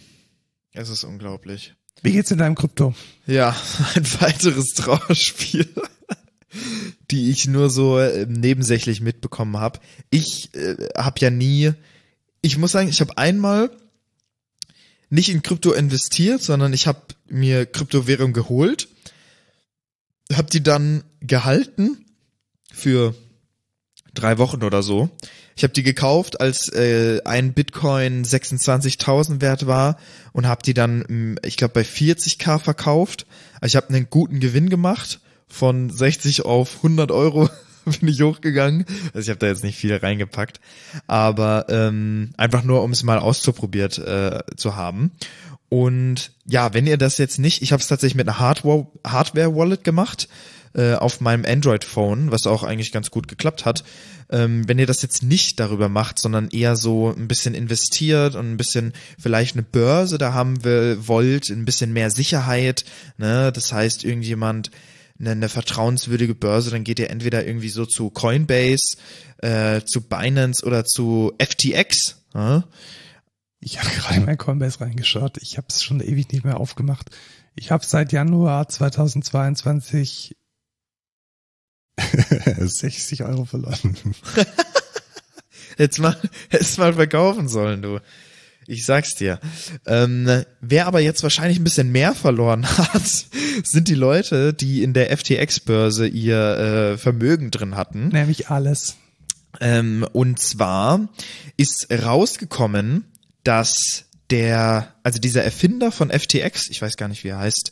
Es 0.73 0.89
ist 0.89 1.03
unglaublich. 1.03 1.73
Wie 2.01 2.11
geht's 2.11 2.31
in 2.31 2.37
deinem 2.37 2.55
Krypto? 2.55 2.93
Ja, 3.25 3.55
ein 3.95 4.05
weiteres 4.21 4.73
Trauerspiel, 4.73 5.67
die 7.11 7.31
ich 7.31 7.47
nur 7.47 7.69
so 7.69 7.97
äh, 7.97 8.25
nebensächlich 8.27 9.01
mitbekommen 9.01 9.57
habe. 9.57 9.79
Ich 10.09 10.53
äh, 10.55 10.75
habe 10.97 11.19
ja 11.19 11.29
nie, 11.29 11.71
ich 12.41 12.57
muss 12.57 12.73
sagen, 12.73 12.89
ich 12.89 13.01
habe 13.01 13.17
einmal 13.17 13.71
nicht 15.09 15.29
in 15.29 15.43
Krypto 15.43 15.71
investiert, 15.71 16.41
sondern 16.41 16.73
ich 16.73 16.87
habe 16.87 17.01
mir 17.27 17.65
Kryptowährung 17.65 18.33
geholt, 18.33 18.89
habe 20.33 20.49
die 20.49 20.63
dann 20.63 21.03
gehalten 21.21 22.05
für 22.71 23.15
drei 24.13 24.37
Wochen 24.37 24.63
oder 24.63 24.81
so. 24.81 25.09
Ich 25.55 25.63
habe 25.63 25.73
die 25.73 25.83
gekauft, 25.83 26.41
als 26.41 26.67
äh, 26.69 27.21
ein 27.23 27.53
Bitcoin 27.53 28.25
26.000 28.25 29.39
wert 29.41 29.67
war 29.67 29.97
und 30.33 30.47
habe 30.47 30.63
die 30.63 30.73
dann, 30.73 30.99
mm, 30.99 31.37
ich 31.45 31.55
glaube, 31.55 31.73
bei 31.73 31.81
40k 31.81 32.59
verkauft. 32.59 33.25
Also 33.61 33.73
ich 33.73 33.75
habe 33.77 33.93
einen 33.93 34.09
guten 34.09 34.39
Gewinn 34.39 34.69
gemacht. 34.69 35.21
Von 35.47 35.89
60 35.89 36.43
auf 36.43 36.77
100 36.77 37.11
Euro 37.11 37.49
bin 37.85 38.09
ich 38.09 38.21
hochgegangen. 38.21 38.85
Also 39.13 39.19
ich 39.19 39.29
habe 39.29 39.39
da 39.39 39.47
jetzt 39.47 39.63
nicht 39.63 39.77
viel 39.77 39.95
reingepackt, 39.95 40.59
aber 41.07 41.67
ähm, 41.69 42.33
einfach 42.35 42.63
nur, 42.63 42.83
um 42.83 42.91
es 42.91 43.03
mal 43.03 43.19
auszuprobiert 43.19 43.97
äh, 43.99 44.39
zu 44.57 44.75
haben. 44.75 45.11
Und 45.69 46.31
ja, 46.45 46.73
wenn 46.73 46.87
ihr 46.87 46.97
das 46.97 47.17
jetzt 47.17 47.39
nicht, 47.39 47.61
ich 47.61 47.71
habe 47.71 47.81
es 47.81 47.87
tatsächlich 47.87 48.15
mit 48.15 48.27
einer 48.27 48.39
Hardware-Wallet 48.39 49.83
gemacht 49.83 50.27
äh, 50.75 50.93
auf 50.93 51.21
meinem 51.21 51.45
Android-Phone, 51.45 52.31
was 52.31 52.47
auch 52.47 52.63
eigentlich 52.63 52.91
ganz 52.91 53.09
gut 53.09 53.27
geklappt 53.27 53.65
hat. 53.65 53.83
Ähm, 54.29 54.67
wenn 54.67 54.79
ihr 54.79 54.87
das 54.87 55.01
jetzt 55.01 55.23
nicht 55.23 55.59
darüber 55.59 55.87
macht, 55.87 56.19
sondern 56.19 56.49
eher 56.49 56.75
so 56.75 57.13
ein 57.15 57.27
bisschen 57.27 57.55
investiert 57.55 58.35
und 58.35 58.51
ein 58.51 58.57
bisschen 58.57 58.93
vielleicht 59.19 59.55
eine 59.55 59.63
Börse 59.63 60.17
da 60.17 60.33
haben 60.33 60.63
will, 60.63 60.97
wollt, 61.07 61.49
ein 61.49 61.65
bisschen 61.65 61.93
mehr 61.93 62.09
Sicherheit, 62.09 62.85
ne? 63.17 63.51
Das 63.51 63.71
heißt, 63.71 64.03
irgendjemand 64.03 64.71
eine, 65.19 65.31
eine 65.31 65.49
vertrauenswürdige 65.49 66.35
Börse, 66.35 66.71
dann 66.71 66.83
geht 66.83 66.99
ihr 66.99 67.09
entweder 67.09 67.45
irgendwie 67.45 67.69
so 67.69 67.85
zu 67.85 68.09
Coinbase, 68.09 68.97
äh, 69.37 69.81
zu 69.85 70.01
Binance 70.01 70.65
oder 70.65 70.85
zu 70.85 71.33
FTX. 71.39 72.17
Äh? 72.33 72.61
Ich 73.59 73.79
habe 73.79 73.89
gerade 73.89 74.15
in 74.15 74.25
mein 74.25 74.37
Coinbase 74.37 74.81
reingeschaut. 74.81 75.37
Ich 75.37 75.57
habe 75.57 75.67
es 75.69 75.83
schon 75.83 76.01
ewig 76.01 76.31
nicht 76.31 76.45
mehr 76.45 76.59
aufgemacht. 76.59 77.09
Ich 77.55 77.71
habe 77.71 77.85
seit 77.85 78.11
Januar 78.11 78.67
2022 78.67 80.35
60 81.97 83.23
Euro 83.25 83.45
verloren. 83.45 83.95
jetzt 85.77 85.99
mal, 85.99 86.17
jetzt 86.51 86.77
mal 86.77 86.93
verkaufen 86.93 87.47
sollen, 87.47 87.81
du. 87.81 87.99
Ich 88.67 88.85
sag's 88.85 89.13
dir. 89.15 89.39
Ähm, 89.85 90.43
wer 90.59 90.87
aber 90.87 90.99
jetzt 90.99 91.21
wahrscheinlich 91.21 91.59
ein 91.59 91.63
bisschen 91.63 91.91
mehr 91.91 92.15
verloren 92.15 92.65
hat, 92.77 93.25
sind 93.63 93.87
die 93.87 93.95
Leute, 93.95 94.53
die 94.53 94.81
in 94.81 94.93
der 94.93 95.15
FTX-Börse 95.15 96.07
ihr 96.07 96.37
äh, 96.37 96.97
Vermögen 96.97 97.51
drin 97.51 97.75
hatten. 97.75 98.07
Nämlich 98.09 98.49
alles. 98.49 98.95
Ähm, 99.61 100.05
und 100.13 100.39
zwar 100.39 101.07
ist 101.57 101.87
rausgekommen, 101.91 103.05
dass 103.45 104.05
der, 104.29 104.93
also 105.03 105.19
dieser 105.19 105.43
Erfinder 105.43 105.91
von 105.91 106.09
FTX, 106.09 106.69
ich 106.69 106.81
weiß 106.81 106.97
gar 106.97 107.07
nicht, 107.07 107.23
wie 107.23 107.29
er 107.29 107.39
heißt, 107.39 107.71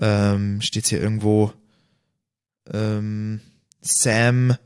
ähm, 0.00 0.60
steht's 0.60 0.88
hier 0.88 1.00
irgendwo, 1.00 1.52
ähm, 2.72 3.40
Sam 3.80 4.56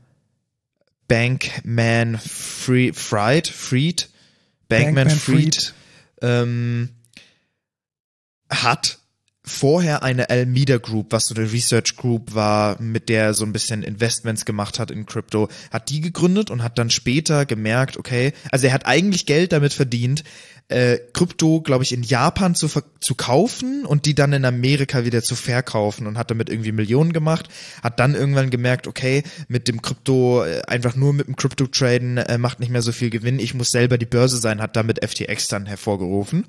Bankman 1.07 2.17
Fried, 2.17 2.95
Fried, 2.95 3.47
Fried 3.47 4.09
Bankman, 4.67 4.95
Bankman 4.95 5.09
Fried, 5.09 5.55
Fried. 5.55 5.73
Ähm, 6.21 6.89
hat 8.49 8.99
vorher 9.47 10.03
eine 10.03 10.29
Almeida 10.29 10.77
Group, 10.77 11.11
was 11.11 11.25
so 11.25 11.35
eine 11.35 11.51
Research 11.51 11.95
Group 11.95 12.35
war, 12.35 12.81
mit 12.81 13.09
der 13.09 13.23
er 13.23 13.33
so 13.33 13.45
ein 13.45 13.53
bisschen 13.53 13.83
Investments 13.83 14.45
gemacht 14.45 14.79
hat 14.79 14.91
in 14.91 15.05
Crypto, 15.05 15.49
hat 15.71 15.89
die 15.89 16.01
gegründet 16.01 16.51
und 16.51 16.63
hat 16.63 16.77
dann 16.77 16.89
später 16.89 17.45
gemerkt, 17.45 17.97
okay, 17.97 18.33
also 18.51 18.67
er 18.67 18.73
hat 18.73 18.85
eigentlich 18.85 19.25
Geld 19.25 19.51
damit 19.53 19.73
verdient, 19.73 20.23
äh, 20.69 20.97
Krypto, 21.13 21.61
glaube 21.61 21.83
ich, 21.83 21.93
in 21.93 22.03
Japan 22.03 22.53
zu, 22.53 22.67
zu 22.99 23.15
kaufen 23.15 23.85
und 23.85 24.05
die 24.05 24.15
dann 24.15 24.33
in 24.33 24.43
Amerika 24.43 25.05
wieder 25.05 25.23
zu 25.23 25.35
verkaufen 25.35 26.07
und 26.07 26.17
hat 26.17 26.29
damit 26.29 26.49
irgendwie 26.49 26.73
Millionen 26.73 27.13
gemacht, 27.13 27.47
hat 27.81 27.99
dann 27.99 28.15
irgendwann 28.15 28.49
gemerkt, 28.49 28.85
okay, 28.85 29.23
mit 29.47 29.67
dem 29.69 29.81
Krypto, 29.81 30.43
äh, 30.43 30.61
einfach 30.67 30.95
nur 30.95 31.13
mit 31.13 31.27
dem 31.27 31.37
Krypto-Traden 31.37 32.17
äh, 32.17 32.37
macht 32.37 32.59
nicht 32.59 32.69
mehr 32.69 32.81
so 32.81 32.91
viel 32.91 33.09
Gewinn, 33.09 33.39
ich 33.39 33.53
muss 33.53 33.69
selber 33.69 33.97
die 33.97 34.05
Börse 34.05 34.37
sein, 34.37 34.61
hat 34.61 34.75
damit 34.75 35.03
FTX 35.07 35.47
dann 35.47 35.65
hervorgerufen. 35.65 36.45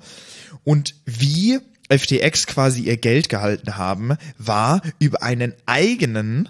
Und 0.65 0.95
wie 1.05 1.59
FTX 1.89 2.47
quasi 2.47 2.83
ihr 2.83 2.97
Geld 2.97 3.29
gehalten 3.29 3.77
haben, 3.77 4.15
war 4.37 4.81
über 4.99 5.23
einen 5.23 5.53
eigenen 5.65 6.49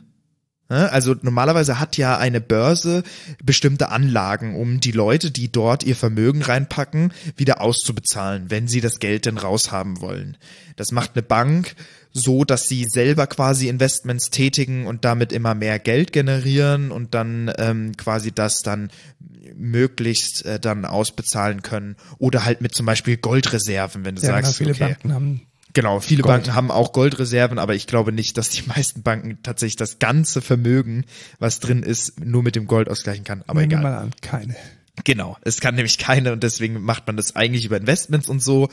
Ne? 0.69 0.91
Also 0.91 1.15
normalerweise 1.21 1.79
hat 1.79 1.97
ja 1.97 2.17
eine 2.17 2.39
Börse 2.39 3.03
bestimmte 3.43 3.89
Anlagen, 3.89 4.55
um 4.55 4.79
die 4.79 4.91
Leute, 4.91 5.31
die 5.31 5.51
dort 5.51 5.83
ihr 5.83 5.95
Vermögen 5.95 6.43
reinpacken, 6.43 7.11
wieder 7.35 7.59
auszubezahlen, 7.59 8.51
wenn 8.51 8.67
sie 8.67 8.79
das 8.79 8.99
Geld 8.99 9.25
denn 9.25 9.39
raushaben 9.39 9.99
wollen. 9.99 10.37
Das 10.75 10.91
macht 10.91 11.11
eine 11.15 11.23
Bank 11.23 11.75
so, 12.11 12.43
dass 12.43 12.67
sie 12.67 12.85
selber 12.85 13.27
quasi 13.27 13.67
Investments 13.67 14.29
tätigen 14.29 14.87
und 14.87 15.05
damit 15.05 15.31
immer 15.31 15.55
mehr 15.55 15.79
Geld 15.79 16.11
generieren 16.11 16.91
und 16.91 17.13
dann 17.13 17.51
ähm, 17.57 17.95
quasi 17.97 18.31
das 18.31 18.61
dann 18.61 18.89
möglichst 19.55 20.45
äh, 20.45 20.59
dann 20.59 20.85
ausbezahlen 20.85 21.61
können 21.61 21.95
oder 22.17 22.45
halt 22.45 22.61
mit 22.61 22.73
zum 22.73 22.85
Beispiel 22.85 23.17
Goldreserven, 23.17 24.05
wenn 24.05 24.15
du 24.15 24.21
ja, 24.21 24.29
sagst, 24.29 24.57
viele 24.57 24.71
okay. 24.71 24.85
Banken 24.85 25.13
haben 25.13 25.41
Genau, 25.73 25.99
viele 25.99 26.23
Gold. 26.23 26.33
Banken 26.33 26.55
haben 26.55 26.71
auch 26.71 26.93
Goldreserven, 26.93 27.59
aber 27.59 27.75
ich 27.75 27.85
glaube 27.85 28.11
nicht, 28.11 28.37
dass 28.37 28.49
die 28.49 28.63
meisten 28.67 29.03
Banken 29.03 29.37
tatsächlich 29.43 29.75
das 29.75 29.99
ganze 29.99 30.41
Vermögen, 30.41 31.05
was 31.37 31.59
drin 31.59 31.83
ist, 31.83 32.19
nur 32.25 32.43
mit 32.43 32.55
dem 32.55 32.65
Gold 32.65 32.89
ausgleichen 32.89 33.23
kann. 33.23 33.43
Aber 33.47 33.61
Nehmen 33.61 33.73
egal. 33.73 33.83
Mal 33.83 33.97
an, 33.97 34.11
keine. 34.21 34.55
Genau, 35.03 35.37
es 35.41 35.61
kann 35.61 35.75
nämlich 35.75 35.97
keine 35.97 36.33
und 36.33 36.43
deswegen 36.43 36.81
macht 36.81 37.07
man 37.07 37.15
das 37.15 37.35
eigentlich 37.35 37.65
über 37.65 37.77
Investments 37.77 38.27
und 38.27 38.41
so. 38.41 38.69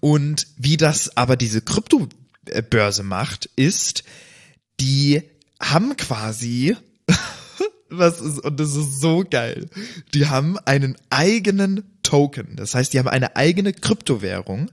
Und 0.00 0.46
wie 0.58 0.76
das 0.76 1.16
aber 1.16 1.36
diese 1.36 1.62
Kryptobörse 2.46 3.02
macht, 3.02 3.50
ist, 3.56 4.04
die 4.80 5.22
haben 5.60 5.96
quasi, 5.96 6.76
was 7.90 8.20
ist, 8.20 8.38
und 8.40 8.58
das 8.58 8.74
ist 8.74 9.00
so 9.00 9.24
geil, 9.28 9.68
die 10.14 10.26
haben 10.26 10.58
einen 10.58 10.96
eigenen 11.10 11.84
Token. 12.02 12.56
Das 12.56 12.74
heißt, 12.74 12.92
die 12.92 12.98
haben 12.98 13.08
eine 13.08 13.36
eigene 13.36 13.72
Kryptowährung, 13.72 14.70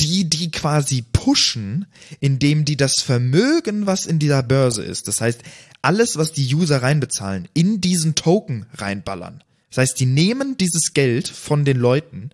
die 0.00 0.28
die 0.28 0.50
quasi 0.50 1.02
pushen, 1.12 1.86
indem 2.20 2.64
die 2.64 2.76
das 2.76 3.00
Vermögen, 3.00 3.86
was 3.86 4.06
in 4.06 4.18
dieser 4.18 4.42
Börse 4.42 4.84
ist, 4.84 5.08
das 5.08 5.20
heißt, 5.20 5.42
alles, 5.82 6.16
was 6.16 6.32
die 6.32 6.54
User 6.54 6.82
reinbezahlen, 6.82 7.48
in 7.54 7.80
diesen 7.80 8.14
Token 8.14 8.66
reinballern. 8.74 9.42
Das 9.70 9.78
heißt, 9.78 10.00
die 10.00 10.06
nehmen 10.06 10.56
dieses 10.56 10.94
Geld 10.94 11.28
von 11.28 11.64
den 11.64 11.76
Leuten, 11.76 12.30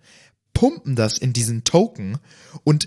pumpen 0.54 0.96
das 0.96 1.18
in 1.18 1.32
diesen 1.32 1.64
Token 1.64 2.18
und 2.64 2.86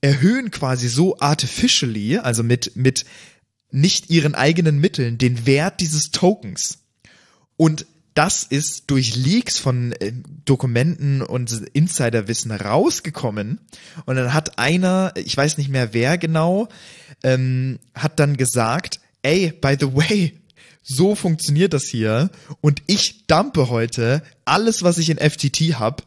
erhöhen 0.00 0.50
quasi 0.50 0.88
so 0.88 1.18
artificially, 1.18 2.18
also 2.18 2.42
mit, 2.42 2.76
mit 2.76 3.04
nicht 3.70 4.10
ihren 4.10 4.34
eigenen 4.34 4.78
Mitteln, 4.78 5.18
den 5.18 5.46
Wert 5.46 5.80
dieses 5.80 6.10
Tokens. 6.10 6.78
Und 7.56 7.86
das 8.14 8.42
ist 8.42 8.90
durch 8.90 9.14
Leaks 9.16 9.58
von 9.58 9.92
äh, 9.92 10.12
Dokumenten 10.44 11.22
und 11.22 11.52
Insiderwissen 11.72 12.50
rausgekommen. 12.50 13.60
Und 14.04 14.16
dann 14.16 14.34
hat 14.34 14.58
einer, 14.58 15.12
ich 15.16 15.36
weiß 15.36 15.58
nicht 15.58 15.70
mehr 15.70 15.94
wer 15.94 16.18
genau, 16.18 16.68
ähm, 17.22 17.78
hat 17.94 18.18
dann 18.18 18.36
gesagt, 18.36 19.00
ey, 19.22 19.52
by 19.52 19.76
the 19.78 19.94
way, 19.94 20.34
so 20.82 21.14
funktioniert 21.14 21.72
das 21.72 21.84
hier 21.84 22.30
und 22.60 22.82
ich 22.86 23.26
dumpe 23.26 23.68
heute 23.68 24.22
alles, 24.44 24.82
was 24.82 24.98
ich 24.98 25.10
in 25.10 25.18
FTT 25.18 25.78
hab. 25.78 26.02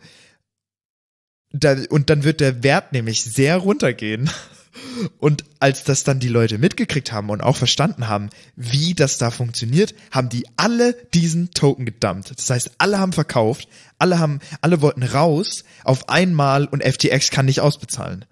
Da, 1.54 1.78
und 1.90 2.10
dann 2.10 2.24
wird 2.24 2.40
der 2.40 2.64
Wert 2.64 2.92
nämlich 2.94 3.24
sehr 3.24 3.58
runtergehen. 3.58 4.30
Und 5.20 5.44
als 5.60 5.84
das 5.84 6.04
dann 6.04 6.20
die 6.20 6.28
Leute 6.28 6.58
mitgekriegt 6.58 7.12
haben 7.12 7.30
und 7.30 7.42
auch 7.42 7.56
verstanden 7.56 8.08
haben, 8.08 8.30
wie 8.56 8.94
das 8.96 9.20
da 9.20 9.30
funktioniert, 9.30 9.94
haben 10.12 10.30
die 10.30 10.46
alle 10.58 10.94
diesen 11.14 11.52
Token 11.52 11.86
gedumpt. 11.86 12.34
Das 12.36 12.50
heißt, 12.50 12.72
alle 12.80 13.00
haben 13.00 13.14
verkauft, 13.14 13.68
alle 14.00 14.20
haben, 14.20 14.40
alle 14.62 14.82
wollten 14.82 15.04
raus 15.04 15.64
auf 15.84 16.10
einmal 16.10 16.66
und 16.66 16.84
FTX 16.84 17.30
kann 17.30 17.46
nicht 17.46 17.62
ausbezahlen. 17.62 18.26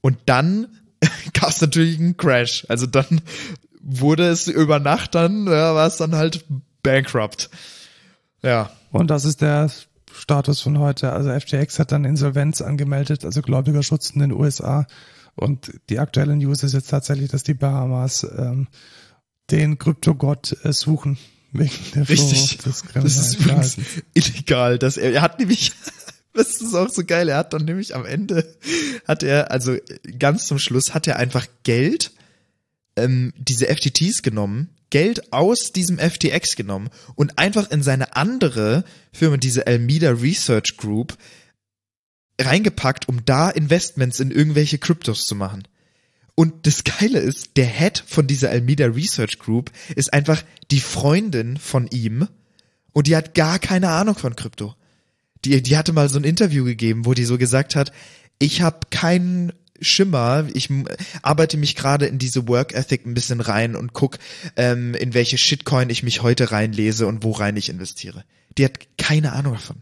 Und 0.00 0.18
dann 0.26 0.68
gab 1.34 1.50
es 1.50 1.60
natürlich 1.60 1.98
einen 1.98 2.16
Crash. 2.16 2.64
Also 2.68 2.86
dann 2.86 3.20
wurde 3.80 4.28
es 4.28 4.48
über 4.48 4.78
Nacht 4.78 5.14
dann, 5.14 5.46
ja, 5.46 5.74
war 5.74 5.86
es 5.86 5.96
dann 5.96 6.14
halt 6.14 6.44
bankrupt. 6.82 7.50
Ja. 8.42 8.70
Und 8.90 9.08
das 9.08 9.24
ist 9.24 9.40
der 9.40 9.70
Status 10.14 10.60
von 10.60 10.78
heute. 10.78 11.12
Also 11.12 11.30
FTX 11.30 11.78
hat 11.78 11.92
dann 11.92 12.04
Insolvenz 12.04 12.60
angemeldet, 12.62 13.24
also 13.24 13.42
Gläubigerschutz 13.42 14.10
in 14.10 14.20
den 14.20 14.32
USA. 14.32 14.86
Und 15.34 15.72
die 15.88 15.98
aktuelle 15.98 16.36
News 16.36 16.62
ist 16.62 16.74
jetzt 16.74 16.90
tatsächlich, 16.90 17.30
dass 17.30 17.42
die 17.42 17.54
Bahamas 17.54 18.26
ähm, 18.36 18.68
den 19.50 19.78
Kryptogott 19.78 20.56
äh, 20.64 20.72
suchen. 20.72 21.18
Wegen 21.52 21.70
der 21.94 22.08
Richtig. 22.08 22.58
Das 22.94 23.16
ist 23.16 23.40
übrigens 23.40 23.76
illegal, 24.14 24.78
dass 24.78 24.96
er, 24.96 25.12
er 25.12 25.22
hat 25.22 25.38
nämlich, 25.38 25.72
das 26.32 26.62
ist 26.62 26.74
auch 26.74 26.88
so 26.88 27.04
geil, 27.04 27.28
er 27.28 27.36
hat 27.36 27.52
dann 27.52 27.66
nämlich 27.66 27.94
am 27.94 28.06
Ende, 28.06 28.56
hat 29.06 29.22
er, 29.22 29.50
also 29.50 29.76
ganz 30.18 30.46
zum 30.46 30.58
Schluss, 30.58 30.94
hat 30.94 31.06
er 31.06 31.16
einfach 31.16 31.46
Geld, 31.62 32.12
ähm, 32.96 33.34
diese 33.36 33.66
FTTs 33.66 34.22
genommen, 34.22 34.70
Geld 34.92 35.32
aus 35.32 35.72
diesem 35.72 35.98
FTX 35.98 36.54
genommen 36.54 36.90
und 37.14 37.38
einfach 37.38 37.70
in 37.70 37.82
seine 37.82 38.14
andere 38.14 38.84
Firma, 39.10 39.38
diese 39.38 39.66
Almeida 39.66 40.10
Research 40.10 40.76
Group, 40.76 41.16
reingepackt, 42.38 43.08
um 43.08 43.24
da 43.24 43.48
Investments 43.48 44.20
in 44.20 44.30
irgendwelche 44.30 44.76
Kryptos 44.76 45.24
zu 45.24 45.34
machen. 45.34 45.66
Und 46.34 46.66
das 46.66 46.84
Geile 46.84 47.20
ist, 47.20 47.56
der 47.56 47.66
Head 47.66 48.04
von 48.06 48.26
dieser 48.26 48.50
Almeida 48.50 48.84
Research 48.86 49.38
Group 49.38 49.70
ist 49.96 50.12
einfach 50.12 50.42
die 50.70 50.80
Freundin 50.80 51.56
von 51.56 51.86
ihm 51.88 52.28
und 52.92 53.06
die 53.06 53.16
hat 53.16 53.34
gar 53.34 53.58
keine 53.58 53.88
Ahnung 53.88 54.14
von 54.14 54.36
Krypto. 54.36 54.74
Die, 55.46 55.62
die 55.62 55.76
hatte 55.78 55.94
mal 55.94 56.10
so 56.10 56.18
ein 56.18 56.24
Interview 56.24 56.64
gegeben, 56.64 57.06
wo 57.06 57.14
die 57.14 57.24
so 57.24 57.38
gesagt 57.38 57.76
hat, 57.76 57.92
ich 58.38 58.60
habe 58.60 58.88
keinen 58.90 59.52
Schimmer. 59.82 60.46
Ich 60.54 60.68
arbeite 61.22 61.56
mich 61.56 61.76
gerade 61.76 62.06
in 62.06 62.18
diese 62.18 62.48
Work 62.48 62.74
Ethic 62.74 63.06
ein 63.06 63.14
bisschen 63.14 63.40
rein 63.40 63.76
und 63.76 63.92
guck, 63.92 64.18
ähm, 64.56 64.94
in 64.94 65.14
welche 65.14 65.38
Shitcoin 65.38 65.90
ich 65.90 66.02
mich 66.02 66.22
heute 66.22 66.50
reinlese 66.50 67.06
und 67.06 67.22
wo 67.24 67.32
rein 67.32 67.56
ich 67.56 67.68
investiere. 67.68 68.24
Die 68.58 68.64
hat 68.64 68.78
keine 68.98 69.32
Ahnung 69.32 69.54
davon. 69.54 69.76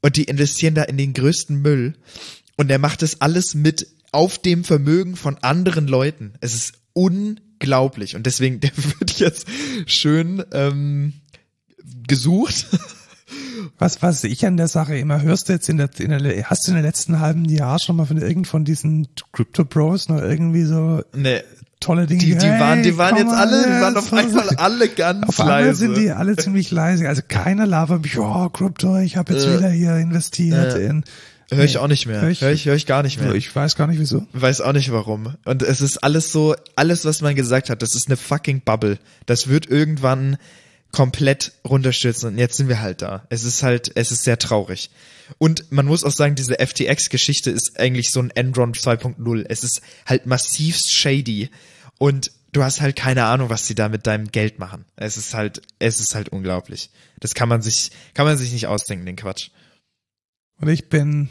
Und 0.00 0.16
die 0.16 0.24
investieren 0.24 0.74
da 0.74 0.84
in 0.84 0.96
den 0.96 1.12
größten 1.12 1.60
Müll. 1.60 1.94
Und 2.56 2.70
er 2.70 2.78
macht 2.78 3.02
das 3.02 3.20
alles 3.20 3.54
mit 3.54 3.88
auf 4.12 4.38
dem 4.38 4.64
Vermögen 4.64 5.16
von 5.16 5.38
anderen 5.38 5.88
Leuten. 5.88 6.34
Es 6.40 6.54
ist 6.54 6.74
unglaublich. 6.92 8.16
Und 8.16 8.26
deswegen, 8.26 8.60
der 8.60 8.72
wird 8.76 9.18
jetzt 9.18 9.46
schön 9.86 10.44
ähm, 10.52 11.14
gesucht 12.06 12.66
was, 13.78 14.02
was 14.02 14.24
ich 14.24 14.46
an 14.46 14.56
der 14.56 14.68
Sache 14.68 14.96
immer 14.96 15.22
hörst 15.22 15.48
du 15.48 15.52
jetzt 15.52 15.68
in 15.68 15.76
der, 15.76 15.90
in 15.98 16.10
der, 16.10 16.44
hast 16.44 16.66
du 16.66 16.72
in 16.72 16.76
den 16.76 16.84
letzten 16.84 17.20
halben 17.20 17.44
Jahr 17.44 17.78
schon 17.78 17.96
mal 17.96 18.06
von 18.06 18.18
irgend 18.18 18.46
von 18.46 18.64
diesen 18.64 19.08
Crypto 19.32 19.64
Bros 19.64 20.08
noch 20.08 20.20
irgendwie 20.20 20.64
so 20.64 21.02
nee. 21.14 21.42
tolle 21.80 22.06
Dinge? 22.06 22.20
Die, 22.20 22.36
die 22.36 22.46
hey, 22.46 22.60
waren, 22.60 22.82
die 22.82 22.96
waren 22.98 23.16
jetzt 23.16 23.32
alle, 23.32 23.62
die 23.62 23.80
waren 23.80 23.96
auf 23.96 24.12
einmal 24.12 24.48
alle 24.56 24.88
ganz 24.88 25.28
auf 25.28 25.38
leise. 25.38 25.42
Auf 25.42 25.58
einmal 25.58 25.74
sind 25.74 25.96
die 25.96 26.10
alle 26.10 26.36
ziemlich 26.36 26.70
leise. 26.70 27.08
Also 27.08 27.22
keiner 27.26 27.66
labert 27.66 28.02
mich, 28.02 28.18
oh, 28.18 28.48
Crypto, 28.50 28.98
ich 28.98 29.16
habe 29.16 29.34
jetzt 29.34 29.46
äh, 29.46 29.58
wieder 29.58 29.70
hier 29.70 29.96
investiert 29.96 30.74
äh. 30.74 30.86
in 30.86 31.04
Höre 31.50 31.64
ich 31.64 31.78
auch 31.78 31.88
nicht 31.88 32.06
mehr. 32.06 32.20
Hör 32.20 32.28
ich, 32.28 32.42
hör 32.42 32.52
ich, 32.52 32.66
hör 32.66 32.74
ich 32.74 32.84
gar 32.84 33.02
nicht 33.02 33.20
mehr. 33.20 33.34
Ich 33.34 33.54
weiß 33.54 33.74
gar 33.74 33.86
nicht 33.86 33.98
wieso. 33.98 34.26
Weiß 34.32 34.60
auch 34.60 34.74
nicht 34.74 34.92
warum. 34.92 35.34
Und 35.46 35.62
es 35.62 35.80
ist 35.80 35.98
alles 35.98 36.30
so, 36.30 36.54
alles 36.76 37.06
was 37.06 37.22
man 37.22 37.34
gesagt 37.34 37.70
hat, 37.70 37.80
das 37.80 37.94
ist 37.94 38.08
eine 38.08 38.18
fucking 38.18 38.60
Bubble. 38.60 38.98
Das 39.24 39.48
wird 39.48 39.66
irgendwann, 39.66 40.36
komplett 40.92 41.52
runterstürzen 41.66 42.30
und 42.30 42.38
jetzt 42.38 42.56
sind 42.56 42.68
wir 42.68 42.80
halt 42.80 43.02
da. 43.02 43.26
Es 43.28 43.44
ist 43.44 43.62
halt, 43.62 43.92
es 43.94 44.10
ist 44.10 44.24
sehr 44.24 44.38
traurig. 44.38 44.90
Und 45.36 45.70
man 45.70 45.86
muss 45.86 46.04
auch 46.04 46.12
sagen, 46.12 46.34
diese 46.34 46.58
FTX-Geschichte 46.58 47.50
ist 47.50 47.78
eigentlich 47.78 48.10
so 48.10 48.20
ein 48.20 48.30
Enron 48.30 48.72
2.0. 48.72 49.44
Es 49.48 49.62
ist 49.62 49.82
halt 50.06 50.26
massivst 50.26 50.90
shady 50.92 51.50
und 51.98 52.32
du 52.52 52.62
hast 52.62 52.80
halt 52.80 52.96
keine 52.96 53.24
Ahnung, 53.24 53.50
was 53.50 53.66
sie 53.66 53.74
da 53.74 53.88
mit 53.88 54.06
deinem 54.06 54.32
Geld 54.32 54.58
machen. 54.58 54.86
Es 54.96 55.16
ist 55.16 55.34
halt, 55.34 55.62
es 55.78 56.00
ist 56.00 56.14
halt 56.14 56.30
unglaublich. 56.30 56.90
Das 57.20 57.34
kann 57.34 57.48
man 57.48 57.60
sich, 57.60 57.90
kann 58.14 58.24
man 58.24 58.38
sich 58.38 58.52
nicht 58.52 58.66
ausdenken, 58.66 59.04
den 59.04 59.16
Quatsch. 59.16 59.50
Und 60.60 60.68
ich 60.68 60.88
bin 60.88 61.28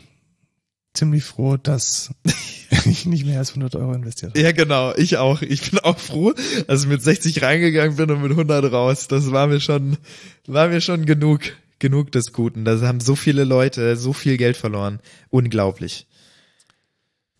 ziemlich 0.94 1.24
froh, 1.24 1.58
dass 1.58 2.12
ich 2.86 3.06
nicht 3.06 3.26
mehr 3.26 3.40
als 3.40 3.50
100 3.50 3.76
Euro 3.76 3.94
investiert 3.94 4.32
habe. 4.32 4.42
Ja, 4.42 4.52
genau. 4.52 4.94
Ich 4.96 5.18
auch. 5.18 5.42
Ich 5.42 5.70
bin 5.70 5.80
auch 5.80 5.98
froh, 5.98 6.34
dass 6.68 6.84
ich 6.84 6.88
mit 6.88 7.02
60 7.02 7.42
reingegangen 7.42 7.96
bin 7.96 8.12
und 8.12 8.22
mit 8.22 8.32
100 8.32 8.72
raus. 8.72 9.08
Das 9.08 9.32
war 9.32 9.48
mir 9.48 9.60
schon, 9.60 9.98
war 10.46 10.70
mir 10.70 10.82
schon 10.82 11.06
genug, 11.06 11.42
genug 11.80 12.12
des 12.12 12.34
Guten. 12.34 12.66
Da 12.66 12.80
haben 12.82 13.00
so 13.00 13.16
viele 13.16 13.44
Leute 13.44 13.96
so 13.96 14.14
viel 14.14 14.38
Geld 14.38 14.58
verloren. 14.58 15.00
Unglaublich. 15.30 16.08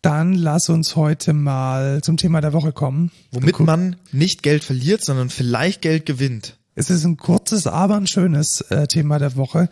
Dann 0.02 0.34
lass 0.36 0.70
uns 0.70 0.96
heute 0.96 1.34
mal 1.34 2.02
zum 2.02 2.18
Thema 2.18 2.40
der 2.40 2.54
Woche 2.54 2.72
kommen. 2.72 3.12
Womit 3.32 3.60
man 3.60 3.96
nicht 4.12 4.44
Geld 4.44 4.64
verliert, 4.64 5.04
sondern 5.04 5.30
vielleicht 5.30 5.82
Geld 5.82 6.06
gewinnt. 6.06 6.58
Es 6.76 6.92
ist 6.92 7.04
ein 7.04 7.18
kurzes, 7.18 7.66
aber 7.66 7.96
ein 7.96 8.06
schönes 8.06 8.62
äh, 8.62 8.86
Thema 8.86 9.18
der 9.18 9.36
Woche. 9.36 9.68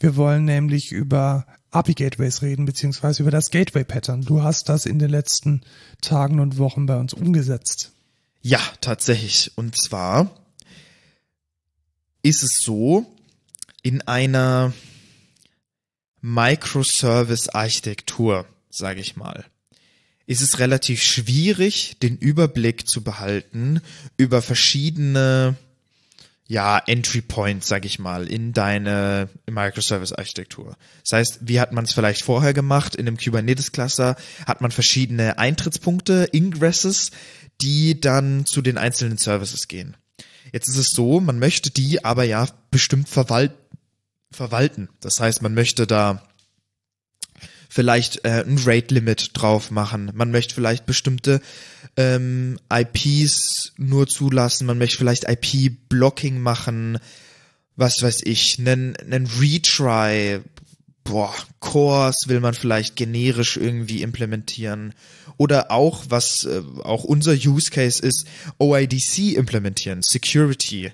Wir 0.00 0.16
wollen 0.16 0.44
nämlich 0.44 0.90
über 0.90 1.46
API-Gateways 1.70 2.42
reden, 2.42 2.64
beziehungsweise 2.64 3.22
über 3.22 3.30
das 3.30 3.50
Gateway-Pattern. 3.50 4.22
Du 4.22 4.42
hast 4.42 4.68
das 4.68 4.86
in 4.86 4.98
den 4.98 5.10
letzten 5.10 5.62
Tagen 6.00 6.40
und 6.40 6.58
Wochen 6.58 6.86
bei 6.86 6.96
uns 6.96 7.12
umgesetzt. 7.12 7.92
Ja, 8.40 8.60
tatsächlich. 8.80 9.52
Und 9.56 9.76
zwar 9.76 10.30
ist 12.22 12.42
es 12.42 12.58
so, 12.62 13.06
in 13.82 14.00
einer 14.02 14.72
Microservice-Architektur, 16.20 18.46
sage 18.70 19.00
ich 19.00 19.16
mal, 19.16 19.44
ist 20.26 20.42
es 20.42 20.58
relativ 20.58 21.02
schwierig, 21.02 21.96
den 22.00 22.18
Überblick 22.18 22.86
zu 22.86 23.02
behalten 23.02 23.80
über 24.16 24.42
verschiedene 24.42 25.56
ja, 26.48 26.78
Entry 26.78 27.20
Point, 27.20 27.62
sag 27.62 27.84
ich 27.84 27.98
mal, 27.98 28.26
in 28.26 28.54
deine 28.54 29.28
Microservice-Architektur. 29.50 30.76
Das 31.04 31.18
heißt, 31.18 31.38
wie 31.42 31.60
hat 31.60 31.72
man 31.72 31.84
es 31.84 31.92
vielleicht 31.92 32.24
vorher 32.24 32.54
gemacht? 32.54 32.96
In 32.96 33.06
einem 33.06 33.18
Kubernetes-Cluster 33.18 34.16
hat 34.46 34.62
man 34.62 34.70
verschiedene 34.70 35.38
Eintrittspunkte, 35.38 36.26
Ingresses, 36.32 37.10
die 37.60 38.00
dann 38.00 38.46
zu 38.46 38.62
den 38.62 38.78
einzelnen 38.78 39.18
Services 39.18 39.68
gehen. 39.68 39.98
Jetzt 40.50 40.68
ist 40.68 40.78
es 40.78 40.88
so, 40.88 41.20
man 41.20 41.38
möchte 41.38 41.70
die 41.70 42.02
aber 42.02 42.24
ja 42.24 42.48
bestimmt 42.70 43.10
verwalt 43.10 43.52
verwalten. 44.30 44.88
Das 45.00 45.20
heißt, 45.20 45.42
man 45.42 45.54
möchte 45.54 45.86
da 45.86 46.27
vielleicht 47.68 48.24
äh, 48.24 48.44
ein 48.46 48.58
Rate-Limit 48.58 49.30
drauf 49.34 49.70
machen. 49.70 50.10
Man 50.14 50.30
möchte 50.30 50.54
vielleicht 50.54 50.86
bestimmte 50.86 51.40
ähm, 51.96 52.58
IPs 52.72 53.72
nur 53.76 54.06
zulassen. 54.06 54.66
Man 54.66 54.78
möchte 54.78 54.98
vielleicht 54.98 55.28
IP-Blocking 55.28 56.40
machen. 56.40 56.98
Was 57.76 58.02
weiß 58.02 58.22
ich, 58.24 58.58
einen, 58.58 58.96
einen 58.96 59.26
Retry. 59.26 60.40
Boah, 61.04 61.34
Cores 61.60 62.24
will 62.26 62.40
man 62.40 62.54
vielleicht 62.54 62.96
generisch 62.96 63.56
irgendwie 63.56 64.02
implementieren. 64.02 64.94
Oder 65.36 65.70
auch, 65.70 66.04
was 66.08 66.44
äh, 66.44 66.62
auch 66.82 67.04
unser 67.04 67.32
Use 67.32 67.70
Case 67.70 68.02
ist, 68.02 68.26
OIDC 68.58 69.36
implementieren, 69.36 70.02
Security. 70.02 70.90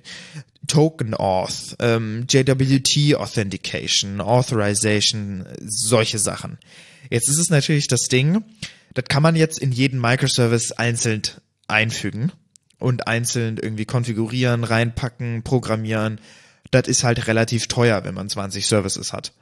Token 0.66 1.14
Auth, 1.14 1.76
ähm, 1.78 2.26
JWT 2.28 3.16
Authentication, 3.16 4.20
Authorization, 4.20 5.46
solche 5.64 6.18
Sachen. 6.18 6.58
Jetzt 7.10 7.28
ist 7.28 7.38
es 7.38 7.50
natürlich 7.50 7.88
das 7.88 8.08
Ding, 8.08 8.44
das 8.94 9.04
kann 9.08 9.22
man 9.22 9.36
jetzt 9.36 9.58
in 9.58 9.72
jeden 9.72 10.00
Microservice 10.00 10.72
einzeln 10.72 11.22
einfügen 11.66 12.32
und 12.78 13.06
einzeln 13.06 13.58
irgendwie 13.58 13.84
konfigurieren, 13.84 14.64
reinpacken, 14.64 15.42
programmieren. 15.42 16.20
Das 16.70 16.88
ist 16.88 17.04
halt 17.04 17.26
relativ 17.26 17.66
teuer, 17.66 18.04
wenn 18.04 18.14
man 18.14 18.28
20 18.28 18.66
Services 18.66 19.12
hat. 19.12 19.32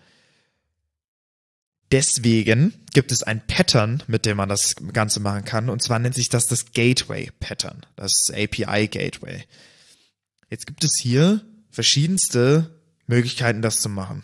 Deswegen 1.92 2.72
gibt 2.94 3.12
es 3.12 3.22
ein 3.22 3.46
Pattern, 3.46 4.02
mit 4.06 4.24
dem 4.24 4.38
man 4.38 4.48
das 4.48 4.76
Ganze 4.94 5.20
machen 5.20 5.44
kann, 5.44 5.68
und 5.68 5.82
zwar 5.82 5.98
nennt 5.98 6.14
sich 6.14 6.30
das 6.30 6.46
das 6.46 6.72
Gateway 6.72 7.30
Pattern, 7.38 7.84
das 7.96 8.30
API 8.32 8.88
Gateway. 8.88 9.44
Jetzt 10.52 10.66
gibt 10.66 10.84
es 10.84 10.98
hier 11.00 11.40
verschiedenste 11.70 12.78
Möglichkeiten, 13.06 13.62
das 13.62 13.80
zu 13.80 13.88
machen. 13.88 14.22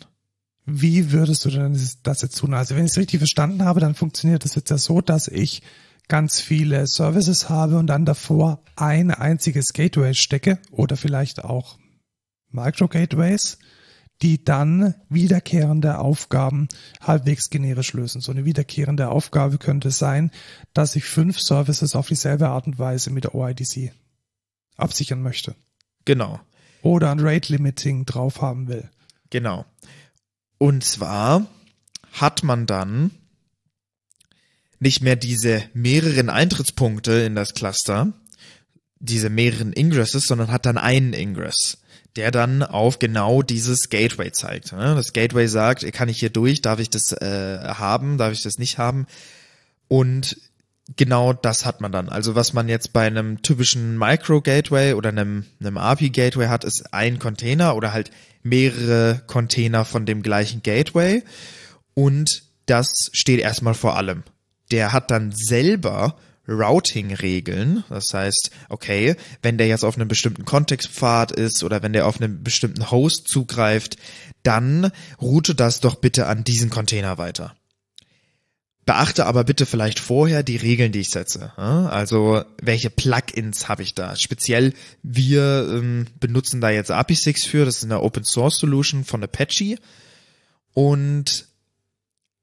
Wie 0.67 1.11
würdest 1.11 1.43
du 1.47 1.49
denn 1.49 1.81
das 2.03 2.21
jetzt 2.21 2.37
tun? 2.37 2.53
Also 2.53 2.77
wenn 2.77 2.85
ich 2.85 2.91
es 2.91 2.99
richtig 2.99 3.17
verstanden 3.17 3.65
habe, 3.65 3.81
dann 3.81 3.95
funktioniert 3.95 4.45
das 4.45 4.55
jetzt 4.55 4.69
ja 4.69 4.77
so, 4.77 5.01
dass 5.01 5.29
ich 5.29 5.63
ganz 6.07 6.39
viele 6.39 6.87
Services 6.87 7.49
habe 7.49 7.79
und 7.79 7.87
dann 7.87 8.05
davor 8.05 8.63
ein 8.77 9.11
einziges 9.11 9.73
Gateway 9.73 10.13
stecke 10.13 10.59
oder 10.71 10.99
vielleicht 10.99 11.45
auch 11.45 11.79
Micro-Gateways, 12.51 13.57
die 14.21 14.45
dann 14.45 14.97
wiederkehrende 15.09 15.99
Aufgaben 15.99 16.69
halbwegs 17.01 17.49
generisch 17.49 17.95
lösen. 17.95 18.21
So 18.21 18.33
eine 18.33 18.45
wiederkehrende 18.45 19.09
Aufgabe 19.09 19.57
könnte 19.57 19.91
sein, 19.91 20.31
dass 20.75 20.95
ich 20.95 21.05
fünf 21.05 21.41
Services 21.41 21.97
auf 21.97 22.09
dieselbe 22.09 22.49
Art 22.51 22.67
und 22.67 22.79
Weise 22.79 23.09
mit 23.09 23.25
der 23.25 23.35
OIDC 23.35 23.93
absichern 24.77 25.23
möchte. 25.23 25.57
Genau. 26.09 26.41
Oder 26.81 27.11
ein 27.11 27.21
Rate 27.21 27.53
Limiting 27.53 28.07
drauf 28.07 28.41
haben 28.41 28.67
will. 28.67 28.89
Genau. 29.29 29.67
Und 30.57 30.83
zwar 30.83 31.47
hat 32.13 32.43
man 32.43 32.65
dann 32.65 33.11
nicht 34.81 35.03
mehr 35.03 35.17
diese 35.17 35.63
mehreren 35.75 36.31
Eintrittspunkte 36.31 37.13
in 37.13 37.35
das 37.35 37.53
Cluster, 37.53 38.15
diese 38.99 39.29
mehreren 39.29 39.75
Ingresses, 39.75 40.25
sondern 40.25 40.51
hat 40.51 40.65
dann 40.65 40.79
einen 40.79 41.13
Ingress, 41.13 41.77
der 42.17 42.31
dann 42.31 42.63
auf 42.63 42.99
genau 42.99 43.43
dieses 43.43 43.91
Gateway 43.91 44.33
zeigt. 44.33 44.73
Das 44.73 45.13
Gateway 45.13 45.47
sagt, 45.47 45.93
kann 45.93 46.09
ich 46.09 46.21
hier 46.21 46.31
durch, 46.31 46.63
darf 46.63 46.81
ich 46.81 46.89
das 46.89 47.13
äh, 47.13 47.59
haben, 47.65 48.17
darf 48.17 48.33
ich 48.33 48.43
das 48.43 48.57
nicht 48.57 48.79
haben? 48.79 49.07
Und 49.89 50.39
genau 50.97 51.33
das 51.33 51.67
hat 51.67 51.81
man 51.81 51.93
dann. 51.93 52.09
Also 52.09 52.35
was 52.35 52.53
man 52.53 52.69
jetzt 52.69 52.93
bei 52.93 53.07
einem 53.07 53.43
typischen 53.43 53.99
Micro-Gateway 53.99 54.95
oder 54.95 55.11
einem, 55.11 55.47
einem 55.61 55.79
API-Gateway 55.79 56.49
hat, 56.49 56.65
ist 56.65 56.93
ein 56.93 57.19
Container 57.19 57.77
oder 57.77 57.93
halt 57.93 58.11
mehrere 58.43 59.23
Container 59.27 59.85
von 59.85 60.07
dem 60.07 60.23
gleichen 60.23 60.63
Gateway. 60.63 61.23
Und 61.95 62.43
das 62.67 63.11
steht 63.13 63.41
erstmal 63.41 63.75
vor 63.75 63.97
allem. 63.97 64.23
Der 64.71 64.93
hat 64.93 65.11
dann 65.11 65.33
selber 65.33 66.17
Routing-Regeln. 66.49 67.85
Das 67.89 68.13
heißt, 68.13 68.51
okay, 68.69 69.17
wenn 69.43 69.59
der 69.59 69.69
jetzt 69.69 69.85
auf 69.85 69.97
einem 69.97 70.09
bestimmten 70.09 70.45
Kontextpfad 70.45 71.33
ist 71.33 71.63
oder 71.63 71.83
wenn 71.83 71.93
der 71.93 72.07
auf 72.07 72.21
einen 72.21 72.43
bestimmten 72.43 72.91
Host 72.91 73.29
zugreift, 73.29 73.97
dann 74.43 74.91
route 75.21 75.55
das 75.55 75.81
doch 75.81 75.97
bitte 75.97 76.27
an 76.27 76.45
diesen 76.45 76.71
Container 76.71 77.19
weiter. 77.19 77.55
Beachte 78.89 79.27
aber 79.27 79.45
bitte 79.45 79.67
vielleicht 79.67 80.01
vorher 80.01 80.43
die 80.43 80.57
Regeln, 80.57 80.93
die 80.93 81.01
ich 81.01 81.11
setze. 81.11 81.53
Also 81.59 82.43
welche 82.63 82.89
Plugins 82.89 83.69
habe 83.69 83.83
ich 83.83 83.95
da? 83.95 84.17
Speziell 84.17 84.73
wir 85.03 85.69
ähm, 85.71 86.07
benutzen 86.21 86.63
da 86.63 86.71
jetzt 86.71 86.91
API6 86.91 87.47
für. 87.47 87.67
Das 87.67 87.77
ist 87.77 87.85
eine 87.85 88.01
Open 88.01 88.25
Source 88.25 88.57
Solution 88.57 89.05
von 89.05 89.23
Apache. 89.23 89.77
Und 90.73 91.49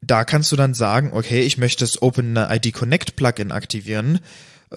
da 0.02 0.24
kannst 0.24 0.52
du 0.52 0.56
dann 0.56 0.76
sagen, 0.76 1.14
okay, 1.14 1.42
ich 1.42 1.58
möchte 1.58 1.84
das 1.84 2.04
OpenID 2.04 2.74
Connect 2.74 3.16
Plugin 3.16 3.52
aktivieren. 3.52 4.20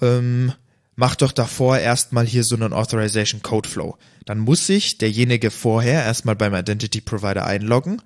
Ähm, 0.01 0.53
mach 0.95 1.15
doch 1.17 1.31
davor 1.31 1.77
erstmal 1.77 2.25
hier 2.25 2.43
so 2.43 2.55
einen 2.55 2.73
Authorization 2.73 3.43
Code 3.43 3.69
Flow. 3.69 3.95
Dann 4.25 4.39
muss 4.39 4.65
sich 4.65 4.97
derjenige 4.97 5.51
vorher 5.51 6.03
erstmal 6.03 6.35
beim 6.35 6.55
Identity 6.55 7.01
Provider 7.01 7.45
einloggen 7.45 8.01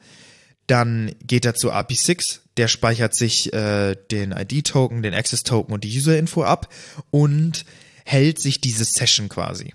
dann 0.68 1.14
geht 1.22 1.46
er 1.46 1.56
zu 1.56 1.72
API6, 1.72 2.40
der 2.58 2.68
speichert 2.68 3.16
sich 3.16 3.52
äh, 3.54 3.96
den 4.12 4.32
ID-Token, 4.32 5.02
den 5.02 5.14
Access-Token 5.14 5.74
und 5.74 5.84
die 5.84 5.98
User-Info 5.98 6.44
ab 6.44 6.70
und 7.10 7.66
hält 8.06 8.40
sich 8.40 8.62
diese 8.62 8.86
Session 8.86 9.30
quasi. 9.30 9.74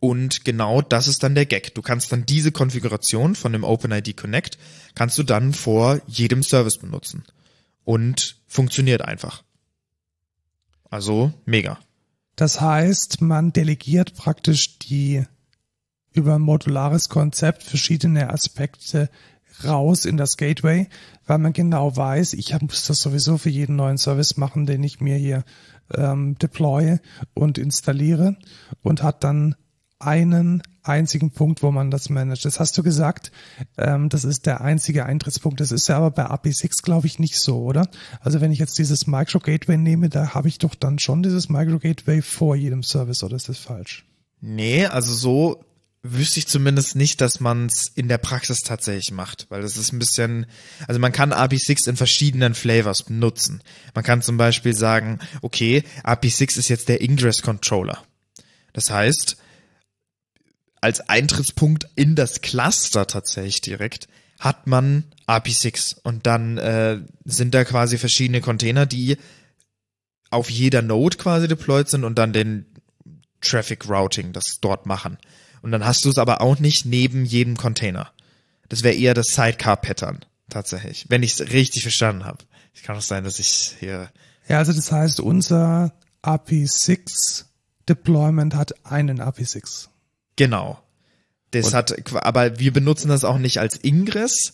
Und 0.00 0.44
genau 0.44 0.82
das 0.82 1.08
ist 1.08 1.22
dann 1.22 1.34
der 1.34 1.46
Gag. 1.46 1.74
Du 1.74 1.80
kannst 1.80 2.12
dann 2.12 2.26
diese 2.26 2.52
Konfiguration 2.52 3.34
von 3.34 3.52
dem 3.52 3.64
OpenID 3.64 4.16
Connect, 4.16 4.58
kannst 4.94 5.16
du 5.16 5.22
dann 5.22 5.54
vor 5.54 6.00
jedem 6.06 6.42
Service 6.42 6.76
benutzen. 6.76 7.24
Und 7.84 8.36
funktioniert 8.46 9.02
einfach. 9.02 9.42
Also 10.90 11.32
mega. 11.46 11.78
Das 12.36 12.60
heißt, 12.60 13.20
man 13.20 13.52
delegiert 13.52 14.14
praktisch 14.14 14.78
die 14.78 15.24
über 16.12 16.34
ein 16.36 16.42
modulares 16.42 17.08
Konzept 17.08 17.62
verschiedene 17.62 18.30
Aspekte 18.30 19.08
raus 19.62 20.04
in 20.04 20.16
das 20.16 20.36
Gateway, 20.36 20.88
weil 21.26 21.38
man 21.38 21.52
genau 21.52 21.96
weiß, 21.96 22.34
ich 22.34 22.58
muss 22.60 22.86
das 22.86 23.00
sowieso 23.00 23.38
für 23.38 23.50
jeden 23.50 23.76
neuen 23.76 23.98
Service 23.98 24.36
machen, 24.36 24.66
den 24.66 24.82
ich 24.82 25.00
mir 25.00 25.16
hier 25.16 25.44
ähm, 25.92 26.36
deploye 26.38 26.98
und 27.34 27.58
installiere 27.58 28.36
und 28.82 29.02
hat 29.02 29.22
dann 29.22 29.54
einen 29.98 30.62
einzigen 30.82 31.30
Punkt, 31.30 31.62
wo 31.62 31.70
man 31.70 31.90
das 31.90 32.10
managt. 32.10 32.44
Das 32.44 32.60
hast 32.60 32.76
du 32.76 32.82
gesagt, 32.82 33.32
ähm, 33.78 34.08
das 34.08 34.24
ist 34.24 34.44
der 34.46 34.60
einzige 34.60 35.06
Eintrittspunkt. 35.06 35.60
Das 35.60 35.72
ist 35.72 35.88
ja 35.88 35.96
aber 35.96 36.10
bei 36.10 36.26
API6, 36.26 36.82
glaube 36.82 37.06
ich, 37.06 37.18
nicht 37.18 37.38
so, 37.38 37.62
oder? 37.62 37.88
Also 38.20 38.40
wenn 38.40 38.52
ich 38.52 38.58
jetzt 38.58 38.78
dieses 38.78 39.06
Micro 39.06 39.38
Gateway 39.38 39.78
nehme, 39.78 40.10
da 40.10 40.34
habe 40.34 40.48
ich 40.48 40.58
doch 40.58 40.74
dann 40.74 40.98
schon 40.98 41.22
dieses 41.22 41.48
Micro 41.48 41.78
Gateway 41.78 42.20
vor 42.20 42.54
jedem 42.54 42.82
Service, 42.82 43.22
oder 43.22 43.36
ist 43.36 43.48
das 43.48 43.58
falsch? 43.58 44.04
Nee, 44.40 44.84
also 44.86 45.12
so 45.14 45.64
wüsste 46.06 46.38
ich 46.38 46.46
zumindest 46.46 46.96
nicht, 46.96 47.22
dass 47.22 47.40
man 47.40 47.66
es 47.66 47.88
in 47.88 48.08
der 48.08 48.18
Praxis 48.18 48.60
tatsächlich 48.60 49.10
macht, 49.10 49.46
weil 49.48 49.62
das 49.62 49.78
ist 49.78 49.90
ein 49.90 49.98
bisschen, 49.98 50.44
also 50.86 51.00
man 51.00 51.12
kann 51.12 51.32
API6 51.32 51.88
in 51.88 51.96
verschiedenen 51.96 52.54
Flavors 52.54 53.04
benutzen. 53.04 53.62
Man 53.94 54.04
kann 54.04 54.20
zum 54.20 54.36
Beispiel 54.36 54.74
sagen, 54.74 55.18
okay, 55.40 55.82
API6 56.04 56.58
ist 56.58 56.68
jetzt 56.68 56.90
der 56.90 57.00
Ingress 57.00 57.40
Controller. 57.40 58.04
Das 58.74 58.90
heißt, 58.90 59.38
als 60.82 61.00
Eintrittspunkt 61.08 61.88
in 61.96 62.14
das 62.14 62.42
Cluster 62.42 63.06
tatsächlich 63.06 63.62
direkt 63.62 64.06
hat 64.38 64.66
man 64.66 65.04
API6 65.26 66.02
und 66.02 66.26
dann 66.26 66.58
äh, 66.58 67.00
sind 67.24 67.54
da 67.54 67.64
quasi 67.64 67.96
verschiedene 67.96 68.42
Container, 68.42 68.84
die 68.84 69.16
auf 70.28 70.50
jeder 70.50 70.82
Node 70.82 71.16
quasi 71.16 71.48
deployed 71.48 71.88
sind 71.88 72.04
und 72.04 72.18
dann 72.18 72.34
den 72.34 72.66
Traffic 73.40 73.88
Routing 73.88 74.34
das 74.34 74.58
dort 74.60 74.84
machen. 74.84 75.16
Und 75.64 75.72
dann 75.72 75.86
hast 75.86 76.04
du 76.04 76.10
es 76.10 76.18
aber 76.18 76.42
auch 76.42 76.58
nicht 76.58 76.84
neben 76.84 77.24
jedem 77.24 77.56
Container. 77.56 78.10
Das 78.68 78.82
wäre 78.82 78.94
eher 78.94 79.14
das 79.14 79.28
Sidecar-Pattern, 79.28 80.22
tatsächlich. 80.50 81.06
Wenn 81.08 81.22
ich 81.22 81.32
es 81.32 81.52
richtig 81.52 81.80
verstanden 81.80 82.26
habe. 82.26 82.44
Es 82.74 82.82
kann 82.82 82.98
auch 82.98 83.00
sein, 83.00 83.24
dass 83.24 83.38
ich 83.38 83.72
hier. 83.80 84.10
Ja, 84.46 84.58
also 84.58 84.74
das 84.74 84.92
heißt, 84.92 85.20
unser 85.20 85.94
API6 86.22 87.46
Deployment 87.88 88.54
hat 88.54 88.84
einen 88.84 89.22
API6. 89.22 89.88
Genau. 90.36 90.78
Das 91.52 91.68
Und 91.68 91.72
hat, 91.72 92.14
aber 92.14 92.58
wir 92.58 92.74
benutzen 92.74 93.08
das 93.08 93.24
auch 93.24 93.38
nicht 93.38 93.56
als 93.56 93.82
Ingress, 93.82 94.52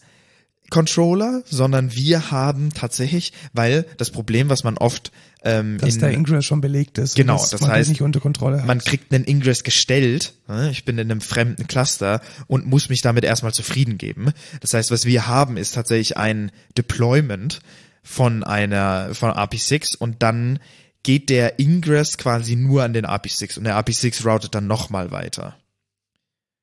Controller, 0.70 1.42
sondern 1.46 1.94
wir 1.94 2.30
haben 2.30 2.72
tatsächlich, 2.72 3.32
weil 3.52 3.86
das 3.96 4.10
Problem, 4.10 4.48
was 4.48 4.64
man 4.64 4.78
oft 4.78 5.12
ähm, 5.42 5.78
dass 5.78 5.94
in, 5.94 6.00
der 6.00 6.12
Ingress 6.12 6.44
schon 6.44 6.60
belegt 6.60 6.98
ist, 6.98 7.16
genau, 7.16 7.44
das 7.50 7.62
heißt, 7.62 7.88
nicht 7.88 8.02
unter 8.02 8.20
Kontrolle 8.20 8.62
man 8.66 8.78
kriegt 8.78 9.12
einen 9.12 9.24
Ingress 9.24 9.64
gestellt. 9.64 10.34
Ne? 10.48 10.70
Ich 10.70 10.84
bin 10.84 10.98
in 10.98 11.10
einem 11.10 11.22
fremden 11.22 11.66
Cluster 11.66 12.20
und 12.46 12.66
muss 12.66 12.90
mich 12.90 13.00
damit 13.00 13.24
erstmal 13.24 13.54
zufrieden 13.54 13.96
geben. 13.96 14.32
Das 14.60 14.74
heißt, 14.74 14.90
was 14.90 15.06
wir 15.06 15.26
haben, 15.26 15.56
ist 15.56 15.74
tatsächlich 15.74 16.18
ein 16.18 16.52
Deployment 16.76 17.60
von 18.02 18.44
einer 18.44 19.14
von 19.14 19.30
API6 19.30 19.96
und 19.96 20.22
dann 20.22 20.58
geht 21.02 21.30
der 21.30 21.58
Ingress 21.58 22.18
quasi 22.18 22.56
nur 22.56 22.82
an 22.82 22.92
den 22.92 23.06
API6 23.06 23.58
und 23.58 23.64
der 23.64 23.78
API6 23.78 24.26
routet 24.26 24.54
dann 24.54 24.66
nochmal 24.66 25.10
weiter. 25.10 25.56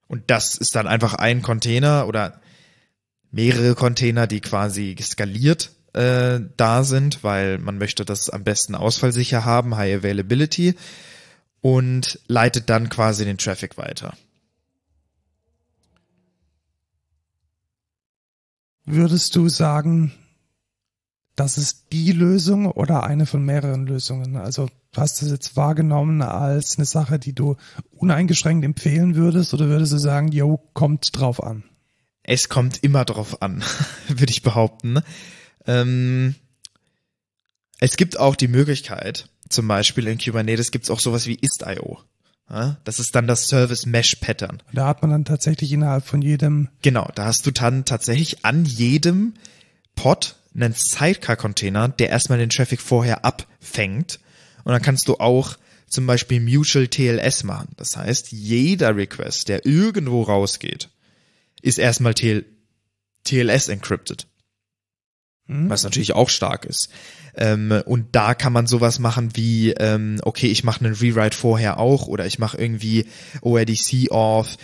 Und 0.08 0.24
das 0.28 0.56
ist 0.56 0.76
dann 0.76 0.88
einfach 0.88 1.16
ein 1.16 1.42
Container 1.42 2.08
oder 2.08 2.40
mehrere 3.32 3.76
Container, 3.76 4.28
die 4.28 4.42
quasi 4.42 4.96
skaliert 5.02 5.72
äh, 5.94 6.40
da 6.58 6.84
sind, 6.84 7.24
weil 7.24 7.58
man 7.58 7.78
möchte 7.78 8.06
das 8.06 8.30
am 8.30 8.44
besten 8.44 8.76
ausfallsicher 8.76 9.46
haben, 9.46 9.76
High 9.76 10.00
Availability 10.00 10.76
und 11.62 12.20
leitet 12.28 12.70
dann 12.70 12.90
quasi 12.90 13.26
den 13.26 13.38
Traffic 13.38 13.78
weiter. 13.78 14.14
Würdest 18.86 19.36
du 19.36 19.50
sagen, 19.50 20.14
das 21.36 21.58
ist 21.58 21.88
die 21.92 22.14
Lösung 22.14 22.68
oder 22.68 23.04
eine 23.04 23.26
von 23.26 23.44
mehreren 23.44 23.86
Lösungen? 23.86 24.38
Also 24.38 24.70
hast 24.96 25.22
du 25.22 25.26
es 25.26 25.32
jetzt 25.32 25.56
wahrgenommen 25.58 26.22
als 26.22 26.78
eine 26.78 26.86
Sache, 26.86 27.20
die 27.20 27.34
du 27.34 27.58
uneingeschränkt 27.92 28.64
empfehlen 28.64 29.16
würdest 29.16 29.54
oder 29.54 29.68
würdest 29.68 29.92
du 29.92 29.98
sagen, 29.98 30.32
yo, 30.32 30.58
kommt 30.74 31.10
drauf 31.12 31.44
an? 31.44 31.64
Es 32.28 32.50
kommt 32.50 32.84
immer 32.84 33.06
drauf 33.06 33.42
an, 33.42 33.64
würde 34.10 34.32
ich 34.32 34.44
behaupten. 34.44 35.00
Ähm, 35.66 36.36
es 37.80 37.98
gibt 37.98 38.20
auch 38.20 38.36
die 38.36 38.50
Möglichkeit, 38.50 39.30
zum 39.50 39.68
Beispiel 39.68 40.08
in 40.08 40.18
Kubernetes 40.18 40.72
gibt 40.72 40.84
es 40.84 40.92
auch 40.92 41.00
sowas 41.00 41.26
wie 41.26 41.40
Istio. 41.42 42.00
Ja, 42.50 42.78
das 42.84 43.00
ist 43.00 43.16
dann 43.16 43.28
das 43.28 43.48
Service 43.48 43.86
Mesh 43.86 44.16
Pattern. 44.16 44.62
Da 44.72 44.88
hat 44.88 45.02
man 45.02 45.12
dann 45.12 45.26
tatsächlich 45.26 45.72
innerhalb 45.72 46.06
von 46.06 46.22
jedem. 46.22 46.70
Genau, 46.82 47.10
da 47.16 47.26
hast 47.26 47.46
du 47.46 47.52
dann 47.52 47.86
tatsächlich 47.86 48.46
an 48.46 48.66
jedem 48.66 49.34
Pod 49.96 50.36
einen 50.54 50.74
Sidecar-Container, 50.74 51.90
der 51.90 52.10
erstmal 52.10 52.40
den 52.40 52.50
Traffic 52.50 52.82
vorher 52.82 53.26
abfängt. 53.26 54.20
Und 54.64 54.74
dann 54.74 54.82
kannst 54.82 55.08
du 55.08 55.16
auch 55.16 55.58
zum 55.88 56.08
Beispiel 56.08 56.40
Mutual 56.40 56.88
TLS 56.88 57.44
machen. 57.44 57.70
Das 57.78 57.96
heißt, 57.96 58.32
jeder 58.32 58.96
Request, 58.96 59.50
der 59.50 59.66
irgendwo 59.66 60.24
rausgeht, 60.24 60.90
ist 61.62 61.78
erstmal 61.78 62.14
TL 62.14 62.46
TLS 63.24 63.68
encrypted. 63.68 64.28
Mhm. 65.48 65.70
Was 65.70 65.84
natürlich 65.84 66.14
auch 66.14 66.30
stark 66.30 66.66
ist. 66.66 66.90
Ähm, 67.36 67.84
und 67.86 68.16
da 68.16 68.34
kann 68.34 68.54
man 68.54 68.68
sowas 68.68 69.00
machen 69.00 69.36
wie, 69.36 69.72
ähm, 69.72 70.20
okay, 70.24 70.48
ich 70.48 70.64
mache 70.64 70.84
einen 70.84 70.96
Rewrite 70.96 71.36
vorher 71.36 71.80
auch 71.80 72.08
oder 72.08 72.26
ich 72.26 72.40
mache 72.40 72.58
irgendwie 72.58 73.06
ORDC 73.42 74.12
off 74.12 74.58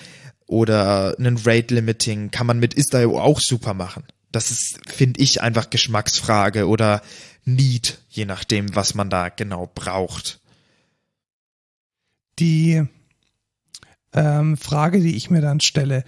oder 0.47 1.15
einen 1.17 1.37
Rate 1.37 1.73
Limiting, 1.73 2.31
kann 2.31 2.47
man 2.47 2.59
mit 2.59 2.73
Istio 2.73 3.19
auch 3.19 3.39
super 3.39 3.73
machen. 3.73 4.03
Das 4.31 4.51
ist, 4.51 4.79
finde 4.87 5.21
ich, 5.21 5.41
einfach 5.41 5.69
Geschmacksfrage 5.69 6.67
oder 6.67 7.01
Need, 7.45 7.99
je 8.09 8.25
nachdem, 8.25 8.75
was 8.75 8.95
man 8.95 9.09
da 9.09 9.29
genau 9.29 9.69
braucht. 9.73 10.39
Die 12.39 12.83
ähm, 14.13 14.57
Frage, 14.57 14.99
die 14.99 15.15
ich 15.15 15.29
mir 15.29 15.41
dann 15.41 15.59
stelle, 15.59 16.03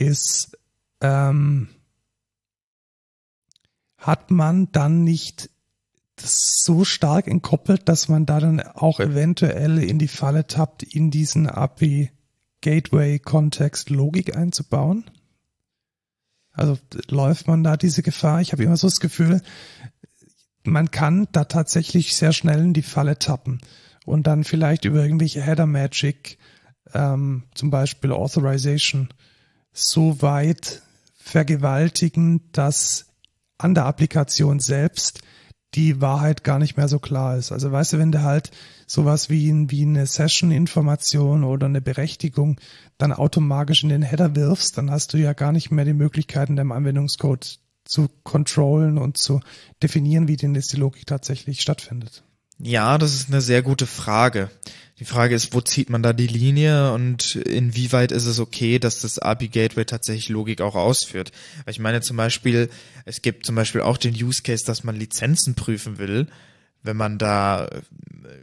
ist, 0.00 0.58
ähm, 1.00 1.68
hat 3.96 4.30
man 4.30 4.70
dann 4.72 5.04
nicht 5.04 5.50
so 6.20 6.84
stark 6.84 7.26
entkoppelt, 7.26 7.88
dass 7.88 8.08
man 8.08 8.26
da 8.26 8.40
dann 8.40 8.60
auch 8.60 9.00
eventuell 9.00 9.78
in 9.78 9.98
die 9.98 10.08
Falle 10.08 10.46
tappt, 10.46 10.82
in 10.82 11.10
diesen 11.10 11.48
API 11.48 12.10
Gateway 12.60 13.18
Kontext 13.18 13.90
Logik 13.90 14.36
einzubauen? 14.36 15.04
Also 16.52 16.76
läuft 17.08 17.46
man 17.46 17.62
da 17.62 17.76
diese 17.76 18.02
Gefahr? 18.02 18.40
Ich 18.40 18.52
habe 18.52 18.64
immer 18.64 18.76
so 18.76 18.88
das 18.88 18.98
Gefühl, 18.98 19.40
man 20.64 20.90
kann 20.90 21.28
da 21.32 21.44
tatsächlich 21.44 22.16
sehr 22.16 22.32
schnell 22.32 22.60
in 22.60 22.74
die 22.74 22.82
Falle 22.82 23.18
tappen 23.18 23.60
und 24.04 24.26
dann 24.26 24.42
vielleicht 24.42 24.84
über 24.84 25.02
irgendwelche 25.02 25.40
Header 25.40 25.66
Magic, 25.66 26.38
ähm, 26.94 27.44
zum 27.54 27.70
Beispiel 27.70 28.12
Authorization, 28.12 29.08
so 29.72 30.22
weit 30.22 30.82
vergewaltigen, 31.16 32.40
dass 32.52 33.06
an 33.58 33.74
der 33.74 33.86
Applikation 33.86 34.60
selbst 34.60 35.20
die 35.74 36.00
Wahrheit 36.00 36.44
gar 36.44 36.58
nicht 36.58 36.76
mehr 36.76 36.88
so 36.88 36.98
klar 36.98 37.36
ist. 37.36 37.52
Also 37.52 37.70
weißt 37.70 37.92
du, 37.92 37.98
wenn 37.98 38.12
du 38.12 38.22
halt 38.22 38.50
sowas 38.86 39.28
wie, 39.28 39.52
wie 39.70 39.82
eine 39.82 40.06
Session-Information 40.06 41.44
oder 41.44 41.66
eine 41.66 41.82
Berechtigung 41.82 42.58
dann 42.96 43.12
automatisch 43.12 43.82
in 43.82 43.90
den 43.90 44.02
Header 44.02 44.34
wirfst, 44.34 44.78
dann 44.78 44.90
hast 44.90 45.12
du 45.12 45.18
ja 45.18 45.34
gar 45.34 45.52
nicht 45.52 45.70
mehr 45.70 45.84
die 45.84 45.92
Möglichkeit 45.92 46.48
in 46.48 46.56
deinem 46.56 46.72
Anwendungscode 46.72 47.58
zu 47.84 48.08
controllen 48.22 48.98
und 48.98 49.18
zu 49.18 49.40
definieren, 49.82 50.28
wie 50.28 50.36
denn 50.36 50.54
jetzt 50.54 50.72
die 50.72 50.78
Logik 50.78 51.06
tatsächlich 51.06 51.60
stattfindet. 51.60 52.24
Ja, 52.60 52.98
das 52.98 53.14
ist 53.14 53.28
eine 53.28 53.40
sehr 53.40 53.62
gute 53.62 53.86
Frage. 53.86 54.50
Die 54.98 55.04
Frage 55.04 55.36
ist, 55.36 55.54
wo 55.54 55.60
zieht 55.60 55.90
man 55.90 56.02
da 56.02 56.12
die 56.12 56.26
Linie 56.26 56.92
und 56.92 57.36
inwieweit 57.36 58.10
ist 58.10 58.26
es 58.26 58.40
okay, 58.40 58.80
dass 58.80 59.00
das 59.02 59.20
API 59.20 59.48
Gateway 59.48 59.84
tatsächlich 59.84 60.28
Logik 60.28 60.60
auch 60.60 60.74
ausführt? 60.74 61.30
Weil 61.64 61.72
ich 61.72 61.78
meine 61.78 62.00
zum 62.00 62.16
Beispiel, 62.16 62.68
es 63.04 63.22
gibt 63.22 63.46
zum 63.46 63.54
Beispiel 63.54 63.80
auch 63.80 63.96
den 63.96 64.14
Use 64.14 64.42
Case, 64.42 64.64
dass 64.64 64.82
man 64.82 64.96
Lizenzen 64.96 65.54
prüfen 65.54 65.98
will, 65.98 66.26
wenn 66.82 66.96
man 66.96 67.18
da 67.18 67.68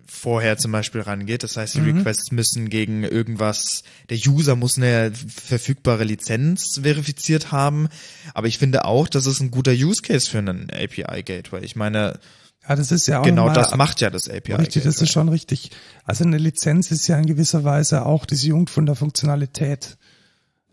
vorher 0.08 0.58
zum 0.58 0.72
Beispiel 0.72 1.02
rangeht. 1.02 1.44
Das 1.44 1.58
heißt, 1.58 1.76
die 1.76 1.82
mhm. 1.82 1.98
Requests 1.98 2.32
müssen 2.32 2.70
gegen 2.70 3.04
irgendwas, 3.04 3.84
der 4.10 4.18
User 4.18 4.56
muss 4.56 4.78
eine 4.78 5.12
verfügbare 5.14 6.06
Lizenz 6.06 6.80
verifiziert 6.82 7.52
haben. 7.52 7.90
Aber 8.34 8.48
ich 8.48 8.58
finde 8.58 8.86
auch, 8.86 9.10
das 9.10 9.26
ist 9.26 9.42
ein 9.42 9.52
guter 9.52 9.74
Use 9.74 10.02
Case 10.02 10.30
für 10.30 10.40
einen 10.40 10.70
API 10.72 11.24
Gateway. 11.24 11.64
Ich 11.66 11.76
meine, 11.76 12.20
ja, 12.68 12.76
das 12.76 12.92
ist 12.92 13.08
ja 13.08 13.20
auch 13.20 13.24
genau 13.24 13.52
das 13.54 13.76
macht 13.76 14.02
ja 14.02 14.10
das 14.10 14.30
API. 14.30 14.54
Richtig, 14.54 14.84
das 14.84 15.02
ist 15.02 15.12
schon 15.12 15.30
richtig. 15.30 15.72
Also 16.04 16.24
eine 16.24 16.38
Lizenz 16.38 16.92
ist 16.92 17.08
ja 17.08 17.18
in 17.18 17.26
gewisser 17.26 17.64
Weise 17.64 18.06
auch 18.06 18.26
diese 18.26 18.48
Jungfund 18.48 18.88
der 18.88 18.96
Funktionalität. 18.96 19.98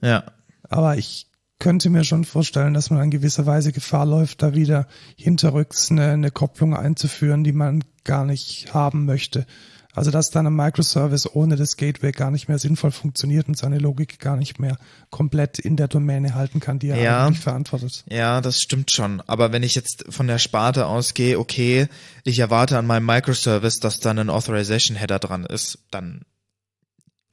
Ja. 0.00 0.24
Aber 0.68 0.96
ich 0.96 1.28
könnte 1.58 1.90
mir 1.90 2.02
schon 2.02 2.24
vorstellen, 2.24 2.74
dass 2.74 2.90
man 2.90 3.04
in 3.04 3.10
gewisser 3.10 3.46
Weise 3.46 3.72
Gefahr 3.72 4.06
läuft, 4.06 4.42
da 4.42 4.54
wieder 4.54 4.88
hinterrücks 5.16 5.90
eine, 5.90 6.10
eine 6.10 6.30
Kopplung 6.30 6.74
einzuführen, 6.74 7.44
die 7.44 7.52
man 7.52 7.84
gar 8.04 8.24
nicht 8.24 8.74
haben 8.74 9.04
möchte. 9.04 9.46
Also 9.94 10.10
dass 10.10 10.30
dann 10.30 10.46
ein 10.46 10.56
Microservice 10.56 11.34
ohne 11.34 11.56
das 11.56 11.76
Gateway 11.76 12.12
gar 12.12 12.30
nicht 12.30 12.48
mehr 12.48 12.58
sinnvoll 12.58 12.92
funktioniert 12.92 13.46
und 13.46 13.58
seine 13.58 13.78
Logik 13.78 14.18
gar 14.18 14.36
nicht 14.36 14.58
mehr 14.58 14.78
komplett 15.10 15.58
in 15.58 15.76
der 15.76 15.86
Domäne 15.86 16.34
halten 16.34 16.60
kann, 16.60 16.78
die 16.78 16.88
er 16.88 16.96
ja, 16.96 17.26
eigentlich 17.26 17.40
verantwortet. 17.40 18.02
Ja, 18.08 18.40
das 18.40 18.62
stimmt 18.62 18.90
schon. 18.90 19.20
Aber 19.26 19.52
wenn 19.52 19.62
ich 19.62 19.74
jetzt 19.74 20.06
von 20.08 20.26
der 20.26 20.38
Sparte 20.38 20.86
ausgehe, 20.86 21.38
okay, 21.38 21.88
ich 22.24 22.38
erwarte 22.38 22.78
an 22.78 22.86
meinem 22.86 23.04
Microservice, 23.04 23.80
dass 23.80 24.00
dann 24.00 24.18
ein 24.18 24.30
Authorization 24.30 24.96
Header 24.96 25.18
dran 25.18 25.44
ist, 25.44 25.78
dann 25.90 26.22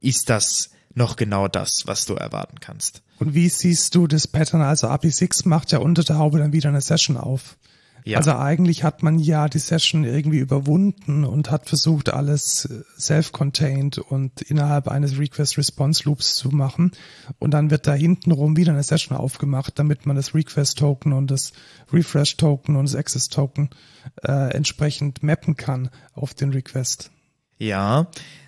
ist 0.02 0.30
das 0.30 0.72
noch 0.94 1.16
genau 1.16 1.48
das, 1.48 1.84
was 1.86 2.06
du 2.06 2.16
erwarten 2.16 2.60
kannst. 2.60 3.04
Und 3.20 3.34
wie 3.34 3.48
siehst 3.48 3.96
du 3.96 4.06
das 4.06 4.28
Pattern? 4.28 4.62
Also 4.62 4.88
API6 4.88 5.48
macht 5.48 5.72
ja 5.72 5.80
unter 5.80 6.04
der 6.04 6.18
Haube 6.18 6.40
dann 6.40 6.52
wieder 6.52 6.70
eine 6.70 6.82
Session 6.82 7.16
auf. 7.16 7.58
Ja. 8.06 8.18
Also 8.18 8.34
eigentlich 8.34 8.84
hat 8.84 9.04
man 9.04 9.20
ja 9.20 9.48
die 9.48 9.60
Session 9.60 10.04
irgendwie 10.04 10.40
überwunden 10.40 11.26
und 11.26 11.52
hat 11.52 11.68
versucht, 11.68 12.10
alles 12.10 12.68
self-contained 12.98 13.98
und 13.98 14.42
innerhalb 14.42 14.88
eines 14.88 15.20
Request-Response-Loops 15.20 16.36
zu 16.36 16.50
machen. 16.50 16.92
Und 17.40 17.52
dann 17.52 17.72
wird 17.72 17.88
da 17.88 17.94
hintenrum 17.94 18.58
wieder 18.58 18.74
eine 18.74 18.84
Session 18.84 19.18
aufgemacht, 19.18 19.78
damit 19.78 20.06
man 20.06 20.16
das 20.16 20.34
Request-Token 20.34 21.14
und 21.14 21.30
das 21.30 21.54
Refresh-Token 21.92 22.76
und 22.76 22.86
das 22.86 22.96
Access-Token 22.96 23.70
äh, 24.24 24.54
entsprechend 24.54 25.24
mappen 25.24 25.56
kann 25.56 25.90
auf 26.14 26.34
den 26.34 26.52
Request. 26.52 27.12
Ja, 27.58 28.08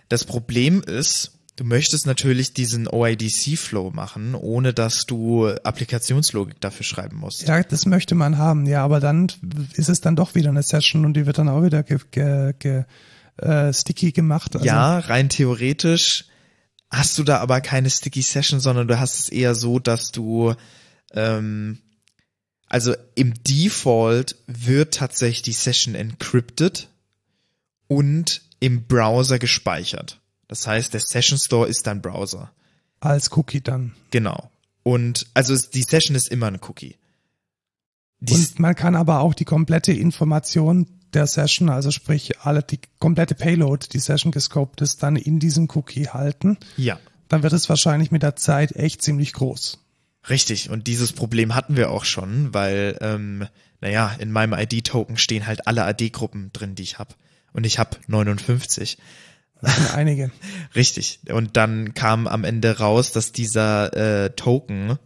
das 0.09 0.25
Problem 0.25 0.81
ist, 0.81 1.40
Du 1.57 1.65
möchtest 1.65 2.05
natürlich 2.05 2.53
diesen 2.53 2.87
OIDC-Flow 2.87 3.91
machen, 3.91 4.35
ohne 4.35 4.73
dass 4.73 5.05
du 5.05 5.47
Applikationslogik 5.47 6.59
dafür 6.61 6.85
schreiben 6.85 7.17
musst. 7.17 7.47
Ja, 7.47 7.61
das 7.61 7.85
möchte 7.85 8.15
man 8.15 8.37
haben, 8.37 8.65
ja, 8.65 8.83
aber 8.83 8.99
dann 8.99 9.27
ist 9.73 9.89
es 9.89 10.01
dann 10.01 10.15
doch 10.15 10.33
wieder 10.33 10.49
eine 10.49 10.63
Session 10.63 11.05
und 11.05 11.13
die 11.13 11.25
wird 11.25 11.37
dann 11.37 11.49
auch 11.49 11.63
wieder 11.63 11.83
ge, 11.83 11.99
ge, 12.11 12.53
ge, 12.57 12.83
äh, 13.37 13.73
sticky 13.73 14.11
gemacht. 14.11 14.55
Also. 14.55 14.65
Ja, 14.65 14.99
rein 14.99 15.29
theoretisch 15.29 16.25
hast 16.89 17.17
du 17.17 17.23
da 17.23 17.39
aber 17.39 17.61
keine 17.61 17.89
sticky 17.89 18.21
Session, 18.21 18.59
sondern 18.59 18.87
du 18.87 18.99
hast 18.99 19.19
es 19.19 19.29
eher 19.29 19.53
so, 19.53 19.79
dass 19.79 20.11
du 20.11 20.55
ähm, 21.13 21.79
also 22.71 22.95
im 23.15 23.33
Default 23.43 24.37
wird 24.47 24.93
tatsächlich 24.93 25.41
die 25.41 25.51
Session 25.51 25.93
encrypted 25.93 26.87
und 27.87 28.43
im 28.61 28.87
Browser 28.87 29.39
gespeichert. 29.39 30.20
Das 30.51 30.67
heißt, 30.67 30.93
der 30.93 30.99
Session 30.99 31.39
Store 31.39 31.65
ist 31.65 31.87
dein 31.87 32.01
Browser. 32.01 32.51
Als 32.99 33.31
Cookie 33.37 33.61
dann. 33.61 33.93
Genau. 34.09 34.51
Und 34.83 35.27
also 35.33 35.55
die 35.55 35.83
Session 35.83 36.13
ist 36.13 36.27
immer 36.27 36.47
ein 36.47 36.59
Cookie. 36.67 36.97
Die 38.19 38.33
und 38.33 38.59
man 38.59 38.75
kann 38.75 38.97
aber 38.97 39.21
auch 39.21 39.33
die 39.33 39.45
komplette 39.45 39.93
Information 39.93 40.87
der 41.13 41.25
Session, 41.25 41.69
also 41.69 41.89
sprich 41.89 42.41
alle 42.41 42.63
die 42.63 42.81
komplette 42.99 43.33
Payload, 43.33 43.87
die 43.93 43.99
Session 43.99 44.33
gescoped 44.33 44.81
ist, 44.81 45.01
dann 45.01 45.15
in 45.15 45.39
diesem 45.39 45.69
Cookie 45.73 46.09
halten. 46.09 46.57
Ja. 46.75 46.99
Dann 47.29 47.43
wird 47.43 47.53
es 47.53 47.69
wahrscheinlich 47.69 48.11
mit 48.11 48.21
der 48.21 48.35
Zeit 48.35 48.75
echt 48.75 49.01
ziemlich 49.01 49.31
groß. 49.31 49.79
Richtig, 50.29 50.69
und 50.69 50.85
dieses 50.87 51.13
Problem 51.13 51.55
hatten 51.55 51.77
wir 51.77 51.91
auch 51.91 52.03
schon, 52.03 52.53
weil, 52.53 52.97
ähm, 52.99 53.47
naja, 53.79 54.13
in 54.19 54.33
meinem 54.33 54.59
ID-Token 54.59 55.15
stehen 55.15 55.47
halt 55.47 55.65
alle 55.65 55.85
AD-Gruppen 55.85 56.51
drin, 56.51 56.75
die 56.75 56.83
ich 56.83 56.99
habe. 56.99 57.15
Und 57.53 57.65
ich 57.65 57.79
habe 57.79 57.95
59. 58.07 58.97
Einige. 59.93 60.31
Richtig. 60.75 61.19
Und 61.29 61.57
dann 61.57 61.93
kam 61.93 62.27
am 62.27 62.43
Ende 62.43 62.79
raus, 62.79 63.11
dass 63.11 63.31
dieser 63.31 64.25
äh, 64.25 64.29
Token, 64.31 64.97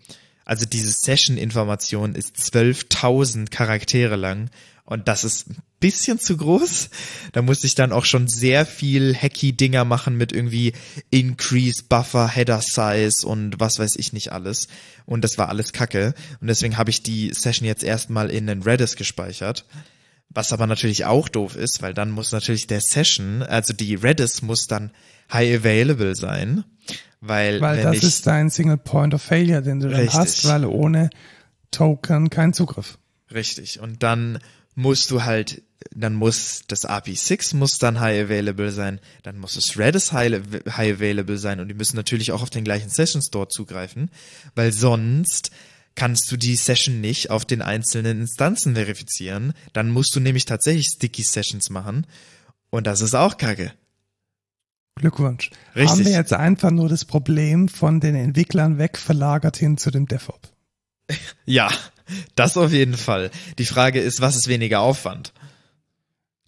also 0.46 0.66
diese 0.66 0.92
Session-Information 0.92 2.16
ist 2.16 2.38
12.000 2.38 3.50
Charaktere 3.50 4.16
lang 4.16 4.50
und 4.86 5.08
das 5.08 5.24
ist 5.24 5.50
ein 5.50 5.58
bisschen 5.80 6.20
zu 6.20 6.38
groß. 6.38 6.90
Da 7.34 7.42
musste 7.42 7.66
ich 7.66 7.74
dann 7.74 7.92
auch 7.92 8.06
schon 8.06 8.28
sehr 8.28 8.68
viel 8.68 9.16
hacky-Dinger 9.16 9.84
machen 9.84 10.16
mit 10.16 10.32
irgendwie 10.32 10.74
Increase, 11.10 11.84
Buffer, 11.90 12.28
Header 12.28 12.62
Size 12.62 13.26
und 13.26 13.60
was 13.60 13.80
weiß 13.80 13.96
ich 13.96 14.14
nicht 14.14 14.32
alles. 14.32 14.68
Und 15.08 15.24
das 15.24 15.40
war 15.40 15.50
alles 15.50 15.74
Kacke. 15.74 16.14
Und 16.40 16.48
deswegen 16.48 16.78
habe 16.78 16.92
ich 16.92 17.02
die 17.02 17.34
Session 17.34 17.68
jetzt 17.68 17.84
erstmal 17.84 18.30
in 18.30 18.46
den 18.46 18.62
Redis 18.62 18.96
gespeichert. 18.96 19.66
Was 20.30 20.52
aber 20.52 20.68
natürlich 20.68 21.06
auch 21.06 21.30
doof 21.30 21.56
ist, 21.56 21.82
weil 21.82 21.94
dann 21.94 22.12
muss 22.12 22.32
natürlich 22.32 22.68
der 22.68 22.82
Session, 22.82 23.42
also 23.44 23.74
die 23.74 23.96
Redis 23.96 24.42
muss 24.42 24.68
dann 24.68 24.92
high 25.32 25.60
available 25.60 26.16
sein, 26.16 26.66
weil 27.22 27.62
weil 27.62 27.82
das 27.82 27.98
ich, 27.98 28.04
ist 28.04 28.28
dein 28.28 28.50
Single 28.50 28.78
Point 28.78 29.14
of 29.14 29.22
Failure, 29.22 29.62
den 29.62 29.80
du 29.80 29.90
dann 29.90 30.12
hast, 30.14 30.46
weil 30.48 30.66
ohne 30.66 31.10
Token 31.72 32.30
kein 32.30 32.54
Zugriff. 32.54 32.98
Richtig. 33.34 33.80
Und 33.80 34.04
dann 34.04 34.40
musst 34.76 35.10
du 35.10 35.24
halt, 35.24 35.64
dann 35.94 36.14
muss 36.14 36.64
das 36.68 36.88
API6 36.88 37.56
muss 37.56 37.78
dann 37.78 38.00
high 38.00 38.26
available 38.26 38.72
sein, 38.72 39.00
dann 39.24 39.38
muss 39.38 39.56
das 39.56 39.78
Redis 39.78 40.12
high, 40.12 40.42
high 40.70 40.96
available 40.96 41.38
sein 41.38 41.60
und 41.60 41.70
die 41.70 41.74
müssen 41.74 41.96
natürlich 41.96 42.32
auch 42.32 42.42
auf 42.42 42.50
den 42.50 42.66
gleichen 42.66 42.90
Session 42.90 43.22
Store 43.22 43.48
zugreifen, 43.48 44.12
weil 44.54 44.72
sonst 44.72 45.52
kannst 45.96 46.32
du 46.32 46.38
die 46.38 46.56
Session 46.56 47.02
nicht 47.02 47.30
auf 47.30 47.46
den 47.46 47.62
einzelnen 47.62 48.22
Instanzen 48.22 48.76
verifizieren. 48.76 49.54
Dann 49.74 49.90
musst 49.90 50.16
du 50.16 50.20
nämlich 50.20 50.46
tatsächlich 50.46 50.88
Sticky 50.88 51.24
Sessions 51.24 51.70
machen. 51.70 52.06
Und 52.70 52.88
das 52.88 53.02
ist 53.02 53.16
auch 53.16 53.38
kacke. 53.38 53.74
Glückwunsch. 54.96 55.52
Richtig. 55.76 55.90
Haben 55.90 56.06
wir 56.06 56.12
jetzt 56.12 56.34
einfach 56.34 56.72
nur 56.72 56.88
das 56.88 57.06
Problem 57.06 57.68
von 57.68 58.00
den 58.00 58.16
Entwicklern 58.16 58.78
wegverlagert 58.78 59.58
hin 59.58 59.78
zu 59.78 59.92
dem 59.92 60.08
DevOps? 60.08 60.50
Ja, 61.46 61.70
das 62.34 62.58
auf 62.58 62.72
jeden 62.72 62.98
Fall. 62.98 63.30
Die 63.60 63.66
Frage 63.66 64.00
ist, 64.00 64.20
was 64.20 64.36
ist 64.36 64.48
weniger 64.48 64.80
Aufwand? 64.80 65.32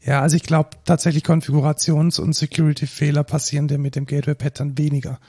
Ja, 0.04 0.22
also 0.22 0.36
ich 0.36 0.44
glaube 0.44 0.72
tatsächlich 0.86 1.24
Konfigurations- 1.24 2.20
und 2.20 2.34
Security-Fehler 2.34 3.24
passieren 3.24 3.68
dir 3.68 3.78
mit 3.78 3.96
dem 3.96 4.06
Gateway-Pattern 4.06 4.78
weniger. 4.78 5.20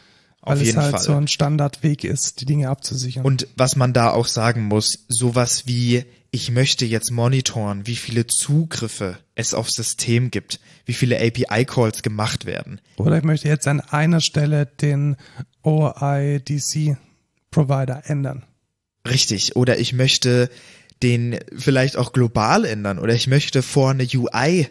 Weil 0.48 0.62
es 0.62 0.76
halt 0.76 0.92
Fall. 0.92 1.00
so 1.00 1.14
ein 1.14 1.28
Standardweg 1.28 2.04
ist, 2.04 2.40
die 2.40 2.46
Dinge 2.46 2.68
abzusichern. 2.68 3.24
Und 3.24 3.46
was 3.56 3.76
man 3.76 3.92
da 3.92 4.10
auch 4.10 4.26
sagen 4.26 4.64
muss, 4.64 5.04
sowas 5.08 5.66
wie, 5.66 6.04
ich 6.30 6.50
möchte 6.50 6.84
jetzt 6.84 7.10
monitoren, 7.10 7.86
wie 7.86 7.96
viele 7.96 8.26
Zugriffe 8.26 9.18
es 9.34 9.54
aufs 9.54 9.74
System 9.74 10.30
gibt, 10.30 10.60
wie 10.84 10.94
viele 10.94 11.20
API-Calls 11.20 12.02
gemacht 12.02 12.44
werden. 12.46 12.80
Oder 12.96 13.18
ich 13.18 13.24
möchte 13.24 13.48
jetzt 13.48 13.68
an 13.68 13.80
einer 13.80 14.20
Stelle 14.20 14.66
den 14.66 15.16
OIDC-Provider 15.62 18.02
ändern. 18.06 18.44
Richtig. 19.06 19.54
Oder 19.56 19.78
ich 19.78 19.92
möchte 19.92 20.50
den 21.02 21.38
vielleicht 21.56 21.96
auch 21.96 22.12
global 22.12 22.64
ändern 22.64 22.98
oder 22.98 23.14
ich 23.14 23.26
möchte 23.26 23.62
vor 23.62 23.90
eine 23.90 24.06
UI 24.12 24.68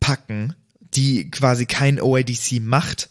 packen, 0.00 0.54
die 0.80 1.30
quasi 1.30 1.66
kein 1.66 2.00
OIDC 2.00 2.60
macht, 2.60 3.10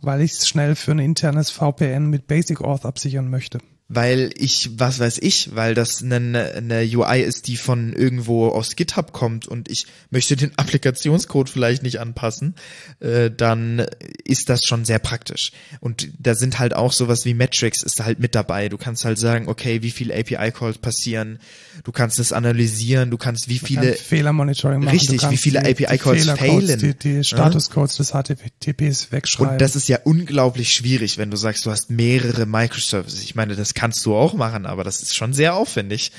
weil 0.00 0.20
ich 0.20 0.32
es 0.32 0.48
schnell 0.48 0.74
für 0.74 0.92
ein 0.92 0.98
internes 0.98 1.50
VPN 1.50 2.06
mit 2.06 2.26
Basic 2.26 2.60
Auth 2.60 2.84
absichern 2.84 3.28
möchte 3.30 3.58
weil 3.90 4.30
ich, 4.36 4.70
was 4.76 4.98
weiß 4.98 5.18
ich, 5.22 5.54
weil 5.54 5.74
das 5.74 6.02
eine, 6.02 6.52
eine 6.56 6.82
UI 6.82 7.22
ist, 7.22 7.46
die 7.48 7.56
von 7.56 7.94
irgendwo 7.94 8.48
aus 8.48 8.76
GitHub 8.76 9.12
kommt 9.12 9.48
und 9.48 9.70
ich 9.70 9.86
möchte 10.10 10.36
den 10.36 10.52
Applikationscode 10.58 11.48
vielleicht 11.48 11.82
nicht 11.82 11.98
anpassen, 11.98 12.54
äh, 13.00 13.30
dann 13.30 13.86
ist 14.24 14.50
das 14.50 14.64
schon 14.66 14.84
sehr 14.84 14.98
praktisch. 14.98 15.52
Und 15.80 16.10
da 16.18 16.34
sind 16.34 16.58
halt 16.58 16.74
auch 16.74 16.92
sowas 16.92 17.24
wie 17.24 17.32
Metrics 17.32 17.82
ist 17.82 17.98
da 17.98 18.04
halt 18.04 18.18
mit 18.18 18.34
dabei. 18.34 18.68
Du 18.68 18.76
kannst 18.76 19.06
halt 19.06 19.18
sagen, 19.18 19.48
okay, 19.48 19.80
wie 19.80 19.90
viele 19.90 20.14
API-Calls 20.14 20.78
passieren, 20.78 21.38
du 21.82 21.90
kannst 21.90 22.18
es 22.18 22.32
analysieren, 22.32 23.10
du 23.10 23.16
kannst 23.16 23.48
wie 23.48 23.58
viele 23.58 23.94
Fehlermonitoring 23.94 24.80
machen. 24.80 24.90
Richtig, 24.90 25.30
wie 25.30 25.38
viele 25.38 25.60
API-Calls 25.60 26.28
failen. 26.28 26.78
Die, 26.78 26.92
die 26.92 27.24
Statuscodes 27.24 27.96
des 27.96 28.10
HTTPs 28.10 29.12
wegschreiben. 29.12 29.54
Und 29.54 29.60
das 29.62 29.76
ist 29.76 29.88
ja 29.88 30.00
unglaublich 30.04 30.74
schwierig, 30.74 31.16
wenn 31.16 31.30
du 31.30 31.38
sagst, 31.38 31.64
du 31.64 31.70
hast 31.70 31.88
mehrere 31.88 32.44
Microservices. 32.44 33.22
Ich 33.22 33.34
meine, 33.34 33.56
das 33.56 33.77
kannst 33.78 34.04
du 34.04 34.16
auch 34.16 34.34
machen, 34.34 34.66
aber 34.66 34.82
das 34.82 35.02
ist 35.02 35.14
schon 35.14 35.32
sehr 35.32 35.54
aufwendig. 35.54 36.10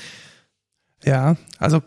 Ja, 1.04 1.36
also 1.58 1.82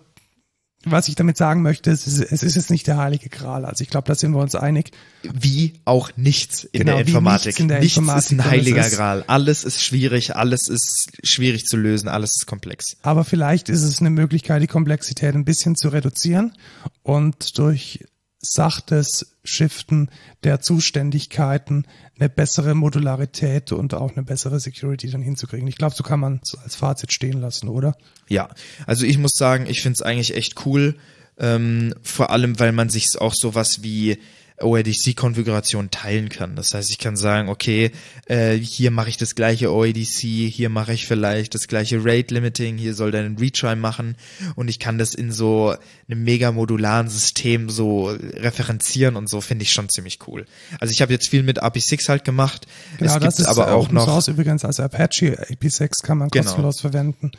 was 0.85 1.07
ich 1.07 1.15
damit 1.15 1.37
sagen 1.37 1.61
möchte, 1.61 1.91
es 1.91 2.05
ist, 2.05 2.19
es 2.19 2.43
ist 2.43 2.55
jetzt 2.55 2.69
nicht 2.69 2.87
der 2.87 2.97
heilige 2.97 3.29
Gral. 3.29 3.65
Also 3.65 3.81
ich 3.83 3.89
glaube, 3.89 4.05
da 4.07 4.15
sind 4.15 4.33
wir 4.33 4.41
uns 4.41 4.53
einig. 4.53 4.91
Wie 5.23 5.73
auch 5.85 6.11
nichts 6.17 6.65
in 6.65 6.81
genau, 6.81 6.97
der 6.97 7.07
Informatik. 7.07 7.45
Nichts, 7.47 7.59
in 7.59 7.67
der 7.69 7.79
nichts 7.79 7.97
Informatik, 7.97 8.31
ist 8.31 8.39
ein 8.39 8.51
heiliger 8.51 8.85
ist, 8.85 8.95
Gral. 8.95 9.23
Alles 9.27 9.63
ist 9.63 9.81
schwierig, 9.81 10.35
alles 10.35 10.67
ist 10.67 11.09
schwierig 11.23 11.65
zu 11.65 11.77
lösen, 11.77 12.09
alles 12.09 12.31
ist 12.35 12.47
komplex. 12.47 12.97
Aber 13.01 13.23
vielleicht 13.23 13.69
ist 13.69 13.83
es 13.83 13.99
eine 13.99 14.09
Möglichkeit, 14.09 14.61
die 14.61 14.67
Komplexität 14.67 15.33
ein 15.33 15.45
bisschen 15.45 15.75
zu 15.75 15.89
reduzieren 15.89 16.53
und 17.01 17.57
durch 17.57 18.03
sachtes 18.43 19.37
Shiften 19.43 20.09
der 20.43 20.61
Zuständigkeiten 20.61 21.85
eine 22.19 22.29
bessere 22.29 22.75
Modularität 22.75 23.71
und 23.71 23.93
auch 23.93 24.11
eine 24.11 24.23
bessere 24.23 24.59
Security 24.59 25.09
dann 25.09 25.21
hinzukriegen. 25.21 25.67
Ich 25.67 25.77
glaube, 25.77 25.95
so 25.95 26.03
kann 26.03 26.19
man 26.19 26.41
es 26.43 26.55
als 26.55 26.75
Fazit 26.75 27.11
stehen 27.13 27.39
lassen, 27.39 27.67
oder? 27.69 27.95
Ja, 28.27 28.49
also 28.85 29.05
ich 29.05 29.17
muss 29.17 29.31
sagen, 29.33 29.65
ich 29.67 29.81
finde 29.81 29.95
es 29.95 30.01
eigentlich 30.01 30.35
echt 30.35 30.65
cool, 30.65 30.95
ähm, 31.37 31.95
vor 32.01 32.29
allem 32.29 32.59
weil 32.59 32.73
man 32.73 32.89
sich 32.89 33.19
auch 33.19 33.33
sowas 33.33 33.81
wie 33.81 34.19
OADC-Konfiguration 34.64 35.91
teilen 35.91 36.30
kann. 36.30 36.56
Das 36.56 36.73
heißt, 36.73 36.90
ich 36.90 36.98
kann 36.98 37.15
sagen, 37.15 37.49
okay, 37.49 37.91
äh, 38.27 38.56
hier 38.56 38.91
mache 38.91 39.10
ich 39.10 39.18
das 39.18 39.35
gleiche 39.35 39.72
OADC, 39.72 40.19
hier 40.49 40.69
mache 40.69 40.94
ich 40.94 41.06
vielleicht 41.06 41.53
das 41.56 41.68
gleiche 41.68 42.03
Rate 42.03 42.34
Limiting, 42.34 42.77
hier 42.77 42.94
soll 42.94 43.11
der 43.11 43.22
einen 43.22 43.38
Retry 43.38 43.76
machen 43.76 44.15
und 44.56 44.68
ich 44.69 44.80
kann 44.80 44.98
das 44.98 45.14
in 45.14 45.31
so 45.31 45.76
einem 46.07 46.23
mega 46.23 46.52
modularen 46.52 47.10
System 47.10 47.69
so 47.69 48.07
referenzieren 48.07 49.15
und 49.15 49.30
so 49.30 49.41
finde 49.41 49.64
ich 49.64 49.72
schon 49.72 49.90
ziemlich 49.90 50.19
cool. 50.27 50.45
Also 50.80 50.91
ich 50.91 51.02
habe 51.02 51.11
jetzt 51.11 51.30
viel 51.30 51.44
mit 51.44 51.64
AP6 51.64 52.10
halt 52.10 52.23
gemacht. 52.23 52.68
Genau, 52.98 53.11
es 53.11 53.14
gibt 53.14 53.26
das 53.26 53.40
ist 53.40 53.48
aber 53.48 53.73
auch 53.73 53.85
Open 53.85 53.95
noch 53.95 54.06
Source 54.06 54.27
übrigens 54.27 54.65
als 54.65 54.80
Apache 54.80 55.38
AP6 55.49 56.03
kann 56.03 56.18
man 56.18 56.30
genau. 56.30 56.45
kostenlos 56.45 56.81
verwenden. 56.81 57.31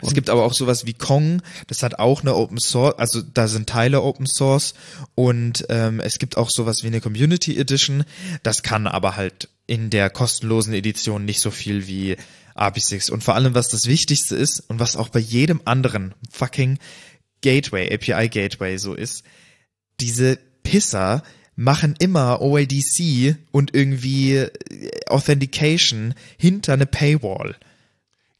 Und 0.00 0.08
es 0.08 0.14
gibt 0.14 0.28
aber 0.30 0.44
auch 0.44 0.52
sowas 0.52 0.84
wie 0.86 0.92
Kong, 0.92 1.40
das 1.66 1.82
hat 1.82 1.98
auch 1.98 2.20
eine 2.20 2.34
Open 2.34 2.58
Source, 2.58 2.98
also 2.98 3.22
da 3.22 3.48
sind 3.48 3.68
Teile 3.68 4.02
Open 4.02 4.26
Source 4.26 4.74
und 5.14 5.64
ähm, 5.70 6.00
es 6.00 6.18
gibt 6.18 6.36
auch 6.36 6.50
sowas 6.50 6.67
wie 6.82 6.88
eine 6.88 7.00
Community 7.00 7.58
Edition. 7.58 8.04
Das 8.42 8.62
kann 8.62 8.86
aber 8.86 9.16
halt 9.16 9.48
in 9.66 9.90
der 9.90 10.10
kostenlosen 10.10 10.74
Edition 10.74 11.24
nicht 11.24 11.40
so 11.40 11.50
viel 11.50 11.86
wie 11.86 12.16
AP6. 12.54 13.10
Und 13.10 13.22
vor 13.22 13.34
allem, 13.34 13.54
was 13.54 13.68
das 13.68 13.86
Wichtigste 13.86 14.36
ist 14.36 14.60
und 14.68 14.80
was 14.80 14.96
auch 14.96 15.08
bei 15.08 15.20
jedem 15.20 15.60
anderen 15.64 16.14
fucking 16.30 16.78
Gateway, 17.42 17.92
API 17.92 18.28
Gateway 18.28 18.78
so 18.78 18.94
ist, 18.94 19.24
diese 20.00 20.38
Pisser 20.62 21.22
machen 21.54 21.94
immer 21.98 22.40
OADC 22.40 23.36
und 23.50 23.74
irgendwie 23.74 24.46
Authentication 25.08 26.14
hinter 26.36 26.74
eine 26.74 26.86
Paywall. 26.86 27.56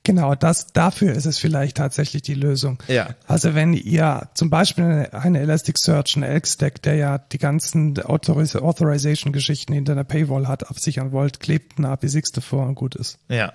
Genau, 0.09 0.35
das, 0.35 0.69
dafür 0.73 1.13
ist 1.13 1.27
es 1.27 1.37
vielleicht 1.37 1.77
tatsächlich 1.77 2.23
die 2.23 2.33
Lösung. 2.33 2.83
Ja. 2.89 3.11
Also 3.27 3.55
wenn 3.55 3.75
ihr 3.75 4.31
zum 4.33 4.49
Beispiel 4.49 5.07
eine, 5.13 5.39
Elasticsearch, 5.39 6.17
einen 6.17 6.23
Elk-Stack, 6.23 6.81
der 6.81 6.95
ja 6.95 7.19
die 7.19 7.37
ganzen 7.37 8.03
Authoriz 8.03 8.57
Authorization-Geschichten 8.57 9.75
hinter 9.75 9.93
einer 9.93 10.05
Paywall 10.05 10.49
hat, 10.49 10.71
absichern 10.71 11.13
wollt, 11.13 11.41
klebt 11.41 11.79
ein 11.79 11.85
AP6 11.85 12.37
davor 12.37 12.67
und 12.67 12.75
gut 12.75 12.95
ist. 12.97 13.19
Ja. 13.29 13.53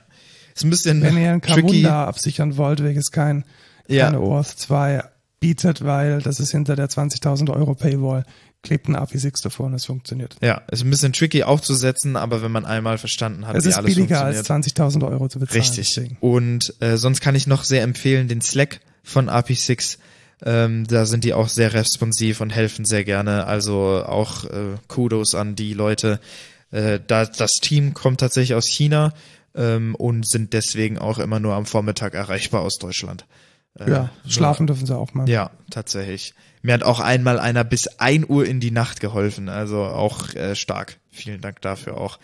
Ist 0.54 0.64
ein 0.64 0.70
bisschen 0.70 1.02
Wenn 1.02 1.18
ihr 1.18 1.32
ein 1.32 1.42
Camunda 1.42 2.06
absichern 2.06 2.56
wollt, 2.56 2.84
welches 2.84 3.10
kein, 3.10 3.46
ja. 3.88 4.06
keine 4.06 4.22
OAuth 4.22 4.46
2 4.46 5.06
bietet, 5.40 5.84
weil 5.84 6.22
das 6.22 6.40
ist 6.40 6.52
hinter 6.52 6.76
der 6.76 6.88
20.000 6.88 7.50
Euro 7.50 7.74
Paywall, 7.74 8.26
klebt 8.64 8.88
ein 8.88 8.96
API6 8.96 9.44
davor 9.44 9.68
und 9.68 9.74
es 9.74 9.86
funktioniert. 9.86 10.36
Ja, 10.42 10.62
ist 10.72 10.84
ein 10.84 10.90
bisschen 10.90 11.14
tricky 11.14 11.44
aufzusetzen, 11.44 12.16
aber 12.16 12.42
wenn 12.42 12.52
man 12.52 12.66
einmal 12.66 12.98
verstanden 12.98 13.46
hat, 13.46 13.56
es 13.56 13.66
wie 13.66 13.70
ist 13.70 13.76
alles 13.76 13.94
billiger 13.94 14.24
als 14.24 14.50
20.000 14.50 15.08
Euro 15.08 15.28
zu 15.28 15.40
bezahlen. 15.40 15.62
Richtig. 15.62 15.94
Deswegen. 15.94 16.18
Und 16.22 16.74
äh, 16.80 16.98
sonst 16.98 17.22
kann 17.22 17.36
ich 17.36 17.46
noch 17.46 17.64
sehr 17.64 17.84
empfehlen 17.84 18.28
den 18.28 18.42
Slack 18.42 18.80
von 19.04 19.30
API6. 19.30 19.98
Ähm, 20.46 20.88
da 20.88 21.06
sind 21.06 21.24
die 21.24 21.34
auch 21.34 21.50
sehr 21.50 21.74
responsiv 21.74 22.42
und 22.42 22.50
helfen 22.50 22.86
sehr 22.86 23.04
gerne. 23.04 23.46
Also 23.46 24.04
auch 24.06 24.46
äh, 24.46 24.78
Kudos 24.88 25.36
an 25.36 25.56
die 25.56 25.74
Leute. 25.74 26.20
Äh, 26.72 27.00
da, 27.06 27.26
das 27.26 27.52
Team 27.62 27.94
kommt 27.94 28.22
tatsächlich 28.22 28.56
aus 28.56 28.68
China 28.68 29.14
ähm, 29.56 29.94
und 29.96 30.28
sind 30.28 30.54
deswegen 30.54 30.98
auch 30.98 31.20
immer 31.20 31.40
nur 31.40 31.54
am 31.54 31.66
Vormittag 31.66 32.14
erreichbar 32.14 32.62
aus 32.62 32.78
Deutschland. 32.78 33.26
Äh, 33.78 33.90
ja, 33.90 34.10
schlafen 34.28 34.68
dürfen 34.68 34.86
sie 34.86 34.96
auch 34.96 35.14
mal. 35.14 35.28
Ja, 35.30 35.52
tatsächlich. 35.70 36.34
Mir 36.64 36.74
hat 36.74 36.84
auch 36.84 37.02
einmal 37.02 37.40
einer 37.40 37.66
bis 37.66 37.88
ein 38.00 38.26
Uhr 38.28 38.46
in 38.46 38.62
die 38.62 38.72
Nacht 38.72 39.02
geholfen, 39.02 39.50
also 39.50 39.84
auch 39.84 40.34
äh, 40.34 40.56
stark. 40.56 40.98
Vielen 41.12 41.42
Dank 41.42 41.62
dafür 41.62 41.98
auch. 41.98 42.20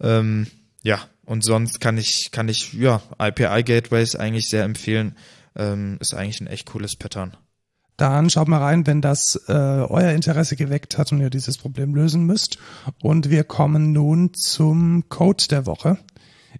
Ähm, 0.00 0.48
ja, 0.82 0.98
und 1.24 1.44
sonst 1.44 1.80
kann 1.80 1.96
ich, 1.96 2.30
kann 2.32 2.48
ich, 2.48 2.72
ja, 2.72 3.00
IPI 3.18 3.62
Gateways 3.62 4.16
eigentlich 4.16 4.48
sehr 4.48 4.64
empfehlen. 4.64 5.16
Ähm, 5.54 5.98
ist 6.00 6.14
eigentlich 6.14 6.40
ein 6.40 6.48
echt 6.48 6.66
cooles 6.66 6.96
Pattern. 6.96 7.36
Dann 7.96 8.28
schaut 8.28 8.48
mal 8.48 8.58
rein, 8.58 8.86
wenn 8.88 9.00
das 9.00 9.40
äh, 9.48 9.52
euer 9.52 10.10
Interesse 10.10 10.56
geweckt 10.56 10.98
hat 10.98 11.12
und 11.12 11.20
ihr 11.20 11.30
dieses 11.30 11.56
Problem 11.56 11.94
lösen 11.94 12.26
müsst. 12.26 12.58
Und 13.00 13.30
wir 13.30 13.44
kommen 13.44 13.92
nun 13.92 14.34
zum 14.34 15.08
Code 15.08 15.44
der 15.48 15.64
Woche. 15.64 15.96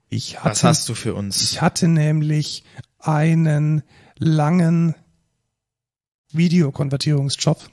Ich 0.08 0.38
hatte, 0.38 0.50
Was 0.50 0.64
hast 0.64 0.88
du 0.88 0.94
für 0.94 1.14
uns? 1.14 1.42
Ich 1.42 1.60
hatte 1.60 1.88
nämlich 1.88 2.64
einen 3.00 3.82
langen 4.16 4.94
Videokonvertierungsjob. 6.32 7.70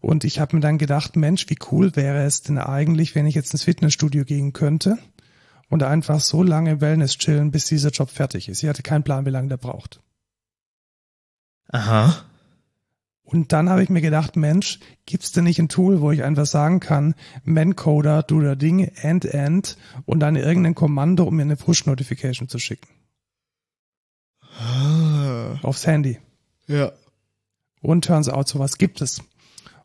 Und 0.00 0.24
ich 0.24 0.40
habe 0.40 0.56
mir 0.56 0.60
dann 0.60 0.78
gedacht, 0.78 1.16
Mensch, 1.16 1.48
wie 1.48 1.58
cool 1.70 1.94
wäre 1.96 2.24
es 2.24 2.42
denn 2.42 2.58
eigentlich, 2.58 3.14
wenn 3.14 3.26
ich 3.26 3.34
jetzt 3.34 3.52
ins 3.52 3.64
Fitnessstudio 3.64 4.24
gehen 4.24 4.52
könnte 4.52 4.98
und 5.68 5.82
einfach 5.82 6.20
so 6.20 6.42
lange 6.42 6.80
Wellness 6.80 7.18
chillen, 7.18 7.50
bis 7.50 7.66
dieser 7.66 7.90
Job 7.90 8.10
fertig 8.10 8.48
ist. 8.48 8.62
Ich 8.62 8.68
hatte 8.68 8.82
keinen 8.82 9.04
Plan, 9.04 9.26
wie 9.26 9.30
lange 9.30 9.48
der 9.48 9.56
braucht. 9.56 10.00
Aha. 11.68 12.24
Und 13.22 13.52
dann 13.52 13.70
habe 13.70 13.82
ich 13.82 13.88
mir 13.88 14.02
gedacht, 14.02 14.36
Mensch, 14.36 14.80
gibt's 15.06 15.32
denn 15.32 15.44
nicht 15.44 15.58
ein 15.58 15.70
Tool, 15.70 16.00
wo 16.00 16.10
ich 16.10 16.22
einfach 16.22 16.44
sagen 16.44 16.80
kann, 16.80 17.14
Mancoder, 17.44 18.22
do 18.22 18.40
the 18.40 18.56
Ding, 18.56 18.80
end, 18.80 19.24
end 19.24 19.78
und 20.04 20.20
dann 20.20 20.36
irgendein 20.36 20.74
Kommando, 20.74 21.24
um 21.24 21.36
mir 21.36 21.42
eine 21.42 21.56
Push-Notification 21.56 22.48
zu 22.48 22.58
schicken. 22.58 22.88
Ah. 24.58 25.58
Aufs 25.62 25.86
Handy. 25.86 26.18
Ja. 26.66 26.92
Und 27.82 28.04
turns 28.04 28.28
out, 28.28 28.48
sowas 28.48 28.78
gibt 28.78 29.02
es. 29.02 29.20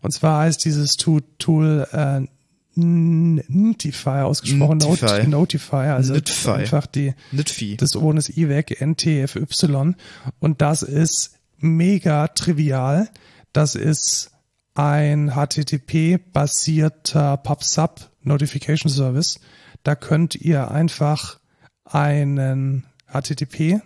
Und 0.01 0.11
zwar 0.11 0.43
heißt 0.43 0.63
dieses 0.63 0.95
Tool 0.95 1.87
äh, 1.91 2.21
Notify 2.77 4.21
ausgesprochen, 4.21 4.77
Notify, 4.77 5.27
Notify 5.27 5.75
also 5.75 6.13
Notify. 6.13 6.51
einfach 6.51 6.85
die 6.85 7.15
Nitfi. 7.31 7.75
das 7.75 7.95
ohne 7.95 8.17
das 8.17 8.29
I 8.29 8.49
weg, 8.49 8.79
NTFY 8.79 9.95
und 10.39 10.61
das 10.61 10.83
ist 10.83 11.39
mega 11.57 12.27
trivial. 12.27 13.09
Das 13.51 13.73
ist 13.73 14.29
ein 14.75 15.31
HTTP-basierter 15.31 17.37
PubSub 17.37 18.11
Notification 18.21 18.91
Service. 18.91 19.39
Da 19.81 19.95
könnt 19.95 20.35
ihr 20.35 20.69
einfach 20.69 21.39
einen 21.83 22.85
HTTP 23.11 23.81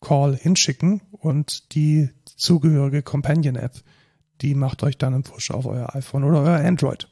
Call 0.00 0.34
hinschicken 0.36 1.02
und 1.10 1.74
die 1.74 2.08
zugehörige 2.36 3.02
Companion 3.02 3.56
App, 3.56 3.82
die 4.40 4.54
macht 4.54 4.82
euch 4.82 4.98
dann 4.98 5.14
einen 5.14 5.22
Push 5.22 5.50
auf 5.50 5.66
euer 5.66 5.94
iPhone 5.94 6.24
oder 6.24 6.42
euer 6.42 6.64
Android. 6.64 7.08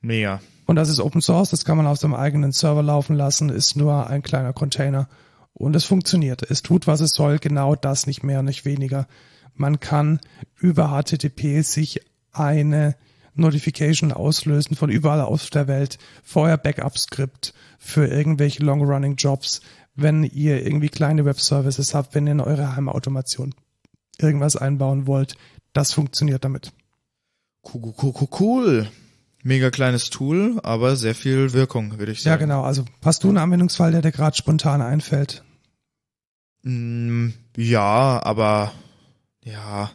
Mega. 0.00 0.40
Und 0.66 0.76
das 0.76 0.88
ist 0.88 1.00
Open 1.00 1.20
Source, 1.20 1.50
das 1.50 1.64
kann 1.64 1.76
man 1.76 1.86
auf 1.86 1.98
seinem 1.98 2.14
eigenen 2.14 2.52
Server 2.52 2.82
laufen 2.82 3.14
lassen, 3.14 3.48
ist 3.48 3.76
nur 3.76 4.08
ein 4.08 4.22
kleiner 4.22 4.52
Container 4.52 5.08
und 5.52 5.76
es 5.76 5.84
funktioniert. 5.84 6.42
Es 6.42 6.62
tut, 6.62 6.86
was 6.86 7.00
es 7.00 7.10
soll, 7.10 7.38
genau 7.38 7.74
das, 7.74 8.06
nicht 8.06 8.22
mehr, 8.22 8.42
nicht 8.42 8.64
weniger. 8.64 9.06
Man 9.54 9.80
kann 9.80 10.20
über 10.58 10.88
HTTP 10.88 11.62
sich 11.62 12.00
eine 12.32 12.96
Notification 13.34 14.12
auslösen 14.12 14.76
von 14.76 14.90
überall 14.90 15.20
aus 15.20 15.50
der 15.50 15.68
Welt, 15.68 15.98
vorher 16.22 16.56
Backup-Skript 16.56 17.54
für 17.78 18.06
irgendwelche 18.06 18.62
Long-Running-Jobs, 18.62 19.62
wenn 19.94 20.24
ihr 20.24 20.64
irgendwie 20.64 20.88
kleine 20.88 21.24
Web-Services 21.24 21.94
habt, 21.94 22.14
wenn 22.14 22.26
ihr 22.26 22.32
in 22.32 22.40
eure 22.40 22.76
Heimautomation 22.76 23.54
irgendwas 24.18 24.56
einbauen 24.56 25.06
wollt. 25.06 25.36
Das 25.72 25.92
funktioniert 25.92 26.44
damit. 26.44 26.72
Cool, 27.62 27.94
cool, 28.02 28.12
cool, 28.20 28.28
cool. 28.40 28.88
Mega 29.42 29.70
kleines 29.70 30.10
Tool, 30.10 30.60
aber 30.62 30.96
sehr 30.96 31.14
viel 31.14 31.52
Wirkung, 31.52 31.98
würde 31.98 32.12
ich 32.12 32.22
sagen. 32.22 32.30
Ja, 32.30 32.36
genau. 32.36 32.62
Also 32.62 32.84
hast 33.04 33.24
du 33.24 33.28
einen 33.28 33.38
Anwendungsfall, 33.38 33.90
der 33.90 34.02
dir 34.02 34.12
gerade 34.12 34.36
spontan 34.36 34.82
einfällt? 34.82 35.44
Mm, 36.62 37.30
ja, 37.56 38.22
aber 38.22 38.72
ja, 39.42 39.90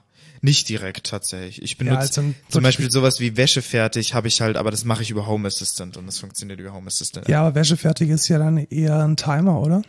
nicht 0.47 0.69
direkt 0.69 1.07
tatsächlich. 1.07 1.61
Ich 1.61 1.77
benutze 1.77 1.93
Ja, 1.95 1.99
also 2.01 2.21
ein- 2.21 2.35
zum 2.49 2.63
Beispiel 2.63 2.89
sowas 2.89 3.19
wie 3.19 3.35
Wäsche 3.37 3.61
fertig, 3.61 4.13
habe 4.13 4.27
ich 4.27 4.41
halt, 4.41 4.55
aber 4.57 4.71
das 4.71 4.85
mache 4.85 5.03
ich 5.03 5.09
über 5.09 5.27
Home 5.27 5.47
Assistant 5.47 5.97
und 5.97 6.05
das 6.07 6.19
funktioniert 6.19 6.59
über 6.59 6.73
Home 6.73 6.87
Assistant. 6.87 7.27
Ja, 7.27 7.41
aber 7.41 7.55
wäschefertig 7.55 8.09
ist 8.09 8.27
ja 8.29 8.37
dann 8.39 8.57
eher 8.57 9.03
ein 9.03 9.17
Timer, 9.17 9.61
oder? 9.61 9.81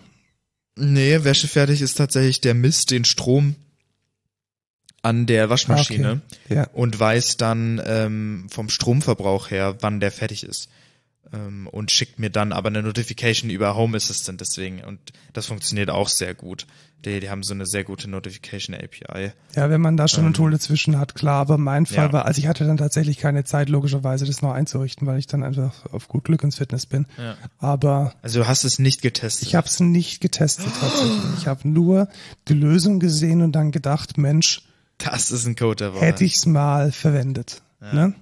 Nee, 0.76 1.24
Wäsche 1.24 1.48
fertig 1.48 1.80
ist 1.82 1.94
tatsächlich 1.94 2.40
der 2.40 2.55
misst 2.55 2.90
den 2.90 3.05
Strom 3.05 3.55
an 5.02 5.26
der 5.26 5.48
Waschmaschine 5.48 6.20
Ah, 6.51 6.55
Ja. 6.55 6.64
und 6.72 6.98
weiß 6.98 7.36
dann 7.36 7.80
ähm, 7.85 8.47
vom 8.51 8.68
Stromverbrauch 8.68 9.51
her, 9.51 9.76
wann 9.80 10.01
der 10.01 10.10
fertig 10.10 10.43
ist. 10.44 10.68
Ähm, 11.32 11.66
und 11.70 11.90
schickt 11.90 12.18
mir 12.18 12.30
dann 12.30 12.52
aber 12.52 12.68
eine 12.68 12.82
Notification 12.82 13.50
über 13.50 13.76
Home 13.76 13.96
Assistant 13.96 14.40
deswegen. 14.40 14.82
Und 14.82 14.98
das 15.34 15.46
funktioniert 15.46 15.90
auch 15.90 16.09
sehr 16.09 16.34
gut. 16.34 16.66
Die, 17.05 17.20
die 17.20 17.30
haben 17.30 17.42
so 17.44 17.55
eine 17.55 17.64
sehr 17.66 17.84
gute 17.84 18.10
Notification 18.10 18.74
API. 18.74 19.32
Ja, 19.55 19.70
wenn 19.70 19.80
man 19.80 19.96
da 19.96 20.09
schon 20.09 20.24
ein 20.26 20.34
Tool 20.34 20.50
dazwischen 20.50 20.98
hat, 20.98 21.14
klar. 21.14 21.40
Aber 21.40 21.56
mein 21.59 21.86
Fall 21.86 22.06
Ja. 22.06 22.12
war, 22.12 22.24
also 22.24 22.38
ich 22.40 22.46
hatte 22.48 22.64
dann 22.66 22.76
tatsächlich 22.76 23.18
keine 23.18 23.44
Zeit, 23.44 23.68
logischerweise 23.68 24.24
das 24.24 24.42
noch 24.42 24.52
einzurichten, 24.52 25.06
weil 25.06 25.18
ich 25.18 25.26
dann 25.26 25.42
einfach 25.44 25.86
auf 25.92 26.09
gut 26.09 26.24
Glück 26.24 26.42
ins 26.42 26.56
Fitness 26.56 26.86
bin. 26.86 27.06
Ja. 27.18 27.36
Aber 27.59 28.14
Also 28.22 28.40
du 28.40 28.48
hast 28.48 28.64
es 28.64 28.78
nicht 28.78 29.00
getestet. 29.02 29.46
ich 29.46 29.55
habe 29.55 29.66
es 29.68 29.78
nicht 29.80 30.20
getestet 30.20 30.66
tatsächlich. 30.80 31.22
Ich 31.38 31.46
habe 31.46 31.68
nur 31.68 32.09
die 32.48 32.55
Lösung 32.55 32.98
gesehen 33.00 33.42
und 33.42 33.52
dann 33.52 33.70
gedacht, 33.70 34.18
Mensch, 34.18 34.62
das 34.96 35.30
ist 35.30 35.46
ein 35.46 35.55
Code 35.55 35.76
der 35.76 35.94
Woche. 35.94 36.05
hätte 36.05 36.24
ich's 36.24 36.46
mal 36.46 36.90
verwendet. 36.90 37.62
Ne? 37.80 38.14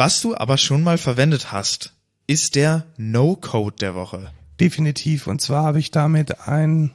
Was 0.00 0.22
du 0.22 0.34
aber 0.34 0.56
schon 0.56 0.82
mal 0.82 0.96
verwendet 0.96 1.52
hast, 1.52 1.92
ist 2.26 2.54
der 2.54 2.86
No-Code 2.96 3.76
der 3.76 3.94
Woche. 3.94 4.32
Definitiv. 4.58 5.26
Und 5.26 5.42
zwar 5.42 5.64
habe 5.64 5.78
ich 5.78 5.90
damit 5.90 6.48
ein 6.48 6.92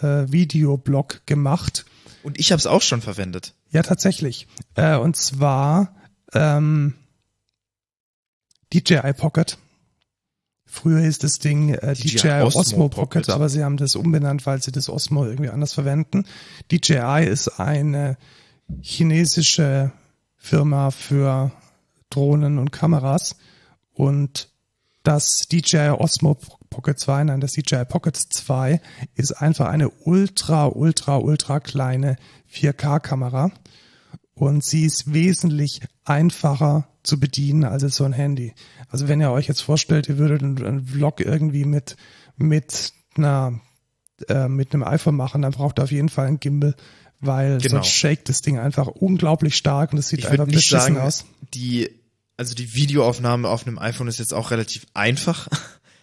äh, 0.00 0.30
Videoblog 0.30 1.22
gemacht. 1.26 1.84
Und 2.22 2.38
ich 2.38 2.52
habe 2.52 2.60
es 2.60 2.68
auch 2.68 2.80
schon 2.80 3.00
verwendet. 3.00 3.54
Ja, 3.72 3.82
tatsächlich. 3.82 4.46
Äh, 4.76 4.94
und 4.94 5.16
zwar 5.16 5.96
ähm, 6.32 6.94
DJI 8.72 9.14
Pocket. 9.14 9.58
Früher 10.64 11.00
hieß 11.00 11.18
das 11.18 11.40
Ding 11.40 11.74
äh, 11.74 11.94
DJI 11.94 12.18
DJI, 12.18 12.42
Osmo, 12.42 12.60
Osmo 12.60 12.88
Pocket, 12.88 13.22
Pocket. 13.22 13.30
aber 13.30 13.48
sie 13.48 13.64
haben 13.64 13.78
das 13.78 13.96
umbenannt, 13.96 14.46
weil 14.46 14.62
sie 14.62 14.70
das 14.70 14.88
Osmo 14.88 15.26
irgendwie 15.26 15.50
anders 15.50 15.72
verwenden. 15.72 16.24
DJI 16.70 17.26
ist 17.28 17.58
eine 17.58 18.16
chinesische 18.80 19.90
Firma 20.36 20.92
für 20.92 21.50
Drohnen 22.10 22.58
und 22.58 22.70
Kameras 22.70 23.36
und 23.92 24.50
das 25.02 25.46
DJI 25.50 25.90
Osmo 25.90 26.38
Pocket 26.70 26.98
2, 26.98 27.24
nein, 27.24 27.40
das 27.40 27.52
DJI 27.52 27.84
Pocket 27.84 28.16
2 28.16 28.80
ist 29.14 29.32
einfach 29.32 29.68
eine 29.68 29.90
ultra, 29.90 30.66
ultra, 30.66 31.18
ultra 31.18 31.60
kleine 31.60 32.16
4K-Kamera 32.50 33.52
und 34.34 34.64
sie 34.64 34.84
ist 34.84 35.12
wesentlich 35.12 35.82
einfacher 36.04 36.88
zu 37.02 37.20
bedienen 37.20 37.64
als 37.64 37.82
so 37.94 38.04
ein 38.04 38.12
Handy. 38.12 38.54
Also 38.88 39.08
wenn 39.08 39.20
ihr 39.20 39.30
euch 39.30 39.46
jetzt 39.46 39.60
vorstellt, 39.60 40.08
ihr 40.08 40.18
würdet 40.18 40.42
einen, 40.42 40.64
einen 40.64 40.86
Vlog 40.86 41.20
irgendwie 41.20 41.64
mit 41.64 41.96
mit 42.36 42.92
einer 43.16 43.60
äh, 44.28 44.48
mit 44.48 44.72
einem 44.72 44.84
iPhone 44.84 45.16
machen, 45.16 45.42
dann 45.42 45.52
braucht 45.52 45.78
ihr 45.78 45.84
auf 45.84 45.92
jeden 45.92 46.08
Fall 46.08 46.26
einen 46.26 46.40
Gimbal, 46.40 46.74
weil 47.26 47.58
Genau. 47.58 47.76
sonst 47.76 47.88
shakt 47.90 48.28
das 48.28 48.42
Ding 48.42 48.58
einfach 48.58 48.86
unglaublich 48.88 49.56
stark 49.56 49.92
und 49.92 49.98
es 49.98 50.08
sieht 50.08 50.20
Ich 50.20 50.28
einfach 50.28 50.46
beschissen 50.46 50.78
sagen, 50.94 50.98
aus. 50.98 51.24
die, 51.54 51.90
also 52.36 52.54
die 52.54 52.74
Videoaufnahme 52.74 53.48
auf 53.48 53.66
einem 53.66 53.78
iPhone 53.78 54.08
ist 54.08 54.18
jetzt 54.18 54.34
auch 54.34 54.50
relativ 54.50 54.86
einfach. 54.94 55.48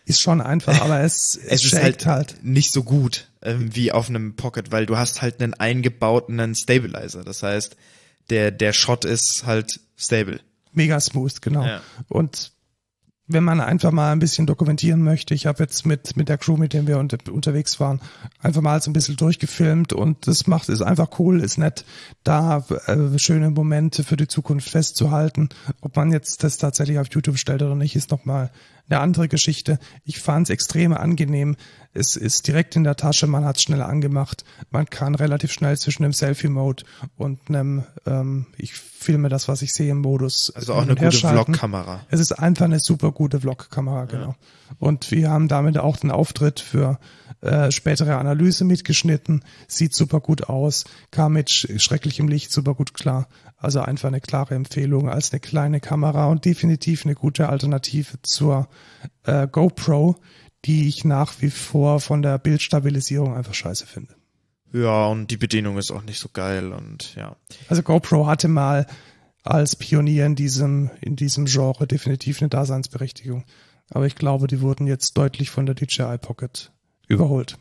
Ist 0.05 0.21
schon 0.21 0.41
einfach, 0.41 0.81
aber 0.81 1.01
es, 1.01 1.35
es, 1.45 1.63
Es 1.63 1.65
ist 1.65 1.75
halt, 1.81 2.05
halt. 2.05 2.35
nicht 2.43 2.71
so 2.71 2.83
gut 2.83 3.27
ähm, 3.43 3.75
wie 3.75 3.91
auf 3.91 4.09
einem 4.09 4.35
Pocket, 4.35 4.71
weil 4.71 4.85
du 4.85 4.97
hast 4.97 5.21
halt 5.21 5.41
einen 5.41 5.53
eingebauten 5.53 6.55
Stabilizer. 6.55 7.23
Das 7.23 7.43
heißt, 7.43 7.75
der, 8.29 8.51
der 8.51 8.73
Shot 8.73 9.05
ist 9.05 9.43
halt 9.45 9.79
stable. 9.97 10.39
Mega 10.73 10.99
smooth, 10.99 11.41
genau. 11.41 11.65
Ja. 11.65 11.81
Und 12.07 12.51
wenn 13.33 13.43
man 13.43 13.61
einfach 13.61 13.91
mal 13.91 14.11
ein 14.11 14.19
bisschen 14.19 14.47
dokumentieren 14.47 15.01
möchte, 15.03 15.33
ich 15.33 15.45
habe 15.45 15.63
jetzt 15.63 15.85
mit 15.85 16.15
mit 16.15 16.29
der 16.29 16.37
Crew, 16.37 16.57
mit 16.57 16.73
der 16.73 16.87
wir 16.87 16.97
unter, 16.99 17.17
unterwegs 17.31 17.79
waren, 17.79 18.01
einfach 18.41 18.61
mal 18.61 18.81
so 18.81 18.89
ein 18.89 18.93
bisschen 18.93 19.15
durchgefilmt 19.15 19.93
und 19.93 20.27
das 20.27 20.47
macht 20.47 20.69
ist 20.69 20.81
einfach 20.81 21.19
cool, 21.19 21.41
ist 21.41 21.57
nett, 21.57 21.85
da 22.23 22.65
äh, 22.87 23.19
schöne 23.19 23.49
Momente 23.49 24.03
für 24.03 24.17
die 24.17 24.27
Zukunft 24.27 24.69
festzuhalten. 24.69 25.49
Ob 25.81 25.95
man 25.95 26.11
jetzt 26.11 26.43
das 26.43 26.57
tatsächlich 26.57 26.99
auf 26.99 27.07
YouTube 27.11 27.37
stellt 27.37 27.61
oder 27.61 27.75
nicht, 27.75 27.95
ist 27.95 28.11
noch 28.11 28.25
mal 28.25 28.51
eine 28.91 29.01
andere 29.01 29.27
Geschichte. 29.27 29.79
Ich 30.03 30.19
fand 30.19 30.47
es 30.47 30.49
extrem 30.49 30.93
angenehm. 30.93 31.55
Es 31.93 32.15
ist 32.15 32.47
direkt 32.47 32.75
in 32.75 32.83
der 32.83 32.95
Tasche, 32.95 33.27
man 33.27 33.43
hat 33.43 33.57
es 33.57 33.63
schnell 33.63 33.81
angemacht, 33.81 34.45
man 34.69 34.89
kann 34.89 35.13
relativ 35.15 35.51
schnell 35.51 35.77
zwischen 35.77 36.03
dem 36.03 36.13
Selfie-Mode 36.13 36.83
und 37.17 37.49
einem 37.49 37.83
ähm, 38.05 38.47
ich 38.57 38.73
filme 38.73 39.29
das, 39.29 39.47
was 39.47 39.61
ich 39.61 39.73
sehe 39.73 39.91
im 39.91 39.99
Modus. 39.99 40.53
Also 40.55 40.73
auch 40.73 40.83
eine 40.83 40.95
gute. 40.95 41.11
Vlog-Kamera. 41.11 42.01
Es 42.09 42.19
ist 42.19 42.33
einfach 42.33 42.65
eine 42.65 42.79
super 42.79 43.11
gute 43.11 43.41
Vlog-Kamera, 43.41 44.05
genau. 44.05 44.35
Und 44.79 45.11
wir 45.11 45.29
haben 45.29 45.47
damit 45.47 45.77
auch 45.77 45.97
den 45.97 46.11
Auftritt 46.11 46.59
für 46.59 46.99
äh, 47.41 47.71
spätere 47.71 48.17
Analyse 48.17 48.63
mitgeschnitten. 48.63 49.43
Sieht 49.67 49.95
super 49.95 50.19
gut 50.19 50.43
aus, 50.43 50.85
kam 51.09 51.33
mit 51.33 51.49
sch 51.49 51.67
schrecklichem 51.77 52.27
Licht 52.27 52.51
super 52.51 52.75
gut 52.75 52.93
klar. 52.93 53.27
Also 53.57 53.81
einfach 53.81 54.07
eine 54.07 54.21
klare 54.21 54.55
Empfehlung 54.55 55.09
als 55.09 55.31
eine 55.31 55.39
kleine 55.39 55.79
Kamera 55.79 56.27
und 56.27 56.45
definitiv 56.45 57.05
eine 57.05 57.15
gute 57.15 57.49
Alternative 57.49 58.21
zur 58.21 58.67
äh, 59.23 59.47
GoPro, 59.47 60.15
die 60.65 60.87
ich 60.87 61.05
nach 61.05 61.41
wie 61.41 61.49
vor 61.49 61.99
von 61.99 62.21
der 62.21 62.37
Bildstabilisierung 62.37 63.35
einfach 63.35 63.53
scheiße 63.53 63.87
finde. 63.87 64.15
Ja, 64.73 65.07
und 65.07 65.31
die 65.31 65.37
Bedienung 65.37 65.77
ist 65.77 65.91
auch 65.91 66.03
nicht 66.03 66.19
so 66.19 66.29
geil 66.31 66.71
und 66.71 67.15
ja. 67.15 67.35
Also 67.67 67.83
GoPro 67.83 68.27
hatte 68.27 68.47
mal 68.47 68.87
als 69.43 69.75
Pionier 69.75 70.25
in 70.25 70.35
diesem, 70.35 70.91
in 71.01 71.15
diesem 71.15 71.45
Genre 71.45 71.87
definitiv 71.87 72.41
eine 72.41 72.49
Daseinsberechtigung. 72.49 73.43
Aber 73.89 74.05
ich 74.05 74.15
glaube, 74.15 74.47
die 74.47 74.61
wurden 74.61 74.87
jetzt 74.87 75.17
deutlich 75.17 75.49
von 75.49 75.65
der 75.65 75.75
DJI 75.75 76.17
Pocket 76.17 76.71
überholt. 77.07 77.57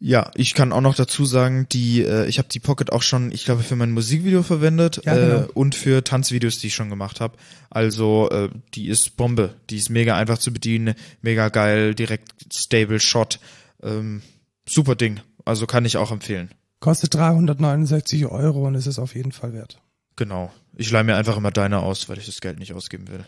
Ja, 0.00 0.30
ich 0.36 0.54
kann 0.54 0.72
auch 0.72 0.80
noch 0.80 0.94
dazu 0.94 1.24
sagen, 1.24 1.66
die, 1.72 2.02
äh, 2.02 2.26
ich 2.26 2.38
habe 2.38 2.48
die 2.48 2.60
Pocket 2.60 2.92
auch 2.92 3.02
schon, 3.02 3.32
ich 3.32 3.44
glaube, 3.44 3.64
für 3.64 3.74
mein 3.74 3.90
Musikvideo 3.90 4.44
verwendet 4.44 5.00
Ja, 5.04 5.14
genau. 5.14 5.42
äh, 5.42 5.48
und 5.54 5.74
für 5.74 6.04
Tanzvideos, 6.04 6.58
die 6.58 6.68
ich 6.68 6.74
schon 6.74 6.88
gemacht 6.88 7.20
habe. 7.20 7.36
Also 7.68 8.30
äh, 8.30 8.48
die 8.74 8.88
ist 8.88 9.16
Bombe, 9.16 9.54
die 9.70 9.76
ist 9.76 9.90
mega 9.90 10.16
einfach 10.16 10.38
zu 10.38 10.52
bedienen, 10.52 10.94
mega 11.20 11.48
geil, 11.48 11.96
direkt 11.96 12.32
stable 12.52 13.00
Shot, 13.00 13.40
ähm, 13.82 14.22
super 14.68 14.94
Ding. 14.94 15.20
Also 15.44 15.66
kann 15.66 15.84
ich 15.84 15.96
auch 15.96 16.12
empfehlen. 16.12 16.50
Kostet 16.78 17.14
369 17.14 18.26
Euro 18.26 18.68
und 18.68 18.76
ist 18.76 18.86
es 18.86 19.00
auf 19.00 19.16
jeden 19.16 19.32
Fall 19.32 19.52
wert. 19.52 19.80
Genau. 20.14 20.52
Ich 20.76 20.92
leih 20.92 21.02
mir 21.02 21.16
einfach 21.16 21.36
immer 21.36 21.50
deine 21.50 21.80
aus, 21.80 22.08
weil 22.08 22.18
ich 22.18 22.26
das 22.26 22.40
Geld 22.40 22.60
nicht 22.60 22.72
ausgeben 22.72 23.08
will. 23.08 23.24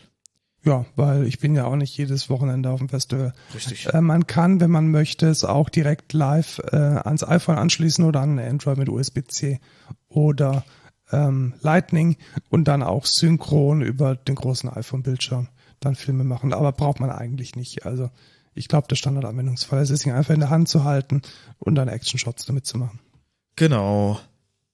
Ja, 0.63 0.85
weil 0.95 1.25
ich 1.25 1.39
bin 1.39 1.55
ja 1.55 1.65
auch 1.65 1.75
nicht 1.75 1.97
jedes 1.97 2.29
Wochenende 2.29 2.69
auf 2.69 2.79
dem 2.79 2.89
Festival. 2.89 3.33
Richtig. 3.55 3.87
Äh, 3.87 4.01
man 4.01 4.27
kann, 4.27 4.59
wenn 4.59 4.69
man 4.69 4.91
möchte, 4.91 5.27
es 5.27 5.43
auch 5.43 5.69
direkt 5.69 6.13
live 6.13 6.59
äh, 6.71 6.75
ans 6.75 7.23
iPhone 7.23 7.57
anschließen 7.57 8.05
oder 8.05 8.21
an 8.21 8.37
Android 8.37 8.77
mit 8.77 8.89
USB-C 8.89 9.59
oder 10.07 10.63
ähm, 11.11 11.53
Lightning 11.61 12.17
und 12.49 12.67
dann 12.67 12.83
auch 12.83 13.05
synchron 13.05 13.81
über 13.81 14.15
den 14.15 14.35
großen 14.35 14.69
iPhone-Bildschirm 14.69 15.47
dann 15.79 15.95
Filme 15.95 16.23
machen. 16.23 16.53
Aber 16.53 16.71
braucht 16.71 16.99
man 16.99 17.09
eigentlich 17.09 17.55
nicht. 17.55 17.87
Also 17.87 18.11
ich 18.53 18.67
glaube, 18.67 18.87
der 18.87 18.97
Standardanwendungsfall 18.97 19.81
ist 19.81 19.89
es, 19.89 20.05
ihn 20.05 20.11
einfach 20.11 20.33
in 20.33 20.41
der 20.41 20.51
Hand 20.51 20.69
zu 20.69 20.83
halten 20.83 21.23
und 21.57 21.73
dann 21.73 21.87
Action-Shots 21.87 22.45
damit 22.45 22.67
zu 22.67 22.77
machen. 22.77 22.99
Genau. 23.55 24.19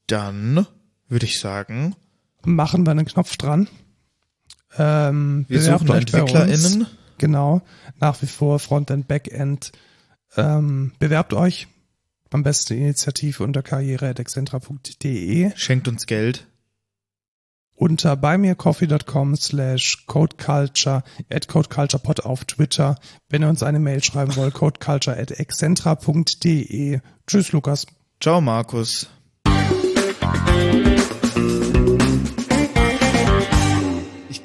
Dann 0.07 0.67
würde 1.07 1.25
ich 1.25 1.39
sagen, 1.39 1.95
Machen 2.43 2.85
wir 2.85 2.91
einen 2.91 3.05
Knopf 3.05 3.35
dran. 3.35 3.67
Ähm, 4.77 5.45
wir 5.47 5.61
suchen 5.61 5.87
bei. 5.87 5.99
EntwicklerInnen. 5.99 6.87
Genau, 7.17 7.61
nach 7.99 8.21
wie 8.21 8.27
vor 8.27 8.59
Frontend, 8.59 9.07
Backend. 9.07 9.71
Ähm, 10.35 10.91
bewerbt 10.99 11.33
euch 11.33 11.67
am 12.31 12.43
besten 12.43 12.73
Initiative 12.73 13.43
unter 13.43 13.63
karriere.excentra.de 13.63 15.51
Schenkt 15.55 15.87
uns 15.87 16.05
Geld. 16.05 16.45
unter 17.75 18.15
buymeacoffee.com 18.15 19.35
slash 19.35 20.05
codeculture 20.07 21.03
at 21.31 21.47
codeculturepod 21.47 22.25
auf 22.25 22.45
Twitter. 22.45 22.97
Wenn 23.29 23.43
ihr 23.43 23.49
uns 23.49 23.63
eine 23.63 23.79
Mail 23.79 24.03
schreiben 24.03 24.35
wollt, 24.35 24.53
codeculture 24.53 25.17
at 25.17 25.31
excentra.de. 25.31 26.99
Tschüss, 27.25 27.51
Lukas. 27.51 27.87
Ciao, 28.19 28.41
Markus. 28.41 29.07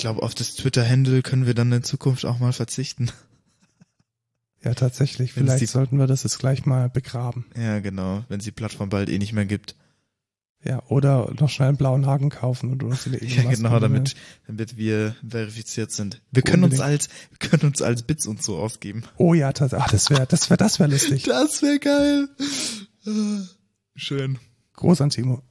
Ich 0.03 0.05
glaube, 0.05 0.25
auf 0.25 0.35
das 0.35 0.57
Twitter-Handle 0.57 1.23
können 1.23 1.47
wir 1.47 1.55
dann 1.55 1.71
in 1.71 1.85
Zukunft 1.85 2.27
auch 2.27 2.41
mal 2.41 2.53
verzichten. 2.53 3.13
Ja, 4.61 4.75
tatsächlich. 4.75 5.37
Wenn 5.37 5.45
Vielleicht 5.45 5.69
sollten 5.69 5.97
wir 5.97 6.09
das 6.09 6.25
jetzt 6.25 6.41
gleich 6.41 6.67
mal 6.67 6.91
begraben. 6.91 7.45
Ja, 7.57 7.79
genau, 7.79 8.25
wenn 8.29 8.41
es 8.41 8.45
die 8.45 8.51
Plattform 8.51 8.89
bald 8.89 9.09
eh 9.09 9.19
nicht 9.19 9.33
mehr 9.33 9.47
gibt. 9.47 9.77
Ja, 10.65 10.83
oder 10.89 11.33
noch 11.39 11.49
schnell 11.49 11.69
einen 11.69 11.77
blauen 11.77 12.05
Haken 12.07 12.31
kaufen 12.31 12.73
und 12.73 12.83
uns 12.83 13.07
in 13.07 13.13
die 13.13 13.25
Ja, 13.37 13.49
genau, 13.49 13.79
damit, 13.79 14.17
damit 14.49 14.77
wir 14.77 15.15
verifiziert 15.25 15.93
sind. 15.93 16.21
Wir 16.33 16.43
können 16.43 16.65
uns 16.65 16.81
Unbedingt. 16.81 17.01
als, 17.03 17.09
wir 17.31 17.49
können 17.49 17.71
uns 17.71 17.81
als 17.81 18.03
Bits 18.03 18.27
und 18.27 18.43
so 18.43 18.57
ausgeben. 18.57 19.05
Oh 19.19 19.35
ja, 19.35 19.53
tatsächlich. 19.53 19.87
Ach, 19.87 19.93
das 19.93 20.11
wäre, 20.11 20.27
das 20.27 20.51
wäre, 20.51 20.59
das 20.59 20.81
wäre 20.81 20.91
lustig. 20.91 21.23
Das 21.29 21.63
wäre 21.63 21.79
geil. 21.79 22.29
Schön. 23.95 24.41
Groß 24.75 25.01
an 25.01 25.11
Timo. 25.11 25.45